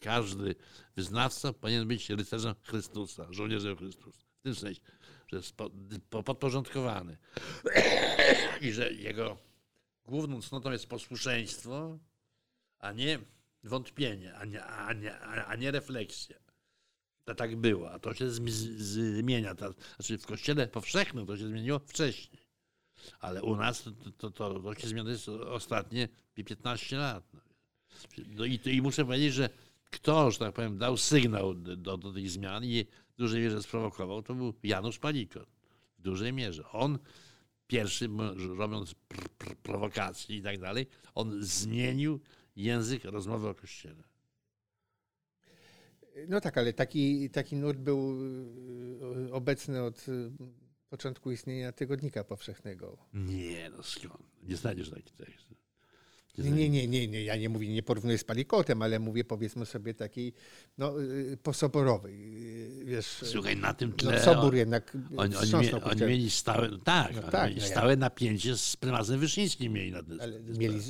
każdy 0.00 0.54
wyznawca 0.96 1.52
powinien 1.52 1.88
być 1.88 2.10
rycerzem 2.10 2.54
Chrystusa, 2.62 3.26
żołnierzem 3.30 3.76
Chrystusa. 3.76 4.18
W 4.40 4.42
tym 4.42 4.54
sensie, 4.54 4.80
że 5.26 5.36
jest 5.36 5.52
po- 5.56 5.70
po- 6.10 6.22
podporządkowany 6.22 7.16
i 8.60 8.72
że 8.72 8.92
jego 8.92 9.36
główną 10.06 10.42
cnotą 10.42 10.72
jest 10.72 10.86
posłuszeństwo, 10.86 11.98
a 12.78 12.92
nie 12.92 13.18
wątpienie, 13.64 14.34
a 14.34 14.44
nie, 14.44 14.64
a 14.64 14.92
nie, 14.92 15.18
a 15.20 15.56
nie 15.56 15.70
refleksja. 15.70 16.36
To 17.24 17.34
tak 17.34 17.56
było, 17.56 17.92
a 17.92 17.98
to 17.98 18.14
się 18.14 18.30
zmienia. 18.30 19.54
To, 19.54 19.74
znaczy 19.96 20.18
w 20.18 20.26
kościele 20.26 20.68
powszechnym 20.68 21.26
to 21.26 21.36
się 21.36 21.48
zmieniło 21.48 21.78
wcześniej. 21.78 22.44
Ale 23.20 23.42
u 23.42 23.56
nas 23.56 23.82
to, 23.82 23.90
to, 24.18 24.30
to, 24.30 24.60
to 24.60 24.74
się 24.74 24.88
zmienia 24.88 25.10
jest 25.10 25.28
ostatnie 25.28 26.08
15 26.34 26.96
lat. 26.96 27.32
No 28.28 28.44
i, 28.44 28.60
i 28.64 28.82
muszę 28.82 29.04
powiedzieć, 29.04 29.34
że 29.34 29.48
kto, 29.90 30.30
że 30.30 30.38
tak 30.38 30.54
powiem, 30.54 30.78
dał 30.78 30.96
sygnał 30.96 31.54
do, 31.54 31.96
do 31.96 32.12
tych 32.12 32.30
zmian 32.30 32.64
i 32.64 32.84
w 33.14 33.16
dużej 33.16 33.42
mierze 33.42 33.62
sprowokował, 33.62 34.22
to 34.22 34.34
był 34.34 34.54
Janusz 34.62 34.98
Palikot. 34.98 35.48
W 35.98 36.02
dużej 36.02 36.32
mierze. 36.32 36.68
On 36.68 36.98
pierwszy, 37.66 38.08
robiąc 38.56 38.94
pr, 38.94 39.28
pr, 39.28 39.56
prowokacje 39.56 40.36
i 40.36 40.42
tak 40.42 40.58
dalej, 40.58 40.86
on 41.14 41.42
zmienił 41.42 42.20
język 42.56 43.04
rozmowy 43.04 43.48
o 43.48 43.54
Kościele. 43.54 44.04
No 46.28 46.40
tak, 46.40 46.58
ale 46.58 46.72
taki, 46.72 47.30
taki 47.30 47.56
nurt 47.56 47.78
był 47.78 48.16
y, 49.26 49.32
obecny 49.32 49.82
od 49.82 50.08
y, 50.08 50.30
początku 50.88 51.30
istnienia 51.30 51.72
Tygodnika 51.72 52.24
Powszechnego. 52.24 52.98
Nie, 53.14 53.70
no 53.70 53.82
skąd? 53.82 54.42
Nie 54.42 54.56
znajdziesz 54.56 54.90
takich 54.90 55.14
tekstów. 55.14 55.64
Nie, 56.38 56.50
nie, 56.50 56.68
nie, 56.68 56.88
nie, 56.88 57.08
nie, 57.08 57.24
ja 57.24 57.36
nie 57.36 57.48
mówię, 57.48 57.68
nie 57.68 57.82
porównuję 57.82 58.18
z 58.18 58.24
Palikotem, 58.24 58.82
ale 58.82 58.98
mówię 58.98 59.24
powiedzmy 59.24 59.66
sobie 59.66 59.94
takiej 59.94 60.34
no, 60.78 61.02
y, 61.02 61.36
posoborowej. 61.42 62.34
Wiesz, 62.84 63.06
Słuchaj, 63.06 63.56
na 63.56 63.74
tym 63.74 63.90
no, 63.90 63.96
tle 63.96 64.22
sobór 64.22 64.54
jednak 64.54 64.96
oni, 65.16 65.36
oni, 65.36 65.52
mie, 65.52 65.82
oni 65.84 66.00
mieli 66.00 66.30
stałe, 66.30 66.68
no 66.68 66.78
tak, 66.78 67.16
No 67.16 67.22
tak, 67.22 67.48
mieli 67.50 67.60
no 67.60 67.66
ja- 67.66 67.72
stałe 67.72 67.96
napięcie 67.96 68.56
z 68.56 68.76
prymasem 68.76 69.20
Wyszyńskim 69.20 69.72
mieli 69.72 69.90
na 69.90 70.02
tym. 70.02 70.20
Ale 70.20 70.40
mieli, 70.40 70.80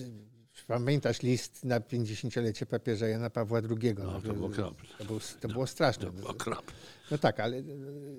pamiętasz 0.67 1.23
list 1.23 1.65
na 1.65 1.81
50-lecie 1.81 2.67
papieża 2.67 3.09
Jana 3.09 3.31
Pawła 3.31 3.59
II. 3.59 3.95
No, 3.99 4.13
to 4.13 4.21
że- 4.21 4.33
było 4.33 4.47
okropne. 4.47 4.89
To, 4.99 5.05
był, 5.05 5.21
to 5.41 5.49
było 5.49 5.67
straszne. 5.67 6.07
To 6.07 6.13
było 6.13 6.29
okropne. 6.29 6.73
No 7.11 7.19
tak, 7.19 7.41
ale 7.41 7.63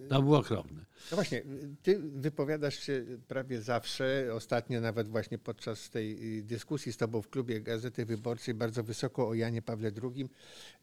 To 0.09 0.21
było 0.21 0.37
okropne. 0.37 0.85
No 1.11 1.15
właśnie, 1.15 1.43
ty 1.83 1.99
wypowiadasz 1.99 2.79
się 2.79 3.05
prawie 3.27 3.61
zawsze, 3.61 4.29
ostatnio 4.33 4.81
nawet 4.81 5.07
właśnie 5.07 5.37
podczas 5.37 5.89
tej 5.89 6.37
y, 6.39 6.43
dyskusji 6.43 6.93
z 6.93 6.97
tobą 6.97 7.21
w 7.21 7.29
klubie 7.29 7.61
Gazety 7.61 8.05
Wyborczej 8.05 8.53
bardzo 8.53 8.83
wysoko 8.83 9.27
o 9.27 9.33
Janie 9.33 9.61
Pawle 9.61 9.91
II, 10.03 10.29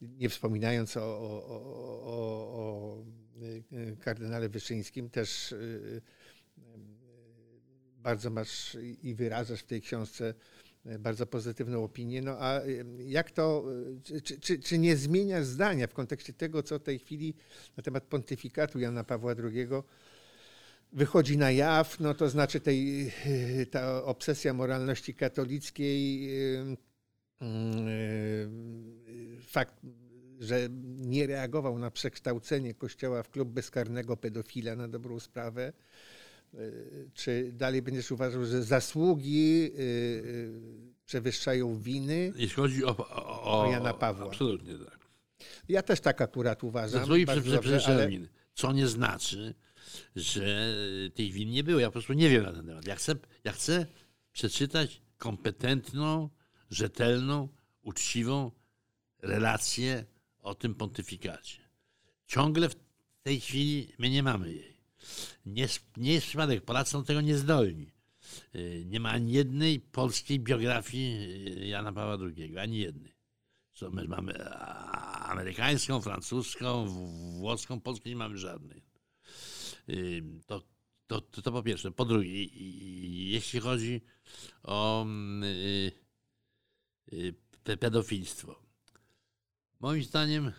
nie 0.03 0.29
wspominając 0.29 0.97
o, 0.97 1.01
o, 1.01 1.45
o, 1.45 2.13
o, 2.15 3.05
y, 3.73 3.97
kardynale 4.01 4.49
Wyszyńskim, 4.49 5.11
też 5.11 5.53
y, 5.53 6.03
bardzo 7.97 8.31
masz 8.31 8.77
i 9.03 9.15
wyrażasz 9.15 9.61
w 9.61 9.67
tej 9.67 9.81
książce 9.81 10.35
bardzo 10.99 11.27
pozytywną 11.27 11.85
opinię. 11.85 12.23
No 12.23 12.37
a 12.39 12.65
y, 12.65 12.85
jak 12.99 13.31
to, 13.31 13.65
y, 14.11 14.23
czy, 14.23 14.41
czy, 14.41 14.59
czy 14.59 14.79
nie 14.79 14.97
zmieniasz 14.97 15.45
zdania 15.45 15.87
w 15.87 15.95
kontekście 15.95 16.33
tego, 16.33 16.63
co 16.63 16.79
w 16.79 16.83
tej 16.83 16.99
chwili 16.99 17.35
na 17.77 17.83
temat 17.83 18.05
pontyfikatu 18.05 18.79
Jana 18.79 19.05
Pawła 19.05 19.35
II 19.45 19.69
wychodzi 20.93 21.39
na 21.39 21.51
jaw, 21.51 22.01
no 22.01 22.15
to 22.15 22.29
znaczy 22.29 22.61
tej, 22.61 23.13
ta 23.71 24.05
obsesja 24.05 24.55
moralności 24.55 25.15
katolickiej, 25.15 26.31
fakt, 29.41 29.75
że 30.41 30.69
nie 30.97 31.27
reagował 31.27 31.79
na 31.79 31.91
przekształcenie 31.91 32.75
Kościoła 32.75 33.23
w 33.23 33.31
klub 33.31 33.49
bezkarnego 33.49 34.17
pedofila 34.17 34.77
na 34.77 34.89
dobrą 34.89 35.21
sprawę, 35.21 35.73
czy 37.15 37.53
dalej 37.53 37.83
będziesz 37.83 38.11
uważał, 38.11 38.45
że 38.45 38.63
zasługi 38.63 39.65
y, 39.65 39.81
y, 39.81 40.53
przewyższają 41.05 41.79
winy? 41.79 42.33
Jeśli 42.37 42.57
chodzi 42.57 42.85
o, 42.85 42.97
o, 42.97 43.63
o, 43.63 43.71
Jana 43.71 43.95
Pawła. 43.95 44.27
Absolutnie 44.27 44.79
tak. 44.79 44.99
Ja 45.69 45.83
też 45.83 46.01
tak 46.01 46.21
akurat 46.21 46.65
uważam. 46.65 47.01
Zasługi 47.01 47.27
przewyższają 47.27 47.99
ale- 47.99 48.09
winy. 48.09 48.29
Co 48.55 48.73
nie 48.73 48.89
znaczy, 48.89 49.55
że 50.17 50.75
tych 51.15 51.33
win 51.33 51.51
nie 51.51 51.65
było. 51.65 51.81
Ja 51.81 51.89
po 51.89 51.93
prostu 51.93 52.13
nie 52.13 52.31
wiem 52.31 52.43
na 52.43 52.53
ten 52.53 52.67
temat. 52.67 52.87
Ja 52.87 52.97
chcę, 52.97 53.15
ja 53.45 53.53
chcę 53.53 53.87
przeczytać 54.33 55.03
kompetentną, 55.19 56.31
rzetelną, 56.71 57.49
uczciwą 57.83 58.51
relację 59.23 60.05
o 60.39 60.55
tym 60.55 60.75
pontyfikacie. 60.75 61.59
Ciągle 62.27 62.69
w 62.69 62.77
tej 63.23 63.41
chwili 63.41 63.93
my 63.99 64.11
nie 64.11 64.23
mamy 64.23 64.53
jej. 64.53 64.72
Nie, 65.47 65.69
nie 65.97 66.13
jest 66.13 66.27
przypadek, 66.27 66.65
Polacy 66.65 66.91
są 66.91 67.05
tego 67.05 67.21
niezdolni. 67.21 67.93
Y, 68.55 68.85
Nie 68.87 69.01
ma 69.01 69.11
ani 69.11 69.33
jednej 69.33 69.81
polskiej 69.81 70.41
biografii 70.41 71.63
y, 71.63 71.67
Jana 71.67 71.93
Pawła 71.93 72.27
II, 72.37 72.59
ani 72.59 72.79
jednej. 72.79 73.15
Co 73.73 73.91
my 73.91 74.09
mamy, 74.09 74.51
amerykańską, 75.33 76.01
francuską, 76.01 76.87
włoską, 77.39 77.81
polską 77.81 78.09
nie 78.09 78.17
mamy 78.17 78.39
żadnej. 78.39 78.83
Y, 79.89 80.23
to, 80.47 80.63
to, 81.07 81.21
to, 81.21 81.43
to 81.43 81.53
po 81.53 81.63
pierwsze. 81.63 81.91
Po 81.91 82.05
drugie, 82.05 82.45
jeśli 83.31 83.61
chodzi 83.61 84.01
o 84.63 85.07
y, 87.13 87.35
pedofilstwo. 87.79 88.63
Moim 89.81 90.05
zdaniem 90.05 90.53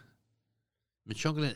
my 1.06 1.16
ciągle 1.16 1.56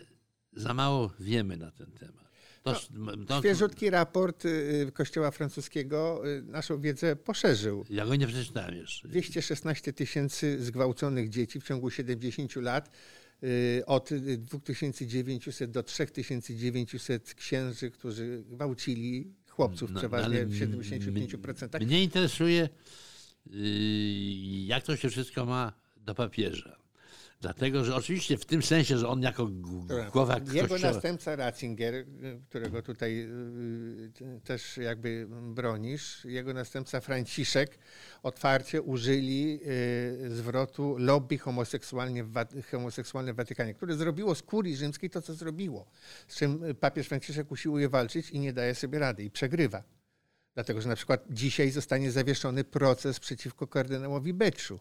za 0.53 0.73
mało 0.73 1.13
wiemy 1.19 1.57
na 1.57 1.71
ten 1.71 1.91
temat. 1.91 2.26
To, 2.73 2.81
no, 2.93 3.25
to, 3.25 3.39
świeżutki 3.39 3.89
raport 3.89 4.43
Kościoła 4.93 5.31
Francuskiego 5.31 6.21
naszą 6.43 6.81
wiedzę 6.81 7.15
poszerzył. 7.15 7.85
Ja 7.89 8.05
go 8.05 8.15
nie 8.15 8.27
przeczytałem 8.27 8.75
jeszcze. 8.75 9.07
216 9.07 9.93
tysięcy 9.93 10.63
zgwałconych 10.63 11.29
dzieci 11.29 11.59
w 11.61 11.63
ciągu 11.63 11.89
70 11.89 12.55
lat. 12.55 12.91
Od 13.85 14.09
2900 14.37 15.71
do 15.71 15.83
3900 15.83 17.33
księży, 17.33 17.91
którzy 17.91 18.43
gwałcili 18.49 19.33
chłopców, 19.49 19.91
no, 19.91 19.99
przeważnie 19.99 20.45
w 20.45 20.59
75%. 20.59 21.85
Mnie 21.85 22.03
interesuje, 22.03 22.69
jak 24.65 24.83
to 24.83 24.95
się 24.95 25.09
wszystko 25.09 25.45
ma 25.45 25.73
do 25.97 26.15
papieża. 26.15 26.77
Dlatego, 27.41 27.83
że 27.83 27.95
oczywiście 27.95 28.37
w 28.37 28.45
tym 28.45 28.63
sensie, 28.63 28.97
że 28.97 29.07
on 29.07 29.21
jako 29.21 29.47
głowa 30.11 30.39
Jego 30.53 30.67
kościoła... 30.67 30.93
następca 30.93 31.35
Ratzinger, 31.35 32.05
którego 32.49 32.81
tutaj 32.81 33.27
y, 34.21 34.41
też 34.43 34.77
jakby 34.77 35.27
bronisz, 35.29 36.25
jego 36.25 36.53
następca 36.53 37.01
Franciszek 37.01 37.79
otwarcie 38.23 38.81
użyli 38.81 39.59
y, 40.25 40.35
zwrotu 40.35 40.95
lobby 40.99 41.37
homoseksualne 41.37 42.23
w, 42.23 42.33
homoseksualne 42.71 43.33
w 43.33 43.35
Watykanie, 43.35 43.73
które 43.73 43.95
zrobiło 43.95 44.35
z 44.35 44.43
kurii 44.43 44.75
rzymskiej 44.75 45.09
to, 45.09 45.21
co 45.21 45.33
zrobiło. 45.33 45.85
Z 46.27 46.35
czym 46.35 46.61
papież 46.79 47.07
Franciszek 47.07 47.51
usiłuje 47.51 47.89
walczyć 47.89 48.29
i 48.29 48.39
nie 48.39 48.53
daje 48.53 48.75
sobie 48.75 48.99
rady 48.99 49.23
i 49.23 49.31
przegrywa. 49.31 49.83
Dlatego, 50.53 50.81
że 50.81 50.89
na 50.89 50.95
przykład 50.95 51.25
dzisiaj 51.29 51.71
zostanie 51.71 52.11
zawieszony 52.11 52.63
proces 52.63 53.19
przeciwko 53.19 53.67
kardynałowi 53.67 54.33
Beczu 54.33 54.79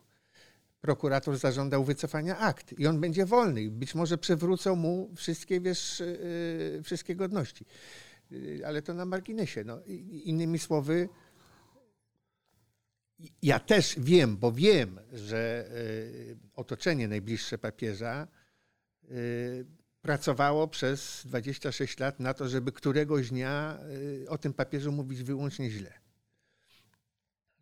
prokurator 0.86 1.38
zażądał 1.38 1.84
wycofania 1.84 2.38
akt 2.38 2.78
i 2.78 2.86
on 2.86 3.00
będzie 3.00 3.26
wolny. 3.26 3.70
Być 3.70 3.94
może 3.94 4.18
przywrócą 4.18 4.76
mu 4.76 5.10
wszystkie, 5.16 5.60
wiesz, 5.60 6.00
yy, 6.00 6.82
wszystkie 6.82 7.16
godności. 7.16 7.64
Yy, 8.30 8.66
ale 8.66 8.82
to 8.82 8.94
na 8.94 9.04
marginesie. 9.04 9.64
No, 9.64 9.80
innymi 10.24 10.58
słowy, 10.58 11.08
ja 13.42 13.58
też 13.60 13.94
wiem, 13.98 14.36
bo 14.36 14.52
wiem, 14.52 15.00
że 15.12 15.70
yy, 16.28 16.38
otoczenie 16.54 17.08
najbliższe 17.08 17.58
papieża 17.58 18.28
pracowało 20.02 20.68
przez 20.68 21.22
26 21.24 21.98
lat 21.98 22.20
na 22.20 22.34
to, 22.34 22.48
żeby 22.48 22.72
któregoś 22.72 23.30
dnia 23.30 23.78
o 24.28 24.38
tym 24.38 24.52
papieżu 24.52 24.92
mówić 24.92 25.22
wyłącznie 25.22 25.70
źle. 25.70 25.92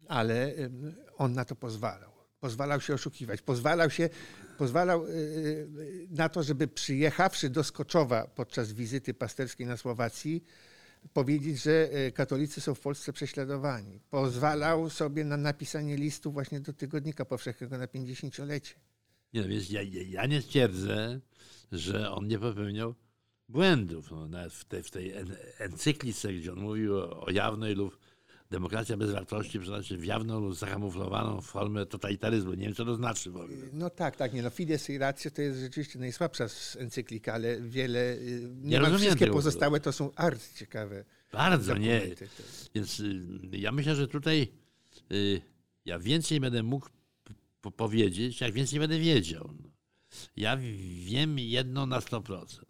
Ale 0.09 0.55
on 1.17 1.33
na 1.33 1.45
to 1.45 1.57
pozwalał 1.57 2.14
pozwalał 2.45 2.81
się 2.81 2.95
oszukiwać, 2.95 3.43
pozwalał 3.43 3.91
się, 3.91 4.09
pozwalał 4.59 5.07
y, 5.07 5.11
y, 5.11 6.07
na 6.11 6.29
to, 6.29 6.43
żeby 6.43 6.69
przyjechawszy 6.69 7.51
do 7.51 7.65
Skoczowa 7.65 8.27
podczas 8.27 8.73
wizyty 8.73 9.15
pasterskiej 9.15 9.67
na 9.67 9.77
Słowacji, 9.77 10.45
powiedzieć, 11.13 11.63
że 11.63 11.89
y, 12.07 12.13
katolicy 12.13 12.61
są 12.61 12.75
w 12.75 12.81
Polsce 12.81 13.13
prześladowani. 13.13 14.01
Pozwalał 14.11 14.91
sobie 14.91 15.25
na 15.25 15.37
napisanie 15.37 15.97
listu 15.97 16.33
właśnie 16.33 16.61
do 16.61 16.73
Tygodnika 16.73 17.25
Powszechnego 17.25 17.79
na 17.79 17.87
50-lecie. 17.87 18.75
Nie, 19.33 19.41
no 19.43 19.55
ja, 19.71 19.83
ja 20.09 20.27
nie 20.27 20.43
twierdzę, 20.43 21.21
że 21.73 22.11
on 22.11 22.29
nie 22.29 22.39
popełniał 22.39 22.95
błędów. 23.49 24.11
No, 24.11 24.29
nawet 24.29 24.53
w 24.53 24.65
tej, 24.65 24.83
w 24.83 24.91
tej 24.91 25.15
encyklice, 25.59 26.33
gdzie 26.33 26.53
on 26.53 26.59
mówił 26.59 26.97
o, 26.97 27.27
o 27.27 27.31
jawnej 27.31 27.75
lub 27.75 27.99
demokracja 28.55 28.97
bez 28.97 29.11
wartości 29.11 29.61
przenosi 29.61 29.97
w 29.97 30.05
jawną 30.05 30.41
lub 30.41 30.55
zakamuflowaną 30.55 31.41
formę 31.41 31.87
totalitaryzmu. 31.87 32.55
Nie 32.55 32.65
wiem, 32.65 32.75
co 32.75 32.85
to 32.85 32.95
znaczy 32.95 33.31
w 33.31 33.37
ogóle. 33.37 33.57
No 33.73 33.91
tak, 33.91 34.17
tak. 34.17 34.33
Nie, 34.33 34.43
no 34.43 34.51
Fides 34.51 34.91
i 34.91 34.99
Ratio 34.99 35.31
to 35.31 35.43
jest 35.43 35.61
rzeczywiście 35.61 35.99
najsłabsza 35.99 36.47
encyklika, 36.79 37.33
ale 37.33 37.61
wiele, 37.61 38.13
y, 38.15 38.49
nie, 38.63 38.79
nie 38.79 38.99
wszystkie 38.99 39.27
pozostałe 39.27 39.81
to 39.81 39.93
są 39.93 40.15
arcyciekawe. 40.15 41.05
Bardzo, 41.33 41.77
nie. 41.77 42.01
Więc 42.75 43.01
y, 43.01 43.23
ja 43.53 43.73
myślę, 43.73 43.95
że 43.95 44.09
tutaj 44.09 44.49
y, 45.13 45.41
ja 45.85 45.99
więcej 45.99 46.41
będę 46.41 46.63
mógł 46.63 46.89
powiedzieć, 47.77 48.41
jak 48.41 48.53
więcej 48.53 48.79
będę 48.79 48.99
wiedział. 48.99 49.51
Ja 50.37 50.57
wiem 51.07 51.39
jedno 51.39 51.87
na 51.87 52.01
100%. 52.01 52.65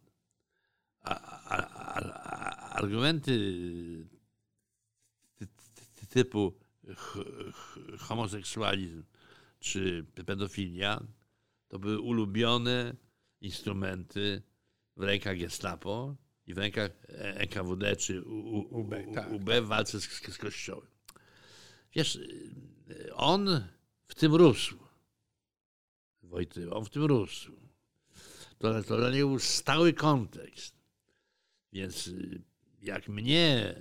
A, 1.00 1.20
a, 1.20 1.56
a, 1.56 2.74
argumenty 2.74 3.54
typu 6.14 6.54
homoseksualizm 7.98 9.02
czy 9.60 10.06
pedofilia 10.26 11.02
to 11.68 11.78
były 11.78 12.00
ulubione 12.00 12.94
instrumenty 13.40 14.42
w 14.96 15.02
rękach 15.02 15.38
Gestapo 15.38 16.16
i 16.46 16.54
w 16.54 16.58
rękach 16.58 16.90
NKWD 17.18 17.96
czy 17.96 18.22
UB, 18.22 18.94
tak. 19.14 19.32
UB 19.32 19.50
w 19.62 19.66
walce 19.66 20.00
z, 20.00 20.04
z 20.32 20.38
Kościołem. 20.38 20.86
Wiesz, 21.94 22.18
on 23.14 23.64
w 24.08 24.14
tym 24.14 24.34
rósł. 24.34 24.78
Wojty, 26.22 26.70
on 26.70 26.84
w 26.84 26.90
tym 26.90 27.04
rósł. 27.04 27.52
To, 28.58 28.82
to 28.82 28.96
dla 28.96 29.10
niego 29.10 29.28
był 29.28 29.38
stały 29.38 29.92
kontekst. 29.92 30.74
Więc 31.72 32.10
jak 32.82 33.08
mnie 33.08 33.74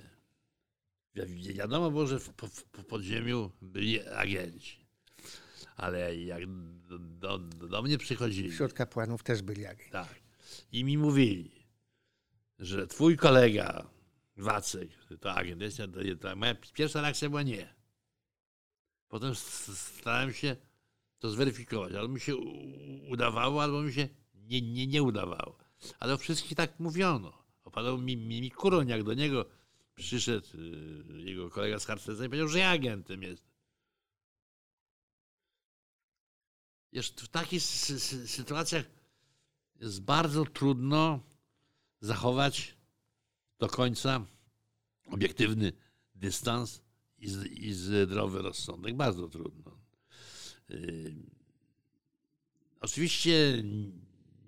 Wiadomo 1.54 1.90
było, 1.90 2.06
że 2.06 2.18
w, 2.18 2.28
w, 2.28 2.84
podziemiu 2.84 3.50
byli 3.62 4.08
agenci. 4.08 4.84
Ale 5.76 6.16
jak 6.16 6.42
do, 6.88 6.98
do, 6.98 7.38
do, 7.38 7.82
mnie 7.82 7.98
przychodzili. 7.98 8.50
Wśród 8.50 8.72
kapłanów 8.72 9.22
też 9.22 9.42
byli 9.42 9.66
agenci. 9.66 9.90
Tak. 9.90 10.14
I 10.72 10.84
mi 10.84 10.98
mówili, 10.98 11.66
że 12.58 12.86
twój 12.86 13.16
kolega 13.16 13.90
Wacek 14.36 14.88
to 15.20 15.34
agent. 15.34 15.76
To, 15.76 15.86
to, 16.20 16.36
moja 16.36 16.54
pierwsza 16.54 17.00
reakcja 17.00 17.28
była 17.28 17.42
nie. 17.42 17.74
Potem 19.08 19.34
starałem 19.34 20.32
się 20.32 20.56
to 21.18 21.30
zweryfikować. 21.30 21.92
Albo 21.92 22.14
mi 22.14 22.20
się 22.20 22.36
udawało, 23.08 23.62
albo 23.62 23.82
mi 23.82 23.92
się 23.92 24.08
nie, 24.34 24.62
nie, 24.62 24.86
nie 24.86 25.02
udawało. 25.02 25.58
Ale 26.00 26.14
o 26.14 26.18
wszystkich 26.18 26.56
tak 26.56 26.80
mówiono. 26.80 27.44
Opadał 27.64 27.98
mi, 27.98 28.16
mi, 28.16 28.40
mi 28.40 28.50
kuroń, 28.50 28.88
jak 28.88 29.02
do 29.02 29.14
niego 29.14 29.46
przyszedł 29.94 30.46
y, 30.54 31.22
jego 31.22 31.50
kolega 31.50 31.78
z 31.78 31.86
Harcerza 31.86 32.24
i 32.24 32.28
powiedział, 32.28 32.48
że 32.48 32.58
ja 32.58 32.70
agentem 32.70 33.22
jest. 33.22 33.44
Wiesz, 36.92 37.10
w 37.10 37.28
takich 37.28 37.62
sytuacjach 38.26 38.84
jest 39.80 40.00
bardzo 40.00 40.44
trudno 40.44 41.20
zachować 42.00 42.76
do 43.58 43.68
końca 43.68 44.26
obiektywny 45.06 45.72
dystans 46.14 46.82
i, 47.18 47.26
i 47.50 47.72
zdrowy 47.72 48.42
rozsądek. 48.42 48.96
Bardzo 48.96 49.28
trudno. 49.28 49.78
Yy, 50.68 51.14
oczywiście 52.80 53.64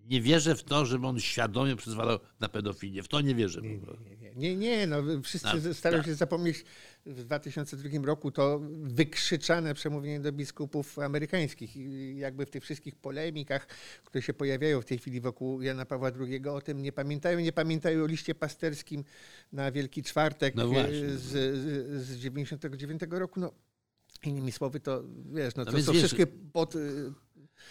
nie 0.06 0.20
wierzę 0.20 0.54
w 0.54 0.64
to, 0.64 0.86
żeby 0.86 1.06
on 1.06 1.20
świadomie 1.20 1.76
przyzwalał 1.76 2.18
na 2.40 2.48
pedofilię. 2.48 3.02
W 3.02 3.08
to 3.08 3.20
nie 3.20 3.34
wierzę. 3.34 3.60
Nie, 3.62 3.78
nie, 3.78 4.16
nie. 4.20 4.34
nie, 4.36 4.56
nie 4.56 4.86
no, 4.86 5.02
wszyscy 5.22 5.48
no, 5.64 5.74
starają 5.74 6.02
tak. 6.02 6.10
się 6.10 6.14
zapomnieć 6.14 6.64
w 7.06 7.24
2002 7.24 8.06
roku 8.06 8.30
to 8.30 8.60
wykrzyczane 8.82 9.74
przemówienie 9.74 10.20
do 10.20 10.32
biskupów 10.32 10.98
amerykańskich. 10.98 11.76
I 11.76 12.16
jakby 12.16 12.46
w 12.46 12.50
tych 12.50 12.62
wszystkich 12.62 12.96
polemikach, 12.96 13.66
które 14.04 14.22
się 14.22 14.34
pojawiają 14.34 14.80
w 14.80 14.84
tej 14.84 14.98
chwili 14.98 15.20
wokół 15.20 15.62
Jana 15.62 15.86
Pawła 15.86 16.10
II, 16.20 16.48
o 16.48 16.60
tym 16.60 16.82
nie 16.82 16.92
pamiętają. 16.92 17.40
Nie 17.40 17.52
pamiętają 17.52 18.02
o 18.02 18.06
liście 18.06 18.34
pasterskim 18.34 19.04
na 19.52 19.72
Wielki 19.72 20.02
Czwartek 20.02 20.54
no 20.54 20.68
z, 20.68 21.20
z, 21.20 22.02
z 22.02 22.18
99 22.18 23.02
roku. 23.10 23.40
No, 23.40 23.52
Innymi 24.24 24.52
słowy, 24.52 24.80
to 24.80 25.02
wiesz, 25.32 25.54
no, 25.54 25.64
to 25.64 25.72
no 25.72 25.82
są 25.82 25.92
wiesz, 25.92 26.00
wszystkie 26.00 26.26
pod, 26.26 26.74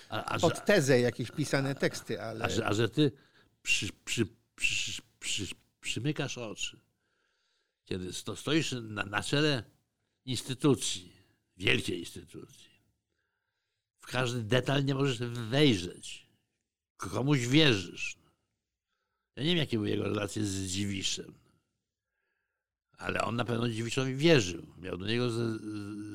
a, 0.09 0.25
a, 0.25 0.39
pod 0.39 0.65
tezę 0.65 0.99
jakieś 0.99 1.31
pisane 1.31 1.75
teksty, 1.75 2.21
ale... 2.21 2.45
A, 2.45 2.49
że, 2.49 2.65
a 2.65 2.73
że 2.73 2.89
ty 2.89 3.11
przy, 3.61 3.89
przy, 4.05 4.27
przy, 4.55 5.01
przy, 5.19 5.47
przymykasz 5.81 6.37
oczy, 6.37 6.79
kiedy 7.85 8.13
sto, 8.13 8.35
stoisz 8.35 8.71
na, 8.81 9.05
na 9.05 9.23
czele 9.23 9.63
instytucji, 10.25 11.13
wielkiej 11.57 11.99
instytucji, 11.99 12.69
w 13.99 14.07
każdy 14.07 14.43
detal 14.43 14.85
nie 14.85 14.95
możesz 14.95 15.17
wejrzeć, 15.49 16.27
komuś 16.97 17.39
wierzysz. 17.39 18.17
Ja 19.35 19.43
nie 19.43 19.49
wiem, 19.49 19.57
jakie 19.57 19.77
były 19.77 19.89
jego 19.89 20.03
relacje 20.03 20.45
z 20.45 20.67
Dziwiszem, 20.67 21.33
ale 22.97 23.21
on 23.21 23.35
na 23.35 23.45
pewno 23.45 23.69
Dziwiszowi 23.69 24.15
wierzył, 24.15 24.65
miał 24.77 24.97
do 24.97 25.07
niego 25.07 25.29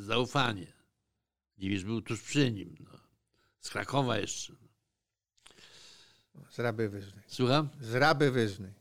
zaufanie. 0.00 0.72
Dziwisz 1.58 1.84
był 1.84 2.02
tuż 2.02 2.22
przy 2.22 2.52
nim. 2.52 2.76
No 2.80 2.99
z 3.60 3.70
Krakowa 3.70 4.18
jeszcze. 4.18 4.52
Z 6.50 6.58
Raby 6.58 6.88
Wyżnej. 6.88 7.24
Słucham? 7.26 7.68
Z 7.80 7.94
Raby 7.94 8.30
Wyżnej. 8.30 8.72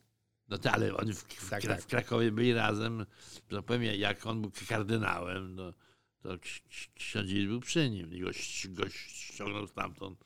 No 0.47 0.57
to, 0.57 0.71
ale 0.71 0.95
oni 0.95 1.13
w, 1.13 1.23
w, 1.23 1.49
Tak, 1.49 1.63
tak. 1.63 1.81
w 1.81 1.85
Krakowie 1.87 2.31
byli 2.31 2.53
razem, 2.53 3.05
że 3.49 3.57
tak 3.57 3.65
powiem, 3.65 3.83
jak 3.83 4.25
on 4.25 4.41
był 4.41 4.51
kardynałem, 4.69 5.55
no, 5.55 5.73
to 6.21 6.29
ksi- 6.29 6.61
ksi- 6.69 6.89
ksiądz 6.95 7.29
był 7.47 7.59
przy 7.59 7.89
nim 7.89 8.13
i 8.13 8.19
go, 8.19 8.29
go 8.69 8.89
ściągnął 8.89 9.67
stamtąd 9.67 10.23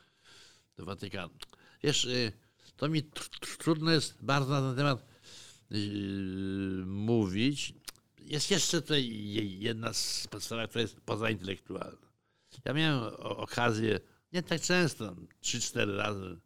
do 0.77 0.85
Watykanu. 0.85 1.33
Wiesz, 1.83 2.05
y, 2.05 2.31
to 2.77 2.89
mi 2.89 3.03
tr- 3.03 3.29
tr- 3.39 3.57
trudno 3.57 3.91
jest 3.91 4.17
bardzo 4.21 4.49
na 4.61 4.61
ten 4.67 4.75
temat 4.77 5.05
yy, 5.69 6.85
mówić. 6.85 7.73
Jest 8.19 8.51
jeszcze 8.51 8.81
tutaj 8.81 9.07
je- 9.07 9.45
jedna 9.59 9.93
z 9.93 10.27
podstaw, 10.27 10.69
która 10.69 10.81
jest 10.81 11.01
pozaintelektualna. 11.01 12.07
Ja 12.65 12.73
miałem 12.73 13.13
okazję, 13.19 13.99
nie 14.33 14.43
tak 14.43 14.61
często, 14.61 15.15
3-4 15.41 15.95
razy, 15.95 16.37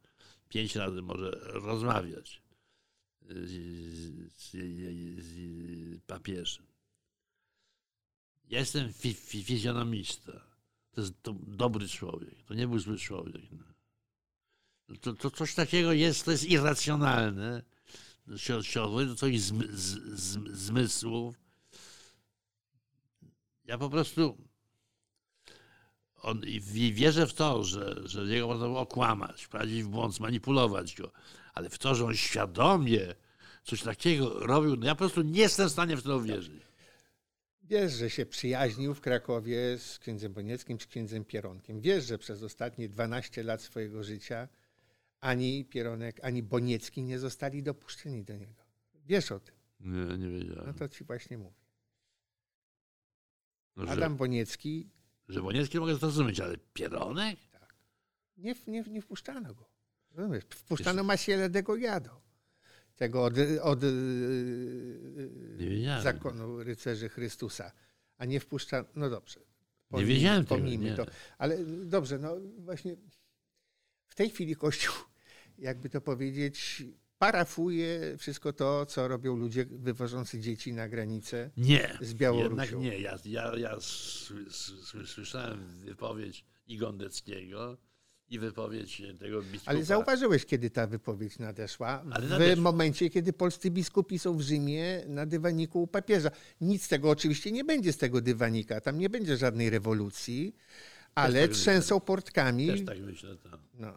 5 0.49 0.75
razy 0.75 1.01
może 1.01 1.31
rozmawiać 1.43 2.41
z, 3.29 3.51
z, 4.37 4.51
z 5.23 6.01
papieżem. 6.01 6.65
Ja 8.49 8.59
jestem 8.59 8.93
fi, 8.93 9.13
fi, 9.13 9.43
fizjonomista. 9.43 10.31
To 10.91 11.01
jest 11.01 11.13
to 11.21 11.33
dobry 11.33 11.87
człowiek. 11.87 12.43
To 12.43 12.53
nie 12.53 12.67
był 12.67 12.79
zły 12.79 12.97
człowiek. 12.97 13.41
No. 13.51 14.95
To, 15.01 15.13
to 15.13 15.31
coś 15.31 15.55
takiego 15.55 15.93
jest, 15.93 16.25
to 16.25 16.31
jest 16.31 16.43
irracjonalne. 16.43 17.63
Się, 18.37 18.63
się 18.63 18.79
do 19.05 19.15
z, 19.37 19.57
zmysłów. 20.57 21.35
Ja 23.65 23.77
po 23.77 23.89
prostu 23.89 24.37
on, 26.27 26.41
wierzę 26.93 27.27
w 27.27 27.33
to, 27.33 27.63
że, 27.63 28.01
że 28.05 28.23
jego 28.23 28.47
można 28.47 28.65
było 28.65 28.79
okłamać, 28.79 29.43
wprowadzić 29.43 29.83
w 29.83 29.87
błąd, 29.87 30.15
zmanipulować 30.15 30.95
go, 30.95 31.11
ale 31.53 31.69
w 31.69 31.77
to, 31.77 31.95
że 31.95 32.05
on 32.05 32.15
świadomie 32.15 33.15
coś 33.63 33.83
takiego 33.83 34.39
robił, 34.39 34.75
no 34.75 34.85
ja 34.85 34.95
po 34.95 34.99
prostu 34.99 35.21
nie 35.21 35.39
jestem 35.39 35.69
w 35.69 35.71
stanie 35.71 35.97
w 35.97 36.03
to 36.03 36.17
uwierzyć. 36.17 36.67
Wiesz, 37.63 37.93
że 37.93 38.09
się 38.09 38.25
przyjaźnił 38.25 38.93
w 38.93 39.01
Krakowie 39.01 39.77
z 39.77 39.99
księdzem 39.99 40.33
Bonieckim, 40.33 40.79
z 40.79 40.85
księdzem 40.85 41.25
Pieronkiem. 41.25 41.81
Wiesz, 41.81 42.05
że 42.05 42.17
przez 42.17 42.43
ostatnie 42.43 42.89
12 42.89 43.43
lat 43.43 43.61
swojego 43.61 44.03
życia 44.03 44.47
ani 45.19 45.65
Pieronek, 45.65 46.19
ani 46.23 46.43
Boniecki 46.43 47.03
nie 47.03 47.19
zostali 47.19 47.63
dopuszczeni 47.63 48.23
do 48.23 48.37
niego. 48.37 48.63
Wiesz 49.05 49.31
o 49.31 49.39
tym. 49.39 49.55
Nie, 49.79 50.17
nie 50.17 50.29
wiedziałem. 50.29 50.63
No 50.67 50.73
to 50.73 50.89
ci 50.89 51.03
właśnie 51.03 51.37
mówię. 51.37 51.67
No, 53.75 53.91
Adam 53.91 54.17
Boniecki, 54.17 54.89
że 55.29 55.41
Boniecki 55.41 55.79
mogę 55.79 55.95
zrozumieć, 55.95 56.39
ale 56.39 56.57
Pieronek? 56.73 57.39
nie, 58.37 58.55
nie, 58.67 58.81
nie 58.83 59.01
wpuszczano 59.01 59.53
go. 59.53 59.69
Rozumiesz? 60.11 60.43
Wpuszczano 60.49 61.03
Masiele 61.03 61.49
de 61.49 61.63
Goyado. 61.63 62.21
Tego 62.95 63.23
od, 63.25 63.33
od 63.61 63.81
Nie 65.57 65.69
wiedziałem. 65.69 66.03
zakonu 66.03 66.63
rycerzy 66.63 67.09
Chrystusa. 67.09 67.71
A 68.17 68.25
nie 68.25 68.39
wpuszczano, 68.39 68.87
no 68.95 69.09
dobrze. 69.09 69.39
Nie 69.91 70.05
wiedziałem 70.05 70.45
tego, 70.45 70.55
pomijmy 70.55 70.85
nie. 70.85 70.95
to. 70.95 71.05
Ale 71.37 71.57
dobrze, 71.65 72.19
no 72.19 72.37
właśnie 72.57 72.95
w 74.07 74.15
tej 74.15 74.29
chwili 74.29 74.55
Kościół, 74.55 74.95
jakby 75.57 75.89
to 75.89 76.01
powiedzieć, 76.01 76.83
parafuje 77.19 78.15
wszystko 78.17 78.53
to, 78.53 78.85
co 78.85 79.07
robią 79.07 79.35
ludzie 79.35 79.65
wywożący 79.65 80.39
dzieci 80.39 80.73
na 80.73 80.89
granicę. 80.89 81.49
Nie. 81.57 81.97
Z 82.01 82.13
Białorusią. 82.13 82.49
Jednak 82.51 82.71
nie. 82.93 82.99
Ja, 82.99 83.17
ja, 83.25 83.55
ja 83.57 83.75
sły- 83.77 84.49
sły- 84.49 85.05
słyszałem 85.05 85.67
wypowiedź 85.85 86.45
i 86.67 86.77
Gondeckiego, 86.77 87.77
i 88.29 88.39
wypowiedź 88.39 89.01
tego 89.19 89.41
biskupa. 89.41 89.71
Ale 89.71 89.83
zauważyłeś, 89.83 90.45
kiedy 90.45 90.69
ta 90.69 90.87
wypowiedź 90.87 91.39
nadeszła? 91.39 92.03
Ale 92.11 92.27
w 92.27 92.29
nadeszła. 92.29 92.63
momencie, 92.63 93.09
kiedy 93.09 93.33
polscy 93.33 93.71
biskupi 93.71 94.19
są 94.19 94.37
w 94.37 94.41
Rzymie 94.41 95.03
na 95.07 95.25
dywaniku 95.25 95.81
u 95.83 95.87
papieża. 95.87 96.29
Nic 96.61 96.83
z 96.83 96.87
tego 96.87 97.09
oczywiście 97.09 97.51
nie 97.51 97.63
będzie 97.63 97.93
z 97.93 97.97
tego 97.97 98.21
dywanika. 98.21 98.81
Tam 98.81 98.97
nie 98.99 99.09
będzie 99.09 99.37
żadnej 99.37 99.69
rewolucji, 99.69 100.55
ale 101.15 101.41
tak 101.41 101.49
myślę. 101.49 101.63
trzęsą 101.63 101.99
portkami. 101.99 102.67
Też 102.67 102.85
tak 102.85 102.99
myślę. 102.99 103.35
To. 103.35 103.49
No. 103.79 103.93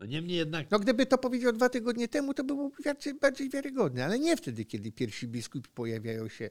No 0.00 0.06
niemniej 0.06 0.36
jednak 0.36 0.70
no 0.70 0.78
gdyby 0.78 1.06
to 1.06 1.18
powiedział 1.18 1.52
dwa 1.52 1.68
tygodnie 1.68 2.08
temu, 2.08 2.34
to 2.34 2.44
byłby 2.44 2.82
bardziej, 2.84 3.14
bardziej 3.14 3.50
wiarygodny, 3.50 4.04
ale 4.04 4.18
nie 4.18 4.36
wtedy, 4.36 4.64
kiedy 4.64 4.92
pierwsi 4.92 5.28
biskupi 5.28 5.70
pojawiają 5.70 6.28
się 6.28 6.50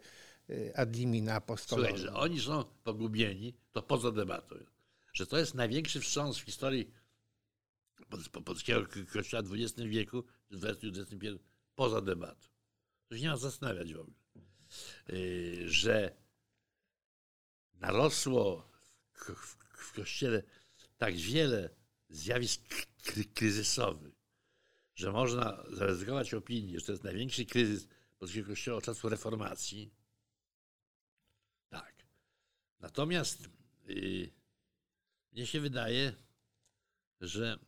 y, 0.49 0.71
ad 0.75 0.95
limina 0.95 1.25
Słuchaj, 1.31 1.37
apostolowi. 1.37 1.97
że 1.97 2.13
oni 2.13 2.39
są 2.41 2.63
pogubieni, 2.83 3.53
to 3.71 3.81
poza 3.81 4.11
debatą. 4.11 4.55
Że 5.13 5.27
to 5.27 5.37
jest 5.37 5.53
największy 5.55 5.99
wstrząs 6.01 6.37
w 6.37 6.41
historii 6.41 6.91
pol- 8.09 8.29
po- 8.31 8.41
polskiego 8.41 8.85
ko- 8.85 9.11
kościoła 9.13 9.43
w 9.43 9.53
XX 9.53 9.81
wieku, 9.81 10.23
w 10.51 10.65
XXI, 10.65 11.27
poza 11.75 12.01
debatą. 12.01 12.47
To 13.07 13.15
się 13.15 13.21
nie 13.21 13.29
ma 13.29 13.37
zastanawiać 13.37 13.93
w 13.93 13.99
ogóle. 13.99 14.15
Yy, 15.09 15.69
Że 15.69 16.15
narosło 17.73 18.69
w 19.77 19.93
kościele 19.93 20.43
tak 20.97 21.15
wiele 21.15 21.69
zjawisk 22.09 22.61
kry- 23.03 23.33
kryzysowych, 23.33 24.13
że 24.95 25.11
można 25.11 25.63
zaryzykować 25.69 26.33
opinię, 26.33 26.79
że 26.79 26.85
to 26.85 26.91
jest 26.91 27.03
największy 27.03 27.45
kryzys 27.45 27.87
polskiego 28.19 28.47
kościoła 28.47 28.77
od 28.77 28.83
czasu 28.83 29.09
reformacji. 29.09 29.93
Tak. 31.69 32.05
Natomiast 32.79 33.49
yy, 33.85 34.29
mnie 35.31 35.47
się 35.47 35.59
wydaje, 35.59 36.15
że 37.21 37.59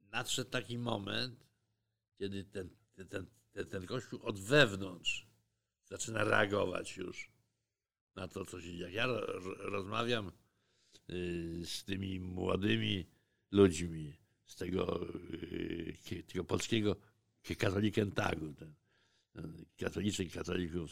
nadszedł 0.00 0.50
taki 0.50 0.78
moment, 0.78 1.46
kiedy 2.18 2.44
ten, 2.44 2.76
ten, 2.94 3.26
ten, 3.52 3.66
ten, 3.66 3.86
kościół 3.86 4.22
od 4.22 4.40
wewnątrz 4.40 5.26
zaczyna 5.84 6.24
reagować 6.24 6.96
już 6.96 7.30
na 8.14 8.28
to, 8.28 8.44
co 8.44 8.60
się 8.60 8.66
dzieje. 8.66 8.78
Jak 8.78 8.92
ja 8.92 9.06
ro, 9.06 9.20
ro- 9.26 9.70
rozmawiam 9.70 10.32
z 11.64 11.84
tymi 11.84 12.20
młodymi 12.20 13.06
ludźmi 13.50 14.16
z 14.46 14.56
tego, 14.56 15.00
ki- 16.04 16.22
tego 16.22 16.44
polskiego 16.44 16.96
ki- 17.42 17.56
katolikentagu, 17.56 18.52
ten, 18.52 18.74
katoliczek 19.78 20.32
katolików, 20.32 20.90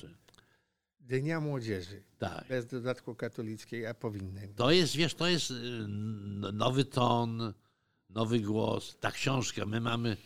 Dnia 1.00 1.40
Młodzieży. 1.40 2.02
tak. 2.18 2.48
Bez 2.48 2.66
dodatku 2.66 3.14
katolickiej, 3.14 3.86
a 3.86 3.94
powinny. 3.94 4.48
To 4.56 4.70
jest, 4.70 4.96
wiesz, 4.96 5.14
to 5.14 5.28
jest 5.28 5.50
y, 5.50 5.54
nowy 6.52 6.84
ton, 6.84 7.52
nowy 8.10 8.40
głos. 8.40 8.96
Ta 9.00 9.10
książka, 9.10 9.66
my 9.66 9.80
mamy 9.80 10.16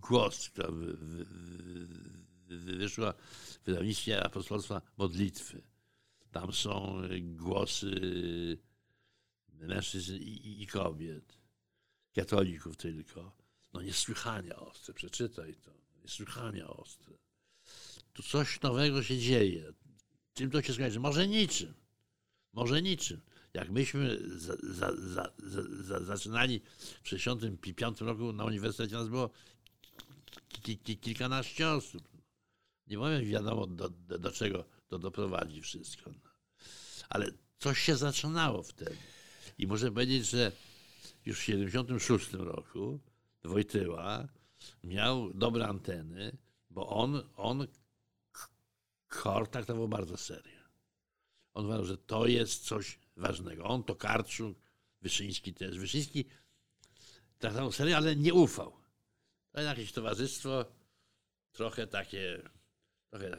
głos, 0.00 0.48
która 0.48 0.68
wy- 0.70 0.96
wy- 0.96 1.24
wy- 2.48 2.76
wyszła 2.78 3.12
w 3.12 3.58
wydawnictwie 3.66 4.22
apostolstwa 4.24 4.82
modlitwy. 4.98 5.62
Tam 6.32 6.52
są 6.52 7.02
y, 7.02 7.20
głosy 7.20 7.90
mężczyzn 9.48 10.14
i, 10.14 10.62
i, 10.62 10.66
kobiet, 10.66 11.38
katolików 12.14 12.76
tylko. 12.76 13.36
No 13.72 13.82
niesłychanie 13.82 14.56
ostre, 14.56 14.94
przeczytaj 14.94 15.54
to. 15.54 15.70
Niesłychanie 16.02 16.66
ostre. 16.66 17.14
Tu 18.12 18.22
coś 18.22 18.60
nowego 18.60 19.02
się 19.02 19.18
dzieje. 19.18 19.72
Czym 20.34 20.50
to 20.50 20.62
się 20.62 20.74
skończy? 20.74 21.00
Może 21.00 21.28
niczym. 21.28 21.74
Może 22.52 22.82
niczym. 22.82 23.20
Jak 23.54 23.70
myśmy 23.70 24.18
za, 24.38 24.56
za, 24.62 24.96
za, 24.96 25.32
za, 25.38 25.62
za, 25.82 26.00
zaczynali 26.00 26.60
w 27.02 27.10
1965 27.10 28.00
roku 28.00 28.32
na 28.32 28.44
uniwersytecie, 28.44 28.94
nas 28.94 29.08
było 29.08 29.30
ki, 30.48 30.78
ki, 30.78 30.96
kilkanaście 30.96 31.70
osób. 31.70 32.08
Nie 32.86 32.98
powiem 32.98 33.24
wiadomo 33.24 33.66
do, 33.66 33.88
do, 33.88 34.18
do 34.18 34.32
czego 34.32 34.64
to 34.92 34.98
doprowadzi 34.98 35.60
wszystko. 35.60 36.10
no. 36.10 36.30
Ale 37.08 37.30
coś 37.58 37.78
się 37.78 37.96
zaczynało 37.96 38.62
wtedy. 38.62 38.96
I 39.58 39.66
muszę 39.66 39.90
powiedzieć, 39.90 40.26
że 40.26 40.52
już 41.26 41.38
w 41.38 41.46
1976 41.46 42.32
roku 42.32 43.00
Wojtyła 43.44 44.28
miał 44.84 45.34
dobre 45.34 45.66
anteny, 45.66 46.36
bo 46.70 46.88
on, 46.88 47.22
on 47.36 47.66
KOR 49.08 49.48
traktował 49.48 49.88
bardzo 49.88 50.16
serio. 50.16 50.62
On 51.54 51.64
uważał, 51.64 51.84
że 51.84 51.96
to 51.96 52.26
jest 52.26 52.64
coś 52.64 52.98
ważnego. 53.16 53.64
On, 53.64 53.84
to 53.84 53.94
Karczuk, 53.94 54.58
Wyszyński 55.02 55.54
też. 55.54 55.78
Wyszyński 55.78 56.24
traktował 57.38 57.72
serio, 57.72 57.96
ale 57.96 58.16
nie 58.16 58.34
ufał. 58.34 58.72
To 59.52 59.60
jest 59.60 59.68
jakieś 59.68 59.92
towarzystwo 59.92 60.64
trochę 61.52 61.86
takie, 61.86 62.50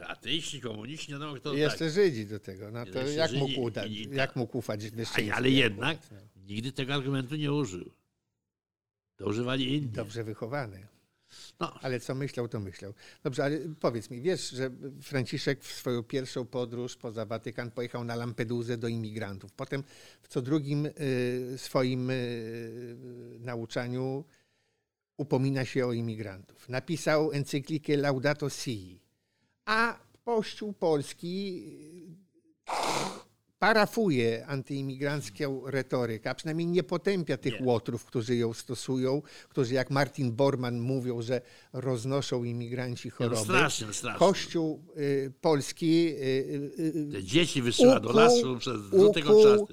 ateiści, 0.06 0.60
komuniści, 0.60 1.12
nie 1.12 1.18
wiadomo 1.18 1.34
kto 1.34 1.48
I 1.50 1.52
tak. 1.52 1.58
jeszcze 1.60 1.90
Żydzi 1.90 2.26
do 2.26 2.40
tego. 2.40 2.70
No 2.70 2.86
to 2.86 2.98
Jeszcze 2.98 3.14
jak 3.14 3.30
Żydzi 3.30 3.40
mógł, 3.42 3.60
udać, 3.60 3.90
i- 3.90 4.02
i- 4.12 4.14
jak 4.14 4.36
mógł 4.36 4.58
ufać 4.58 4.90
Wyszczyński? 4.90 5.30
Ale 5.30 5.50
jednak 5.50 5.98
ufać, 5.98 6.10
no. 6.36 6.42
nigdy 6.42 6.72
tego 6.72 6.94
argumentu 6.94 7.36
nie 7.36 7.52
użył. 7.52 7.90
To 9.16 9.26
używali 9.26 9.74
inni. 9.76 9.88
Dobrze 9.88 10.24
wychowany. 10.24 10.86
No, 11.60 11.74
Ale 11.82 12.00
co 12.00 12.14
myślał, 12.14 12.48
to 12.48 12.60
myślał. 12.60 12.94
Dobrze, 13.22 13.44
ale 13.44 13.58
powiedz 13.80 14.10
mi, 14.10 14.20
wiesz, 14.20 14.50
że 14.50 14.70
Franciszek 15.02 15.64
w 15.64 15.72
swoją 15.72 16.02
pierwszą 16.02 16.46
podróż 16.46 16.96
poza 16.96 17.26
Watykan 17.26 17.70
pojechał 17.70 18.04
na 18.04 18.14
Lampedusę 18.14 18.76
do 18.78 18.88
imigrantów. 18.88 19.52
Potem 19.52 19.82
w 20.22 20.28
co 20.28 20.42
drugim 20.42 20.86
y, 20.86 20.92
swoim 21.56 22.10
y, 22.10 22.96
nauczaniu 23.40 24.24
upomina 25.16 25.64
się 25.64 25.86
o 25.86 25.92
imigrantów. 25.92 26.68
Napisał 26.68 27.32
encyklikę 27.32 27.96
Laudato 27.96 28.50
Si. 28.50 29.00
A 29.64 29.98
Kościół 30.24 30.72
Polski 30.72 31.62
parafuje 33.58 34.46
antyimigrancką 34.46 35.62
retorykę, 35.66 36.30
a 36.30 36.34
przynajmniej 36.34 36.66
nie 36.66 36.82
potępia 36.82 37.36
tych 37.36 37.60
Nie. 37.60 37.66
łotrów, 37.66 38.04
którzy 38.04 38.36
ją 38.36 38.52
stosują, 38.52 39.22
którzy 39.48 39.74
jak 39.74 39.90
Martin 39.90 40.32
Bormann 40.32 40.80
mówią, 40.80 41.22
że 41.22 41.40
roznoszą 41.72 42.44
imigranci 42.44 43.08
no 43.08 43.14
choroby. 43.16 43.36
strasznie, 43.36 43.92
strasznie. 43.92 44.18
Kościół 44.18 44.84
y, 44.96 45.32
polski 45.40 46.08
y, 46.08 46.70
y, 46.78 47.08
Te 47.12 47.22
dzieci 47.22 47.62
wysyła 47.62 48.00
do 48.00 48.12
lasu 48.12 48.58
przez 48.58 48.90
do 48.90 49.08
tego 49.08 49.42
czasu. 49.42 49.68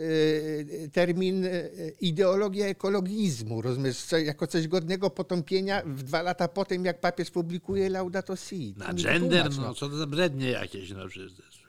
Y, 0.00 0.90
termin 0.92 1.44
y, 1.44 1.70
ideologia 2.00 2.66
ekologizmu, 2.66 3.62
rozumiesz, 3.62 4.06
jako 4.24 4.46
coś 4.46 4.68
godnego 4.68 5.10
potąpienia 5.10 5.82
w 5.86 6.02
dwa 6.02 6.22
lata 6.22 6.48
potem, 6.48 6.84
jak 6.84 7.00
papież 7.00 7.30
publikuje 7.30 7.88
Laudato 7.88 8.36
Si. 8.36 8.74
Na 8.76 8.94
gender, 8.94 9.44
wytłumacz, 9.44 9.56
no 9.68 9.74
co 9.74 9.88
to 9.88 9.96
za 9.96 10.06
brednie 10.06 10.50
jakieś, 10.50 10.90
no 10.90 11.08
przecież. 11.08 11.60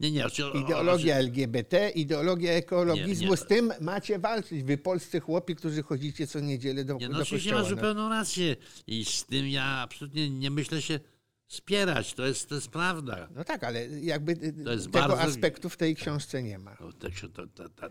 Nie, 0.00 0.10
nie, 0.10 0.26
oczy, 0.26 0.46
o- 0.46 0.52
Ideologia 0.52 1.16
LGBT, 1.16 1.90
ideologia 1.90 2.52
ekologizmu, 2.52 3.24
Nie, 3.24 3.30
nie. 3.30 3.36
z 3.36 3.46
tym 3.46 3.72
macie 3.80 4.18
walczyć. 4.18 4.62
Wy 4.62 4.78
polscy 4.78 5.20
chłopi, 5.20 5.54
którzy 5.56 5.82
chodzicie 5.82 6.26
co 6.26 6.40
niedzielę 6.40 6.84
do, 6.84 6.94
Nie, 6.94 7.08
do 7.08 7.12
no 7.14 7.20
oczywiście 7.22 7.50
kościoła. 7.50 7.62
masz 7.62 7.70
no. 7.70 7.76
zupełną 7.76 8.08
rację 8.08 8.56
i 8.86 9.04
z 9.04 9.24
tym 9.24 9.48
ja 9.48 9.64
absolutnie 9.64 10.30
nie 10.30 10.50
myślę 10.50 10.82
się 10.82 11.00
spierać, 11.48 12.14
to 12.14 12.26
jest, 12.26 12.48
to 12.48 12.54
jest 12.54 12.68
prawda. 12.68 13.28
No 13.34 13.44
tak, 13.44 13.64
ale 13.64 13.86
jakby 13.88 14.32
y, 14.32 14.72
jest 14.72 14.84
tego 14.92 15.08
bardzo- 15.08 15.20
aspektu 15.20 15.68
w 15.70 15.76
tej 15.76 15.96
książce 15.96 16.42
nie 16.42 16.58
ma. 16.58 16.76
No, 16.80 16.92
tak, 16.92 17.12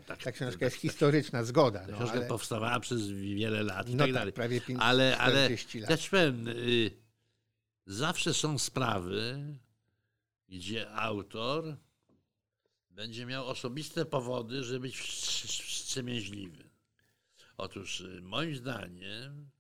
tak, 0.07 0.23
Ta 0.23 0.32
książka 0.32 0.65
jest 0.65 0.77
historyczna, 0.77 1.44
zgoda. 1.44 1.80
Ta 1.80 1.91
No, 1.91 1.98
książka 1.98 2.15
ale... 2.18 2.26
powstawała 2.27 2.80
przez 2.80 3.07
wiele 3.10 3.64
lat 3.64 3.90
i 3.90 3.95
No 3.95 3.98
tak 3.98 4.07
tak, 4.07 4.14
dalej. 4.14 4.34
prawie 4.34 4.61
pięć- 4.61 4.80
ale, 4.82 5.18
ale 5.18 5.34
40 5.45 5.80
lat. 5.80 5.99
powiem, 6.11 6.48
y, 6.48 6.91
zawsze 7.86 8.34
są 8.34 8.57
sprawy, 8.60 9.45
gdzie 10.49 10.91
autor 10.91 11.77
będzie 12.90 13.26
miał 13.26 13.48
osobiste 13.48 14.06
powody, 14.06 14.64
żeby 14.64 14.80
być 14.80 14.98
wstrz- 14.98 15.64
wstrzemięźliwy. 15.68 16.69
Otóż 17.57 18.02
y, 18.02 18.22
moim 18.22 18.56
zdaniem 18.56 19.41
y, 19.41 19.55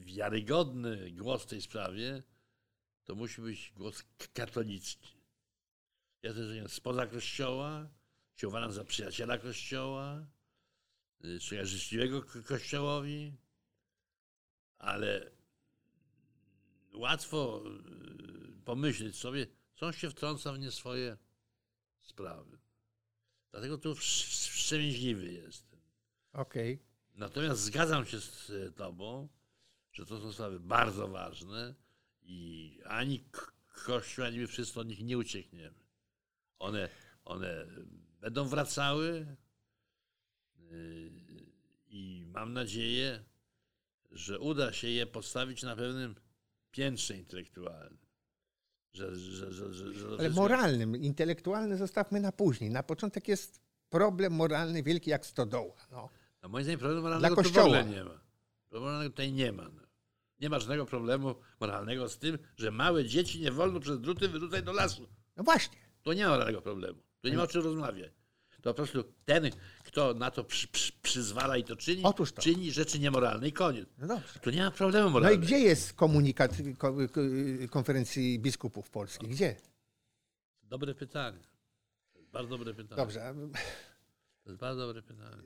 wiarygodny 0.00 1.10
głos 1.10 1.42
w 1.42 1.46
tej 1.46 1.62
sprawie 1.62 2.22
to 3.04 3.14
musi 3.14 3.40
być 3.42 3.72
głos 3.76 4.04
katolicki. 4.34 5.14
Ja 6.22 6.34
też 6.34 6.48
jestem 6.48 6.68
spoza 6.68 7.06
kościoła, 7.06 7.88
się 8.36 8.48
uważam 8.48 8.72
za 8.72 8.84
przyjaciela 8.84 9.38
kościoła, 9.38 10.26
y, 11.24 11.40
człowieka 11.40 11.66
życzliwego 11.66 12.22
ko- 12.22 12.42
kościołowi, 12.42 13.36
ale 14.78 15.30
łatwo 16.94 17.62
y, 17.66 18.64
pomyśleć 18.64 19.16
sobie, 19.16 19.46
co 19.74 19.92
się 19.92 20.10
wtrąca 20.10 20.52
w 20.52 20.58
nie 20.58 20.70
swoje 20.70 21.16
sprawy. 22.00 22.58
Dlatego 23.50 23.78
tu 23.78 23.94
wstrzemięźliwy 23.94 25.32
jestem. 25.32 25.80
Okej. 26.32 26.93
Natomiast 27.14 27.60
zgadzam 27.60 28.06
się 28.06 28.20
z 28.20 28.50
e, 28.50 28.72
Tobą, 28.72 29.28
że 29.92 30.06
to 30.06 30.20
są 30.20 30.32
sprawy 30.32 30.60
bardzo 30.60 31.08
ważne 31.08 31.74
i 32.22 32.78
ani 32.84 33.24
Kościół, 33.86 34.24
ani 34.24 34.38
my 34.38 34.46
wszyscy 34.46 34.80
od 34.80 34.88
nich 34.88 35.00
nie 35.00 35.18
uciekniemy. 35.18 35.78
One, 36.58 36.88
one 37.24 37.66
będą 38.20 38.48
wracały 38.48 39.36
yy, 40.58 41.10
i 41.86 42.26
mam 42.26 42.52
nadzieję, 42.52 43.24
że 44.10 44.38
uda 44.38 44.72
się 44.72 44.88
je 44.88 45.06
postawić 45.06 45.62
na 45.62 45.76
pewnym 45.76 46.14
piętrze 46.70 47.16
intelektualnym. 47.16 47.98
Że, 48.92 49.16
że, 49.16 49.52
że, 49.72 50.06
Ale 50.18 50.30
moralnym, 50.30 50.96
intelektualny 50.96 51.76
zostawmy 51.76 52.20
na 52.20 52.32
później. 52.32 52.70
Na 52.70 52.82
początek 52.82 53.28
jest 53.28 53.60
problem 53.90 54.32
moralny 54.32 54.82
wielki 54.82 55.10
jak 55.10 55.26
stodoła. 55.26 55.86
No. 55.90 56.10
No 56.44 56.48
moim 56.48 56.64
zdaniem 56.64 56.78
problemu 56.80 57.02
moralnego 57.02 57.34
w 57.34 57.38
Kościoła. 57.38 57.64
ogóle 57.66 57.84
nie 57.84 58.04
ma. 58.04 58.20
Problemu 58.68 58.84
moralnego 58.86 59.10
tutaj 59.10 59.32
nie 59.32 59.52
ma. 59.52 59.62
No. 59.62 59.80
Nie 60.40 60.50
ma 60.50 60.58
żadnego 60.58 60.86
problemu 60.86 61.34
moralnego 61.60 62.08
z 62.08 62.18
tym, 62.18 62.38
że 62.56 62.70
małe 62.70 63.04
dzieci 63.04 63.40
nie 63.40 63.52
wolno 63.52 63.80
przez 63.80 64.00
druty 64.00 64.28
wyrzucać 64.28 64.64
do 64.64 64.72
lasu. 64.72 65.08
no 65.36 65.44
właśnie. 65.44 65.78
To 66.02 66.12
nie 66.12 66.26
ma 66.26 66.36
żadnego 66.36 66.62
problemu. 66.62 66.98
Tu 67.20 67.28
nie 67.28 67.36
ma 67.36 67.42
o 67.42 67.46
czym 67.46 67.62
rozmawiać. 67.62 68.12
To 68.62 68.70
po 68.70 68.74
prostu 68.74 69.04
ten, 69.24 69.50
kto 69.84 70.14
na 70.14 70.30
to 70.30 70.44
przy, 70.44 70.68
przy, 70.68 70.92
przyzwala 71.02 71.56
i 71.56 71.64
to 71.64 71.76
czyni, 71.76 72.02
to. 72.02 72.26
czyni 72.42 72.72
rzeczy 72.72 72.98
niemoralne 72.98 73.48
i 73.48 73.52
koniec. 73.52 73.88
No. 73.98 74.20
Tu 74.42 74.50
nie 74.50 74.62
ma 74.64 74.70
problemu 74.70 75.04
No 75.04 75.10
i 75.10 75.12
moralnego. 75.12 75.42
gdzie 75.42 75.58
jest 75.58 75.92
komunikat 75.92 76.52
ko, 76.78 76.92
ko, 77.12 77.20
konferencji 77.70 78.38
biskupów 78.38 78.90
polskich? 78.90 79.28
Gdzie? 79.28 79.56
Dobre 80.62 80.94
pytanie. 80.94 81.38
Bardzo 82.32 82.58
dobre 82.58 82.74
pytanie. 82.74 82.96
Dobrze. 82.96 83.34
To 84.44 84.50
jest 84.50 84.60
bardzo 84.60 84.86
dobre 84.86 85.02
pytanie. 85.02 85.42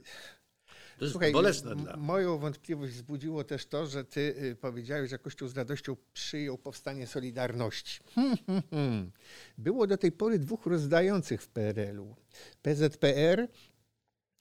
To 0.98 1.04
jest 1.04 1.12
Słuchaj, 1.12 1.32
bolesne 1.32 1.76
dla 1.76 1.96
moją 1.96 2.38
wątpliwość 2.38 2.92
wzbudziło 2.92 3.44
też 3.44 3.66
to, 3.66 3.86
że 3.86 4.04
ty 4.04 4.20
y, 4.20 4.56
powiedziałeś, 4.56 5.10
że 5.10 5.18
Kościół 5.18 5.48
z 5.48 5.56
radością 5.56 5.96
przyjął 6.12 6.58
powstanie 6.58 7.06
Solidarności. 7.06 8.00
Hmm, 8.14 8.36
hmm, 8.46 8.62
hmm. 8.70 9.10
Było 9.58 9.86
do 9.86 9.96
tej 9.96 10.12
pory 10.12 10.38
dwóch 10.38 10.66
rozdających 10.66 11.42
w 11.42 11.48
PRL-u. 11.48 12.14
PZPR 12.62 13.48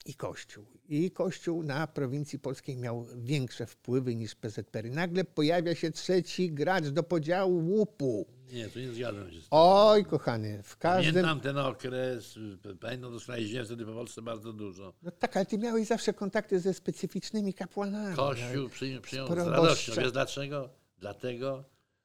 i 0.06 0.14
Kościół. 0.14 0.66
I 0.88 1.10
Kościół 1.10 1.62
na 1.62 1.86
prowincji 1.86 2.38
polskiej 2.38 2.76
miał 2.76 3.06
większe 3.16 3.66
wpływy 3.66 4.14
niż 4.14 4.34
PZPR. 4.34 4.90
Nagle 4.90 5.24
pojawia 5.24 5.74
się 5.74 5.90
trzeci 5.90 6.52
gracz 6.52 6.84
do 6.84 7.02
podziału 7.02 7.58
łupu. 7.58 8.26
Nie, 8.52 8.68
tu 8.68 8.78
nie 8.78 8.92
zgadzam 8.92 9.30
się 9.30 9.38
z 9.40 9.42
tym. 9.42 9.48
Oj, 9.50 10.04
kochany, 10.04 10.62
w 10.62 10.76
każdym... 10.76 11.12
Pamiętam 11.14 11.40
ten 11.40 11.58
okres, 11.58 12.38
pamiętam 12.80 13.12
doskonale, 13.12 13.42
jeździłem 13.42 13.66
wtedy 13.66 13.86
po 13.86 13.92
Polsce 13.92 14.22
bardzo 14.22 14.52
dużo. 14.52 14.92
No 15.02 15.10
tak, 15.10 15.36
ale 15.36 15.46
ty 15.46 15.58
miałeś 15.58 15.86
zawsze 15.86 16.14
kontakty 16.14 16.60
ze 16.60 16.74
specyficznymi 16.74 17.54
kapłanami. 17.54 18.16
Kościół 18.16 18.68
przyjął, 18.68 19.02
przyjął 19.02 19.26
z 19.26 19.30
radością. 19.30 19.92
Wiesz 19.96 20.12
dlaczego? 20.12 20.70
Dlatego, 20.98 21.64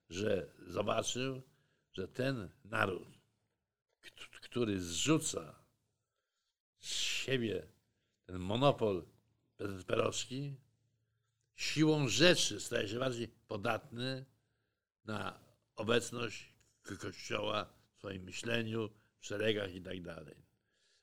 że 0.10 0.48
zobaczył, 0.68 1.41
że 1.94 2.07
ten 2.07 2.49
naród, 2.65 3.07
kt- 4.02 4.40
który 4.41 4.80
zrzuca 4.80 5.56
z 6.80 6.88
siebie 6.88 7.64
ten 8.26 8.40
monopol 8.40 9.06
perowski, 9.88 10.56
siłą 11.56 12.08
rzeczy 12.08 12.60
staje 12.60 12.88
się 12.88 13.00
bardziej 13.00 13.28
podatny 13.28 14.26
na 15.06 15.40
obecność 15.76 16.54
ko- 16.84 16.98
Kościoła 16.98 17.74
w 17.95 17.98
swoim 17.98 18.24
myśleniu, 18.24 18.90
w 19.20 19.26
szeregach 19.26 19.76
i 19.76 19.82
tak 19.82 20.02
dalej. 20.02 20.36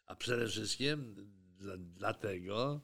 A 0.06 0.16
przede 0.16 0.48
wszystkim 0.48 1.14
dla, 1.58 1.76
dlatego, 1.76 2.80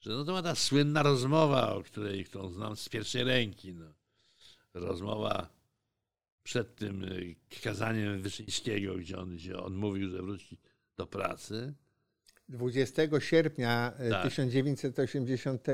że 0.00 0.10
no 0.10 0.24
to 0.24 0.32
ma 0.32 0.42
ta 0.42 0.54
słynna 0.54 1.02
rozmowa, 1.02 1.74
o 1.74 1.82
której 1.82 2.24
którą 2.24 2.50
znam 2.50 2.76
z 2.76 2.88
pierwszej 2.88 3.24
ręki. 3.24 3.74
No. 3.74 3.92
Rozmowa 4.74 5.50
przed 6.42 6.76
tym 6.76 7.04
y, 7.04 7.36
kazaniem 7.62 8.22
Wyszyńskiego, 8.22 8.94
gdzie 8.94 9.18
on, 9.18 9.36
gdzie 9.36 9.62
on 9.62 9.74
mówił, 9.74 10.10
że 10.10 10.22
wróci 10.22 10.58
do 10.96 11.06
pracy. 11.06 11.74
20 12.48 13.02
sierpnia 13.20 13.92
e, 13.98 14.10
Tak. 14.10 14.22
1980 14.22 15.66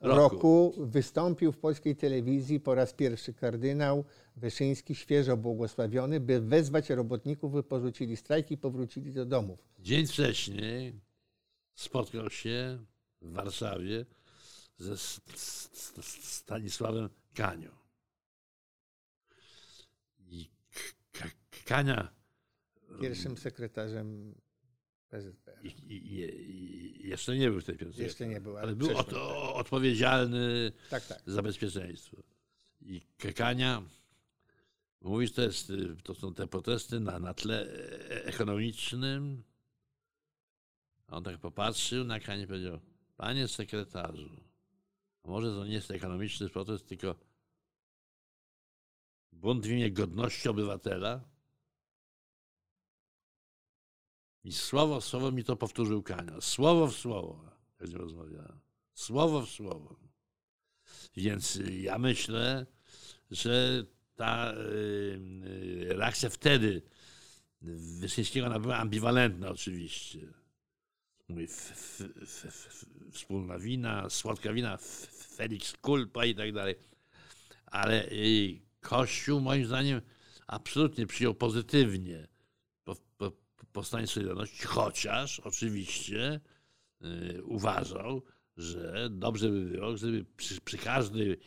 roku. 0.00 0.74
wystąpił 0.78 1.52
w 1.52 1.58
polskiej 1.58 1.96
telewizji 1.96 2.60
po 2.60 2.74
raz 2.74 2.92
pierwszy 2.92 3.34
kardynał 3.34 4.04
Wyszyński, 4.36 4.94
świeżo 4.94 5.36
błogosławiony, 5.36 6.20
by 6.20 6.40
wezwać 6.40 6.90
robotników, 6.90 7.52
by 7.52 7.62
porzucili 7.62 8.16
strajk 8.16 8.50
i 8.50 8.58
powrócili 8.58 9.12
do 9.12 9.26
domów. 9.26 9.58
Dzień 9.78 10.06
wcześniej 10.06 11.00
spotkał 11.74 12.30
się 12.30 12.84
w 13.22 13.32
Warszawie 13.32 14.06
ze 14.78 14.96
Stanisławem 16.22 17.08
Kanią. 17.34 17.70
I 20.20 20.50
Kania 21.64 22.18
Pierwszym 23.00 23.36
sekretarzem 23.36 24.34
PZPR. 25.08 25.47
I, 25.62 27.08
jeszcze 27.08 27.36
nie 27.36 27.50
był 27.50 27.60
w 27.60 27.64
tej 27.64 27.76
piątce. 27.76 28.02
Jeszcze 28.02 28.26
nie 28.26 28.40
był, 28.40 28.56
ale 28.56 28.62
ale 28.62 28.76
był 28.76 28.98
od, 28.98 29.12
o, 29.12 29.54
odpowiedzialny 29.54 30.72
Tak, 30.90 31.06
tak. 31.06 31.22
za 31.26 31.42
bezpieczeństwo. 31.42 32.16
I 32.80 33.02
Kekania 33.18 33.82
mówi, 35.00 35.26
że 35.26 35.32
to, 35.32 35.42
jest, 35.42 35.72
to 36.02 36.14
są 36.14 36.34
te 36.34 36.46
protesty 36.46 37.00
na, 37.00 37.18
na 37.18 37.34
tle 37.34 37.72
ekonomicznym. 38.08 39.42
A 41.06 41.16
on 41.16 41.24
tak 41.24 41.38
popatrzył 41.38 42.04
na 42.04 42.20
Kanię 42.20 42.42
i 42.42 42.46
powiedział, 42.46 42.80
panie 43.16 43.48
sekretarzu, 43.48 44.30
może 45.24 45.46
to 45.46 45.66
nie 45.66 45.74
jest 45.74 45.90
ekonomiczny 45.90 46.48
protest, 46.48 46.86
tylko 46.86 47.14
bunt 49.32 49.66
w 49.66 49.70
imię 49.70 49.90
godności 49.90 50.48
obywatela. 50.48 51.20
I 54.44 54.52
słowo 54.52 55.00
w 55.00 55.04
słowo 55.04 55.32
mi 55.32 55.44
to 55.44 55.56
powtórzył 55.56 56.02
Kania. 56.02 56.40
Słowo 56.40 56.86
w 56.86 56.96
słowo, 56.96 57.50
jak 57.80 57.90
rozmawiałem. 57.90 58.60
Słowo 58.94 59.42
w 59.42 59.50
słowo. 59.50 59.96
Więc 61.16 61.60
ja 61.70 61.98
myślę, 61.98 62.66
że 63.30 63.84
ta 64.16 64.52
yy, 64.52 65.94
reakcja 65.94 66.28
wtedy 66.30 66.82
Wyszyńskiego 68.00 68.60
była 68.60 68.76
ambiwalentna 68.76 69.48
oczywiście. 69.48 70.18
Mówi, 71.28 71.44
f, 71.44 72.02
f, 72.22 72.44
f, 72.44 72.86
wspólna 73.12 73.58
wina, 73.58 74.10
słodka 74.10 74.52
wina, 74.52 74.78
Felix 75.36 75.72
Kulpa 75.72 76.24
i 76.24 76.34
tak 76.34 76.52
dalej. 76.52 76.74
Ale 77.66 78.08
y, 78.10 78.60
Kościół 78.80 79.40
moim 79.40 79.66
zdaniem 79.66 80.00
absolutnie 80.46 81.06
przyjął 81.06 81.34
pozytywnie 81.34 82.18
po, 82.18 82.26
po, 82.26 82.37
powstanie 83.78 84.06
Solidarności, 84.06 84.66
chociaż 84.66 85.40
oczywiście 85.40 86.40
y, 87.02 87.42
uważał, 87.44 88.22
że 88.56 89.08
dobrze 89.10 89.48
by 89.48 89.64
było, 89.64 89.92
gdyby 89.92 90.24
przy, 90.36 90.60
przy 90.60 90.78
każdej 90.78 91.38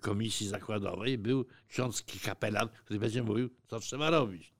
komisji 0.00 0.48
zakładowej 0.48 1.18
był 1.18 1.46
ksiądz 1.68 2.04
kapelan, 2.24 2.68
który 2.84 3.00
będzie 3.00 3.22
mówił, 3.22 3.50
co 3.66 3.80
trzeba 3.80 4.10
robić. 4.10 4.52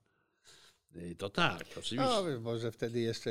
I 0.95 1.17
to 1.17 1.31
tak, 1.31 1.65
oczywiście. 1.79 1.97
No, 1.97 2.41
może 2.41 2.73
wtedy 2.73 3.01
jeszcze 3.01 3.31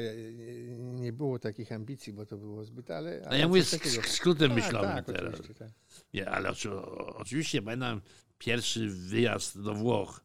nie 0.77 1.13
było 1.13 1.39
takich 1.39 1.71
ambicji, 1.71 2.13
bo 2.13 2.25
to 2.25 2.37
było 2.37 2.65
zbyt, 2.65 2.91
ale... 2.91 3.11
ale 3.11 3.29
no 3.29 3.35
ja 3.35 3.47
mówię 3.47 3.63
skrótem 4.03 4.49
tak, 4.49 4.57
myślowym 4.57 4.89
tak, 4.89 5.05
teraz. 5.05 5.35
Tak. 5.59 5.69
Nie, 6.13 6.29
ale 6.29 6.49
oczy, 6.49 6.75
oczywiście 7.15 7.61
pamiętam 7.61 8.01
pierwszy 8.37 8.87
wyjazd 8.89 9.61
do 9.61 9.73
Włoch 9.73 10.21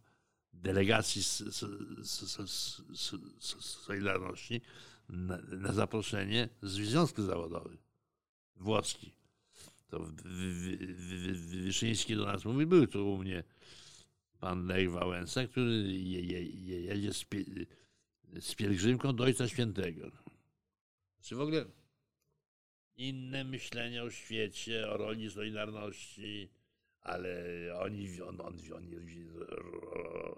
delegacji 0.62 1.22
Solidarności 3.60 4.60
na, 5.08 5.38
na 5.38 5.72
zaproszenie 5.72 6.48
Związku 6.62 7.22
Zawodowego 7.22 7.76
włoski. 8.56 9.12
To 9.88 10.06
Wyszyński 11.62 12.16
do 12.16 12.24
nas 12.24 12.44
mówi, 12.44 12.66
był 12.66 12.86
tu 12.86 13.12
u 13.12 13.18
mnie 13.18 13.44
pan 14.40 14.66
Lech 14.66 14.90
Wałęsa, 14.90 15.46
który 15.46 15.92
je, 15.92 16.20
je, 16.20 16.80
jedzie 16.82 17.14
z, 17.14 17.24
z 18.40 18.54
pielgrzymką 18.54 19.16
do 19.16 19.24
Ojca 19.24 19.48
Świętego. 19.48 20.10
Czy 21.22 21.36
w 21.36 21.40
ogóle 21.40 21.64
inne 22.96 23.44
myślenie 23.44 24.02
o 24.02 24.10
świecie, 24.10 24.90
o 24.90 24.96
roli 24.96 25.30
Solidarności, 25.30 26.48
ale 27.06 27.42
oni, 27.78 28.22
on, 28.22 28.40
on, 28.40 28.58
oni 28.74 28.96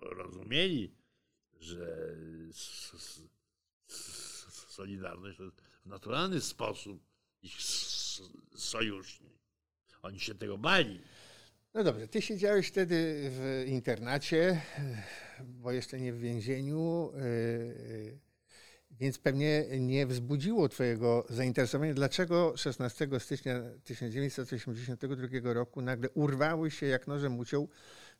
rozumieli, 0.01 0.95
że 1.61 2.17
Solidarność 4.69 5.39
to 5.39 5.45
w 5.85 5.87
naturalny 5.87 6.41
sposób 6.41 7.03
ich 7.43 7.63
sojusznik. 8.55 9.39
Oni 10.03 10.21
się 10.21 10.35
tego 10.35 10.59
bali. 10.59 11.01
No 11.75 11.85
dobrze, 11.85 12.09
ty 12.09 12.23
siedziałeś 12.23 12.69
wtedy 12.69 13.31
w 13.31 13.65
internacie, 13.67 14.63
bo 15.45 15.73
jeszcze 15.73 16.01
nie 16.01 16.13
w 16.13 16.21
więzieniu, 16.21 17.13
yy, 17.15 18.19
więc 19.01 19.19
pewnie 19.19 19.65
nie 19.81 20.07
wzbudziło 20.07 20.69
twojego 20.69 21.27
zainteresowania. 21.29 21.95
Dlaczego 21.95 22.57
16 22.57 23.09
stycznia 23.19 23.63
1982 23.85 25.53
roku 25.53 25.83
nagle 25.83 26.11
urwały 26.11 26.71
się 26.71 26.87
jak 26.87 27.07
nożem 27.07 27.39
uciął 27.39 27.69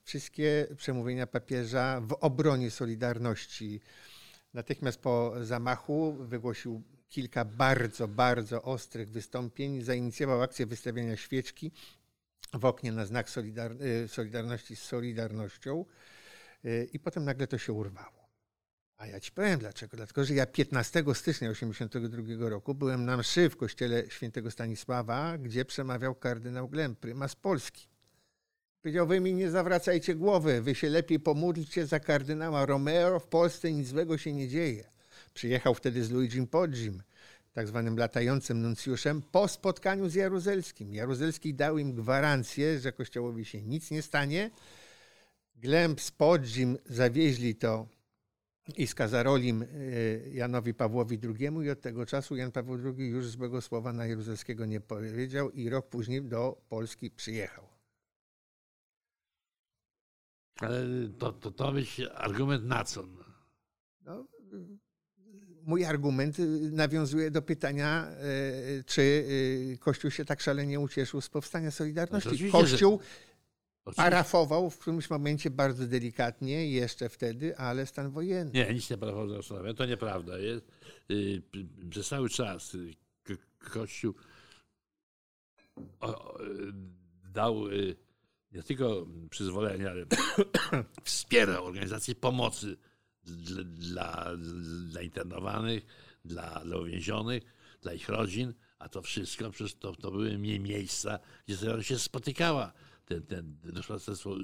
wszystkie 0.03 0.67
przemówienia 0.77 1.27
papieża 1.27 2.01
w 2.01 2.13
obronie 2.21 2.71
Solidarności? 2.71 3.81
Natychmiast 4.55 5.01
po 5.01 5.35
zamachu 5.43 6.13
wygłosił 6.13 6.83
kilka 7.09 7.45
bardzo, 7.45 8.09
bardzo 8.09 8.63
ostrych 8.63 9.11
wystąpień, 9.11 9.83
zainicjował 9.83 10.43
akcję 10.43 10.67
wystawiania 10.67 11.17
świeczki 11.17 11.73
w 12.55 12.65
oknie 12.65 12.93
na 12.93 13.07
znak 13.07 13.31
solidar 13.31 13.73
y, 13.83 14.09
Solidarności 14.09 14.77
z 14.77 14.83
Solidarnością 14.83 15.85
y, 16.65 16.89
i 16.93 16.99
potem 16.99 17.25
nagle 17.25 17.47
to 17.47 17.59
się 17.59 17.73
urwało. 17.73 18.18
A 18.99 19.07
ja 19.07 19.21
ci 19.21 19.33
powiem 19.33 19.59
dlaczego. 19.59 19.97
Dlatego, 19.97 20.25
że 20.25 20.35
ja 20.35 20.47
15 20.47 21.05
stycznia 21.15 21.53
1982 21.53 22.49
roku 22.49 22.75
byłem 22.75 23.05
na 23.05 23.17
mszy 23.17 23.51
w 23.51 23.57
kościele 23.57 24.11
świętego 24.11 24.51
Stanisława, 24.51 25.39
gdzie 25.39 25.65
przemawiał 25.65 26.15
kardynał 26.15 26.69
Glem, 26.69 26.97
prymas 26.97 27.37
Polski. 27.37 27.89
Powiedział, 28.83 29.07
wy 29.07 29.21
mi 29.21 29.35
nie 29.35 29.51
zawracajcie 29.51 30.15
głowy, 30.15 30.63
wy 30.63 30.75
się 30.75 30.89
lepiej 30.89 31.21
pomódlcie 31.21 31.87
za 31.87 32.01
kardynała 32.01 32.67
Romero, 32.67 33.21
w 33.21 33.27
Polsce 33.27 33.73
nic 33.73 33.89
złego 33.89 34.19
się 34.19 34.33
nie 34.33 34.49
dzieje. 34.49 34.91
Przyjechał 35.35 35.75
wtedy 35.75 36.05
z 36.05 36.11
Luigi 36.11 36.47
Podzim, 36.47 37.03
tak 37.53 37.69
zwanym 37.69 37.99
latającym 37.99 38.63
nuncjuszem, 38.63 39.23
po 39.23 39.49
spotkaniu 39.49 40.09
z 40.09 40.15
Jaruzelskim. 40.15 40.95
Jaruzelski 40.95 41.55
dał 41.55 41.79
im 41.79 41.95
gwarancję, 41.95 42.79
że 42.79 42.93
Kościołowi 42.93 43.45
się 43.45 43.63
nic 43.63 43.91
nie 43.91 44.03
stanie. 44.03 44.51
Glemp 45.57 46.01
z 46.01 46.11
Podzim 46.11 46.79
zawieźli 46.87 47.55
to 47.57 47.98
i 48.77 48.87
z 48.87 48.95
Kazarolim 48.95 49.63
y, 49.63 50.31
Janowi 50.35 50.75
Pawłowi 50.75 51.19
II 51.23 51.67
i 51.67 51.71
od 51.71 51.81
tego 51.81 52.07
czasu 52.07 52.37
Jan 52.37 52.53
Paweł 52.53 52.79
II 52.85 53.09
już 53.09 53.27
złego 53.27 53.61
słowa 53.61 53.93
na 53.93 54.07
Jaruzelskiego 54.07 54.67
nie 54.67 54.81
powiedział 54.81 55.51
i 55.51 55.69
rok 55.69 55.89
później 55.89 56.23
do 56.23 56.61
Polski 56.69 57.11
przyjechał. 57.11 57.69
Ale 60.61 60.85
to, 61.19 61.33
to, 61.33 61.51
to 61.51 61.73
być 61.73 62.01
argument 62.15 62.65
na 62.65 62.85
co? 62.85 63.05
No, 64.05 64.27
mój 65.63 65.85
argument 65.85 66.39
y, 66.39 66.71
nawiązuje 66.73 67.31
do 67.31 67.43
pytania, 67.43 68.11
y, 68.79 68.85
czy 68.87 69.27
Kościół 69.81 70.11
się 70.11 70.25
tak 70.25 70.41
szalenie 70.41 70.81
ucieszył 70.81 71.21
z 71.21 71.29
powstania 71.29 71.71
Solidarności. 71.71 72.45
No 72.45 72.53
Kościół 72.53 73.01
że... 73.03 73.28
parafował 73.97 74.71
w 74.71 74.79
którymś 74.79 75.11
momencie 75.11 75.51
bardzo 75.51 75.87
delikatnie, 75.87 76.71
jeszcze 76.71 77.09
wtedy, 77.09 77.57
ale 77.57 77.87
stan 77.87 78.11
wojenny. 78.11 78.53
Nie, 78.53 78.75
nic 78.75 78.91
nie 78.91 78.99
parafował 78.99 79.75
To 79.77 79.87
nieprawda 79.87 80.39
jest. 80.39 80.67
Przez 81.91 82.09
cały 82.09 82.29
czas 82.29 82.77
Kościół 83.59 84.15
dał 87.33 87.55
nie 88.53 88.63
tylko 88.63 89.07
przyzwolenie, 89.31 89.91
ale 89.91 90.07
wspierał 91.05 91.67
organizację 91.67 92.15
pomocy 92.15 92.77
dla, 93.23 93.65
dla, 93.65 94.37
dla 94.91 95.03
internowanych, 95.03 95.87
dla, 96.25 96.61
dla 96.65 96.77
uwięzionych, 96.77 97.43
dla 97.83 97.93
ich 97.93 98.09
rodzin, 98.09 98.55
a 98.79 98.89
to 98.89 99.03
wszystko 99.03 99.51
przecież 99.51 99.75
to, 99.75 99.97
to 99.97 100.11
były 100.11 100.39
miejsca, 100.39 101.19
gdzie 101.47 101.83
się 101.83 101.99
spotykała 101.99 102.73
ten, 103.09 103.23
ten 103.23 103.59
duszpasterstwo 103.65 104.37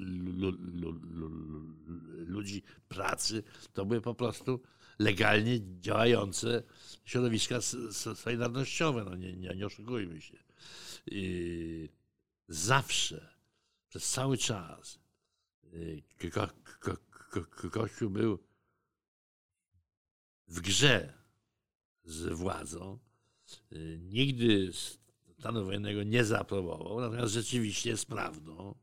ludzi 2.26 2.62
pracy, 2.88 3.42
to 3.72 3.84
były 3.84 4.00
po 4.00 4.14
prostu 4.14 4.60
legalnie 4.98 5.80
działające 5.80 6.62
środowiska 7.04 7.60
solidarnościowe, 8.14 9.04
no 9.04 9.16
nie, 9.16 9.36
nie, 9.36 9.54
nie 9.54 9.66
oszukujmy 9.66 10.20
się. 10.20 10.38
I 11.06 11.88
zawsze, 12.48 13.34
przez 13.88 14.10
cały 14.10 14.38
czas 14.38 14.98
ko, 16.32 16.48
Kościół 17.70 18.10
był 18.10 18.38
w 20.48 20.60
grze 20.60 21.14
z 22.04 22.32
władzą. 22.32 22.98
Y, 23.72 23.98
nigdy 24.02 24.70
stanu 25.38 25.64
wojennego 25.64 26.02
nie 26.02 26.24
zaaprobował, 26.24 27.00
natomiast 27.00 27.32
rzeczywiście 27.32 27.90
jest 27.90 28.06
prawdą. 28.06 28.74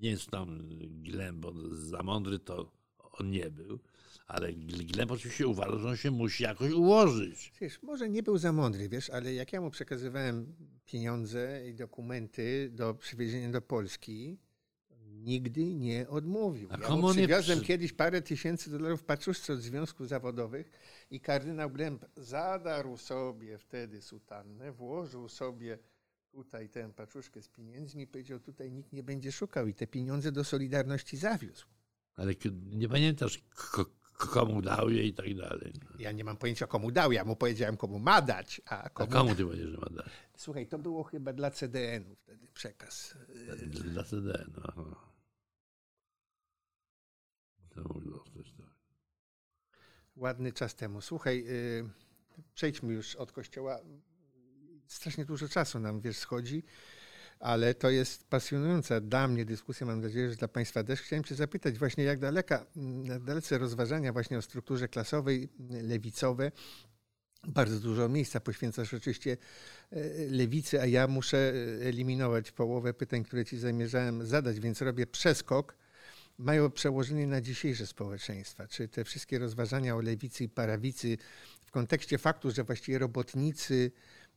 Nie 0.00 0.10
jest 0.10 0.30
tam 0.30 0.68
Glębo 1.02 1.52
za 1.72 2.02
mądry, 2.02 2.38
to 2.38 2.72
on 2.98 3.30
nie 3.30 3.50
był, 3.50 3.78
ale 4.26 4.52
Gleb 4.52 5.10
oczywiście 5.10 5.46
uważał, 5.46 5.78
że 5.78 5.88
on 5.88 5.96
się 5.96 6.10
musi 6.10 6.42
jakoś 6.42 6.72
ułożyć. 6.72 7.52
Wiesz, 7.60 7.82
może 7.82 8.08
nie 8.08 8.22
był 8.22 8.38
za 8.38 8.52
mądry, 8.52 8.88
wiesz, 8.88 9.10
ale 9.10 9.34
jak 9.34 9.52
ja 9.52 9.60
mu 9.60 9.70
przekazywałem 9.70 10.54
pieniądze 10.84 11.68
i 11.68 11.74
dokumenty 11.74 12.70
do 12.72 12.94
przywiezienia 12.94 13.50
do 13.50 13.62
Polski, 13.62 14.38
nigdy 15.18 15.74
nie 15.74 16.08
odmówił. 16.08 16.68
A 16.72 16.78
ja 16.80 16.96
mu 16.96 17.10
przywiozłem 17.10 17.58
przy... 17.58 17.66
kiedyś 17.66 17.92
parę 17.92 18.22
tysięcy 18.22 18.70
dolarów 18.70 19.04
paczuszce 19.04 19.52
od 19.52 19.60
związków 19.60 20.08
zawodowych 20.08 20.70
i 21.10 21.20
kardynał 21.20 21.70
Glemp 21.70 22.04
zadarł 22.16 22.96
sobie 22.96 23.58
wtedy 23.58 24.02
sutannę, 24.02 24.72
włożył 24.72 25.28
sobie 25.28 25.78
tutaj 26.30 26.68
tę 26.68 26.92
paczuszkę 26.92 27.42
z 27.42 27.48
pieniędzmi 27.48 28.02
i 28.02 28.06
powiedział, 28.06 28.40
tutaj 28.40 28.72
nikt 28.72 28.92
nie 28.92 29.02
będzie 29.02 29.32
szukał 29.32 29.66
i 29.66 29.74
te 29.74 29.86
pieniądze 29.86 30.32
do 30.32 30.44
Solidarności 30.44 31.16
zawiózł. 31.16 31.66
Ale 32.16 32.32
nie 32.70 32.88
pamiętasz, 32.88 33.44
komu 34.18 34.62
dał 34.62 34.90
je 34.90 35.02
i 35.06 35.14
tak 35.14 35.34
dalej. 35.34 35.72
Ja 35.98 36.12
nie 36.12 36.24
mam 36.24 36.36
pojęcia, 36.36 36.66
komu 36.66 36.90
dał. 36.90 37.12
Ja 37.12 37.24
mu 37.24 37.36
powiedziałem, 37.36 37.76
komu 37.76 37.98
ma 37.98 38.22
dać. 38.22 38.60
A 38.66 38.82
A 38.82 38.88
komu... 38.88 39.12
komu 39.12 39.34
ty 39.34 39.44
powiedziesz, 39.44 39.70
że 39.70 39.78
ma 39.78 39.86
dać? 39.96 40.06
Słuchaj, 40.36 40.66
to 40.66 40.78
było 40.78 41.04
chyba 41.04 41.32
dla 41.32 41.50
CDN-u 41.50 42.14
wtedy 42.14 42.46
przekaz. 42.54 43.14
Dla 43.84 44.04
CDN. 44.04 44.52
Aha. 44.64 45.07
Tak. 47.82 48.66
Ładny 50.16 50.52
czas 50.52 50.74
temu. 50.74 51.00
Słuchaj, 51.00 51.44
y, 51.48 51.84
przejdźmy 52.54 52.92
już 52.92 53.16
od 53.16 53.32
kościoła. 53.32 53.80
Strasznie 54.86 55.24
dużo 55.24 55.48
czasu 55.48 55.78
nam, 55.78 56.00
wiesz, 56.00 56.16
schodzi, 56.16 56.62
ale 57.40 57.74
to 57.74 57.90
jest 57.90 58.28
pasjonująca 58.28 59.00
dla 59.00 59.28
mnie 59.28 59.44
dyskusja, 59.44 59.86
mam 59.86 60.00
nadzieję, 60.00 60.30
że 60.30 60.36
dla 60.36 60.48
Państwa 60.48 60.84
też. 60.84 61.00
Chciałem 61.00 61.24
Cię 61.24 61.34
zapytać 61.34 61.78
właśnie, 61.78 62.04
jak 62.04 62.18
daleka, 62.18 62.66
jak 63.04 63.24
dalece 63.24 63.58
rozważania 63.58 64.12
właśnie 64.12 64.38
o 64.38 64.42
strukturze 64.42 64.88
klasowej, 64.88 65.48
lewicowe, 65.70 66.52
bardzo 67.46 67.80
dużo 67.80 68.08
miejsca 68.08 68.40
poświęcasz 68.40 68.94
oczywiście 68.94 69.36
e, 69.90 69.98
lewicy, 70.30 70.80
a 70.80 70.86
ja 70.86 71.06
muszę 71.06 71.52
eliminować 71.80 72.52
połowę 72.52 72.94
pytań, 72.94 73.24
które 73.24 73.44
Ci 73.44 73.58
zamierzałem 73.58 74.26
zadać, 74.26 74.60
więc 74.60 74.82
robię 74.82 75.06
przeskok 75.06 75.76
mają 76.38 76.70
przełożenie 76.70 77.26
na 77.26 77.40
dzisiejsze 77.40 77.86
społeczeństwa? 77.86 78.68
Czy 78.68 78.88
te 78.88 79.04
wszystkie 79.04 79.38
rozważania 79.38 79.96
o 79.96 80.00
lewicy 80.00 80.44
i 80.44 80.48
parawicy 80.48 81.18
w 81.64 81.70
kontekście 81.70 82.18
faktu, 82.18 82.50
że 82.50 82.64
właściwie 82.64 82.98
robotnicy 82.98 83.90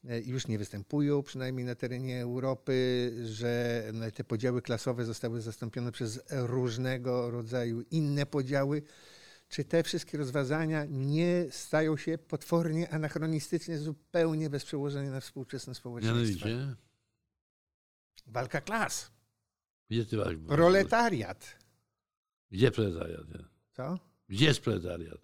e, 0.10 0.22
już 0.22 0.48
nie 0.48 0.58
występują, 0.58 1.24
przynajmniej 1.24 1.66
na 1.66 1.76
terenie 1.76 2.22
Europy, 2.22 3.12
że 3.26 3.84
no, 3.94 4.12
te 4.12 4.24
podziały 4.24 4.62
klasowe 4.62 5.06
zostały 5.06 5.42
zastąpione 5.42 5.92
przez 5.92 6.20
różnego 6.30 7.32
rodzaju 7.32 7.82
inne 7.82 8.26
podziały, 8.26 8.82
czy 9.50 9.64
te 9.64 9.84
wszystkie 9.84 10.18
rozważania 10.18 10.86
nie 10.90 11.46
stają 11.50 11.98
się 11.98 12.18
potwornie 12.18 12.90
anachronistycznie, 12.90 13.78
zupełnie 13.78 14.50
bez 14.50 14.66
przełożenia 14.66 15.12
na 15.12 15.20
współczesne 15.20 15.76
społeczeństwo? 15.76 16.48
Mianowicie, 16.48 16.76
Walka 18.28 18.62
klas, 18.62 19.12
proletariat. 20.48 21.61
Gdzie 22.52 22.72
proletariat? 22.72 23.26
Co? 23.72 24.00
Gdzie 24.30 24.46
jest 24.46 24.62
proletariat? 24.62 25.18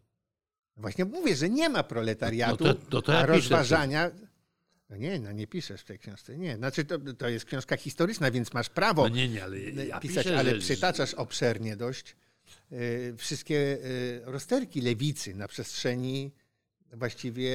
Właśnie 0.78 1.06
mówię, 1.06 1.36
że 1.36 1.49
nie 1.49 1.70
ma 1.70 1.84
proletariatu, 1.84 2.64
No 2.66 2.74
to- 2.74 2.80
to- 2.90 3.02
to 3.02 3.12
ja 3.12 3.18
a 3.18 3.22
piszę 3.22 3.34
rozważania... 3.36 4.12
No 4.90 4.98
nie, 4.98 5.20
no 5.20 5.32
nie 5.32 5.48
piszesz 5.48 5.82
w 5.82 5.86
tej 5.86 5.99
książce. 5.99 6.38
Nie, 6.38 6.56
znaczy 6.56 6.86
to, 6.86 6.99
to 7.18 7.30
jest 7.30 7.45
książka 7.45 7.78
historyczna, 7.78 8.32
więc 8.32 8.54
masz 8.54 8.70
prawo 8.70 9.02
No 9.04 9.10
nie, 9.16 9.30
nie, 9.30 9.44
ale 9.44 9.60
ja 9.60 9.99
pisać, 9.99 10.24
piszę, 10.26 10.40
ale 10.40 10.52
że- 10.56 10.60
przytaczasz 10.60 11.14
obszernie 11.14 11.76
dość 11.76 12.16
y, 12.72 13.16
wszystkie 13.18 13.56
y, 13.56 14.22
rozterki 14.26 14.82
lewicy 14.82 15.36
na 15.36 15.48
przestrzeni 15.48 16.32
właściwie 16.94 17.52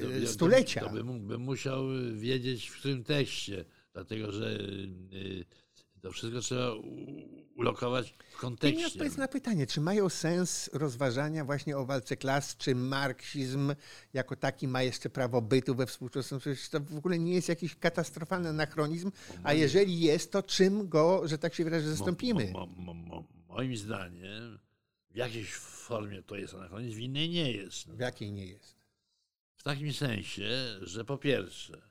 To- 0.00 0.12
y, 0.12 0.20
to- 0.22 0.28
stulecia. 0.28 0.80
To 0.80 0.90
bym, 0.90 1.26
bym 1.26 1.40
musiał 1.40 1.82
wiedzieć 2.14 2.68
w 2.68 2.78
którym 2.78 3.04
tekście, 3.04 3.64
dlatego 3.92 4.32
że 4.32 4.50
y, 4.60 5.44
to 6.06 6.12
wszystko 6.12 6.40
trzeba 6.40 6.72
ulokować 7.54 8.14
w 8.30 8.36
kontekście. 8.36 8.86
odpowiedz 8.86 9.16
na 9.16 9.28
pytanie, 9.28 9.66
czy 9.66 9.80
mają 9.80 10.08
sens 10.08 10.70
rozważania 10.72 11.44
właśnie 11.44 11.76
o 11.76 11.86
walce 11.86 12.16
klas, 12.16 12.56
czy 12.56 12.74
marksizm 12.74 13.74
jako 14.12 14.36
taki 14.36 14.68
ma 14.68 14.82
jeszcze 14.82 15.10
prawo 15.10 15.42
bytu 15.42 15.74
we 15.74 15.86
współczesnym 15.86 16.40
Przecież 16.40 16.68
to 16.68 16.80
w 16.80 16.96
ogóle 16.96 17.18
nie 17.18 17.34
jest 17.34 17.48
jakiś 17.48 17.76
katastrofalny 17.76 18.48
anachronizm, 18.48 19.10
a 19.42 19.52
jeżeli 19.52 20.00
jest, 20.00 20.32
to 20.32 20.42
czym 20.42 20.88
go, 20.88 21.28
że 21.28 21.38
tak 21.38 21.54
się 21.54 21.64
wyrażę, 21.64 21.88
zastąpimy? 21.88 22.50
Mo, 22.52 22.66
mo, 22.66 22.94
mo, 22.94 22.94
mo, 22.94 23.24
moim 23.48 23.76
zdaniem 23.76 24.58
w 25.10 25.16
jakiejś 25.16 25.54
formie 25.54 26.22
to 26.22 26.36
jest 26.36 26.54
anachronizm, 26.54 26.96
w 26.96 27.00
innej 27.00 27.28
nie 27.28 27.52
jest. 27.52 27.88
W 27.88 28.00
jakiej 28.00 28.32
nie 28.32 28.46
jest? 28.46 28.76
W 29.56 29.62
takim 29.62 29.92
sensie, 29.92 30.50
że 30.82 31.04
po 31.04 31.18
pierwsze, 31.18 31.82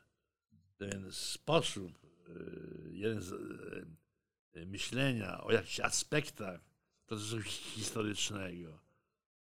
ten 0.77 1.11
sposób, 1.11 1.91
y, 2.29 2.91
jeden 2.93 3.21
z 3.21 3.33
myślenia 4.65 5.43
o 5.43 5.51
jakichś 5.51 5.79
aspektach 5.79 6.61
procesu 7.05 7.41
historycznego, 7.41 8.79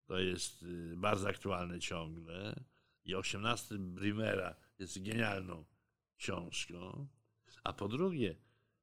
to 0.06 0.18
jest 0.18 0.62
y, 0.62 0.96
bardzo 0.96 1.28
aktualne 1.28 1.80
ciągle. 1.80 2.64
I 3.04 3.14
18 3.14 3.78
Brimera 3.78 4.56
jest 4.78 5.02
genialną 5.02 5.64
książką. 6.16 7.08
A 7.64 7.72
po 7.72 7.88
drugie, 7.88 8.36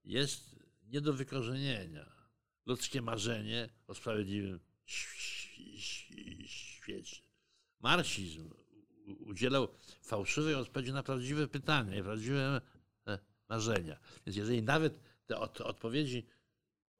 jest 0.03 0.60
nie 0.84 1.01
do 1.01 1.14
wykorzenienia 1.14 2.19
ludzkie 2.65 3.01
marzenie 3.01 3.69
o 3.88 3.93
sprawiedliwym 3.93 4.60
świecie. 6.45 7.22
Marksizm 7.80 8.49
udzielał 9.06 9.68
fałszywej 10.01 10.56
odpowiedzi 10.56 10.93
na 10.93 11.03
prawdziwe 11.03 11.47
pytania 11.47 11.95
i 11.95 12.03
prawdziwe 12.03 12.61
e, 13.07 13.19
marzenia. 13.49 13.99
Więc 14.26 14.38
jeżeli 14.38 14.64
nawet 14.64 14.99
te 15.30 15.38
od, 15.38 15.61
odpowiedzi 15.61 16.26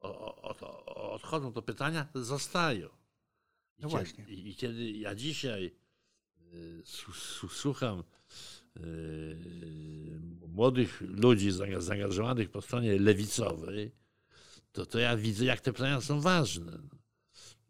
o, 0.00 0.42
o, 0.42 0.56
o, 0.60 1.12
odchodzą, 1.12 1.52
to 1.52 1.62
pytania 1.62 2.08
zostają. 2.14 2.86
I 2.86 3.82
No 3.82 3.88
kiedy, 3.88 3.90
właśnie. 3.90 4.24
I, 4.24 4.48
I 4.50 4.56
kiedy 4.56 4.90
ja 4.90 5.14
dzisiaj 5.14 5.72
y, 6.52 6.82
słucham 7.50 8.04
y, 8.76 9.40
młodych 10.48 11.00
ludzi 11.00 11.50
zaanga- 11.50 11.80
zaangażowanych 11.80 12.50
po 12.50 12.62
stronie 12.62 12.98
lewicowej, 12.98 13.92
to, 14.72 14.86
to 14.86 14.98
ja 14.98 15.16
widzę, 15.16 15.44
jak 15.44 15.60
te 15.60 15.72
pytania 15.72 16.00
są 16.00 16.20
ważne. 16.20 16.78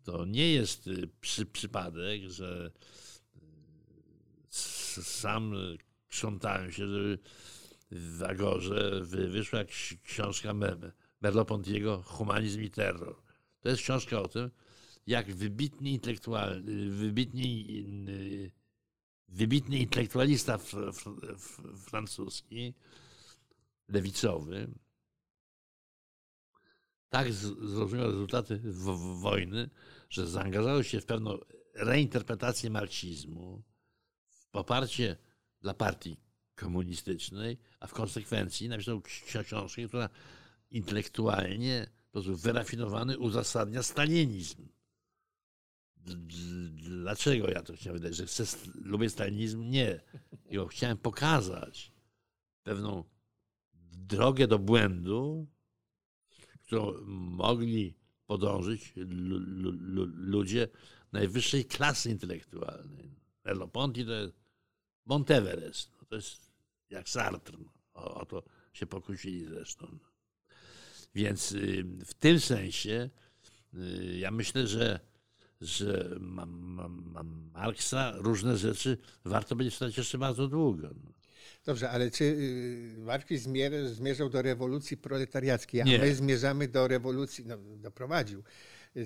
To 0.05 0.25
nie 0.25 0.53
jest 0.53 0.87
y, 0.87 1.09
przy, 1.21 1.47
przypadek, 1.47 2.23
że 2.23 2.71
sam 4.51 5.55
krzątałem 6.09 6.73
się, 6.73 6.89
żeby 6.89 7.19
w 7.91 8.23
Agorze 8.23 9.01
wy- 9.05 9.29
wyszła 9.29 9.65
ksi- 9.65 9.99
książka 10.03 10.55
Me- 10.55 10.93
Merleau-Pontiego 11.23 12.03
Humanizm 12.03 12.63
i 12.63 12.71
terror. 12.71 13.23
To 13.61 13.69
jest 13.69 13.83
książka 13.83 14.21
o 14.21 14.29
tym, 14.29 14.51
jak 15.07 15.33
wybitny 15.35 15.91
intelektualny, 15.91 16.91
wybitny, 16.91 17.43
y, 18.09 18.51
wybitny 19.29 19.79
intelektualista 19.79 20.59
fr, 20.59 20.93
fr, 20.93 21.11
fr, 21.39 21.63
francuski, 21.77 22.75
lewicowy, 23.89 24.71
tak 27.09 27.33
zrozumiał 27.33 28.07
rezultaty 28.07 28.61
wojny, 29.21 29.71
że 30.11 30.27
zaangażował 30.27 30.85
się 30.85 31.01
w 31.01 31.07
pewną 31.07 31.39
reinterpretację 31.75 32.71
marksizmu, 32.71 33.63
w 34.29 34.47
poparcie 34.47 35.17
dla 35.61 35.75
partii 35.75 36.17
komunistycznej, 36.61 37.59
a 37.81 37.87
w 37.87 37.93
konsekwencji 37.93 38.69
napisał 38.69 38.99
ksi- 39.01 39.45
książkę, 39.45 39.89
która 39.89 40.09
intelektualnie 40.71 41.87
w 42.05 42.09
sposób 42.09 42.37
wyrafinowany 42.37 43.19
uzasadnia 43.19 43.83
stalinizm. 43.83 44.69
Dlaczego 46.73 47.51
ja 47.51 47.63
to 47.63 47.73
chciałem 47.77 48.01
wydać? 48.01 48.17
Że 48.17 48.27
chcę, 48.27 48.45
lubię 48.75 49.11
stalinizm? 49.11 49.71
Nie. 49.71 50.01
Tylko 50.49 50.67
chciałem 50.67 50.99
pokazać 50.99 51.93
pewną 52.63 53.05
drogę 53.93 54.47
do 54.49 54.59
błędu, 54.59 55.47
którą 56.63 57.01
mogli 57.07 57.95
podążyć 58.27 58.93
lu- 58.97 59.39
lu- 59.39 59.71
lu- 59.73 60.13
ludzie 60.15 60.69
najwyższej 61.13 61.65
klasy 61.65 62.11
intelektualnej. 62.11 63.15
Merleau-Ponty 63.45 64.05
to 64.07 64.13
jest 64.13 64.35
Monteverest. 65.07 65.93
No 66.01 66.07
to 66.07 66.17
jest 66.17 66.50
jak 66.91 67.09
Sartre. 67.09 67.59
No. 67.59 67.73
O, 67.95 68.15
o 68.21 68.27
to 68.27 68.43
się 68.73 68.87
pokłócili 68.87 69.45
zresztą. 69.45 69.99
Więc 71.15 71.53
y, 71.53 71.85
w 72.05 72.15
tym 72.15 72.41
sensie 72.41 73.11
y, 73.75 74.17
ja 74.19 74.31
myślę, 74.31 74.67
że, 74.67 75.01
że 75.61 76.17
ma, 76.21 76.47
ma, 76.47 76.89
ma 76.89 77.23
Marksa 77.53 78.13
różne 78.17 78.57
rzeczy 78.57 78.99
warto 79.25 79.57
będzie 79.57 79.71
czytać 79.71 79.97
jeszcze 79.99 80.19
bardzo 80.19 80.49
długo. 80.49 80.91
No. 81.05 81.13
Dobrze, 81.65 81.91
ale 81.91 82.11
czy 82.11 82.25
y, 82.25 82.95
marksizm 82.99 83.53
zmier- 83.53 83.87
zmierzał 83.89 84.29
do 84.31 84.43
rewolucji 84.43 84.97
proletariackiej, 84.97 85.81
a 85.81 85.85
Nie. 85.85 85.99
my 85.99 86.15
zmierzamy 86.15 86.69
do 86.69 86.89
rewolucji, 86.89 87.47
no 87.47 87.57
doprowadził, 87.77 88.39
Y, 88.41 88.45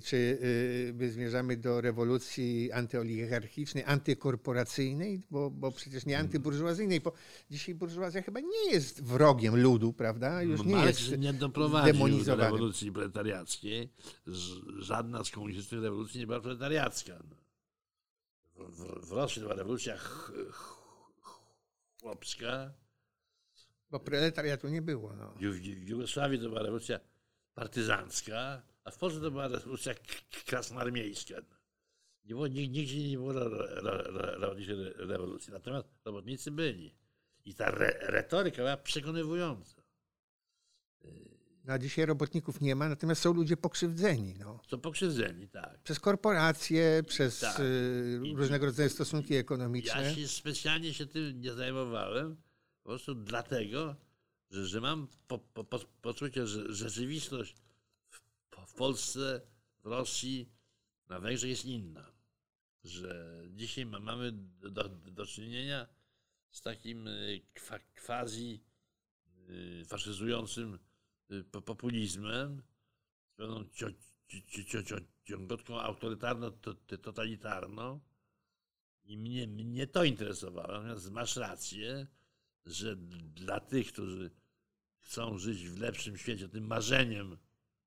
czy 0.04 0.16
y, 0.16 0.92
my 0.94 1.10
zmierzamy 1.10 1.56
do 1.56 1.80
rewolucji 1.80 2.72
antyoligarchicznej, 2.72 3.84
antykorporacyjnej, 3.84 5.22
bo, 5.30 5.50
bo 5.50 5.72
przecież 5.72 6.06
nie 6.06 6.18
antyburżuazyjnej, 6.18 7.00
bo 7.00 7.12
dzisiaj 7.50 7.74
burżuazja 7.74 8.22
chyba 8.22 8.40
nie 8.40 8.70
jest 8.70 9.04
wrogiem 9.04 9.62
ludu, 9.62 9.92
prawda? 9.92 10.42
Już 10.42 10.64
nie 10.64 10.74
Marks 10.74 11.08
jest 11.08 11.18
nie 11.18 11.32
doprowadził 11.32 12.24
do 12.24 12.36
rewolucji 12.36 12.92
proletariackiej. 12.92 13.88
Żadna 14.78 15.24
z 15.24 15.30
komunistycznych 15.30 15.82
rewolucji 15.82 16.20
nie 16.20 16.26
była 16.26 16.40
proletariacka. 16.40 17.22
No. 17.30 17.36
W, 18.68 19.08
w, 19.08 19.12
Rosji 19.12 19.42
to 19.42 19.48
była 19.48 19.56
rewolucja 19.56 19.96
ch, 19.96 20.32
ch, 20.50 20.78
chłopska, 22.00 22.72
Bo 23.90 24.00
proletariatu 24.00 24.68
nie 24.68 24.82
było. 24.82 25.16
No. 25.16 25.34
w, 25.40 25.54
w 25.60 25.88
Jugosławii 25.88 26.38
to 26.38 26.48
była 26.48 26.62
rewolucja 26.62 27.00
partyzancka, 27.54 28.62
a 28.84 28.90
w 28.90 28.98
Polsce 28.98 29.20
to 29.20 29.30
była 29.30 29.48
rewolucja 29.48 29.94
krasnoarmiejska. 30.46 31.34
Nie 32.24 32.34
było, 32.34 32.46
nigdzie 32.46 33.08
nie 33.10 33.16
było 33.16 33.32
rewolucji. 34.96 35.52
Natomiast 35.52 35.88
robotnicy 36.04 36.50
byli. 36.50 36.94
I 37.44 37.54
ta 37.54 37.66
re, 37.66 37.98
retoryka 38.00 38.56
była 38.56 38.76
przekonywująca. 38.76 39.82
No, 41.64 41.72
a 41.72 41.78
dzisiaj 41.78 42.06
robotników 42.06 42.60
nie 42.60 42.74
ma, 42.74 42.88
natomiast 42.88 43.22
są 43.22 43.32
ludzie 43.32 43.56
pokrzywdzeni. 43.56 44.34
No. 44.38 44.60
Są 44.68 44.80
pokrzywdzeni, 44.80 45.48
tak. 45.48 45.82
Przez 45.82 46.00
korporacje, 46.00 47.02
przez 47.06 47.40
tak. 47.40 47.60
y, 47.60 48.20
różnego 48.36 48.66
rodzaju 48.66 48.90
stosunki 48.90 49.34
ekonomiczne. 49.34 50.02
Ja 50.02 50.14
się 50.14 50.28
specjalnie 50.28 50.94
się 50.94 51.06
tym 51.06 51.40
nie 51.40 51.52
zajmowałem, 51.52 52.36
po 52.82 52.88
prostu 52.88 53.14
dlatego, 53.14 53.96
że, 54.50 54.66
że 54.66 54.80
mam 54.80 55.08
po, 55.28 55.38
po, 55.38 55.64
po, 55.64 55.78
poczucie, 56.02 56.46
że 56.46 56.74
rzeczywistość 56.74 57.54
w, 58.74 58.76
Polsce, 58.76 59.40
w 59.78 59.86
Rosji, 59.86 60.52
na 61.08 61.20
Węgrzech 61.20 61.50
jest 61.50 61.64
inna. 61.64 62.12
Że 62.84 63.42
dzisiaj 63.50 63.86
mamy 63.86 64.32
do, 64.32 64.88
do 64.88 65.26
czynienia 65.26 65.86
z 66.50 66.62
takim 66.62 67.08
y, 67.08 67.40
kwa, 67.54 67.78
quasi 68.06 68.64
y, 69.48 69.84
faszyzującym 69.84 70.78
y, 71.30 71.44
populizmem, 71.44 72.62
z 73.26 73.32
pewną 73.36 73.64
ciągotką 75.24 75.80
autorytarno-totalitarną. 75.80 78.00
I 79.04 79.18
mnie, 79.18 79.46
mnie 79.46 79.86
to 79.86 80.04
interesowało. 80.04 80.72
Natomiast 80.72 81.10
masz 81.10 81.36
rację, 81.36 82.06
że 82.66 82.96
dla 83.34 83.60
tych, 83.60 83.92
którzy 83.92 84.30
chcą 84.98 85.38
żyć 85.38 85.68
w 85.68 85.80
lepszym 85.80 86.18
świecie, 86.18 86.48
tym 86.48 86.66
marzeniem 86.66 87.36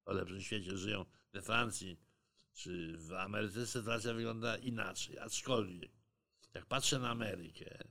o 0.08 0.14
lepszym 0.14 0.42
świecie 0.42 0.78
żyją 0.78 1.06
we 1.34 1.42
Francji 1.42 2.00
czy 2.54 2.98
w 2.98 3.14
Ameryce, 3.14 3.68
sytuacja 3.68 4.14
wygląda 4.14 4.58
inaczej. 4.58 5.20
Aczkolwiek, 5.20 5.92
jak 6.54 6.66
patrzę 6.66 7.00
na 7.00 7.10
Amerykę, 7.10 7.88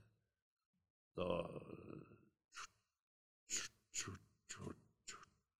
to 1.13 1.59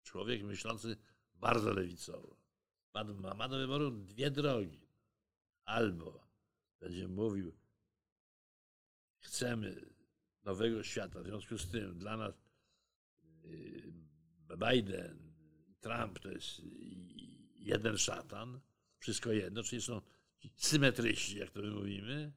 człowiek 0.03 0.43
myślący 0.43 0.97
bardzo 1.33 1.73
lewicowo 1.73 2.37
ma, 3.05 3.33
ma 3.33 3.47
do 3.47 3.57
wyboru 3.57 3.91
dwie 3.91 4.31
drogi. 4.31 4.87
Albo 5.65 6.27
będzie 6.79 7.07
mówił, 7.07 7.57
chcemy 9.19 9.89
nowego 10.43 10.83
świata, 10.83 11.19
w 11.19 11.25
związku 11.25 11.57
z 11.57 11.71
tym 11.71 11.97
dla 11.97 12.17
nas 12.17 12.35
y, 13.45 13.93
Biden, 14.57 15.26
Trump 15.87 16.19
to 16.19 16.31
jest 16.31 16.61
jeden 17.55 17.97
szatan, 17.97 18.59
wszystko 18.99 19.31
jedno, 19.31 19.63
czyli 19.63 19.81
są 19.81 20.01
symetryści, 20.55 21.37
jak 21.37 21.51
to 21.51 21.61
my 21.61 21.71
mówimy, 21.71 22.31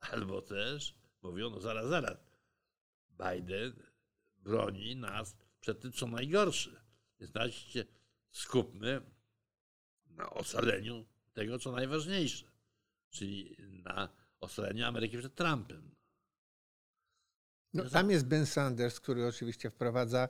albo 0.00 0.42
też 0.42 0.94
mówią, 1.22 1.50
no 1.50 1.60
zaraz, 1.60 1.88
zaraz, 1.88 2.16
Biden 3.10 3.72
broni 4.38 4.96
nas 4.96 5.36
przed 5.60 5.80
tym, 5.80 5.92
co 5.92 6.06
najgorsze. 6.06 6.82
Dajcie, 7.20 7.84
skupmy 8.30 9.00
na 10.06 10.30
ocaleniu 10.30 11.06
tego, 11.32 11.58
co 11.58 11.72
najważniejsze, 11.72 12.46
czyli 13.10 13.56
na 13.58 14.08
ocaleniu 14.40 14.86
Ameryki 14.86 15.18
przed 15.18 15.34
Trumpem. 15.34 15.94
No, 17.74 17.90
tam 17.90 18.10
jest 18.10 18.26
Ben 18.26 18.46
Sanders, 18.46 19.00
który 19.00 19.26
oczywiście 19.26 19.70
wprowadza 19.70 20.28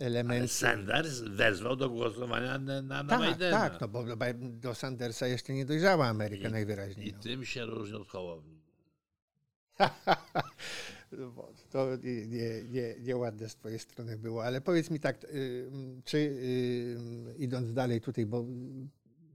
elementy. 0.00 0.40
Ale 0.40 0.48
Sanders 0.48 1.20
wezwał 1.20 1.76
do 1.76 1.90
głosowania 1.90 2.58
na, 2.58 2.82
na 2.82 3.04
tak. 3.04 3.38
Tak, 3.38 3.80
no 3.80 3.88
bo 3.88 4.04
do 4.40 4.74
Sandersa 4.74 5.26
jeszcze 5.26 5.52
nie 5.52 5.64
dojrzała 5.64 6.06
Ameryka 6.06 6.48
I, 6.48 6.52
najwyraźniej. 6.52 7.08
I 7.08 7.12
no. 7.12 7.18
tym 7.18 7.44
się 7.44 7.64
różni 7.66 7.96
od 7.96 8.08
Hołowni. 8.08 8.62
To 11.70 11.96
nie, 12.02 12.26
nie, 12.26 12.62
nie, 12.70 12.94
nieładne 13.00 13.48
z 13.48 13.54
twojej 13.54 13.78
strony 13.78 14.18
było, 14.18 14.44
ale 14.44 14.60
powiedz 14.60 14.90
mi 14.90 15.00
tak, 15.00 15.24
y, 15.24 15.70
czy 16.04 16.18
y, 16.18 17.34
idąc 17.38 17.72
dalej 17.72 18.00
tutaj, 18.00 18.26
bo 18.26 18.44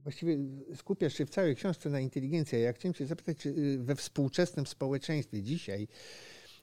właściwie 0.02 0.38
skupiasz 0.74 1.14
się 1.14 1.26
w 1.26 1.30
całej 1.30 1.56
książce 1.56 1.90
na 1.90 2.00
inteligencji. 2.00 2.62
Ja 2.62 2.72
chciałem 2.72 2.94
cię 2.94 3.06
zapytać, 3.06 3.36
czy 3.36 3.48
y, 3.48 3.78
we 3.78 3.96
współczesnym 3.96 4.66
społeczeństwie 4.66 5.42
dzisiaj 5.42 5.88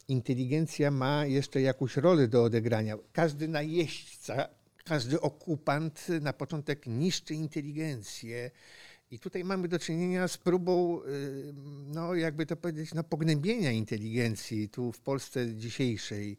inteligencja 0.07 0.91
ma 0.91 1.26
jeszcze 1.26 1.61
jakąś 1.61 1.98
rolę 1.98 2.27
do 2.27 2.44
odegrania. 2.44 2.98
Każdy 3.11 3.48
najeźdźca, 3.48 4.49
każdy 4.86 5.22
okupant 5.22 6.07
na 6.22 6.34
początek 6.34 6.88
niszczy 6.88 7.34
inteligencję. 7.34 8.52
I 9.11 9.19
tutaj 9.19 9.44
mamy 9.44 9.68
do 9.68 9.80
czynienia 9.80 10.27
z 10.27 10.38
próbą, 10.38 11.03
y, 11.03 11.53
no 11.88 12.15
jakby 12.15 12.45
to 12.45 12.56
powiedzieć, 12.56 12.94
no, 12.94 13.03
pognębienia 13.03 13.72
inteligencji 13.72 14.69
tu 14.69 14.91
w 14.91 14.99
Polsce 14.99 15.56
dzisiejszej. 15.56 16.38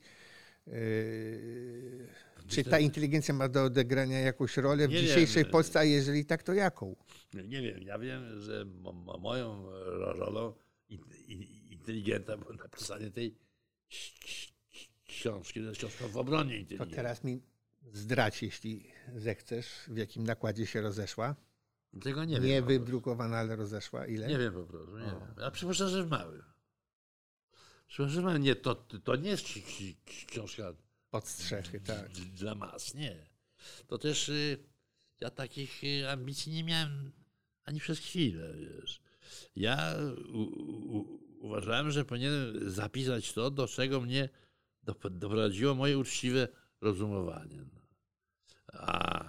Y, 0.68 2.08
czy 2.48 2.64
ta 2.64 2.78
inteligencja 2.78 3.34
ma 3.34 3.48
do 3.48 3.64
odegrania 3.64 4.20
jakąś 4.20 4.56
rolę 4.56 4.88
w 4.88 4.90
nie 4.90 5.00
dzisiejszej 5.00 5.42
wiem. 5.42 5.52
Polsce, 5.52 5.78
a 5.78 5.84
jeżeli 5.84 6.24
tak, 6.24 6.42
to 6.42 6.54
jaką? 6.54 6.96
Nie, 7.34 7.42
nie 7.42 7.62
wiem. 7.62 7.82
Ja 7.82 7.98
wiem, 7.98 8.40
że 8.40 8.64
moją 9.18 9.66
rolą 9.98 10.52
inteligenta 11.70 12.36
było 12.36 12.52
napisanie 12.52 13.10
tej 13.10 13.34
książki, 15.08 15.60
to 15.60 15.66
jest 15.66 15.78
książka 15.78 16.08
w 16.08 16.16
obronie. 16.16 16.64
To 16.78 16.86
teraz 16.86 17.24
mi 17.24 17.42
zdradź, 17.92 18.42
jeśli 18.42 18.92
zechcesz, 19.16 19.66
w 19.88 19.96
jakim 19.96 20.24
nakładzie 20.24 20.66
się 20.66 20.80
rozeszła. 20.80 21.36
Tego 22.02 22.24
nie, 22.24 22.34
nie 22.34 22.40
wiem. 22.40 22.50
Nie 22.50 22.62
wydrukowana, 22.62 23.36
ale 23.36 23.56
rozeszła. 23.56 24.06
Ile? 24.06 24.28
Nie 24.28 24.38
wiem 24.38 24.52
po 24.52 24.64
prostu. 24.64 24.98
Nie 24.98 25.04
wiem. 25.04 25.44
A 25.44 25.50
przypuszczam, 25.50 25.88
że 25.88 26.04
w 26.04 26.10
małym. 26.10 26.42
Przypuszczam, 27.88 28.10
że 28.14 28.22
małym. 28.22 28.42
Nie, 28.42 28.56
to, 28.56 28.74
to 28.74 29.16
nie 29.16 29.30
jest 29.30 29.46
książka 30.26 30.74
od 31.12 31.28
strzechy, 31.28 31.80
tak. 31.80 32.08
Dla 32.12 32.54
mas, 32.54 32.94
nie. 32.94 33.26
To 33.86 33.98
też 33.98 34.28
y, 34.28 34.58
ja 35.20 35.30
takich 35.30 35.84
y, 35.84 36.10
ambicji 36.10 36.52
nie 36.52 36.64
miałem 36.64 37.12
ani 37.64 37.80
przez 37.80 37.98
chwilę, 37.98 38.54
wiesz. 38.56 39.00
Ja 39.56 39.94
u, 40.32 40.42
u, 40.98 41.20
uważałem, 41.38 41.90
że 41.90 42.04
powinienem 42.04 42.70
zapisać 42.70 43.32
to, 43.32 43.50
do 43.50 43.68
czego 43.68 44.00
mnie 44.00 44.28
doprowadziło 45.10 45.74
moje 45.74 45.98
uczciwe 45.98 46.48
rozumowanie. 46.80 47.64
A 48.72 49.24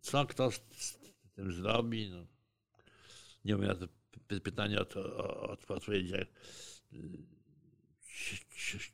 co 0.00 0.26
kto 0.26 0.50
z 0.50 0.98
tym 1.34 1.52
zrobi? 1.52 2.10
No, 2.10 2.26
nie 3.44 3.56
umiem 3.56 3.68
na 3.68 3.74
to 3.74 3.88
pytanie 4.40 4.78
odpowiedzieć. 5.48 6.26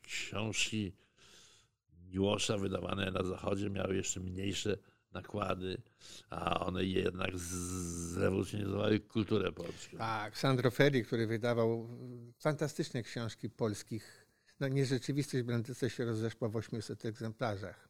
Książki 0.02 0.92
Miłosza 2.10 2.58
wydawane 2.58 3.10
na 3.10 3.22
Zachodzie 3.22 3.70
miały 3.70 3.96
jeszcze 3.96 4.20
mniejsze 4.20 4.78
nakłady, 5.12 5.82
a 6.30 6.66
one 6.66 6.84
jednak 6.84 7.38
zrewolucjonizowały 7.38 9.00
kulturę 9.00 9.52
polską. 9.52 9.96
Tak, 9.96 10.38
Sandro 10.38 10.70
Ferri, 10.70 11.04
który 11.04 11.26
wydawał 11.26 11.88
fantastyczne 12.38 13.02
książki 13.02 13.50
polskich. 13.50 14.26
No 14.60 14.68
nierzeczywistość 14.68 15.42
Brandyce 15.44 15.90
się 15.90 16.04
rozeszła 16.04 16.48
w 16.48 16.56
800 16.56 17.04
egzemplarzach 17.04 17.88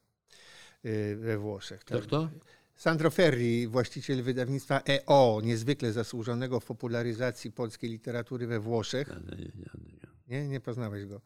y, 0.85 1.17
we 1.17 1.39
Włoszech. 1.39 1.85
Tak? 1.85 2.03
kto? 2.03 2.29
Sandro 2.77 3.11
Ferri, 3.11 3.69
właściciel 3.69 4.23
wydawnictwa 4.23 4.83
EO, 4.89 5.41
niezwykle 5.45 5.93
zasłużonego 5.93 6.61
w 6.61 6.65
popularyzacji 6.65 7.53
polskiej 7.53 7.91
literatury 7.91 8.47
we 8.47 8.61
Włoszech. 8.61 9.09
Nie, 9.09 9.37
nie, 9.37 9.45
nie, 9.45 10.12
nie, 10.33 10.49
nie 10.49 10.61
poznałeś 10.61 11.07
go. 11.07 11.21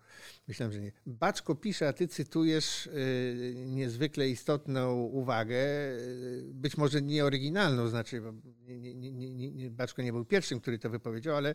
Myślałem, 0.49 0.73
że 0.73 0.81
nie. 0.81 0.93
Baczko 1.07 1.55
pisze, 1.55 1.89
a 1.89 1.93
ty 1.93 2.09
cytujesz 2.09 2.87
y, 2.87 3.55
niezwykle 3.67 4.29
istotną 4.29 5.03
uwagę, 5.03 5.57
y, 5.57 6.43
być 6.55 6.77
może 6.77 7.03
nie 7.03 7.25
oryginalną, 7.25 7.89
znaczy, 7.89 8.23
nie, 8.67 8.95
nie, 8.95 9.13
nie, 9.13 9.51
nie, 9.51 9.71
Baczko 9.71 10.03
nie 10.03 10.13
był 10.13 10.25
pierwszym, 10.25 10.61
który 10.61 10.79
to 10.79 10.91
wypowiedział, 10.91 11.37
ale 11.37 11.55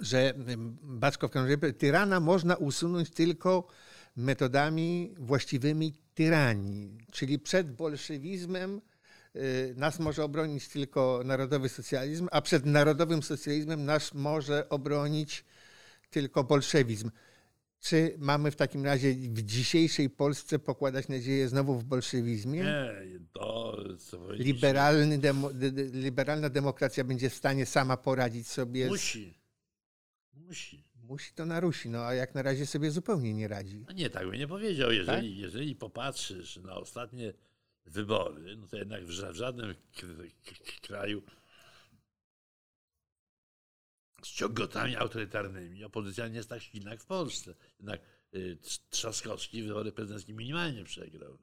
że 0.00 0.34
Baczko 0.82 1.28
w 1.28 1.30
każdym 1.30 1.74
tyrana 1.74 2.20
można 2.20 2.56
usunąć 2.56 3.10
tylko 3.10 3.66
metodami 4.16 5.14
właściwymi 5.18 5.94
tyranii, 6.14 6.98
czyli 7.12 7.38
przed 7.38 7.72
bolszewizmem 7.72 8.80
y, 9.36 9.74
nas 9.76 9.98
może 9.98 10.24
obronić 10.24 10.68
tylko 10.68 11.22
narodowy 11.24 11.68
socjalizm, 11.68 12.28
a 12.32 12.42
przed 12.42 12.66
narodowym 12.66 13.22
socjalizmem 13.22 13.84
nas 13.84 14.14
może 14.14 14.68
obronić 14.68 15.44
tylko 16.10 16.44
bolszewizm. 16.44 17.10
Czy 17.80 18.14
mamy 18.18 18.50
w 18.50 18.56
takim 18.56 18.84
razie 18.84 19.14
w 19.14 19.42
dzisiejszej 19.42 20.10
Polsce 20.10 20.58
pokładać 20.58 21.08
nadzieję 21.08 21.48
znowu 21.48 21.74
w 21.74 21.84
bolszewizmie? 21.84 22.60
Nie, 22.60 22.92
to 23.32 23.76
Liberalny 24.30 25.18
demo, 25.18 25.50
liberalna 25.92 26.48
demokracja 26.48 27.04
będzie 27.04 27.30
w 27.30 27.34
stanie 27.34 27.66
sama 27.66 27.96
poradzić 27.96 28.48
sobie. 28.48 28.86
Musi. 28.86 29.38
Musi. 30.34 30.88
Musi 31.08 31.32
to 31.32 31.46
na 31.46 31.60
Rusi, 31.60 31.88
no 31.90 31.98
a 31.98 32.14
jak 32.14 32.34
na 32.34 32.42
razie 32.42 32.66
sobie 32.66 32.90
zupełnie 32.90 33.34
nie 33.34 33.48
radzi. 33.48 33.84
No 33.88 33.92
nie, 33.92 34.10
tak 34.10 34.26
bym 34.26 34.34
nie 34.34 34.48
powiedział. 34.48 34.92
Jeżeli, 34.92 35.06
tak? 35.06 35.40
jeżeli 35.40 35.76
popatrzysz 35.76 36.56
na 36.56 36.74
ostatnie 36.74 37.32
wybory, 37.86 38.56
no 38.56 38.68
to 38.68 38.76
jednak 38.76 39.04
w 39.04 39.10
żadnym 39.10 39.74
kraju 40.82 41.22
ciągotami 44.22 44.96
autorytarnymi 44.96 45.84
opozycja 45.84 46.28
nie 46.28 46.36
jest 46.36 46.48
tak 46.48 46.62
silna 46.62 46.90
jak 46.90 47.02
w 47.02 47.06
Polsce. 47.06 47.54
Jednak 47.78 48.00
y, 48.34 48.58
Trzaskowski 48.90 49.62
wybory 49.62 49.92
prezydenckie 49.92 50.34
minimalnie 50.34 50.84
przegrał. 50.84 51.38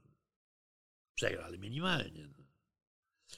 Przegrał, 1.15 1.43
ale 1.43 1.57
minimalnie. 1.57 2.27
No. 2.27 2.43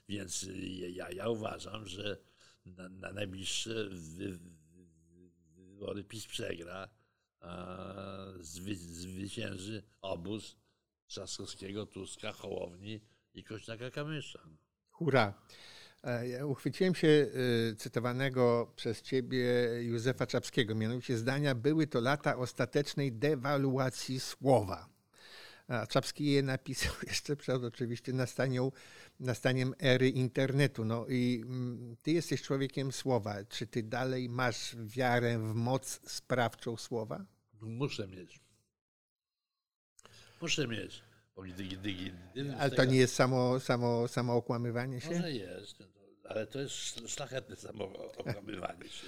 Więc 0.09 0.43
y, 0.43 0.57
ja, 0.91 1.11
ja 1.11 1.29
uważam, 1.29 1.87
że 1.87 2.17
na, 2.65 2.89
na 2.89 3.13
najbliższe 3.13 3.89
wy, 3.89 4.39
wybory 5.55 6.03
PiS 6.03 6.27
przegra, 6.27 6.89
a 7.39 7.85
zwy, 8.39 8.75
zwycięży 8.75 9.83
obóz 10.01 10.55
Trzaskowskiego, 11.07 11.85
Tuska, 11.85 12.31
Hołowni 12.31 13.01
i 13.33 13.43
Kośniaka-Kamysza. 13.43 14.39
Hurra! 14.89 15.33
E, 16.07 16.27
ja 16.27 16.45
uchwyciłem 16.45 16.95
się 16.95 17.07
e, 17.07 17.75
cytowanego 17.75 18.71
przez 18.75 19.01
ciebie 19.01 19.45
Józefa 19.81 20.27
Czapskiego, 20.27 20.75
mianowicie 20.75 21.17
zdania 21.17 21.55
były 21.55 21.87
to 21.87 21.99
lata 21.99 22.37
ostatecznej 22.37 23.11
dewaluacji 23.11 24.19
słowa. 24.19 24.89
A 25.67 25.87
Czapski 25.87 26.31
je 26.31 26.43
napisał 26.43 26.93
jeszcze 27.07 27.35
przed 27.35 27.63
oczywiście 27.63 28.13
nastanią, 28.13 28.71
nastaniem 29.19 29.73
ery 29.79 30.09
internetu. 30.09 30.85
No 30.85 31.05
i 31.07 31.43
mm, 31.45 31.95
ty 32.01 32.11
jesteś 32.11 32.41
człowiekiem 32.41 32.91
słowa. 32.91 33.45
Czy 33.49 33.67
ty 33.67 33.83
dalej 33.83 34.29
masz 34.29 34.75
wiarę 34.85 35.39
w 35.39 35.53
moc 35.53 35.99
sprawczą 36.11 36.77
słowa? 36.77 37.25
Muszę 37.61 38.07
mieć. 38.07 38.39
Muszę 40.41 40.67
mieć. 40.67 41.03
Ale 42.59 42.71
to 42.71 42.85
nie 42.85 42.97
jest 42.97 43.15
samo, 43.15 43.59
samo, 43.59 44.07
samo 44.07 44.35
okłamywanie 44.35 45.01
się? 45.01 45.11
Może 45.11 45.31
jest, 45.31 45.83
ale 46.27 46.47
to 46.47 46.59
jest 46.59 46.75
szlachetne 47.07 47.55
samo 47.55 47.85
okłamywanie 48.17 48.89
się. 48.89 49.07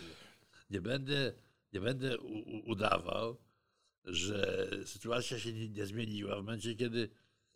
Nie 0.69 0.81
będę, 0.81 1.33
nie 1.73 1.81
będę 1.81 2.17
udawał, 2.65 3.37
że 4.05 4.69
sytuacja 4.85 5.39
się 5.39 5.53
nie, 5.53 5.69
nie, 5.69 5.85
zmieniła 5.85 6.35
w 6.35 6.37
momencie, 6.37 6.75
kiedy 6.75 7.09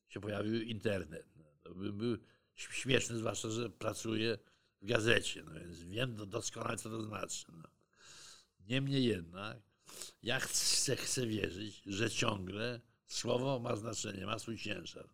się 0.07 0.19
pojawił 0.19 0.61
internet. 0.61 1.33
To 1.63 1.75
by 1.75 1.93
był 1.93 2.17
śmieszny, 2.55 3.17
zwłaszcza, 3.17 3.49
że 3.49 3.69
pracuję 3.69 4.37
w 4.81 4.85
gazecie, 4.85 5.43
no 5.43 5.53
więc 5.53 5.83
wiem 5.83 6.29
doskonale, 6.29 6.77
co 6.77 6.89
to 6.89 7.03
znaczy. 7.03 7.45
No. 7.51 7.69
Niemniej 8.59 9.05
jednak, 9.05 9.57
ja 10.23 10.39
chcę, 10.39 10.95
chcę 10.95 11.27
wierzyć, 11.27 11.81
że 11.85 12.11
ciągle 12.11 12.81
słowo 13.07 13.59
ma 13.59 13.75
znaczenie, 13.75 14.25
ma 14.25 14.39
swój 14.39 14.57
ciężar. 14.57 15.09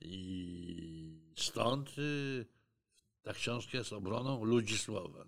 I 0.00 1.32
stąd 1.36 1.98
y, 1.98 2.46
ta 3.22 3.32
książka 3.32 3.78
jest 3.78 3.92
obroną 3.92 4.44
ludzi 4.44 4.78
słowa. 4.78 5.24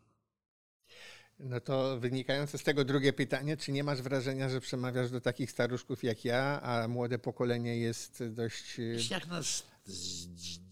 No 1.39 1.61
to 1.61 2.01
wynikające 2.01 2.59
z 2.59 2.63
tego 2.63 2.85
drugie 2.85 3.13
pytanie, 3.13 3.57
czy 3.57 3.73
nie 3.73 3.85
masz 3.85 4.03
wrażenia, 4.03 4.49
że 4.49 4.61
przemawiasz 4.61 5.11
do 5.11 5.21
takich 5.21 5.51
staruszków 5.51 6.05
jak 6.05 6.25
ja, 6.25 6.61
a 6.63 6.89
młode 6.89 7.19
pokolenie 7.19 7.79
jest 7.79 8.25
dość... 8.29 8.79
Y, 8.79 8.99
jak 9.11 9.27
nas 9.27 9.67
z 9.85 10.27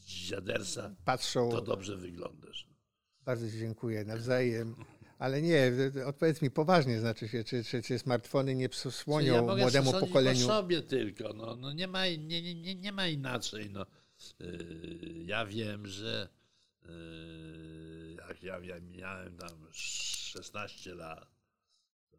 dziadersa 0.05 0.94
patrzą... 1.05 1.51
to 1.51 1.60
dobrze 1.60 1.97
wyglądasz. 1.97 2.66
Bardzo 3.24 3.51
dziękuję, 3.51 4.05
nawzajem. 4.05 4.76
Ale 5.18 5.42
nie, 5.42 5.72
odpowiedz 6.06 6.42
mi 6.42 6.51
poważnie, 6.51 7.01
znaczy 7.01 7.28
się, 7.28 7.44
czy, 7.44 7.64
czy, 7.64 7.82
czy 7.82 7.98
smartfony 7.98 8.55
nie 8.55 8.68
przysłonią 8.68 9.34
ja 9.34 9.56
młodemu 9.56 9.92
pokoleniu? 9.92 10.47
po 10.47 10.52
sobie 10.52 10.82
tylko, 10.82 11.32
no, 11.32 11.56
no 11.56 11.72
nie, 11.72 11.88
ma, 11.88 12.06
nie, 12.06 12.55
nie, 12.55 12.74
nie 12.74 12.92
ma 12.92 13.06
inaczej. 13.06 13.70
No. 13.70 13.86
Yy, 14.40 15.24
ja 15.24 15.47
wiem, 15.47 15.86
że 15.86 16.28
jak 18.29 18.43
ja, 18.43 18.59
ja 18.59 18.81
miałem 18.81 19.37
tam 19.37 19.67
16 19.73 20.95
lat, 20.95 21.27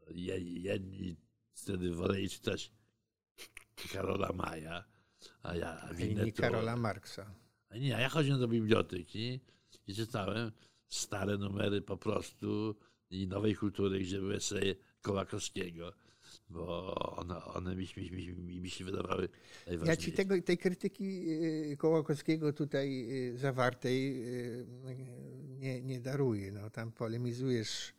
jedni 0.10 1.16
wtedy 1.54 1.92
woleli 1.92 2.30
czytać 2.30 2.72
Karola 3.94 4.32
Maja, 4.34 4.84
a 5.44 5.56
ja 5.56 5.82
a 5.82 5.94
inni 5.94 6.34
Karola 6.34 6.76
Marksa. 6.76 7.36
A 7.70 7.78
nie, 7.78 7.88
ja 7.88 8.10
chodziłem 8.10 8.40
do 8.40 8.48
biblioteki 8.48 9.40
i 9.88 9.96
czytałem 9.96 10.52
stare 10.88 11.38
numery 11.38 11.82
po 11.82 11.98
prostu 11.98 12.76
i 13.10 13.28
nowej 13.28 13.56
kultury, 13.56 14.00
gdzie 14.00 14.20
były 14.20 14.36
eseje 14.36 14.76
Kołakowskiego, 15.02 15.94
bo 16.52 16.96
one, 17.16 17.46
one 17.46 17.76
mi, 17.76 17.88
mi, 17.98 18.34
mi, 18.34 18.62
mi 18.62 18.70
się 18.70 18.86
wydawały 18.86 19.30
najważniejsze. 19.68 20.02
Ja 20.02 20.06
ci 20.06 20.12
tego, 20.12 20.42
tej 20.42 20.58
krytyki 20.58 21.32
y, 21.72 21.78
Kołakowskiego 21.78 22.54
tutaj 22.54 23.08
y, 23.30 23.38
zawartej 23.38 24.24
y, 24.36 24.66
nie, 25.60 25.82
nie 25.82 26.00
daruję. 26.00 26.52
No, 26.52 26.70
tam 26.70 26.92
polemizujesz 26.92 27.94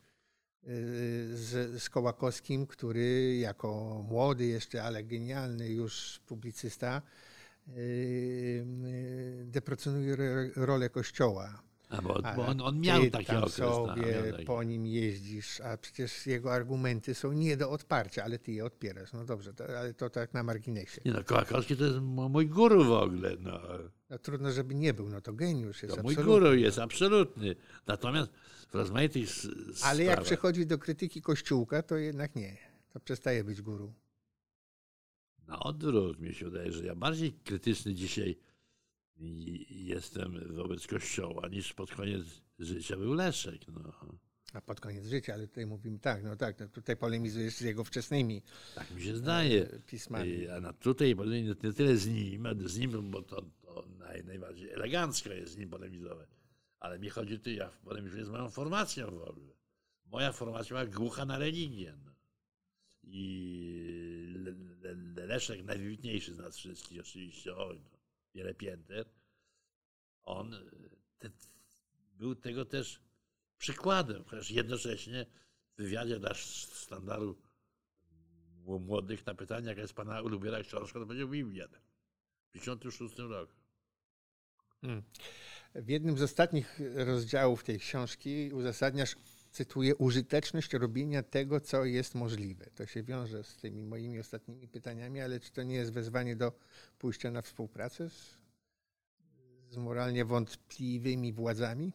z, 1.34 1.82
z 1.82 1.90
Kołakowskim, 1.90 2.66
który 2.66 3.36
jako 3.36 4.02
młody 4.08 4.46
jeszcze, 4.46 4.82
ale 4.82 5.04
genialny 5.04 5.68
już 5.68 6.20
publicysta 6.26 7.02
deprecjonuje 9.44 10.16
rolę 10.56 10.90
Kościoła 10.90 11.62
bo, 12.00 12.46
on, 12.46 12.60
on, 12.60 12.80
miał 12.80 13.10
taki 13.10 13.26
tam 13.26 13.36
okres. 13.36 13.54
sobie 13.54 14.22
no, 14.38 14.44
po 14.46 14.62
nim 14.62 14.86
jeździsz, 14.86 15.60
a 15.60 15.76
przecież 15.76 16.26
jego 16.26 16.52
argumenty 16.52 17.14
są 17.14 17.32
nie 17.32 17.56
do 17.56 17.70
odparcia, 17.70 18.24
ale 18.24 18.38
ty 18.38 18.52
je 18.52 18.64
odpierasz. 18.64 19.12
No 19.12 19.24
dobrze, 19.24 19.54
to, 19.54 19.78
ale 19.78 19.94
to 19.94 20.10
tak 20.10 20.34
na 20.34 20.42
marginesie. 20.42 21.00
Nie 21.04 21.12
no, 21.12 21.24
Kołakowski 21.24 21.76
to 21.76 21.84
jest 21.84 21.98
mój 22.00 22.46
guru 22.46 22.84
w 22.84 22.92
ogóle. 22.92 23.36
No. 23.40 23.60
no 24.10 24.18
trudno, 24.18 24.52
żeby 24.52 24.74
nie 24.74 24.94
był, 24.94 25.08
no 25.08 25.20
to 25.20 25.32
geniusz 25.32 25.82
jest 25.82 25.96
to 25.96 26.02
Mój 26.02 26.14
guru 26.14 26.54
jest 26.54 26.78
absolutny. 26.78 27.54
Natomiast 27.86 28.30
w 28.68 28.74
rozmaitych 28.74 29.28
Ale 29.82 30.04
jak 30.04 30.22
przechodzi 30.22 30.66
do 30.66 30.78
krytyki 30.78 31.22
Kościółka, 31.22 31.82
to 31.82 31.96
jednak 31.96 32.36
nie. 32.36 32.56
To 32.92 33.00
przestaje 33.00 33.44
być 33.44 33.62
guru. 33.62 33.94
Na 35.48 35.60
odwrót 35.60 36.20
mi 36.20 36.34
się 36.34 36.50
wydaje, 36.50 36.72
że 36.72 36.84
ja 36.84 36.94
bardziej 36.94 37.32
krytyczny 37.32 37.94
dzisiaj 37.94 38.38
jestem 39.70 40.54
wobec 40.54 40.86
Kościoła 40.86 41.48
niż 41.48 41.72
pod 41.72 41.94
koniec 41.94 42.22
życia 42.58 42.96
był 42.96 43.14
Leszek. 43.14 43.60
No. 43.68 43.92
A 44.52 44.60
pod 44.60 44.80
koniec 44.80 45.06
życia, 45.06 45.34
ale 45.34 45.48
tutaj 45.48 45.66
mówimy 45.66 45.98
tak, 45.98 46.24
no 46.24 46.36
tak, 46.36 46.60
no 46.60 46.68
tutaj 46.68 46.96
polemizujesz 46.96 47.54
z 47.54 47.60
jego 47.60 47.84
wczesnymi 47.84 48.42
Tak 48.74 48.90
mi 48.90 49.02
się 49.02 49.16
zdaje. 49.16 49.70
E, 49.70 49.78
pismami. 49.78 50.48
A 50.48 50.60
na 50.60 50.72
tutaj 50.72 51.16
nie 51.62 51.72
tyle 51.72 51.96
z 51.96 52.06
nim, 52.06 52.48
z 52.64 52.78
nim, 52.78 53.10
bo 53.10 53.22
to, 53.22 53.42
to 53.62 53.84
naj, 53.98 54.24
najbardziej 54.24 54.70
elegancko 54.70 55.30
jest 55.30 55.52
z 55.52 55.56
nim 55.56 55.70
polemizować. 55.70 56.28
Ale 56.80 56.98
mi 56.98 57.08
chodzi 57.08 57.38
tu, 57.38 57.50
ja 57.50 57.70
polemizuję 57.84 58.24
z 58.24 58.28
moją 58.28 58.50
formacją 58.50 59.06
w 59.06 59.22
ogóle. 59.22 59.52
Moja 60.06 60.32
formacja 60.32 60.68
była 60.68 60.86
głucha 60.86 61.24
na 61.24 61.38
religię. 61.38 61.94
No. 62.04 62.12
I 63.04 64.34
Leszek, 65.14 65.64
najwybitniejszy 65.64 66.34
z 66.34 66.38
nas 66.38 66.56
wszystkich, 66.56 67.00
oczywiście, 67.00 67.56
oj, 67.56 67.80
no 67.92 68.01
wiele 68.34 68.54
pięter, 68.54 69.08
on 70.22 70.54
e, 70.54 70.58
te, 71.18 71.30
był 72.14 72.34
tego 72.34 72.64
też 72.64 73.00
przykładem, 73.58 74.24
chociaż 74.24 74.50
jednocześnie 74.50 75.26
w 75.74 75.82
wywiadzie 75.82 76.18
dla 76.18 76.34
standardu 76.34 77.42
młodych 78.64 79.26
na 79.26 79.34
pytanie, 79.34 79.68
jaka 79.68 79.80
jest 79.80 79.94
pana 79.94 80.22
ulubiona 80.22 80.62
książka, 80.62 80.98
to 80.98 81.06
będzie 81.06 81.26
Biblia. 81.26 81.68
W 82.48 82.52
1956 82.52 83.18
roku. 83.18 83.52
Hmm. 84.80 85.02
W 85.74 85.88
jednym 85.88 86.18
z 86.18 86.22
ostatnich 86.22 86.80
rozdziałów 86.94 87.64
tej 87.64 87.78
książki 87.78 88.50
uzasadniasz, 88.52 89.14
cytuję, 89.52 89.96
użyteczność 89.96 90.72
robienia 90.72 91.22
tego, 91.22 91.60
co 91.60 91.84
jest 91.84 92.14
możliwe. 92.14 92.66
To 92.74 92.86
się 92.86 93.02
wiąże 93.02 93.44
z 93.44 93.56
tymi 93.56 93.82
moimi 93.82 94.20
ostatnimi 94.20 94.68
pytaniami, 94.68 95.20
ale 95.20 95.40
czy 95.40 95.52
to 95.52 95.62
nie 95.62 95.74
jest 95.74 95.92
wezwanie 95.92 96.36
do 96.36 96.52
pójścia 96.98 97.30
na 97.30 97.42
współpracę 97.42 98.10
z, 98.10 98.38
z 99.70 99.76
moralnie 99.76 100.24
wątpliwymi 100.24 101.32
władzami? 101.32 101.92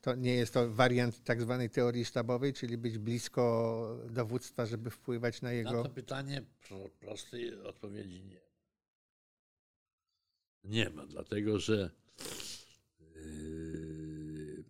To 0.00 0.14
nie 0.14 0.34
jest 0.34 0.54
to 0.54 0.70
wariant 0.70 1.24
tak 1.24 1.42
zwanej 1.42 1.70
teorii 1.70 2.04
sztabowej, 2.04 2.52
czyli 2.52 2.78
być 2.78 2.98
blisko 2.98 3.98
dowództwa, 4.10 4.66
żeby 4.66 4.90
wpływać 4.90 5.42
na 5.42 5.52
jego. 5.52 5.72
Na 5.72 5.82
to 5.82 5.88
pytanie 5.88 6.42
prostej 7.00 7.62
odpowiedzi 7.62 8.24
nie. 8.24 8.40
Nie 10.64 10.90
ma, 10.90 11.06
dlatego 11.06 11.58
że 11.58 11.90
yy, 13.14 14.64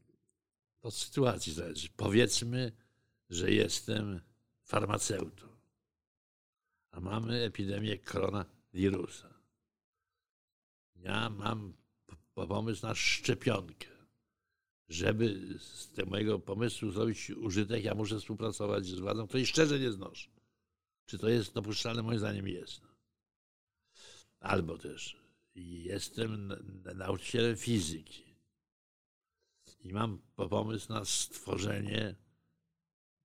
od 0.82 0.94
sytuacji 0.94 1.52
zależy. 1.52 1.89
Powiedzmy, 1.97 2.73
że 3.31 3.51
jestem 3.51 4.20
farmaceutą, 4.62 5.48
a 6.90 7.01
mamy 7.01 7.43
epidemię 7.43 7.98
koronawirusa. 7.98 9.35
Ja 10.97 11.31
mam 11.31 11.73
pomysł 12.35 12.86
na 12.86 12.94
szczepionkę. 12.94 13.89
Żeby 14.89 15.59
z 15.59 15.90
tego 15.90 16.11
mojego 16.11 16.39
pomysłu 16.39 16.90
zrobić 16.90 17.31
użytek, 17.31 17.85
ja 17.85 17.94
muszę 17.94 18.19
współpracować 18.19 18.86
z 18.86 18.98
władzą, 18.98 19.27
której 19.27 19.47
szczerze 19.47 19.81
nie 19.81 19.93
znoszę. 19.93 20.31
Czy 21.07 21.19
to 21.19 21.28
jest 21.28 21.55
dopuszczalne? 21.55 22.02
Moim 22.02 22.19
zdaniem 22.19 22.48
jest. 22.48 22.81
Albo 24.40 24.78
też 24.78 25.16
jestem 25.55 26.52
nauczycielem 26.94 27.57
fizyki. 27.57 28.30
I 29.81 29.93
mam 29.93 30.19
pomysł 30.35 30.93
na 30.93 31.05
stworzenie 31.05 32.16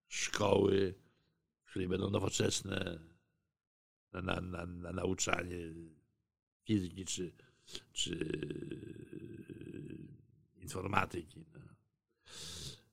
szkoły, 0.08 0.94
w 1.64 1.70
której 1.70 1.88
będą 1.88 2.10
nowoczesne 2.10 2.98
na, 4.12 4.22
na, 4.22 4.40
na, 4.40 4.66
na 4.66 4.92
nauczanie 4.92 5.56
fizyki 6.64 7.04
czy, 7.04 7.32
czy 7.92 8.18
informatyki. 10.56 11.44
No. 11.54 11.60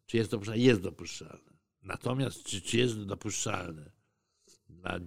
Czy 0.05 0.17
jest 0.17 0.31
dopuszczalne? 0.31 0.61
Jest 0.61 0.81
dopuszczalne. 0.81 1.51
Natomiast 1.81 2.43
czy, 2.43 2.61
czy 2.61 2.77
jest 2.77 3.03
dopuszczalne 3.03 3.91
dla 4.69 4.99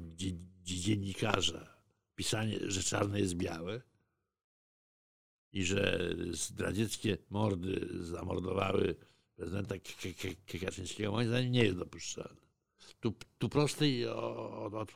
dziennikarza 0.63 1.77
pisanie, 2.15 2.59
że 2.63 2.83
czarne 2.83 3.21
jest 3.21 3.35
białe 3.35 3.83
i 5.55 5.65
że 5.65 6.11
zdradzieckie 6.31 7.19
mordy 7.31 7.89
zamordowały 8.01 8.95
prezydenta 9.37 9.75
Kaczyńskiego, 10.61 11.13
moim 11.13 11.29
zdaniem 11.29 11.53
nie 11.53 11.65
jest 11.65 11.79
dopuszczalne. 11.79 12.41
Tu, 13.01 13.15
tu 13.39 13.49
prostej 13.49 14.07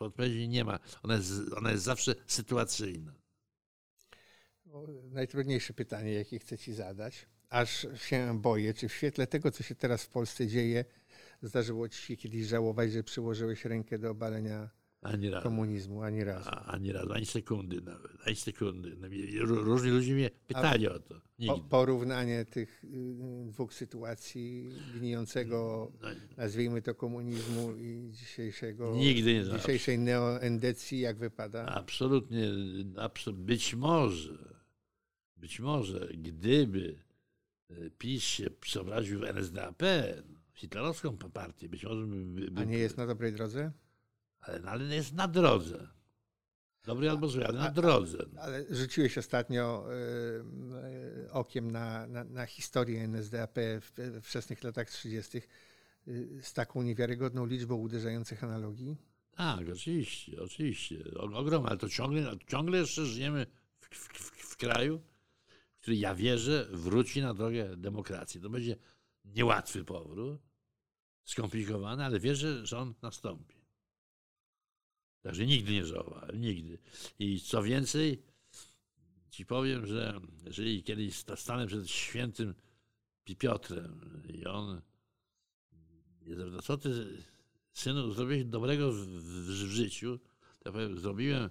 odpowiedzi 0.00 0.48
nie 0.48 0.64
ma. 0.64 0.78
Ona 1.02 1.14
jest, 1.14 1.32
ona 1.56 1.70
jest 1.70 1.84
zawsze 1.84 2.14
sytuacyjna. 2.26 3.12
Najtrudniejsze 5.10 5.72
pytanie, 5.72 6.12
jakie 6.12 6.38
chcę 6.38 6.58
Ci 6.58 6.74
zadać, 6.74 7.26
aż 7.48 7.86
się 7.96 8.40
boję, 8.40 8.74
czy 8.74 8.88
w 8.88 8.92
świetle 8.92 9.26
tego, 9.26 9.50
co 9.50 9.62
się 9.62 9.74
teraz 9.74 10.04
w 10.04 10.08
Polsce 10.08 10.46
dzieje, 10.46 10.84
zdarzyło 11.42 11.88
Ci 11.88 12.02
się 12.02 12.16
kiedyś 12.16 12.46
żałować, 12.46 12.92
że 12.92 13.02
przyłożyłeś 13.02 13.64
rękę 13.64 13.98
do 13.98 14.10
obalenia 14.10 14.70
ani 15.02 15.30
razu. 15.30 15.42
komunizmu, 15.42 16.02
ani 16.02 16.24
razu. 16.24 16.48
A, 16.52 16.64
ani 16.64 16.92
razu, 16.92 17.12
ani 17.12 17.26
sekundy 17.26 17.80
nawet, 17.80 18.12
ani 18.26 18.36
sekundy. 18.36 18.96
No, 18.96 19.08
różni 19.46 19.90
ludzie 19.90 20.14
mnie 20.14 20.30
pytali 20.46 20.86
A 20.86 20.92
o 20.92 20.98
to. 20.98 21.20
Po, 21.46 21.58
porównanie 21.58 22.44
tych 22.44 22.84
y, 22.84 22.88
dwóch 23.46 23.74
sytuacji 23.74 24.68
gnijącego, 24.94 25.92
no, 26.02 26.08
nazwijmy 26.36 26.82
to 26.82 26.94
komunizmu 26.94 27.76
i 27.76 28.08
dzisiejszego, 28.10 28.96
nigdy 28.96 29.34
nie 29.34 29.44
dzisiejszej 29.44 29.98
neoendecji, 29.98 31.00
jak 31.00 31.18
wypada? 31.18 31.66
Absolutnie. 31.66 32.50
Być 33.32 33.74
może, 33.74 34.54
być 35.36 35.60
może, 35.60 36.08
gdyby 36.14 36.98
y, 37.70 37.90
PiS 37.98 38.22
się 38.22 38.50
przeobraził 38.50 39.20
w 39.20 39.24
NSDAP, 39.24 39.82
hitlerowską 40.54 41.16
partię, 41.16 41.68
być 41.68 41.84
może... 41.84 42.06
By, 42.06 42.50
by, 42.50 42.60
A 42.60 42.64
nie 42.64 42.78
jest 42.78 42.96
na 42.96 43.06
dobrej 43.06 43.32
drodze? 43.32 43.72
Ale, 44.40 44.60
no, 44.60 44.70
ale 44.70 44.94
jest 44.94 45.14
na 45.14 45.28
drodze. 45.28 45.88
Dobry 46.84 47.10
albo 47.10 47.28
zły, 47.28 47.46
ale 47.46 47.58
na 47.58 47.70
drodze. 47.70 48.18
Ale 48.38 48.64
rzuciłeś 48.70 49.18
ostatnio 49.18 49.86
y, 51.24 51.32
okiem 51.32 51.70
na, 51.70 52.06
na, 52.06 52.24
na, 52.24 52.46
historię 52.46 53.04
NSDAP 53.04 53.54
w, 53.80 53.92
w 53.96 54.26
wczesnych 54.26 54.64
latach 54.64 54.90
30. 54.90 55.38
Y, 56.08 56.40
z 56.42 56.52
taką 56.52 56.82
niewiarygodną 56.82 57.46
liczbą 57.46 57.74
uderzających 57.74 58.44
analogii? 58.44 58.96
Tak, 59.36 59.68
oczywiście, 59.72 60.42
oczywiście. 60.42 61.04
Ogromne, 61.16 61.68
ale 61.68 61.78
to 61.78 61.88
ciągle, 61.88 62.36
ciągle 62.46 62.78
jeszcze 62.78 63.06
żyjemy 63.06 63.46
w, 63.80 63.88
w, 63.88 64.08
w, 64.18 64.30
w 64.30 64.56
kraju, 64.56 65.00
który 65.78 65.96
ja 65.96 66.14
wierzę 66.14 66.68
wróci 66.72 67.22
na 67.22 67.34
drogę 67.34 67.76
demokracji. 67.76 68.40
To 68.40 68.50
będzie 68.50 68.76
niełatwy 69.24 69.84
powrót, 69.84 70.40
skomplikowany, 71.24 72.04
ale 72.04 72.20
wierzę, 72.20 72.66
że 72.66 72.78
on 72.78 72.94
nastąpi. 73.02 73.57
Także 75.22 75.46
nigdy 75.46 75.72
nie 75.72 75.84
żałowałem, 75.84 76.40
nigdy. 76.40 76.78
I 77.18 77.40
co 77.40 77.62
więcej, 77.62 78.22
ci 79.30 79.46
powiem, 79.46 79.86
że 79.86 80.20
jeżeli 80.44 80.82
kiedyś 80.82 81.16
stanę 81.36 81.66
przed 81.66 81.90
świętym 81.90 82.54
Piotrem 83.38 84.22
i 84.28 84.46
on 84.46 84.80
no 86.26 86.62
co 86.62 86.78
ty, 86.78 87.22
synu, 87.72 88.12
zrobiłeś 88.12 88.44
dobrego 88.44 88.92
w, 88.92 88.96
w, 88.96 89.46
w 89.46 89.50
życiu, 89.50 90.18
to 90.64 90.72
powiem, 90.72 90.98
zrobiłem 90.98 91.50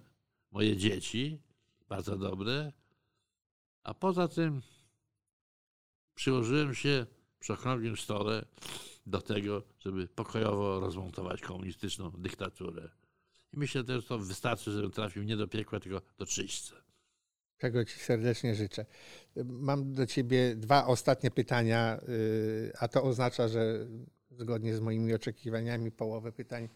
moje 0.51 0.77
dzieci, 0.77 1.41
bardzo 1.89 2.17
dobre, 2.17 2.73
a 3.83 3.93
poza 3.93 4.27
tym 4.27 4.61
przyłożyłem 6.15 6.75
się 6.75 7.05
przy 7.39 7.53
okrągłym 7.53 7.97
stole 7.97 8.45
do 9.05 9.21
tego, 9.21 9.63
żeby 9.79 10.07
pokojowo 10.07 10.79
rozmontować 10.79 11.41
komunistyczną 11.41 12.11
dyktaturę. 12.11 12.89
Myślę 13.57 13.83
że 13.87 14.03
to 14.03 14.19
wystarczy, 14.19 14.71
żebym 14.71 14.91
trafił 14.91 15.23
nie 15.23 15.37
do 15.37 15.47
piekła, 15.47 15.79
tylko 15.79 16.01
do 16.17 16.25
czyśćca. 16.25 16.75
Czego 17.57 17.85
Ci 17.85 17.99
serdecznie 17.99 18.55
życzę. 18.55 18.85
Mam 19.45 19.93
do 19.93 20.05
Ciebie 20.05 20.55
dwa 20.55 20.85
ostatnie 20.85 21.31
pytania, 21.31 21.99
y, 22.09 22.71
a 22.79 22.87
to 22.87 23.03
oznacza, 23.03 23.47
że 23.47 23.87
zgodnie 24.31 24.75
z 24.75 24.79
moimi 24.79 25.13
oczekiwaniami 25.13 25.91
połowę 25.91 26.31
pytań 26.31 26.69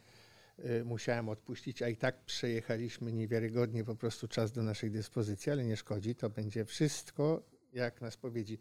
y, 0.60 0.86
musiałem 0.86 1.30
odpuścić, 1.30 1.82
a 1.82 1.90
i 1.90 1.98
tak 1.98 2.26
przejechaliśmy 2.26 3.12
niewiarygodnie 3.12 3.84
po 3.84 3.96
prostu 3.96 4.28
czas 4.28 4.52
do 4.52 4.64
naszej 4.64 4.92
dyspozycji, 4.92 5.52
ale 5.52 5.64
nie 5.64 5.78
szkodzi, 5.78 6.16
to 6.16 6.30
będzie 6.30 6.66
wszystko 6.66 7.44
jak 7.74 8.02
na 8.02 8.12
spowiedzi. 8.12 8.60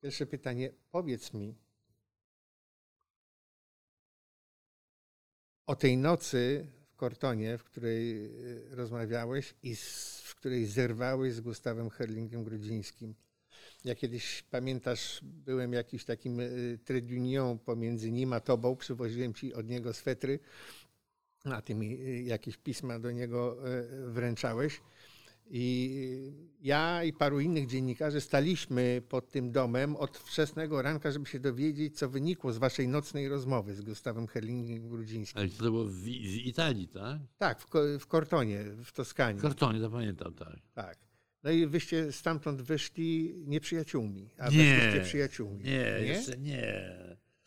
Pierwsze 0.00 0.26
pytanie, 0.26 0.70
powiedz 0.90 1.32
mi 1.32 1.54
o 5.66 5.76
tej 5.76 5.96
nocy 5.96 6.66
Kortonie, 7.00 7.58
w 7.58 7.64
której 7.64 8.26
y, 8.26 8.62
rozmawiałeś 8.70 9.54
i 9.62 9.76
z, 9.76 10.20
w 10.20 10.34
której 10.34 10.66
zerwałeś 10.66 11.34
z 11.34 11.40
Gustawem 11.40 11.90
Herlingiem 11.90 12.44
Grudzińskim. 12.44 13.14
Ja 13.84 13.94
kiedyś, 13.94 14.42
pamiętasz, 14.42 15.20
byłem 15.22 15.72
jakiś 15.72 16.04
takim 16.04 16.40
y, 16.40 16.78
tredunią 16.84 17.58
pomiędzy 17.58 18.12
nim 18.12 18.32
a 18.32 18.40
tobą, 18.40 18.76
przywoziłem 18.76 19.34
ci 19.34 19.54
od 19.54 19.68
niego 19.68 19.92
swetry, 19.92 20.38
a 21.44 21.62
ty 21.62 21.74
mi 21.74 22.00
y, 22.00 22.22
jakieś 22.22 22.56
pisma 22.56 22.98
do 22.98 23.10
niego 23.10 23.56
wręczałeś. 24.06 24.80
I 25.50 26.32
ja 26.62 27.04
i 27.04 27.12
paru 27.12 27.40
innych 27.40 27.66
dziennikarzy 27.66 28.20
staliśmy 28.20 29.02
pod 29.08 29.30
tym 29.30 29.52
domem 29.52 29.96
od 29.96 30.18
wczesnego 30.18 30.82
ranka, 30.82 31.12
żeby 31.12 31.26
się 31.26 31.40
dowiedzieć, 31.40 31.98
co 31.98 32.08
wynikło 32.08 32.52
z 32.52 32.58
waszej 32.58 32.88
nocnej 32.88 33.28
rozmowy 33.28 33.74
z 33.74 33.80
Gustawem 33.80 34.26
Herlingiem 34.26 34.88
Grudzińskim. 34.88 35.40
Ale 35.40 35.48
to 35.48 35.64
było 35.64 35.84
w, 35.84 35.92
w 35.92 36.36
Italii, 36.46 36.88
tak? 36.88 37.18
Tak, 37.38 37.60
w, 37.60 37.68
w 38.00 38.06
Kortonie, 38.06 38.64
w 38.84 38.92
Toskanii. 38.92 39.38
W 39.38 39.42
Kortonie, 39.42 39.80
zapamiętam, 39.80 40.34
tak. 40.34 40.56
Tak. 40.74 40.98
No 41.42 41.50
i 41.50 41.66
wyście 41.66 42.12
stamtąd 42.12 42.62
wyszli 42.62 43.34
nieprzyjaciółmi, 43.46 44.30
a 44.38 44.48
nie, 44.48 45.00
przyjaciółmi. 45.04 45.64
Nie, 45.64 45.70
nie, 45.70 46.06
jeszcze 46.06 46.38
nie. 46.38 46.96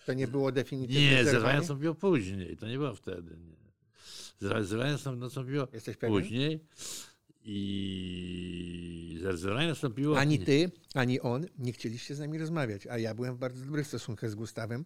To 0.05 0.13
nie 0.13 0.27
było 0.27 0.51
definitywne 0.51 1.01
Nie, 1.01 1.25
zerwanie 1.25 1.59
nastąpiło 1.59 1.95
później, 1.95 2.57
to 2.57 2.67
nie 2.67 2.77
było 2.77 2.95
wtedy. 2.95 3.37
Nie. 3.37 4.63
Zerwanie 4.63 4.97
nastąpiło 5.17 5.67
Jesteś 5.73 5.97
później. 5.97 6.59
Pewien? 6.59 7.12
I 7.45 9.19
zerwanie 9.33 9.67
nastąpiło. 9.67 10.19
Ani 10.19 10.39
ty, 10.39 10.71
ani 10.93 11.19
on 11.19 11.45
nie 11.57 11.73
chcieliście 11.73 12.15
z 12.15 12.19
nami 12.19 12.37
rozmawiać, 12.37 12.87
a 12.87 12.97
ja 12.97 13.15
byłem 13.15 13.35
w 13.35 13.39
bardzo 13.39 13.65
dobrych 13.65 13.87
stosunkach 13.87 14.29
z 14.29 14.35
Gustawem, 14.35 14.85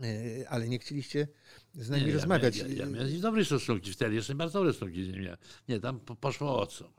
e, 0.00 0.48
ale 0.48 0.68
nie 0.68 0.78
chcieliście 0.78 1.28
z 1.74 1.90
nami 1.90 2.06
nie, 2.06 2.12
rozmawiać. 2.12 2.56
Ja, 2.56 2.66
ja, 2.66 2.74
ja 2.74 2.86
miałem 2.86 3.20
dobre 3.20 3.44
stosunki 3.44 3.92
wtedy, 3.92 4.14
jeszcze 4.14 4.34
bardzo 4.34 4.58
dobre 4.58 4.72
stosunki 4.72 5.04
z 5.04 5.08
nim. 5.08 5.26
Nie, 5.68 5.80
tam 5.80 6.00
poszło 6.00 6.60
o 6.60 6.66
co. 6.66 6.92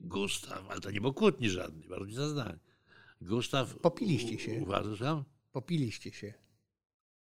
Gustaw, 0.00 0.70
ale 0.70 0.80
to 0.80 0.90
nie 0.90 1.00
było 1.00 1.12
kłótni 1.12 1.50
żadnej, 1.50 1.88
bardzo 1.88 2.26
mi 2.26 2.30
zdań. 2.30 2.58
Gustaw. 3.20 3.78
Popiliście 3.78 4.38
się. 4.38 4.62
Uważam? 4.62 5.24
Popiliście 5.52 6.12
się. 6.12 6.34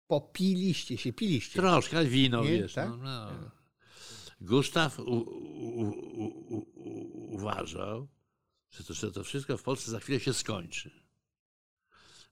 Popiliście 0.08 0.98
się, 0.98 1.14
piliście. 1.14 1.60
Troszkę 1.60 2.06
wino, 2.06 2.44
nie? 2.44 2.52
wiesz. 2.52 2.74
Tak? 2.74 2.90
No, 2.90 2.98
no. 2.98 3.52
Gustaw 4.46 5.00
u, 5.00 5.04
u, 5.04 5.82
u, 6.56 7.36
uważał, 7.36 8.08
że 8.70 8.84
to, 8.84 8.94
że 8.94 9.12
to 9.12 9.24
wszystko 9.24 9.58
w 9.58 9.64
Polsce 9.64 9.92
za 9.92 10.00
chwilę 10.00 10.20
się 10.20 10.34
skończy. 10.34 10.92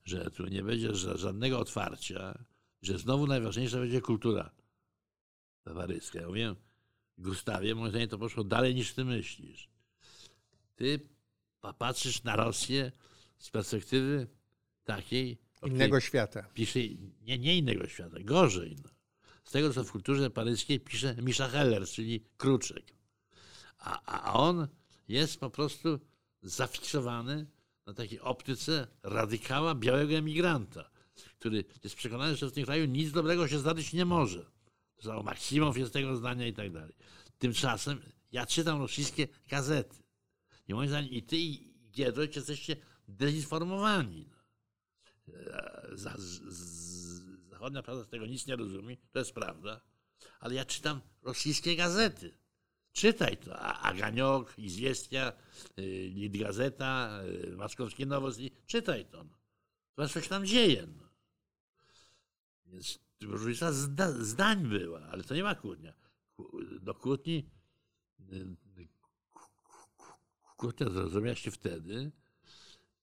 Że 0.06 0.32
tu 0.32 0.48
nie 0.48 0.64
będzie 0.64 0.96
żadnego 0.96 1.60
otwarcia, 1.60 2.46
że 2.82 2.98
znowu 2.98 3.28
najważniejsza 3.28 3.78
będzie 3.78 4.02
kultura 4.02 4.52
towaryska. 5.64 6.20
Ja 6.22 6.28
mówię, 6.28 6.56
Gustawie, 7.18 7.76
moim 7.76 7.90
zdaniem 7.90 8.10
to 8.10 8.18
poszło 8.18 8.44
dalej 8.44 8.76
niż 8.76 8.94
ty 8.94 9.06
myślisz. 9.06 9.70
Ty 10.76 11.00
patrzysz 11.78 12.24
na 12.24 12.36
Rosję 12.36 12.92
z 13.38 13.50
perspektywy 13.50 14.28
takiej. 14.84 15.38
Innego 15.66 16.00
świata. 16.00 16.50
Pisze, 16.54 16.80
nie, 17.22 17.38
nie 17.38 17.58
innego 17.58 17.88
świata, 17.88 18.18
gorzej. 18.20 18.76
No 18.84 18.90
z 19.44 19.52
tego, 19.52 19.74
co 19.74 19.84
w 19.84 19.92
kulturze 19.92 20.30
paryskiej 20.30 20.80
pisze 20.80 21.16
Misza 21.22 21.48
Heller, 21.48 21.88
czyli 21.88 22.26
Kruczek. 22.38 22.94
A, 23.78 24.02
a 24.06 24.34
on 24.34 24.68
jest 25.08 25.40
po 25.40 25.50
prostu 25.50 26.00
zafiksowany 26.42 27.46
na 27.86 27.94
takiej 27.94 28.20
optyce 28.20 28.88
radykała 29.04 29.76
białego 29.76 30.14
emigranta, 30.14 30.90
który 31.40 31.66
jest 31.84 31.96
przekonany, 31.96 32.36
że 32.36 32.48
w 32.48 32.52
tym 32.52 32.66
kraju 32.66 32.86
nic 32.86 33.12
dobrego 33.12 33.48
się 33.48 33.60
zdarzyć 33.60 33.94
nie 33.94 34.06
może. 34.06 34.46
To 35.02 35.24
Maksimow 35.24 35.78
jest 35.78 35.94
tego 35.94 36.16
zdania 36.16 36.48
i 36.48 36.54
tak 36.54 36.72
dalej. 36.72 36.96
Tymczasem 37.38 38.02
ja 38.32 38.46
czytam 38.46 38.80
rosyjskie 38.80 39.28
gazety. 39.48 40.04
I 40.68 40.74
moim 40.74 40.90
zdaniem 40.90 41.12
i 41.12 41.24
ty, 41.24 41.38
i 41.38 41.74
Giedroyć 41.92 42.36
jesteście 42.36 42.76
dezinformowani. 43.08 44.30
e, 45.28 45.90
z, 45.94 46.20
z, 46.20 46.93
zachodnia 47.64 47.84
prasa 47.84 48.04
z 48.04 48.10
tego 48.10 48.26
nic 48.26 48.48
nie 48.48 48.56
rozumie, 48.56 48.98
to 49.12 49.20
jest 49.20 49.34
prawda, 49.34 49.82
ale 50.40 50.56
ja 50.56 50.66
czytam 50.66 51.02
rosyjskie 51.22 51.76
gazety. 51.76 52.38
Czytaj 52.94 53.38
to. 53.38 53.60
Aganiok, 53.60 54.60
Izwiestia, 54.60 55.34
y, 55.80 56.12
Lid 56.14 56.38
Gazeta, 56.38 57.22
y, 57.24 57.56
Moskowskie 57.58 58.06
Nowosti. 58.06 58.52
Czytaj 58.66 59.06
to. 59.06 59.24
No. 59.24 59.38
To 59.96 60.10
coś 60.10 60.28
tam 60.28 60.46
dzieje. 60.46 60.88
No. 60.88 61.10
Więc 62.66 63.00
różnica 63.22 63.72
zda, 63.72 64.12
zdań 64.12 64.68
była, 64.68 65.02
ale 65.02 65.24
to 65.24 65.36
nie 65.36 65.44
ma 65.44 65.56
kłótnia. 65.56 65.94
Do 66.82 66.94
kłótni 66.94 67.50
y, 68.32 68.88
kłótnia 70.58 70.90
zrozumiała 70.90 71.36
się 71.36 71.52
wtedy, 71.52 72.12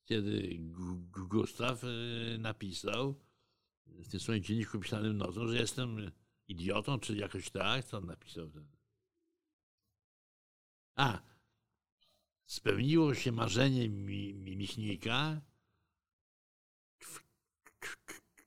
kiedy 0.04 0.58
Gustaw 1.28 1.82
napisał 2.38 3.14
w 3.98 4.08
tym 4.08 4.20
swoim 4.20 4.42
dzienniku 4.42 4.80
pisanym 4.80 5.16
nocą, 5.16 5.48
że 5.48 5.56
jestem 5.56 6.10
idiotą, 6.48 7.00
czy 7.00 7.16
jakoś 7.16 7.50
tak, 7.50 7.84
co 7.84 7.98
on 7.98 8.06
napisał. 8.06 8.50
A, 10.94 11.22
spełniło 12.46 13.14
się 13.14 13.32
marzenie 13.32 13.88
mi, 13.88 14.34
Michnika. 14.34 15.40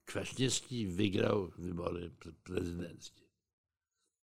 Kwaśniewski 0.05 0.87
wygrał 0.87 1.51
wybory 1.57 2.11
prezydenckie. 2.43 3.23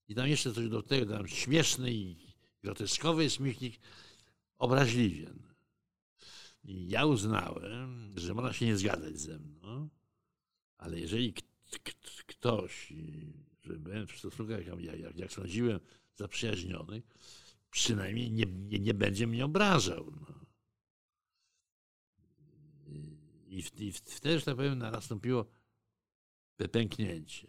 I 0.08 0.14
tam 0.14 0.28
jeszcze 0.28 0.52
coś 0.52 0.68
do 0.68 0.82
tego, 0.82 1.16
tam 1.16 1.28
śmieszny 1.28 1.92
i 1.92 2.16
groteskowy 2.62 3.24
jest 3.24 3.40
Michnik, 3.40 3.80
obraźliwie. 4.58 5.30
I 6.64 6.88
ja 6.88 7.06
uznałem, 7.06 8.12
że 8.16 8.34
można 8.34 8.52
się 8.52 8.66
nie 8.66 8.76
zgadzać 8.76 9.18
ze 9.18 9.38
mną, 9.38 9.88
ale 10.80 11.00
jeżeli 11.00 11.34
ktoś, 12.26 12.92
że 13.62 13.78
byłem 13.78 14.06
w 14.06 14.18
stosunkach, 14.18 14.66
jak, 14.80 15.16
jak, 15.16 15.32
sądziłem, 15.32 15.80
zaprzyjaźniony, 16.14 17.02
przynajmniej 17.70 18.30
nie, 18.30 18.44
nie, 18.46 18.78
nie 18.78 18.94
będzie 18.94 19.26
mnie 19.26 19.44
obrażał. 19.44 20.12
No. 20.20 20.40
I, 23.48 23.62
w, 23.62 23.80
I 23.80 23.92
wtedy, 23.92 24.38
że 24.38 24.44
tak 24.44 24.56
powiem, 24.56 24.78
nastąpiło 24.78 25.46
pęknięcie. 26.72 27.48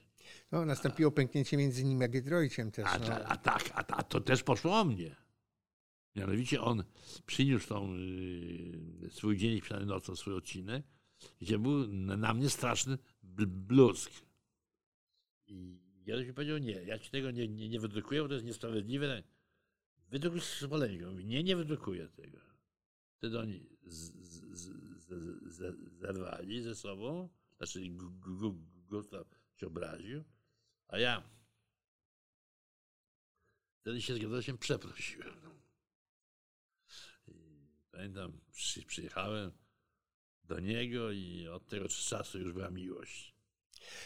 No, 0.52 0.66
nastąpiło 0.66 1.12
pęknięcie 1.12 1.58
między 1.58 1.84
nim 1.84 2.02
a 2.02 2.08
Giedroyciem 2.08 2.72
też. 2.72 2.86
A, 2.88 3.00
no. 3.00 3.06
a, 3.06 3.26
a 3.26 3.38
tak, 3.38 3.72
a, 3.74 3.86
a, 3.88 4.04
to 4.04 4.22
też 4.22 4.44
poszło 4.44 4.80
o 4.80 4.86
mnie. 4.86 5.16
Mianowicie 6.16 6.62
on 6.62 6.84
przyniósł 7.26 7.68
tą, 7.68 7.96
y, 7.96 9.10
swój 9.12 9.38
dzień, 9.38 9.62
przynajmniej 9.62 9.96
nocą, 9.96 10.16
swój 10.16 10.34
odcinek, 10.34 10.84
gdzie 11.42 11.60
był 11.60 11.88
na 12.18 12.34
mnie 12.34 12.50
straszny 12.50 12.98
bluzg. 13.48 14.12
I 15.48 15.80
ja 16.06 16.18
mi 16.18 16.34
powiedział, 16.34 16.58
nie, 16.58 16.72
ja 16.72 17.00
ci 17.00 17.12
tego 17.12 17.32
nie, 17.32 17.48
nie, 17.48 17.70
nie 17.70 17.80
wydrukuję, 17.80 18.22
bo 18.22 18.28
to 18.28 18.34
jest 18.34 18.46
niesprawiedliwe. 18.46 19.24
Wydrukuj 20.10 20.42
z 20.42 20.68
polemiką. 20.70 21.12
Nie, 21.12 21.44
nie 21.44 21.56
wydrukuję 21.56 22.08
tego. 22.08 22.38
Wtedy 23.18 23.40
oni 23.40 23.70
z, 23.84 24.12
z, 24.28 24.70
z, 25.50 25.76
zerwali 26.00 26.62
ze 26.62 26.76
sobą, 26.76 27.30
znaczy 27.58 27.82
Gustaw 28.90 29.28
się 29.56 29.68
obraził, 29.68 30.24
a 30.88 31.00
ja 31.00 31.24
wtedy 33.82 34.02
się 34.02 34.16
zgadzałem, 34.16 34.44
się 34.44 34.58
przeprosiłem. 34.58 35.34
Pamiętam, 37.92 38.40
przy, 38.52 38.86
przyjechałem 38.86 39.52
do 40.56 40.60
niego 40.60 41.12
i 41.12 41.48
od 41.48 41.68
tego 41.68 41.88
czasu 41.90 42.40
już 42.40 42.54
była 42.54 42.70
miłość. 42.70 43.36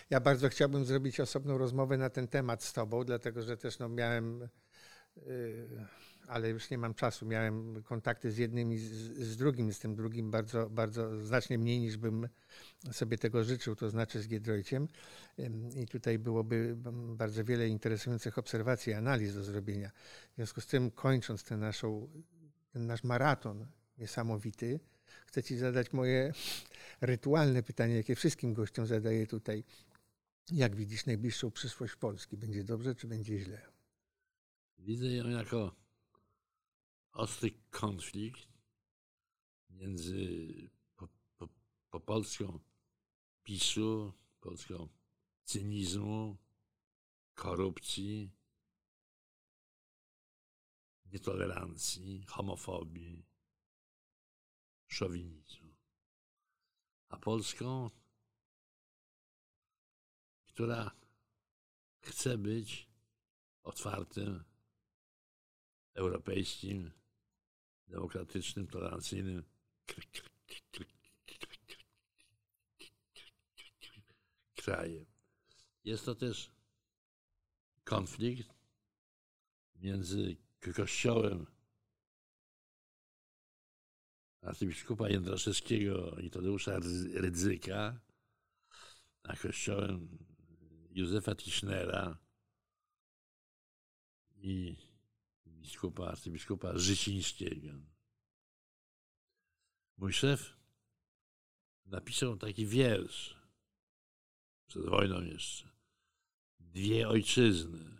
Ja 0.09 0.19
bardzo 0.19 0.49
chciałbym 0.49 0.85
zrobić 0.85 1.19
osobną 1.19 1.57
rozmowę 1.57 1.97
na 1.97 2.09
ten 2.09 2.27
temat 2.27 2.63
z 2.63 2.73
tobą, 2.73 3.03
dlatego 3.03 3.41
że 3.41 3.57
też 3.57 3.79
no, 3.79 3.89
miałem 3.89 4.49
Y, 5.17 5.67
ale 6.27 6.49
już 6.49 6.69
nie 6.69 6.77
mam 6.77 6.93
czasu. 6.93 7.25
Miałem 7.25 7.83
kontakty 7.83 8.31
z 8.31 8.37
jednym 8.37 8.73
i 8.73 8.77
z, 8.77 8.91
z, 9.17 9.37
drugim, 9.37 9.73
z 9.73 9.79
tym 9.79 9.95
drugim 9.95 10.31
bardzo, 10.31 10.69
bardzo 10.69 11.21
znacznie 11.21 11.57
mniej 11.57 11.79
niż 11.79 11.97
bym 11.97 12.27
sobie 12.91 13.17
tego 13.17 13.43
życzył, 13.43 13.75
to 13.75 13.89
znaczy 13.89 14.21
z 14.21 14.27
Giedroyciem. 14.27 14.87
I 15.75 15.87
tutaj 15.87 16.19
byłoby 16.19 16.75
bardzo 17.15 17.43
wiele 17.43 17.67
interesujących 17.67 18.37
obserwacji 18.37 18.93
analiz 18.93 19.35
do 19.35 19.43
zrobienia. 19.43 19.91
W 20.31 20.35
związku 20.35 20.61
z 20.61 20.67
tym, 20.67 20.91
kończąc 20.91 21.49
naszą, 21.49 22.09
ten 22.73 22.87
nasz 22.87 23.03
maraton 23.03 23.67
niesamowity, 23.97 24.79
chcę 25.35 25.43
Ci 25.43 25.57
zadać 25.57 25.93
moje 25.93 26.33
rytualne 27.01 27.63
pytanie, 27.63 27.95
jakie 27.95 28.15
wszystkim 28.15 28.53
gościom 28.53 28.87
zadaję 28.87 29.27
tutaj. 29.27 29.63
Jak 30.51 30.75
widzisz 30.75 31.05
najbliższą 31.05 31.51
przyszłość 31.51 31.95
Polski? 31.95 32.37
Będzie 32.37 32.63
dobrze, 32.63 32.95
czy 32.95 33.07
będzie 33.07 33.39
źle? 33.39 33.61
Widzę 34.77 35.07
ją 35.07 35.29
jako 35.29 35.75
ostry 37.11 37.51
konflikt 37.69 38.47
między 39.69 40.37
po, 40.95 41.07
po, 41.37 41.49
po 41.89 41.99
polską 41.99 42.59
PiSu, 43.43 44.13
polską 44.41 44.87
cynizmu, 45.43 46.37
korupcji, 47.33 48.31
nietolerancji, 51.05 52.23
homofobii, 52.27 53.25
szowinizmu. 54.95 55.75
A 57.09 57.17
Polską, 57.17 57.89
która 60.47 60.91
chce 62.01 62.37
być 62.37 62.87
otwartym 63.63 64.43
europejskim, 65.93 66.91
demokratycznym, 67.87 68.67
tolerancyjnym 68.67 69.43
krajem. 74.55 75.05
Jest 75.83 76.05
to 76.05 76.15
też 76.15 76.51
konflikt 77.83 78.53
między 79.75 80.37
kościołem 80.75 81.54
arcybiskupa 84.45 85.09
Jędraszewskiego 85.09 86.15
i 86.19 86.29
Tadeusza 86.29 86.79
Rydzyka, 87.13 87.99
a 89.23 89.35
kościołem 89.35 90.17
Józefa 90.91 91.35
Tischnera 91.35 92.17
i 94.35 94.75
biskupa, 95.47 96.07
arcybiskupa 96.07 96.77
Życińskiego. 96.77 97.71
Mój 99.97 100.13
szef 100.13 100.57
napisał 101.85 102.37
taki 102.37 102.65
wiersz 102.65 103.35
przed 104.67 104.85
wojną 104.85 105.21
jeszcze. 105.21 105.69
Dwie 106.59 107.09
ojczyzny, 107.09 107.97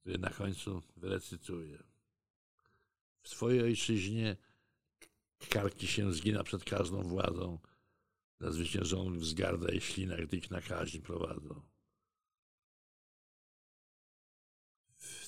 które 0.00 0.18
na 0.18 0.30
końcu 0.30 0.82
wyrecytuję. 0.96 1.82
W 3.22 3.28
swojej 3.28 3.62
ojczyźnie 3.62 4.36
karki 5.48 5.86
się 5.86 6.12
zgina 6.12 6.44
przed 6.44 6.64
każdą 6.64 7.02
władzą, 7.02 7.58
na 8.40 8.50
zwyciężonych 8.50 9.20
wzgarda 9.20 9.72
i 9.72 9.80
ślina, 9.80 10.16
gdy 10.16 10.36
ich 10.36 10.50
na 10.50 10.60
prowadzą. 11.02 11.62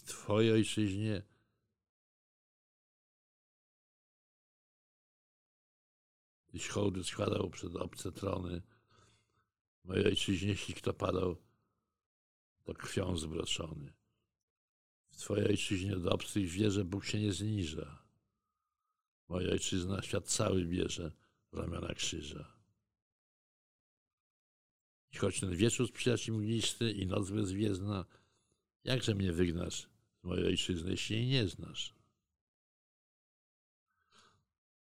Twojej 0.06 0.52
ojczyźnie. 0.52 1.22
Tyś 6.46 6.68
hołdy 6.68 7.04
składał 7.04 7.50
przed 7.50 7.76
obce 7.76 8.12
trony. 8.12 8.62
Mojej 9.84 10.06
ojczyźnie, 10.06 10.48
jeśli 10.48 10.74
kto 10.74 10.92
padał, 10.92 11.36
to 12.64 12.74
krwią 12.74 13.16
zbroczony. 13.16 13.92
W 15.10 15.16
Twojej 15.16 15.46
ojczyźnie 15.46 15.96
do 15.96 16.10
obcych 16.10 16.48
wierzę 16.48 16.84
Bóg 16.84 17.04
się 17.04 17.20
nie 17.20 17.32
zniża. 17.32 18.05
Moja 19.28 19.52
ojczyzna 19.52 20.02
świat 20.02 20.26
cały 20.26 20.64
bierze 20.64 21.12
w 21.52 21.56
ramiona 21.58 21.94
krzyża. 21.94 22.56
I 25.12 25.16
choć 25.16 25.40
ten 25.40 25.56
wieczór 25.56 25.88
sprzyja 25.88 26.18
Ci 26.18 26.32
mgnisty 26.32 26.92
i 26.92 27.06
noc 27.06 27.30
bezwiezdna, 27.30 28.04
jakże 28.84 29.14
mnie 29.14 29.32
wygnasz 29.32 29.88
mojej 30.22 30.46
ojczyzny, 30.46 30.90
jeśli 30.90 31.16
jej 31.16 31.26
nie 31.26 31.48
znasz. 31.48 31.94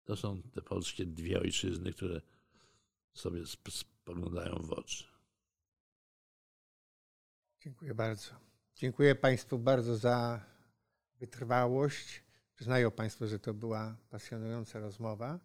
To 0.04 0.16
są 0.16 0.42
te 0.42 0.62
polskie 0.62 1.06
dwie 1.06 1.40
ojczyzny, 1.40 1.94
które 1.94 2.22
sobie 3.14 3.44
spoglądają 3.70 4.56
w 4.56 4.72
oczy. 4.72 5.04
Dziękuję 7.60 7.94
bardzo. 7.94 8.32
Dziękuję 8.76 9.16
Państwu 9.16 9.60
bardzo 9.60 9.96
za 9.96 10.46
wytrwałość. 11.20 12.29
Przyznają 12.60 12.92
Państwo, 12.92 13.28
że 13.28 13.40
to 13.40 13.54
była 13.54 13.96
pasjonująca 14.10 14.80
rozmowa. 14.80 15.40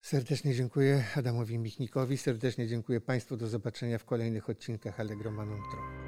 Serdecznie 0.00 0.54
dziękuję 0.54 1.04
Adamowi 1.16 1.58
Michnikowi, 1.58 2.16
serdecznie 2.18 2.68
dziękuję 2.68 3.00
Państwu. 3.00 3.36
Do 3.36 3.46
zobaczenia 3.46 3.98
w 3.98 4.04
kolejnych 4.04 4.50
odcinkach 4.50 5.00
Allegro 5.00 5.30
Manon 5.30 5.60
Trop. 5.70 6.07